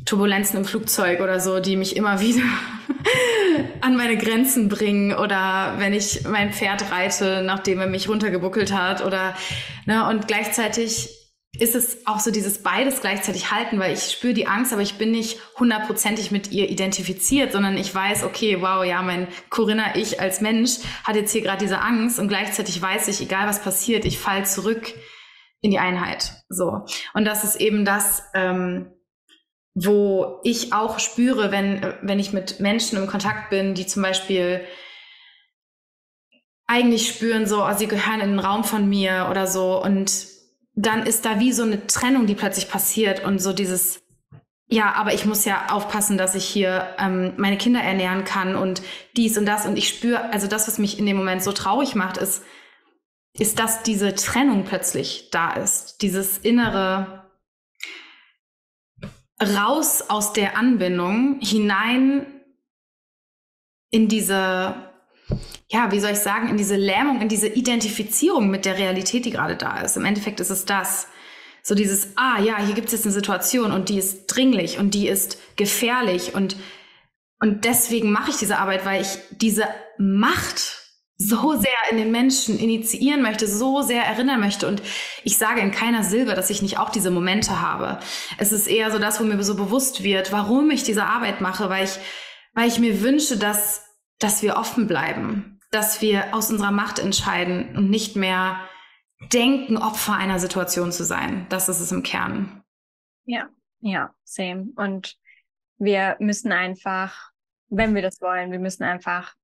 Turbulenzen 0.04 0.58
im 0.58 0.66
Flugzeug 0.66 1.20
oder 1.20 1.40
so, 1.40 1.58
die 1.58 1.76
mich 1.76 1.96
immer 1.96 2.20
wieder 2.20 2.44
an 3.80 3.96
meine 3.96 4.18
Grenzen 4.18 4.68
bringen 4.68 5.14
oder 5.14 5.76
wenn 5.78 5.94
ich 5.94 6.24
mein 6.28 6.52
Pferd 6.52 6.92
reite, 6.92 7.42
nachdem 7.42 7.80
er 7.80 7.86
mich 7.86 8.10
runtergebuckelt 8.10 8.74
hat 8.74 9.02
oder, 9.02 9.34
ne, 9.86 10.06
und 10.06 10.28
gleichzeitig 10.28 11.19
ist 11.60 11.74
es 11.74 12.06
auch 12.06 12.20
so 12.20 12.30
dieses 12.30 12.62
beides 12.62 13.00
gleichzeitig 13.00 13.50
halten, 13.50 13.78
weil 13.78 13.92
ich 13.92 14.10
spüre 14.10 14.32
die 14.32 14.46
Angst, 14.46 14.72
aber 14.72 14.82
ich 14.82 14.96
bin 14.96 15.10
nicht 15.10 15.38
hundertprozentig 15.58 16.30
mit 16.30 16.50
ihr 16.50 16.70
identifiziert, 16.70 17.52
sondern 17.52 17.76
ich 17.76 17.94
weiß, 17.94 18.24
okay, 18.24 18.62
wow, 18.62 18.84
ja, 18.84 19.02
mein 19.02 19.28
Corinna, 19.50 19.94
ich 19.94 20.20
als 20.20 20.40
Mensch 20.40 20.78
hat 21.04 21.16
jetzt 21.16 21.32
hier 21.32 21.42
gerade 21.42 21.62
diese 21.62 21.80
Angst 21.80 22.18
und 22.18 22.28
gleichzeitig 22.28 22.80
weiß 22.80 23.08
ich, 23.08 23.20
egal 23.20 23.46
was 23.46 23.62
passiert, 23.62 24.04
ich 24.04 24.18
fall 24.18 24.46
zurück 24.46 24.94
in 25.60 25.70
die 25.70 25.78
Einheit. 25.78 26.32
So. 26.48 26.86
Und 27.12 27.26
das 27.26 27.44
ist 27.44 27.56
eben 27.56 27.84
das, 27.84 28.22
ähm, 28.34 28.90
wo 29.74 30.40
ich 30.42 30.72
auch 30.72 30.98
spüre, 30.98 31.52
wenn, 31.52 31.94
wenn 32.02 32.18
ich 32.18 32.32
mit 32.32 32.60
Menschen 32.60 32.98
im 32.98 33.06
Kontakt 33.06 33.50
bin, 33.50 33.74
die 33.74 33.86
zum 33.86 34.02
Beispiel 34.02 34.62
eigentlich 36.66 37.08
spüren, 37.08 37.46
so, 37.46 37.64
oh, 37.64 37.72
sie 37.76 37.88
gehören 37.88 38.20
in 38.20 38.30
den 38.30 38.38
Raum 38.38 38.64
von 38.64 38.88
mir 38.88 39.28
oder 39.30 39.46
so 39.46 39.82
und 39.82 40.39
dann 40.74 41.04
ist 41.06 41.24
da 41.24 41.40
wie 41.40 41.52
so 41.52 41.62
eine 41.62 41.86
Trennung, 41.86 42.26
die 42.26 42.34
plötzlich 42.34 42.68
passiert 42.68 43.24
und 43.24 43.40
so 43.40 43.52
dieses, 43.52 44.02
ja, 44.68 44.92
aber 44.94 45.12
ich 45.12 45.26
muss 45.26 45.44
ja 45.44 45.66
aufpassen, 45.70 46.16
dass 46.16 46.34
ich 46.34 46.44
hier 46.44 46.94
ähm, 46.98 47.34
meine 47.36 47.58
Kinder 47.58 47.80
ernähren 47.80 48.24
kann 48.24 48.54
und 48.54 48.82
dies 49.16 49.36
und 49.36 49.46
das. 49.46 49.66
Und 49.66 49.76
ich 49.76 49.88
spüre, 49.88 50.32
also 50.32 50.46
das, 50.46 50.68
was 50.68 50.78
mich 50.78 50.98
in 50.98 51.06
dem 51.06 51.16
Moment 51.16 51.42
so 51.42 51.52
traurig 51.52 51.94
macht, 51.94 52.18
ist, 52.18 52.44
ist, 53.32 53.58
dass 53.58 53.82
diese 53.82 54.14
Trennung 54.14 54.64
plötzlich 54.64 55.30
da 55.30 55.52
ist. 55.52 56.02
Dieses 56.02 56.38
innere 56.38 57.28
raus 59.42 60.02
aus 60.08 60.32
der 60.32 60.56
Anbindung 60.56 61.40
hinein 61.40 62.26
in 63.90 64.08
diese 64.08 64.89
ja, 65.68 65.92
wie 65.92 66.00
soll 66.00 66.12
ich 66.12 66.18
sagen, 66.18 66.48
in 66.48 66.56
diese 66.56 66.76
Lähmung, 66.76 67.20
in 67.20 67.28
diese 67.28 67.48
Identifizierung 67.48 68.50
mit 68.50 68.64
der 68.64 68.78
Realität, 68.78 69.24
die 69.24 69.30
gerade 69.30 69.56
da 69.56 69.80
ist. 69.80 69.96
Im 69.96 70.04
Endeffekt 70.04 70.40
ist 70.40 70.50
es 70.50 70.64
das. 70.64 71.06
So 71.62 71.74
dieses, 71.74 72.16
ah 72.16 72.40
ja, 72.40 72.58
hier 72.58 72.74
gibt 72.74 72.88
es 72.88 72.92
jetzt 72.92 73.04
eine 73.04 73.12
Situation 73.12 73.70
und 73.70 73.88
die 73.88 73.98
ist 73.98 74.26
dringlich 74.26 74.78
und 74.78 74.94
die 74.94 75.08
ist 75.08 75.38
gefährlich 75.56 76.34
und, 76.34 76.56
und 77.38 77.64
deswegen 77.64 78.10
mache 78.10 78.30
ich 78.30 78.36
diese 78.36 78.58
Arbeit, 78.58 78.84
weil 78.84 79.02
ich 79.02 79.18
diese 79.30 79.64
Macht 79.98 80.80
so 81.22 81.54
sehr 81.54 81.90
in 81.90 81.98
den 81.98 82.10
Menschen 82.10 82.58
initiieren 82.58 83.20
möchte, 83.20 83.46
so 83.46 83.82
sehr 83.82 84.02
erinnern 84.04 84.40
möchte. 84.40 84.66
Und 84.66 84.80
ich 85.22 85.36
sage 85.36 85.60
in 85.60 85.70
keiner 85.70 86.02
Silbe, 86.02 86.34
dass 86.34 86.48
ich 86.48 86.62
nicht 86.62 86.78
auch 86.78 86.88
diese 86.88 87.10
Momente 87.10 87.60
habe. 87.60 88.00
Es 88.38 88.52
ist 88.52 88.66
eher 88.66 88.90
so 88.90 88.98
das, 88.98 89.20
wo 89.20 89.24
mir 89.24 89.42
so 89.44 89.54
bewusst 89.54 90.02
wird, 90.02 90.32
warum 90.32 90.70
ich 90.70 90.82
diese 90.82 91.04
Arbeit 91.04 91.42
mache, 91.42 91.68
weil 91.68 91.84
ich, 91.84 91.98
weil 92.54 92.68
ich 92.68 92.78
mir 92.78 93.02
wünsche, 93.02 93.36
dass, 93.36 93.89
dass 94.20 94.42
wir 94.42 94.56
offen 94.56 94.86
bleiben 94.86 95.60
dass 95.70 96.02
wir 96.02 96.34
aus 96.34 96.50
unserer 96.50 96.72
Macht 96.72 96.98
entscheiden 96.98 97.76
und 97.76 97.90
nicht 97.90 98.16
mehr 98.16 98.60
denken, 99.32 99.76
Opfer 99.76 100.14
einer 100.14 100.38
Situation 100.38 100.92
zu 100.92 101.04
sein. 101.04 101.46
Das 101.48 101.68
ist 101.68 101.80
es 101.80 101.92
im 101.92 102.02
Kern. 102.02 102.62
Ja, 103.24 103.48
ja, 103.80 104.12
same. 104.24 104.68
Und 104.76 105.16
wir 105.78 106.16
müssen 106.18 106.52
einfach, 106.52 107.30
wenn 107.68 107.94
wir 107.94 108.02
das 108.02 108.20
wollen, 108.20 108.50
wir 108.50 108.58
müssen 108.58 108.82
einfach 108.82 109.34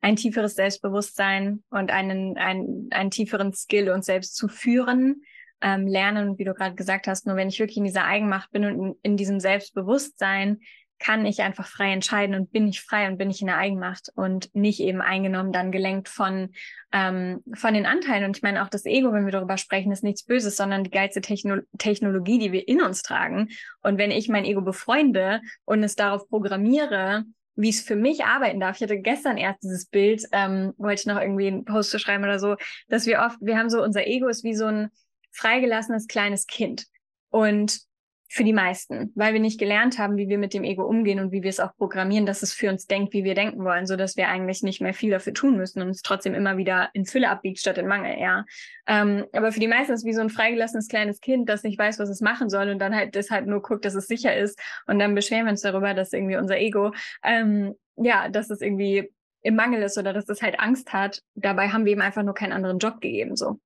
ein 0.00 0.16
tieferes 0.16 0.54
Selbstbewusstsein 0.54 1.62
und 1.70 1.90
einen, 1.90 2.36
einen, 2.36 2.88
einen 2.92 3.10
tieferen 3.10 3.52
Skill, 3.52 3.90
uns 3.90 4.06
selbst 4.06 4.36
zu 4.36 4.48
führen, 4.48 5.22
ähm, 5.60 5.86
lernen. 5.86 6.38
wie 6.38 6.44
du 6.44 6.54
gerade 6.54 6.74
gesagt 6.74 7.08
hast, 7.08 7.26
nur 7.26 7.36
wenn 7.36 7.48
ich 7.48 7.58
wirklich 7.58 7.78
in 7.78 7.84
dieser 7.84 8.04
Eigenmacht 8.04 8.50
bin 8.52 8.64
und 8.64 8.74
in, 8.74 8.94
in 9.02 9.16
diesem 9.16 9.40
Selbstbewusstsein, 9.40 10.60
kann 10.98 11.26
ich 11.26 11.42
einfach 11.42 11.66
frei 11.66 11.92
entscheiden 11.92 12.34
und 12.34 12.52
bin 12.52 12.68
ich 12.68 12.80
frei 12.80 13.08
und 13.08 13.18
bin 13.18 13.30
ich 13.30 13.40
in 13.40 13.48
der 13.48 13.58
Eigenmacht 13.58 14.10
und 14.14 14.54
nicht 14.54 14.80
eben 14.80 15.00
eingenommen, 15.00 15.52
dann 15.52 15.70
gelenkt 15.70 16.08
von, 16.08 16.52
ähm, 16.92 17.42
von 17.54 17.74
den 17.74 17.86
Anteilen. 17.86 18.24
Und 18.24 18.36
ich 18.36 18.42
meine, 18.42 18.62
auch 18.62 18.68
das 18.68 18.86
Ego, 18.86 19.12
wenn 19.12 19.26
wir 19.26 19.32
darüber 19.32 19.58
sprechen, 19.58 19.92
ist 19.92 20.04
nichts 20.04 20.24
Böses, 20.24 20.56
sondern 20.56 20.84
die 20.84 20.90
geilste 20.90 21.20
Techno 21.20 21.58
Technologie, 21.78 22.38
die 22.38 22.52
wir 22.52 22.66
in 22.66 22.80
uns 22.80 23.02
tragen. 23.02 23.48
Und 23.82 23.98
wenn 23.98 24.10
ich 24.10 24.28
mein 24.28 24.44
Ego 24.44 24.62
befreunde 24.62 25.40
und 25.64 25.82
es 25.82 25.96
darauf 25.96 26.28
programmiere, 26.28 27.24
wie 27.56 27.70
es 27.70 27.80
für 27.80 27.96
mich 27.96 28.24
arbeiten 28.24 28.60
darf. 28.60 28.76
Ich 28.76 28.82
hatte 28.82 29.00
gestern 29.00 29.38
erst 29.38 29.62
dieses 29.62 29.86
Bild, 29.86 30.22
ähm, 30.32 30.74
wollte 30.76 31.00
ich 31.00 31.06
noch 31.06 31.20
irgendwie 31.20 31.46
einen 31.46 31.64
Post 31.64 31.90
zu 31.90 31.98
schreiben 31.98 32.24
oder 32.24 32.38
so, 32.38 32.56
dass 32.88 33.06
wir 33.06 33.20
oft, 33.20 33.38
wir 33.40 33.58
haben 33.58 33.70
so, 33.70 33.82
unser 33.82 34.06
Ego 34.06 34.28
ist 34.28 34.44
wie 34.44 34.54
so 34.54 34.66
ein 34.66 34.90
freigelassenes 35.32 36.06
kleines 36.06 36.46
Kind. 36.46 36.86
Und 37.30 37.85
Für 38.28 38.44
die 38.44 38.52
meisten, 38.52 39.12
weil 39.14 39.32
wir 39.32 39.40
nicht 39.40 39.58
gelernt 39.58 39.98
haben, 39.98 40.16
wie 40.16 40.28
wir 40.28 40.38
mit 40.38 40.52
dem 40.52 40.64
Ego 40.64 40.84
umgehen 40.84 41.20
und 41.20 41.30
wie 41.30 41.42
wir 41.42 41.50
es 41.50 41.60
auch 41.60 41.76
programmieren, 41.76 42.26
dass 42.26 42.42
es 42.42 42.52
für 42.52 42.68
uns 42.70 42.86
denkt, 42.86 43.12
wie 43.12 43.24
wir 43.24 43.34
denken 43.34 43.64
wollen, 43.64 43.86
so 43.86 43.96
dass 43.96 44.16
wir 44.16 44.28
eigentlich 44.28 44.62
nicht 44.62 44.80
mehr 44.80 44.94
viel 44.94 45.10
dafür 45.10 45.32
tun 45.32 45.56
müssen 45.56 45.80
und 45.80 45.90
es 45.90 46.02
trotzdem 46.02 46.34
immer 46.34 46.56
wieder 46.56 46.90
in 46.92 47.04
Fülle 47.04 47.28
abbiegt 47.28 47.58
statt 47.58 47.78
in 47.78 47.86
Mangel, 47.86 48.18
ja. 48.18 48.44
Ähm, 48.86 49.26
aber 49.32 49.52
für 49.52 49.60
die 49.60 49.68
meisten 49.68 49.92
ist 49.92 50.00
es 50.00 50.04
wie 50.04 50.12
so 50.12 50.20
ein 50.20 50.30
freigelassenes 50.30 50.88
kleines 50.88 51.20
Kind, 51.20 51.48
das 51.48 51.62
nicht 51.62 51.78
weiß, 51.78 51.98
was 51.98 52.08
es 52.08 52.20
machen 52.20 52.50
soll 52.50 52.68
und 52.70 52.78
dann 52.80 52.94
halt 52.94 53.14
deshalb 53.14 53.46
nur 53.46 53.62
guckt, 53.62 53.84
dass 53.84 53.94
es 53.94 54.06
sicher 54.06 54.36
ist 54.36 54.60
und 54.86 54.98
dann 54.98 55.14
beschweren 55.14 55.46
wir 55.46 55.52
uns 55.52 55.62
darüber, 55.62 55.94
dass 55.94 56.12
irgendwie 56.12 56.36
unser 56.36 56.58
Ego, 56.58 56.92
ähm, 57.22 57.74
ja, 57.96 58.28
dass 58.28 58.50
es 58.50 58.60
irgendwie 58.60 59.12
im 59.42 59.54
Mangel 59.54 59.82
ist 59.82 59.96
oder 59.96 60.12
dass 60.12 60.28
es 60.28 60.42
halt 60.42 60.58
Angst 60.58 60.92
hat. 60.92 61.22
Dabei 61.34 61.68
haben 61.68 61.84
wir 61.84 61.92
ihm 61.92 62.00
einfach 62.00 62.24
nur 62.24 62.34
keinen 62.34 62.52
anderen 62.52 62.78
Job 62.78 63.00
gegeben, 63.00 63.36
so. 63.36 63.60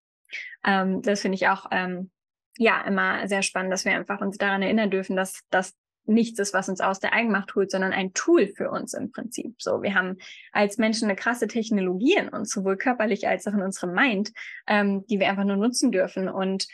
Ähm, 0.64 1.00
das 1.02 1.22
finde 1.22 1.36
ich 1.36 1.48
auch 1.48 1.66
ähm, 1.70 2.10
ja 2.58 2.82
immer 2.82 3.26
sehr 3.28 3.42
spannend, 3.42 3.72
dass 3.72 3.84
wir 3.84 3.92
einfach 3.92 4.20
uns 4.20 4.38
daran 4.38 4.62
erinnern 4.62 4.90
dürfen, 4.90 5.16
dass 5.16 5.40
das 5.50 5.74
nichts 6.06 6.38
ist, 6.38 6.54
was 6.54 6.68
uns 6.68 6.80
aus 6.80 7.00
der 7.00 7.12
Eigenmacht 7.12 7.54
holt, 7.54 7.70
sondern 7.70 7.92
ein 7.92 8.12
Tool 8.12 8.48
für 8.48 8.70
uns 8.70 8.94
im 8.94 9.12
Prinzip. 9.12 9.60
So, 9.62 9.82
wir 9.82 9.94
haben 9.94 10.16
als 10.52 10.78
Menschen 10.78 11.04
eine 11.04 11.16
krasse 11.16 11.46
Technologie 11.46 12.16
in 12.16 12.28
uns, 12.28 12.50
sowohl 12.50 12.76
körperlich 12.76 13.28
als 13.28 13.46
auch 13.46 13.54
in 13.54 13.62
unserem 13.62 13.94
Mind, 13.94 14.32
ähm, 14.66 15.06
die 15.06 15.20
wir 15.20 15.28
einfach 15.28 15.44
nur 15.44 15.56
nutzen 15.56 15.92
dürfen. 15.92 16.28
Und 16.28 16.66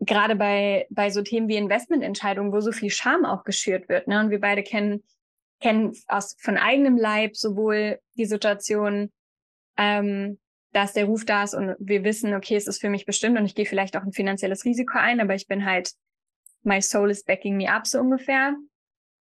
gerade 0.00 0.36
bei, 0.36 0.86
bei 0.90 1.10
so 1.10 1.22
Themen 1.22 1.48
wie 1.48 1.56
Investmententscheidungen, 1.56 2.52
wo 2.52 2.60
so 2.60 2.72
viel 2.72 2.90
Scham 2.90 3.24
auch 3.24 3.44
geschürt 3.44 3.88
wird, 3.88 4.06
ne, 4.06 4.20
und 4.20 4.30
wir 4.30 4.40
beide 4.40 4.62
kennen, 4.62 5.02
kennen 5.60 5.92
aus, 6.06 6.36
von 6.38 6.56
eigenem 6.56 6.96
Leib 6.96 7.36
sowohl 7.36 7.98
die 8.16 8.26
Situation, 8.26 9.12
ähm, 9.76 10.38
dass 10.72 10.92
der 10.92 11.06
Ruf 11.06 11.24
da 11.24 11.44
ist 11.44 11.54
und 11.54 11.76
wir 11.78 12.04
wissen, 12.04 12.34
okay, 12.34 12.56
es 12.56 12.66
ist 12.66 12.80
für 12.80 12.90
mich 12.90 13.06
bestimmt 13.06 13.38
und 13.38 13.46
ich 13.46 13.54
gehe 13.54 13.66
vielleicht 13.66 13.96
auch 13.96 14.02
ein 14.02 14.12
finanzielles 14.12 14.64
Risiko 14.64 14.98
ein, 14.98 15.20
aber 15.20 15.34
ich 15.34 15.46
bin 15.46 15.64
halt, 15.64 15.92
my 16.62 16.82
soul 16.82 17.10
is 17.10 17.24
backing 17.24 17.56
me 17.56 17.70
up 17.70 17.86
so 17.86 18.00
ungefähr. 18.00 18.54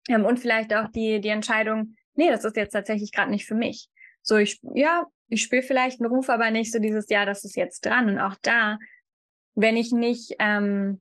Ähm, 0.09 0.25
und 0.25 0.39
vielleicht 0.39 0.75
auch 0.75 0.89
die, 0.89 1.21
die 1.21 1.29
Entscheidung, 1.29 1.97
nee, 2.15 2.29
das 2.29 2.45
ist 2.45 2.57
jetzt 2.57 2.73
tatsächlich 2.73 3.13
gerade 3.13 3.31
nicht 3.31 3.47
für 3.47 3.55
mich. 3.55 3.89
So, 4.23 4.37
ich, 4.37 4.61
ja, 4.75 5.07
ich 5.29 5.43
spüre 5.43 5.63
vielleicht 5.63 6.01
einen 6.01 6.11
Ruf, 6.11 6.29
aber 6.29 6.51
nicht 6.51 6.73
so 6.73 6.79
dieses, 6.79 7.09
ja, 7.09 7.25
das 7.25 7.45
ist 7.45 7.57
jetzt 7.57 7.85
dran. 7.85 8.09
Und 8.09 8.19
auch 8.19 8.37
da, 8.43 8.79
wenn 9.55 9.77
ich 9.77 9.93
nicht 9.93 10.35
ähm, 10.39 11.01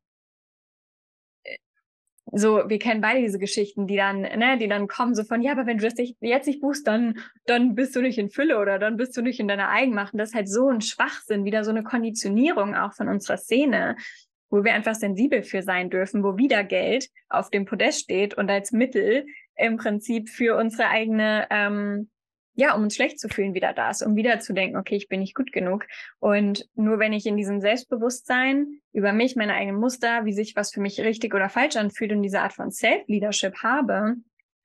so, 2.38 2.64
wir 2.68 2.80
kennen 2.80 3.00
beide 3.00 3.22
diese 3.22 3.40
Geschichten, 3.40 3.88
die 3.88 3.96
dann, 3.96 4.22
ne, 4.22 4.58
die 4.60 4.68
dann 4.68 4.88
kommen, 4.88 5.16
so 5.16 5.24
von, 5.24 5.42
ja, 5.42 5.54
aber 5.54 5.66
wenn 5.66 5.78
du 5.78 5.86
das 5.86 5.94
jetzt 6.20 6.48
nicht 6.48 6.60
buchst, 6.60 6.86
dann, 6.86 7.20
dann 7.46 7.76
bist 7.76 7.96
du 7.96 8.02
nicht 8.02 8.18
in 8.18 8.30
Fülle 8.30 8.60
oder 8.60 8.78
dann 8.78 8.98
bist 8.98 9.16
du 9.16 9.22
nicht 9.22 9.40
in 9.40 9.48
deiner 9.48 9.70
Eigenmacht. 9.70 10.14
Und 10.14 10.20
das 10.20 10.30
ist 10.30 10.36
halt 10.36 10.50
so 10.50 10.68
ein 10.68 10.82
Schwachsinn, 10.82 11.46
wieder 11.46 11.64
so 11.64 11.72
eine 11.72 11.84
Konditionierung 11.84 12.76
auch 12.76 12.92
von 12.92 13.08
unserer 13.08 13.38
Szene, 13.38 13.96
wo 14.50 14.66
wir 14.66 14.74
einfach 14.74 14.96
sensibel 14.96 15.44
für 15.44 15.62
sein 15.62 15.90
dürfen, 15.90 16.24
wo 16.24 16.38
wieder 16.38 16.66
Geld 16.66 17.08
auf 17.30 17.50
dem 17.50 17.66
Podest 17.66 18.02
steht 18.02 18.34
und 18.34 18.52
als 18.52 18.74
Mittel 18.74 19.26
im 19.56 19.78
Prinzip 19.78 20.30
für 20.30 20.58
unsere 20.58 20.90
eigene 20.90 21.48
ähm, 21.50 22.10
ja, 22.56 22.74
um 22.74 22.84
uns 22.84 22.96
schlecht 22.96 23.20
zu 23.20 23.30
fühlen, 23.30 23.54
wieder 23.54 23.74
da 23.74 23.90
ist, 23.90 24.02
um 24.02 24.16
wieder 24.16 24.40
zu 24.40 24.54
denken, 24.54 24.78
okay, 24.78 24.96
ich 24.96 25.08
bin 25.08 25.20
nicht 25.20 25.36
gut 25.36 25.52
genug. 25.52 25.86
Und 26.20 26.68
nur 26.76 27.00
wenn 27.00 27.14
ich 27.14 27.26
in 27.26 27.38
diesem 27.38 27.62
Selbstbewusstsein 27.62 28.80
über 28.94 29.12
mich, 29.12 29.36
meine 29.36 29.54
eigenen 29.54 29.80
Muster, 29.80 30.26
wie 30.26 30.34
sich 30.34 30.56
was 30.56 30.72
für 30.72 30.82
mich 30.82 31.00
richtig 31.02 31.34
oder 31.34 31.50
falsch 31.50 31.76
anfühlt 31.76 32.12
und 32.12 32.24
diese 32.24 32.42
Art 32.42 32.54
von 32.54 32.72
Self-Leadership 32.72 33.62
habe, 33.62 34.16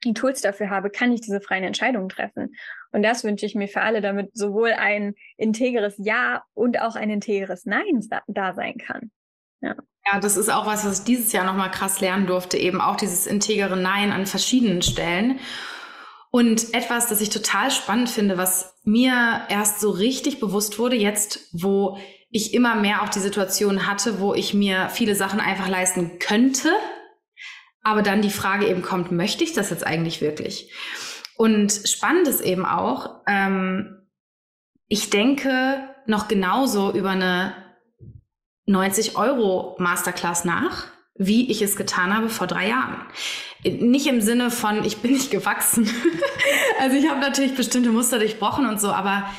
die 0.05 0.15
Tools 0.15 0.41
dafür 0.41 0.71
habe, 0.71 0.91
kann 0.91 1.13
ich 1.13 1.21
diese 1.21 1.41
freien 1.41 1.65
Entscheidungen 1.65 2.09
treffen. 2.09 2.55
Und 2.93 3.03
das 3.03 3.25
wünsche 3.25 3.45
ich 3.45 3.55
mir 3.55 3.69
für 3.69 3.83
alle, 3.83 4.01
damit 4.01 4.31
sowohl 4.37 4.73
ein 4.73 5.15
integres 5.37 5.95
Ja 5.99 6.45
und 6.55 6.81
auch 6.81 6.95
ein 6.97 7.11
integres 7.11 7.67
Nein 7.67 8.01
da, 8.09 8.23
da 8.27 8.55
sein 8.55 8.79
kann. 8.79 9.11
Ja. 9.61 9.75
Ja, 10.07 10.19
das 10.19 10.39
ist 10.39 10.49
auch 10.49 10.67
was, 10.67 10.87
was 10.87 11.01
ich 11.01 11.05
dieses 11.05 11.33
Jahr 11.33 11.45
nochmal 11.45 11.71
krass 11.71 12.01
lernen 12.01 12.27
durfte, 12.27 12.57
eben 12.57 12.81
auch 12.81 12.97
dieses 12.97 13.27
integere 13.27 13.77
Nein 13.77 14.13
an 14.13 14.25
verschiedenen 14.25 14.81
Stellen. 14.81 15.39
Und 16.31 16.75
etwas, 16.75 17.09
das 17.09 17.21
ich 17.21 17.31
total 17.31 17.71
spannend 17.71 18.09
finde, 18.09 18.39
was 18.39 18.75
mir 18.85 19.47
erst 19.49 19.81
so 19.81 19.91
richtig 19.91 20.39
bewusst 20.39 20.79
wurde, 20.79 20.97
jetzt, 20.97 21.49
wo 21.53 21.99
ich 22.31 22.55
immer 22.55 22.77
mehr 22.77 23.03
auch 23.03 23.09
die 23.09 23.19
Situation 23.19 23.87
hatte, 23.89 24.21
wo 24.21 24.35
ich 24.35 24.55
mir 24.55 24.89
viele 24.91 25.17
Sachen 25.17 25.41
einfach 25.41 25.69
leisten 25.69 26.21
könnte, 26.21 26.71
aber 27.83 28.03
dann 28.03 28.23
die 28.23 28.31
Frage 28.31 28.69
eben 28.69 28.83
kommt, 28.83 29.11
möchte 29.11 29.43
ich 29.43 29.53
das 29.53 29.71
jetzt 29.71 29.85
eigentlich 29.85 30.21
wirklich? 30.21 30.73
Und 31.37 31.73
spannend 31.73 32.29
ist 32.29 32.43
eben 32.43 32.65
auch, 32.65 33.23
ähm, 33.27 34.07
ich 34.87 35.11
denke 35.11 35.89
noch 36.07 36.29
genauso 36.29 36.93
über 36.93 37.11
eine 37.11 37.55
90 38.67 39.17
Euro 39.17 39.77
Masterclass 39.79 40.45
nach, 40.45 40.87
wie 41.23 41.51
ich 41.51 41.61
es 41.61 41.77
getan 41.77 42.17
habe 42.17 42.31
vor 42.31 42.47
drei 42.47 42.69
Jahren. 42.71 42.97
Nicht 43.63 44.07
im 44.07 44.23
Sinne 44.23 44.51
von, 44.51 44.87
ich 44.87 44.97
bin 44.97 45.13
nicht 45.13 45.31
gewachsen. 45.31 45.89
also 46.81 46.97
ich 46.97 47.09
habe 47.09 47.21
natürlich 47.21 47.55
bestimmte 47.55 47.91
Muster 47.91 48.19
durchbrochen 48.19 48.67
und 48.67 48.81
so, 48.81 48.91
aber 48.91 49.31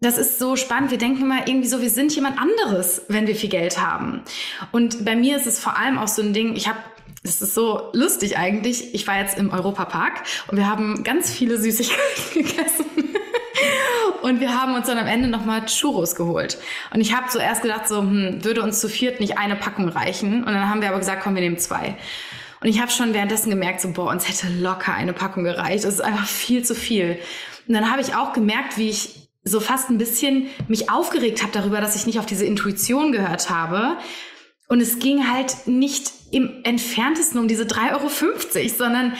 das 0.00 0.16
ist 0.16 0.38
so 0.38 0.56
spannend. 0.56 0.90
Wir 0.90 0.96
denken 0.96 1.22
immer 1.22 1.46
irgendwie 1.46 1.68
so, 1.68 1.82
wir 1.82 1.90
sind 1.90 2.14
jemand 2.14 2.38
anderes, 2.38 3.02
wenn 3.08 3.26
wir 3.26 3.36
viel 3.36 3.50
Geld 3.50 3.78
haben. 3.78 4.22
Und 4.72 5.04
bei 5.04 5.14
mir 5.14 5.36
ist 5.36 5.46
es 5.46 5.60
vor 5.60 5.76
allem 5.76 5.98
auch 5.98 6.08
so 6.08 6.22
ein 6.22 6.32
Ding, 6.32 6.56
ich 6.56 6.68
habe 6.68 6.78
das 7.22 7.40
ist 7.40 7.54
so 7.54 7.90
lustig 7.92 8.36
eigentlich. 8.36 8.94
Ich 8.94 9.06
war 9.06 9.20
jetzt 9.20 9.38
im 9.38 9.50
Europapark 9.50 10.24
und 10.48 10.56
wir 10.56 10.68
haben 10.68 11.04
ganz 11.04 11.30
viele 11.30 11.56
Süßigkeiten 11.56 12.32
gegessen. 12.34 12.86
Und 14.32 14.40
wir 14.40 14.58
haben 14.58 14.74
uns 14.74 14.86
dann 14.86 14.96
am 14.96 15.06
Ende 15.06 15.28
nochmal 15.28 15.66
Churros 15.66 16.14
geholt. 16.14 16.56
Und 16.90 17.02
ich 17.02 17.14
habe 17.14 17.28
zuerst 17.28 17.60
gedacht, 17.60 17.86
so, 17.86 17.98
hm, 17.98 18.42
würde 18.42 18.62
uns 18.62 18.80
zu 18.80 18.88
viert 18.88 19.20
nicht 19.20 19.36
eine 19.36 19.56
Packung 19.56 19.90
reichen. 19.90 20.42
Und 20.42 20.46
dann 20.46 20.70
haben 20.70 20.80
wir 20.80 20.88
aber 20.88 21.00
gesagt, 21.00 21.22
komm, 21.22 21.34
wir 21.34 21.42
nehmen 21.42 21.58
zwei. 21.58 21.96
Und 22.62 22.68
ich 22.68 22.80
habe 22.80 22.90
schon 22.90 23.12
währenddessen 23.12 23.50
gemerkt, 23.50 23.82
so, 23.82 23.90
boah, 23.92 24.08
uns 24.08 24.26
hätte 24.26 24.50
locker 24.58 24.94
eine 24.94 25.12
Packung 25.12 25.44
gereicht. 25.44 25.84
Das 25.84 25.92
ist 25.92 26.00
einfach 26.00 26.26
viel 26.26 26.64
zu 26.64 26.74
viel. 26.74 27.18
Und 27.68 27.74
dann 27.74 27.92
habe 27.92 28.00
ich 28.00 28.14
auch 28.14 28.32
gemerkt, 28.32 28.78
wie 28.78 28.88
ich 28.88 29.28
so 29.44 29.60
fast 29.60 29.90
ein 29.90 29.98
bisschen 29.98 30.46
mich 30.66 30.90
aufgeregt 30.90 31.42
habe 31.42 31.52
darüber, 31.52 31.82
dass 31.82 31.94
ich 31.94 32.06
nicht 32.06 32.18
auf 32.18 32.24
diese 32.24 32.46
Intuition 32.46 33.12
gehört 33.12 33.50
habe. 33.50 33.98
Und 34.66 34.80
es 34.80 34.98
ging 34.98 35.30
halt 35.30 35.66
nicht 35.66 36.10
im 36.30 36.62
entferntesten 36.64 37.38
um 37.38 37.48
diese 37.48 37.64
3,50 37.64 37.92
Euro, 37.92 38.68
sondern 38.78 39.12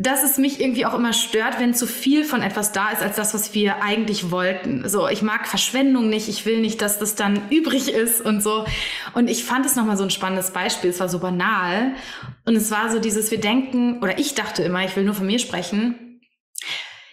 dass 0.00 0.22
es 0.22 0.38
mich 0.38 0.62
irgendwie 0.62 0.86
auch 0.86 0.94
immer 0.94 1.12
stört, 1.12 1.60
wenn 1.60 1.74
zu 1.74 1.86
viel 1.86 2.24
von 2.24 2.40
etwas 2.40 2.72
da 2.72 2.88
ist, 2.88 3.02
als 3.02 3.16
das, 3.16 3.34
was 3.34 3.52
wir 3.52 3.82
eigentlich 3.82 4.30
wollten. 4.30 4.88
So, 4.88 5.06
ich 5.08 5.20
mag 5.20 5.46
Verschwendung 5.46 6.08
nicht, 6.08 6.26
ich 6.28 6.46
will 6.46 6.60
nicht, 6.60 6.80
dass 6.80 6.98
das 6.98 7.16
dann 7.16 7.42
übrig 7.50 7.92
ist 7.92 8.22
und 8.22 8.42
so. 8.42 8.64
Und 9.12 9.28
ich 9.28 9.44
fand 9.44 9.66
es 9.66 9.76
nochmal 9.76 9.98
so 9.98 10.04
ein 10.04 10.10
spannendes 10.10 10.52
Beispiel. 10.52 10.88
Es 10.88 11.00
war 11.00 11.10
so 11.10 11.18
banal. 11.18 11.92
Und 12.46 12.56
es 12.56 12.70
war 12.70 12.90
so 12.90 12.98
dieses, 12.98 13.30
wir 13.30 13.40
denken, 13.40 13.98
oder 14.02 14.18
ich 14.18 14.34
dachte 14.34 14.62
immer, 14.62 14.82
ich 14.86 14.96
will 14.96 15.04
nur 15.04 15.14
von 15.14 15.26
mir 15.26 15.38
sprechen. 15.38 16.22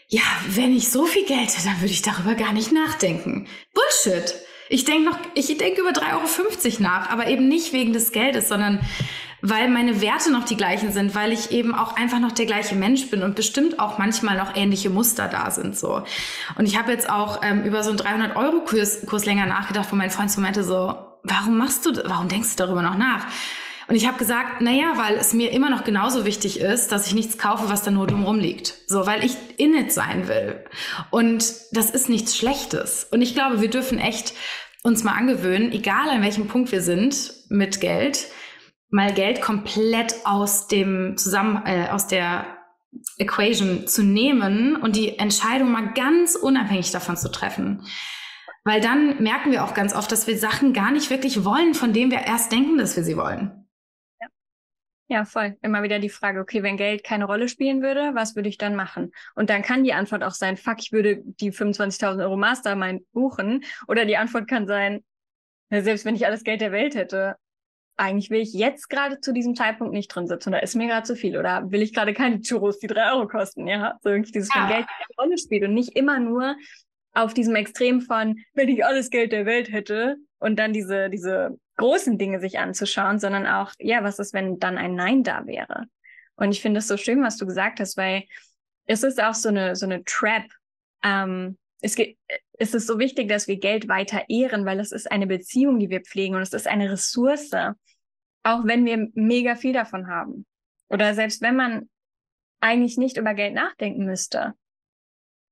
Ja, 0.08 0.24
wenn 0.48 0.74
ich 0.74 0.90
so 0.90 1.06
viel 1.06 1.26
Geld 1.26 1.42
hätte, 1.42 1.66
dann 1.66 1.82
würde 1.82 1.92
ich 1.92 2.04
darüber 2.04 2.36
gar 2.36 2.54
nicht 2.54 2.72
nachdenken. 2.72 3.48
Bullshit. 3.74 4.34
Ich 4.70 4.86
denke 4.86 5.10
noch, 5.10 5.20
ich 5.34 5.48
denke 5.58 5.82
über 5.82 5.92
3,50 5.92 6.04
Euro 6.14 6.84
nach, 6.84 7.10
aber 7.10 7.28
eben 7.28 7.50
nicht 7.50 7.74
wegen 7.74 7.92
des 7.92 8.14
Geldes, 8.14 8.48
sondern 8.48 8.80
weil 9.42 9.70
meine 9.70 10.02
Werte 10.02 10.32
noch 10.32 10.46
die 10.46 10.58
gleichen 10.58 10.92
sind, 10.92 11.16
weil 11.16 11.32
ich 11.32 11.52
eben 11.52 11.76
auch 11.76 11.96
einfach 11.96 12.20
noch 12.20 12.32
der 12.32 12.46
gleiche 12.46 12.76
Mensch 12.76 13.10
bin 13.10 13.24
und 13.24 13.36
bestimmt 13.36 13.80
auch 13.80 13.98
manchmal 13.98 14.38
noch 14.38 14.56
ähnliche 14.56 14.90
Muster 14.90 15.28
da 15.28 15.52
sind 15.52 15.78
so. 15.78 16.04
Und 16.58 16.66
ich 16.66 16.78
habe 16.78 16.92
jetzt 16.92 17.10
auch 17.10 17.42
ähm, 17.44 17.64
über 17.64 17.84
so 17.84 17.90
einen 17.90 17.98
300 17.98 18.36
Euro 18.36 18.62
Kurs, 18.62 19.06
Kurs 19.06 19.26
länger 19.26 19.46
nachgedacht, 19.46 19.92
wo 19.92 19.96
mein 19.96 20.10
Freund 20.10 20.32
so 20.32 20.42
meinte 20.42 20.64
so, 20.64 20.96
warum 21.24 21.58
machst 21.58 21.86
du, 21.86 21.92
warum 22.06 22.28
denkst 22.28 22.56
du 22.56 22.64
darüber 22.64 22.82
noch 22.82 22.98
nach? 22.98 23.26
Und 23.88 23.96
ich 23.96 24.06
habe 24.06 24.18
gesagt, 24.18 24.60
naja, 24.60 24.94
weil 24.96 25.16
es 25.16 25.34
mir 25.34 25.52
immer 25.52 25.70
noch 25.70 25.86
genauso 25.86 26.26
wichtig 26.26 26.60
ist, 26.60 26.92
dass 26.92 27.08
ich 27.08 27.14
nichts 27.14 27.38
kaufe, 27.38 27.70
was 27.70 27.84
da 27.84 27.92
nur 27.92 28.06
dumm 28.06 28.26
rumliegt. 28.26 28.74
So, 28.88 29.06
weil 29.08 29.24
ich 29.24 29.38
in 29.56 29.74
it 29.76 29.94
sein 29.94 30.28
will. 30.28 30.66
Und 31.10 31.54
das 31.72 31.92
ist 31.92 32.10
nichts 32.10 32.36
Schlechtes. 32.36 33.08
Und 33.10 33.22
ich 33.22 33.34
glaube, 33.34 33.62
wir 33.62 33.70
dürfen 33.70 33.98
echt 33.98 34.34
uns 34.84 35.04
mal 35.04 35.14
angewöhnen, 35.14 35.72
egal 35.72 36.10
an 36.10 36.22
welchem 36.22 36.48
Punkt 36.48 36.72
wir 36.72 36.82
sind 36.82 37.34
mit 37.50 37.80
Geld, 37.80 38.28
mal 38.90 39.14
Geld 39.14 39.42
komplett 39.42 40.16
aus 40.26 40.68
dem 40.68 41.18
zusammen 41.18 41.62
äh, 41.66 41.90
aus 41.90 42.08
der 42.08 42.58
Equation 43.18 43.88
zu 43.88 44.04
nehmen 44.04 44.76
und 44.76 44.96
die 44.96 45.20
Entscheidung 45.20 45.72
mal 45.72 45.94
ganz 45.94 46.36
unabhängig 46.36 46.92
davon 46.92 47.18
zu 47.18 47.30
treffen. 47.30 47.86
Weil 48.64 48.82
dann 48.82 49.22
merken 49.22 49.52
wir 49.52 49.64
auch 49.64 49.74
ganz 49.74 49.96
oft, 49.96 50.12
dass 50.12 50.28
wir 50.28 50.38
Sachen 50.38 50.74
gar 50.74 50.92
nicht 50.92 51.10
wirklich 51.10 51.46
wollen, 51.46 51.74
von 51.74 51.94
denen 51.94 52.12
wir 52.12 52.20
erst 52.20 52.52
denken, 52.52 52.78
dass 52.78 52.96
wir 52.96 53.04
sie 53.04 53.18
wollen. 53.18 53.68
Ja, 55.10 55.24
voll. 55.24 55.56
Immer 55.62 55.84
wieder 55.84 56.00
die 56.00 56.10
Frage, 56.10 56.42
okay, 56.42 56.64
wenn 56.64 56.76
Geld 56.76 57.06
keine 57.06 57.24
Rolle 57.24 57.48
spielen 57.48 57.82
würde, 57.82 58.12
was 58.14 58.36
würde 58.36 58.50
ich 58.50 58.58
dann 58.58 58.76
machen? 58.76 59.14
Und 59.36 59.50
dann 59.50 59.62
kann 59.62 59.86
die 59.86 59.94
Antwort 59.94 60.22
auch 60.22 60.34
sein, 60.34 60.58
fuck, 60.58 60.80
ich 60.80 60.92
würde 60.92 61.22
die 61.24 61.54
25.000 61.54 62.22
Euro 62.24 62.36
Mastermind 62.36 63.10
buchen. 63.14 63.64
Oder 63.88 64.04
die 64.04 64.18
Antwort 64.18 64.50
kann 64.50 64.68
sein, 64.68 65.06
selbst 65.70 66.04
wenn 66.04 66.16
ich 66.16 66.26
alles 66.26 66.44
Geld 66.44 66.60
der 66.60 66.74
Welt 66.74 66.94
hätte, 66.96 67.38
eigentlich 67.98 68.30
will 68.30 68.42
ich 68.42 68.54
jetzt 68.54 68.90
gerade 68.90 69.20
zu 69.20 69.34
diesem 69.34 69.56
Zeitpunkt 69.56 69.94
nicht 69.94 70.08
drin 70.08 70.28
sitzen 70.28 70.50
oder 70.50 70.64
ist 70.64 70.76
mir 70.76 70.88
gerade 70.88 71.06
zu 71.06 71.16
viel 71.16 71.38
oder 71.38 71.72
will 71.72 71.82
ich 71.82 71.94
gerade 71.94 72.14
keine 72.14 72.42
Churros, 72.42 72.80
die 72.80 72.88
drei 72.88 73.12
Euro 73.12 73.28
kosten, 73.28 73.68
ja, 73.68 73.98
so 74.02 74.10
irgendwie 74.10 74.32
dieses 74.32 74.54
ja. 74.54 74.68
Geld 74.68 74.86
eine 74.88 75.16
Rolle 75.20 75.38
spielt 75.38 75.64
und 75.64 75.74
nicht 75.74 75.96
immer 75.96 76.20
nur 76.20 76.56
auf 77.14 77.34
diesem 77.34 77.56
Extrem 77.56 78.02
von, 78.02 78.38
wenn 78.54 78.70
ich 78.70 78.86
alles 78.86 79.10
Geld 79.10 79.32
der 79.32 79.48
Welt 79.48 79.72
hätte 79.72 80.18
und 80.38 80.58
dann 80.58 80.74
diese, 80.74 81.10
diese 81.10 81.58
großen 81.78 82.18
Dinge 82.20 82.40
sich 82.40 82.60
anzuschauen, 82.60 83.20
sondern 83.20 83.48
auch, 83.48 83.72
ja, 83.80 84.04
was 84.04 84.20
ist, 84.20 84.34
wenn 84.34 84.60
dann 84.60 84.78
ein 84.78 84.94
Nein 84.94 85.24
da 85.24 85.48
wäre? 85.48 85.86
Und 86.36 86.52
ich 86.52 86.62
finde 86.62 86.80
es 86.80 86.88
so 86.88 86.98
schön, 86.98 87.24
was 87.24 87.38
du 87.38 87.48
gesagt 87.48 87.80
hast, 87.80 87.98
weil 87.98 88.24
es 88.86 89.04
ist 89.04 89.22
auch 89.22 89.34
so 89.34 89.50
eine, 89.50 89.76
so 89.76 89.88
eine 89.88 90.04
Trap. 90.04 90.44
Ähm, 91.04 91.58
es, 91.82 91.96
geht, 91.96 92.18
es 92.54 92.74
ist 92.74 92.88
so 92.88 93.00
wichtig, 93.00 93.30
dass 93.30 93.48
wir 93.48 93.60
Geld 93.60 93.88
weiter 93.88 94.26
ehren, 94.30 94.66
weil 94.66 94.80
es 94.80 94.92
ist 94.92 95.12
eine 95.12 95.28
Beziehung, 95.28 95.80
die 95.80 95.90
wir 95.90 96.02
pflegen 96.02 96.36
und 96.36 96.42
es 96.42 96.54
ist 96.54 96.68
eine 96.68 96.92
Ressource, 96.92 97.52
auch 98.44 98.66
wenn 98.66 98.86
wir 98.86 99.10
mega 99.14 99.56
viel 99.56 99.74
davon 99.74 100.08
haben. 100.08 100.46
Oder 100.90 101.14
selbst 101.14 101.42
wenn 101.42 101.56
man 101.56 101.90
eigentlich 102.60 102.98
nicht 102.98 103.18
über 103.18 103.34
Geld 103.34 103.54
nachdenken 103.54 104.06
müsste. 104.06 104.54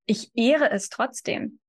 Ich 0.08 0.32
ehre 0.36 0.72
es 0.72 0.90
trotzdem 0.90 1.60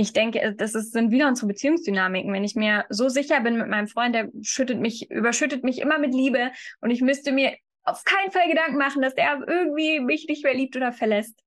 ich 0.00 0.14
denke, 0.14 0.54
das 0.56 0.74
ist, 0.74 0.92
sind 0.92 1.10
wieder 1.10 1.28
unsere 1.28 1.48
Beziehungsdynamiken. 1.48 2.32
Wenn 2.32 2.44
ich 2.44 2.56
mir 2.56 2.86
so 2.88 3.10
sicher 3.10 3.40
bin 3.40 3.58
mit 3.58 3.68
meinem 3.68 3.86
Freund, 3.86 4.14
der 4.14 4.30
schüttet 4.40 4.80
mich, 4.80 5.10
überschüttet 5.10 5.62
mich 5.62 5.78
immer 5.78 5.98
mit 5.98 6.14
Liebe 6.14 6.52
und 6.80 6.90
ich 6.90 7.02
müsste 7.02 7.32
mir 7.32 7.54
auf 7.82 8.02
keinen 8.04 8.30
Fall 8.30 8.48
Gedanken 8.48 8.78
machen, 8.78 9.02
dass 9.02 9.12
er 9.12 9.46
irgendwie 9.46 10.00
mich 10.00 10.26
nicht 10.26 10.42
mehr 10.42 10.54
liebt 10.54 10.74
oder 10.74 10.92
verlässt. 10.92 11.42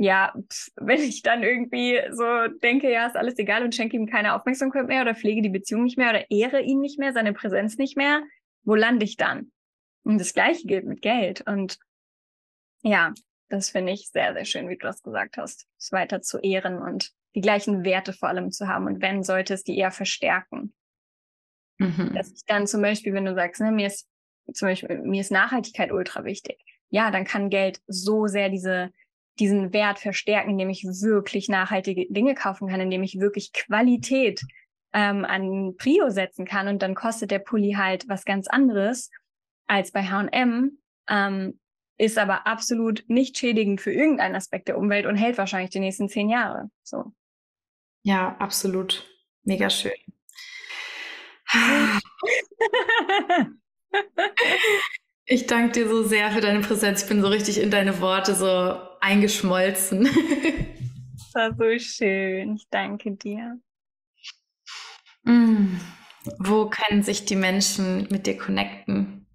Ja, 0.00 0.32
wenn 0.76 1.00
ich 1.00 1.22
dann 1.22 1.42
irgendwie 1.42 2.00
so 2.12 2.46
denke, 2.62 2.90
ja, 2.90 3.08
ist 3.08 3.16
alles 3.16 3.36
egal 3.36 3.64
und 3.64 3.74
schenke 3.74 3.96
ihm 3.96 4.06
keine 4.06 4.34
Aufmerksamkeit 4.34 4.86
mehr 4.86 5.02
oder 5.02 5.16
pflege 5.16 5.42
die 5.42 5.48
Beziehung 5.48 5.82
nicht 5.82 5.98
mehr 5.98 6.10
oder 6.10 6.30
ehre 6.30 6.62
ihn 6.62 6.78
nicht 6.78 7.00
mehr, 7.00 7.12
seine 7.12 7.32
Präsenz 7.32 7.76
nicht 7.78 7.96
mehr, 7.96 8.22
wo 8.62 8.76
lande 8.76 9.04
ich 9.04 9.16
dann? 9.16 9.50
Und 10.04 10.18
das 10.18 10.34
Gleiche 10.34 10.68
gilt 10.68 10.86
mit 10.86 11.02
Geld. 11.02 11.40
Und 11.48 11.78
ja, 12.82 13.12
das 13.48 13.70
finde 13.70 13.92
ich 13.92 14.08
sehr, 14.10 14.34
sehr 14.34 14.44
schön, 14.44 14.68
wie 14.68 14.76
du 14.76 14.86
das 14.86 15.02
gesagt 15.02 15.36
hast, 15.36 15.66
es 15.78 15.90
weiter 15.90 16.22
zu 16.22 16.38
ehren 16.38 16.78
und 16.78 17.10
die 17.34 17.40
gleichen 17.40 17.84
Werte 17.84 18.12
vor 18.12 18.28
allem 18.28 18.52
zu 18.52 18.68
haben. 18.68 18.86
Und 18.86 19.02
wenn, 19.02 19.24
sollte 19.24 19.54
es 19.54 19.64
die 19.64 19.76
eher 19.76 19.90
verstärken. 19.90 20.74
Mhm. 21.78 22.12
Dass 22.14 22.32
ich 22.32 22.44
dann 22.46 22.68
zum 22.68 22.82
Beispiel, 22.82 23.14
wenn 23.14 23.24
du 23.24 23.34
sagst, 23.34 23.60
ne, 23.60 23.72
mir 23.72 23.88
ist 23.88 24.08
zum 24.54 24.68
Beispiel, 24.68 24.98
mir 25.02 25.20
ist 25.20 25.32
Nachhaltigkeit 25.32 25.90
ultra 25.90 26.24
wichtig. 26.24 26.64
Ja, 26.90 27.10
dann 27.10 27.24
kann 27.24 27.50
Geld 27.50 27.80
so 27.86 28.28
sehr 28.28 28.48
diese, 28.48 28.92
diesen 29.40 29.72
Wert 29.72 29.98
verstärken, 29.98 30.50
indem 30.50 30.70
ich 30.70 30.84
wirklich 30.84 31.48
nachhaltige 31.48 32.06
Dinge 32.10 32.34
kaufen 32.34 32.68
kann, 32.68 32.80
indem 32.80 33.02
ich 33.02 33.20
wirklich 33.20 33.52
Qualität 33.52 34.42
ähm, 34.92 35.24
an 35.24 35.74
Prio 35.76 36.10
setzen 36.10 36.44
kann 36.44 36.68
und 36.68 36.82
dann 36.82 36.94
kostet 36.94 37.30
der 37.30 37.38
Pulli 37.38 37.72
halt 37.72 38.08
was 38.08 38.24
ganz 38.24 38.48
anderes 38.48 39.10
als 39.66 39.92
bei 39.92 40.04
H&M, 40.04 40.78
ähm, 41.08 41.60
ist 41.98 42.18
aber 42.18 42.46
absolut 42.46 43.04
nicht 43.08 43.36
schädigend 43.36 43.80
für 43.80 43.92
irgendeinen 43.92 44.36
Aspekt 44.36 44.68
der 44.68 44.78
Umwelt 44.78 45.06
und 45.06 45.16
hält 45.16 45.36
wahrscheinlich 45.36 45.70
die 45.70 45.80
nächsten 45.80 46.08
zehn 46.08 46.28
Jahre. 46.28 46.70
So. 46.82 47.12
Ja, 48.02 48.36
absolut. 48.38 49.04
Mega 49.42 49.68
schön. 49.70 49.92
Ich 55.30 55.46
danke 55.46 55.72
dir 55.72 55.88
so 55.88 56.04
sehr 56.04 56.30
für 56.30 56.40
deine 56.40 56.60
Präsenz. 56.60 57.02
Ich 57.02 57.08
bin 57.08 57.20
so 57.20 57.28
richtig 57.28 57.60
in 57.60 57.70
deine 57.70 58.00
Worte 58.00 58.34
so 58.34 58.80
eingeschmolzen. 59.00 60.08
Das 61.32 61.34
war 61.34 61.54
so 61.56 61.78
schön. 61.78 62.56
Ich 62.56 62.68
danke 62.70 63.12
dir. 63.12 63.58
Mm. 65.24 65.78
Wo 66.38 66.68
können 66.68 67.02
sich 67.02 67.24
die 67.24 67.36
Menschen 67.36 68.08
mit 68.10 68.26
dir 68.26 68.36
connecten? 68.36 69.26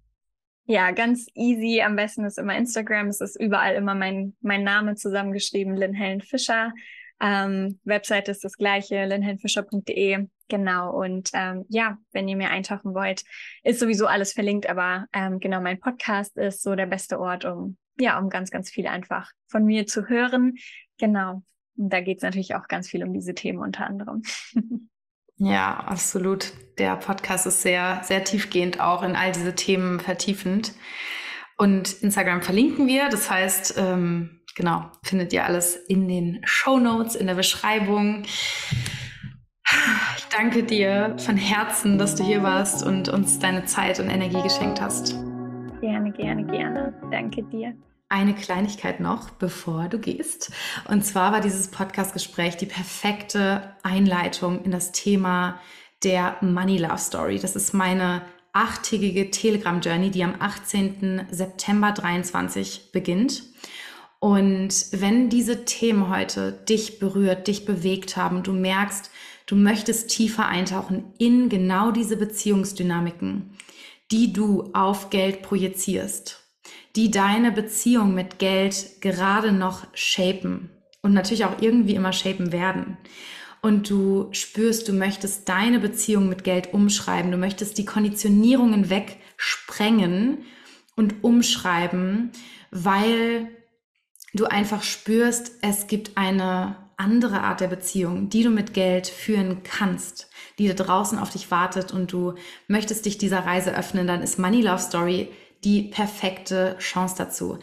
Ja, 0.66 0.92
ganz 0.92 1.26
easy. 1.34 1.82
Am 1.82 1.96
besten 1.96 2.24
ist 2.24 2.38
immer 2.38 2.56
Instagram. 2.56 3.08
Es 3.08 3.20
ist 3.20 3.40
überall 3.40 3.74
immer 3.74 3.94
mein, 3.94 4.34
mein 4.40 4.64
Name 4.64 4.94
zusammengeschrieben, 4.94 5.76
Lynn 5.76 5.94
Helen 5.94 6.20
Fischer. 6.20 6.72
Ähm, 7.20 7.78
Webseite 7.84 8.30
ist 8.30 8.44
das 8.44 8.56
gleiche, 8.56 9.04
linhellenfischer.de. 9.04 10.26
Genau. 10.48 10.90
Und 10.90 11.30
ähm, 11.34 11.64
ja, 11.68 11.98
wenn 12.12 12.28
ihr 12.28 12.36
mir 12.36 12.50
eintauchen 12.50 12.94
wollt, 12.94 13.22
ist 13.62 13.80
sowieso 13.80 14.06
alles 14.06 14.32
verlinkt, 14.32 14.68
aber 14.68 15.06
ähm, 15.12 15.38
genau, 15.38 15.60
mein 15.60 15.80
Podcast 15.80 16.36
ist 16.36 16.62
so 16.62 16.74
der 16.74 16.86
beste 16.86 17.20
Ort, 17.20 17.44
um 17.44 17.76
ja, 17.98 18.18
um 18.18 18.28
ganz, 18.28 18.50
ganz 18.50 18.70
viel 18.70 18.86
einfach 18.86 19.30
von 19.48 19.64
mir 19.64 19.86
zu 19.86 20.08
hören. 20.08 20.56
Genau. 20.98 21.42
Und 21.76 21.92
da 21.92 22.00
geht 22.00 22.18
es 22.18 22.22
natürlich 22.22 22.54
auch 22.54 22.68
ganz 22.68 22.88
viel 22.88 23.04
um 23.04 23.12
diese 23.12 23.34
Themen 23.34 23.58
unter 23.58 23.86
anderem. 23.86 24.22
Ja, 25.36 25.74
absolut. 25.74 26.52
Der 26.78 26.96
Podcast 26.96 27.46
ist 27.46 27.62
sehr, 27.62 28.00
sehr 28.04 28.22
tiefgehend 28.22 28.80
auch 28.80 29.02
in 29.02 29.16
all 29.16 29.32
diese 29.32 29.54
Themen 29.54 29.98
vertiefend. 29.98 30.74
Und 31.56 31.92
Instagram 32.02 32.42
verlinken 32.42 32.86
wir. 32.86 33.08
Das 33.08 33.30
heißt, 33.30 33.74
ähm, 33.78 34.40
genau, 34.54 34.90
findet 35.02 35.32
ihr 35.32 35.44
alles 35.44 35.76
in 35.76 36.08
den 36.08 36.40
Show 36.44 36.78
Notes, 36.78 37.14
in 37.14 37.26
der 37.26 37.34
Beschreibung. 37.34 38.22
Ich 40.16 40.24
danke 40.30 40.62
dir 40.62 41.16
von 41.18 41.36
Herzen, 41.36 41.98
dass 41.98 42.14
du 42.14 42.24
hier 42.24 42.42
warst 42.42 42.84
und 42.84 43.08
uns 43.08 43.38
deine 43.38 43.64
Zeit 43.64 43.98
und 43.98 44.10
Energie 44.10 44.42
geschenkt 44.42 44.80
hast. 44.80 45.14
Gerne, 45.84 46.12
gerne, 46.12 46.44
gerne. 46.46 46.94
Danke 47.10 47.42
dir. 47.42 47.74
Eine 48.08 48.34
Kleinigkeit 48.34 49.00
noch, 49.00 49.28
bevor 49.28 49.88
du 49.88 49.98
gehst. 49.98 50.50
Und 50.88 51.04
zwar 51.04 51.30
war 51.30 51.42
dieses 51.42 51.68
Podcast-Gespräch 51.68 52.56
die 52.56 52.64
perfekte 52.64 53.74
Einleitung 53.82 54.64
in 54.64 54.70
das 54.70 54.92
Thema 54.92 55.60
der 56.02 56.38
Money 56.40 56.78
Love 56.78 56.96
Story. 56.96 57.38
Das 57.38 57.54
ist 57.54 57.74
meine 57.74 58.22
achttägige 58.54 59.30
Telegram-Journey, 59.30 60.10
die 60.10 60.24
am 60.24 60.36
18. 60.38 61.26
September 61.30 61.92
23 61.92 62.90
beginnt. 62.90 63.42
Und 64.20 64.86
wenn 64.92 65.28
diese 65.28 65.66
Themen 65.66 66.08
heute 66.08 66.52
dich 66.66 66.98
berührt, 66.98 67.46
dich 67.46 67.66
bewegt 67.66 68.16
haben, 68.16 68.42
du 68.42 68.54
merkst, 68.54 69.10
du 69.44 69.54
möchtest 69.54 70.08
tiefer 70.08 70.46
eintauchen 70.46 71.12
in 71.18 71.50
genau 71.50 71.90
diese 71.90 72.16
Beziehungsdynamiken, 72.16 73.53
die 74.10 74.32
du 74.32 74.70
auf 74.74 75.10
Geld 75.10 75.42
projizierst, 75.42 76.42
die 76.96 77.10
deine 77.10 77.52
Beziehung 77.52 78.14
mit 78.14 78.38
Geld 78.38 79.00
gerade 79.00 79.52
noch 79.52 79.86
shapen 79.94 80.70
und 81.02 81.12
natürlich 81.12 81.44
auch 81.44 81.60
irgendwie 81.60 81.94
immer 81.94 82.12
shapen 82.12 82.52
werden. 82.52 82.96
Und 83.62 83.88
du 83.88 84.28
spürst, 84.32 84.88
du 84.88 84.92
möchtest 84.92 85.48
deine 85.48 85.80
Beziehung 85.80 86.28
mit 86.28 86.44
Geld 86.44 86.74
umschreiben, 86.74 87.30
du 87.30 87.38
möchtest 87.38 87.78
die 87.78 87.86
Konditionierungen 87.86 88.90
wegsprengen 88.90 90.44
und 90.96 91.24
umschreiben, 91.24 92.30
weil 92.70 93.48
du 94.34 94.44
einfach 94.44 94.82
spürst, 94.82 95.52
es 95.62 95.86
gibt 95.86 96.16
eine 96.16 96.83
andere 96.96 97.40
Art 97.40 97.60
der 97.60 97.68
Beziehung, 97.68 98.28
die 98.28 98.42
du 98.42 98.50
mit 98.50 98.74
Geld 98.74 99.06
führen 99.06 99.62
kannst, 99.62 100.28
die 100.58 100.68
da 100.68 100.74
draußen 100.74 101.18
auf 101.18 101.30
dich 101.30 101.50
wartet 101.50 101.92
und 101.92 102.12
du 102.12 102.34
möchtest 102.68 103.06
dich 103.06 103.18
dieser 103.18 103.40
Reise 103.40 103.76
öffnen, 103.76 104.06
dann 104.06 104.22
ist 104.22 104.38
Money 104.38 104.62
Love 104.62 104.78
Story 104.78 105.28
die 105.64 105.82
perfekte 105.82 106.76
Chance 106.78 107.14
dazu. 107.18 107.58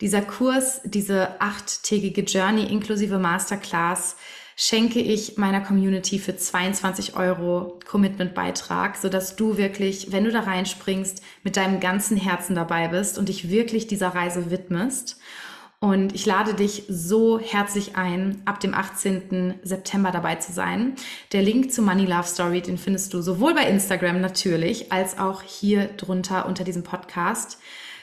Dieser 0.00 0.22
Kurs, 0.22 0.80
diese 0.84 1.40
achttägige 1.40 2.22
Journey 2.22 2.64
inklusive 2.64 3.18
Masterclass, 3.18 4.16
schenke 4.56 5.00
ich 5.00 5.36
meiner 5.36 5.60
Community 5.60 6.18
für 6.18 6.36
22 6.36 7.16
Euro 7.16 7.80
Commitment-Beitrag, 7.86 8.96
sodass 8.96 9.36
du 9.36 9.56
wirklich, 9.56 10.12
wenn 10.12 10.24
du 10.24 10.30
da 10.30 10.40
reinspringst, 10.40 11.22
mit 11.42 11.56
deinem 11.56 11.80
ganzen 11.80 12.16
Herzen 12.16 12.54
dabei 12.54 12.88
bist 12.88 13.18
und 13.18 13.28
dich 13.28 13.50
wirklich 13.50 13.86
dieser 13.86 14.08
Reise 14.08 14.50
widmest. 14.50 15.18
Und 15.84 16.14
ich 16.14 16.24
lade 16.24 16.54
dich 16.54 16.84
so 16.88 17.38
herzlich 17.38 17.94
ein, 17.94 18.40
ab 18.46 18.58
dem 18.58 18.72
18. 18.72 19.56
September 19.64 20.10
dabei 20.10 20.36
zu 20.36 20.50
sein. 20.50 20.94
Der 21.32 21.42
Link 21.42 21.74
zu 21.74 21.82
Money 21.82 22.06
Love 22.06 22.26
Story, 22.26 22.62
den 22.62 22.78
findest 22.78 23.12
du 23.12 23.20
sowohl 23.20 23.52
bei 23.52 23.68
Instagram 23.68 24.22
natürlich, 24.22 24.90
als 24.92 25.18
auch 25.18 25.42
hier 25.42 25.88
drunter 25.88 26.46
unter 26.46 26.64
diesem 26.64 26.84
Podcast. 26.84 27.58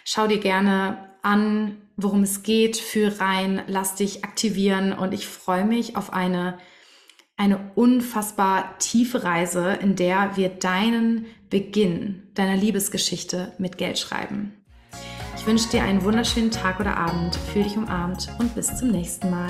Schau 0.06 0.28
dir 0.28 0.38
gerne 0.38 1.10
an, 1.24 1.82
worum 1.98 2.22
es 2.22 2.44
geht, 2.44 2.78
für 2.78 3.20
rein, 3.20 3.64
lass 3.66 3.96
dich 3.96 4.24
aktivieren 4.24 4.94
und 4.94 5.12
ich 5.12 5.28
freue 5.28 5.66
mich 5.66 5.96
auf 5.98 6.14
eine, 6.14 6.60
eine 7.36 7.72
unfassbar 7.74 8.78
tiefe 8.78 9.24
Reise, 9.24 9.74
in 9.82 9.96
der 9.96 10.38
wir 10.38 10.50
deinen 10.50 11.26
Beginn 11.50 12.30
deiner 12.36 12.58
Liebesgeschichte 12.58 13.54
mit 13.58 13.80
Geld 13.80 13.98
schreiben. 13.98 14.61
Ich 15.42 15.48
wünsche 15.48 15.70
dir 15.70 15.82
einen 15.82 16.04
wunderschönen 16.04 16.52
Tag 16.52 16.80
oder 16.80 16.98
Abend, 16.98 17.36
fühl 17.36 17.64
dich 17.64 17.76
umarmt 17.76 18.28
und 18.38 18.54
bis 18.54 18.78
zum 18.78 18.90
nächsten 18.90 19.32
Mal. 19.32 19.50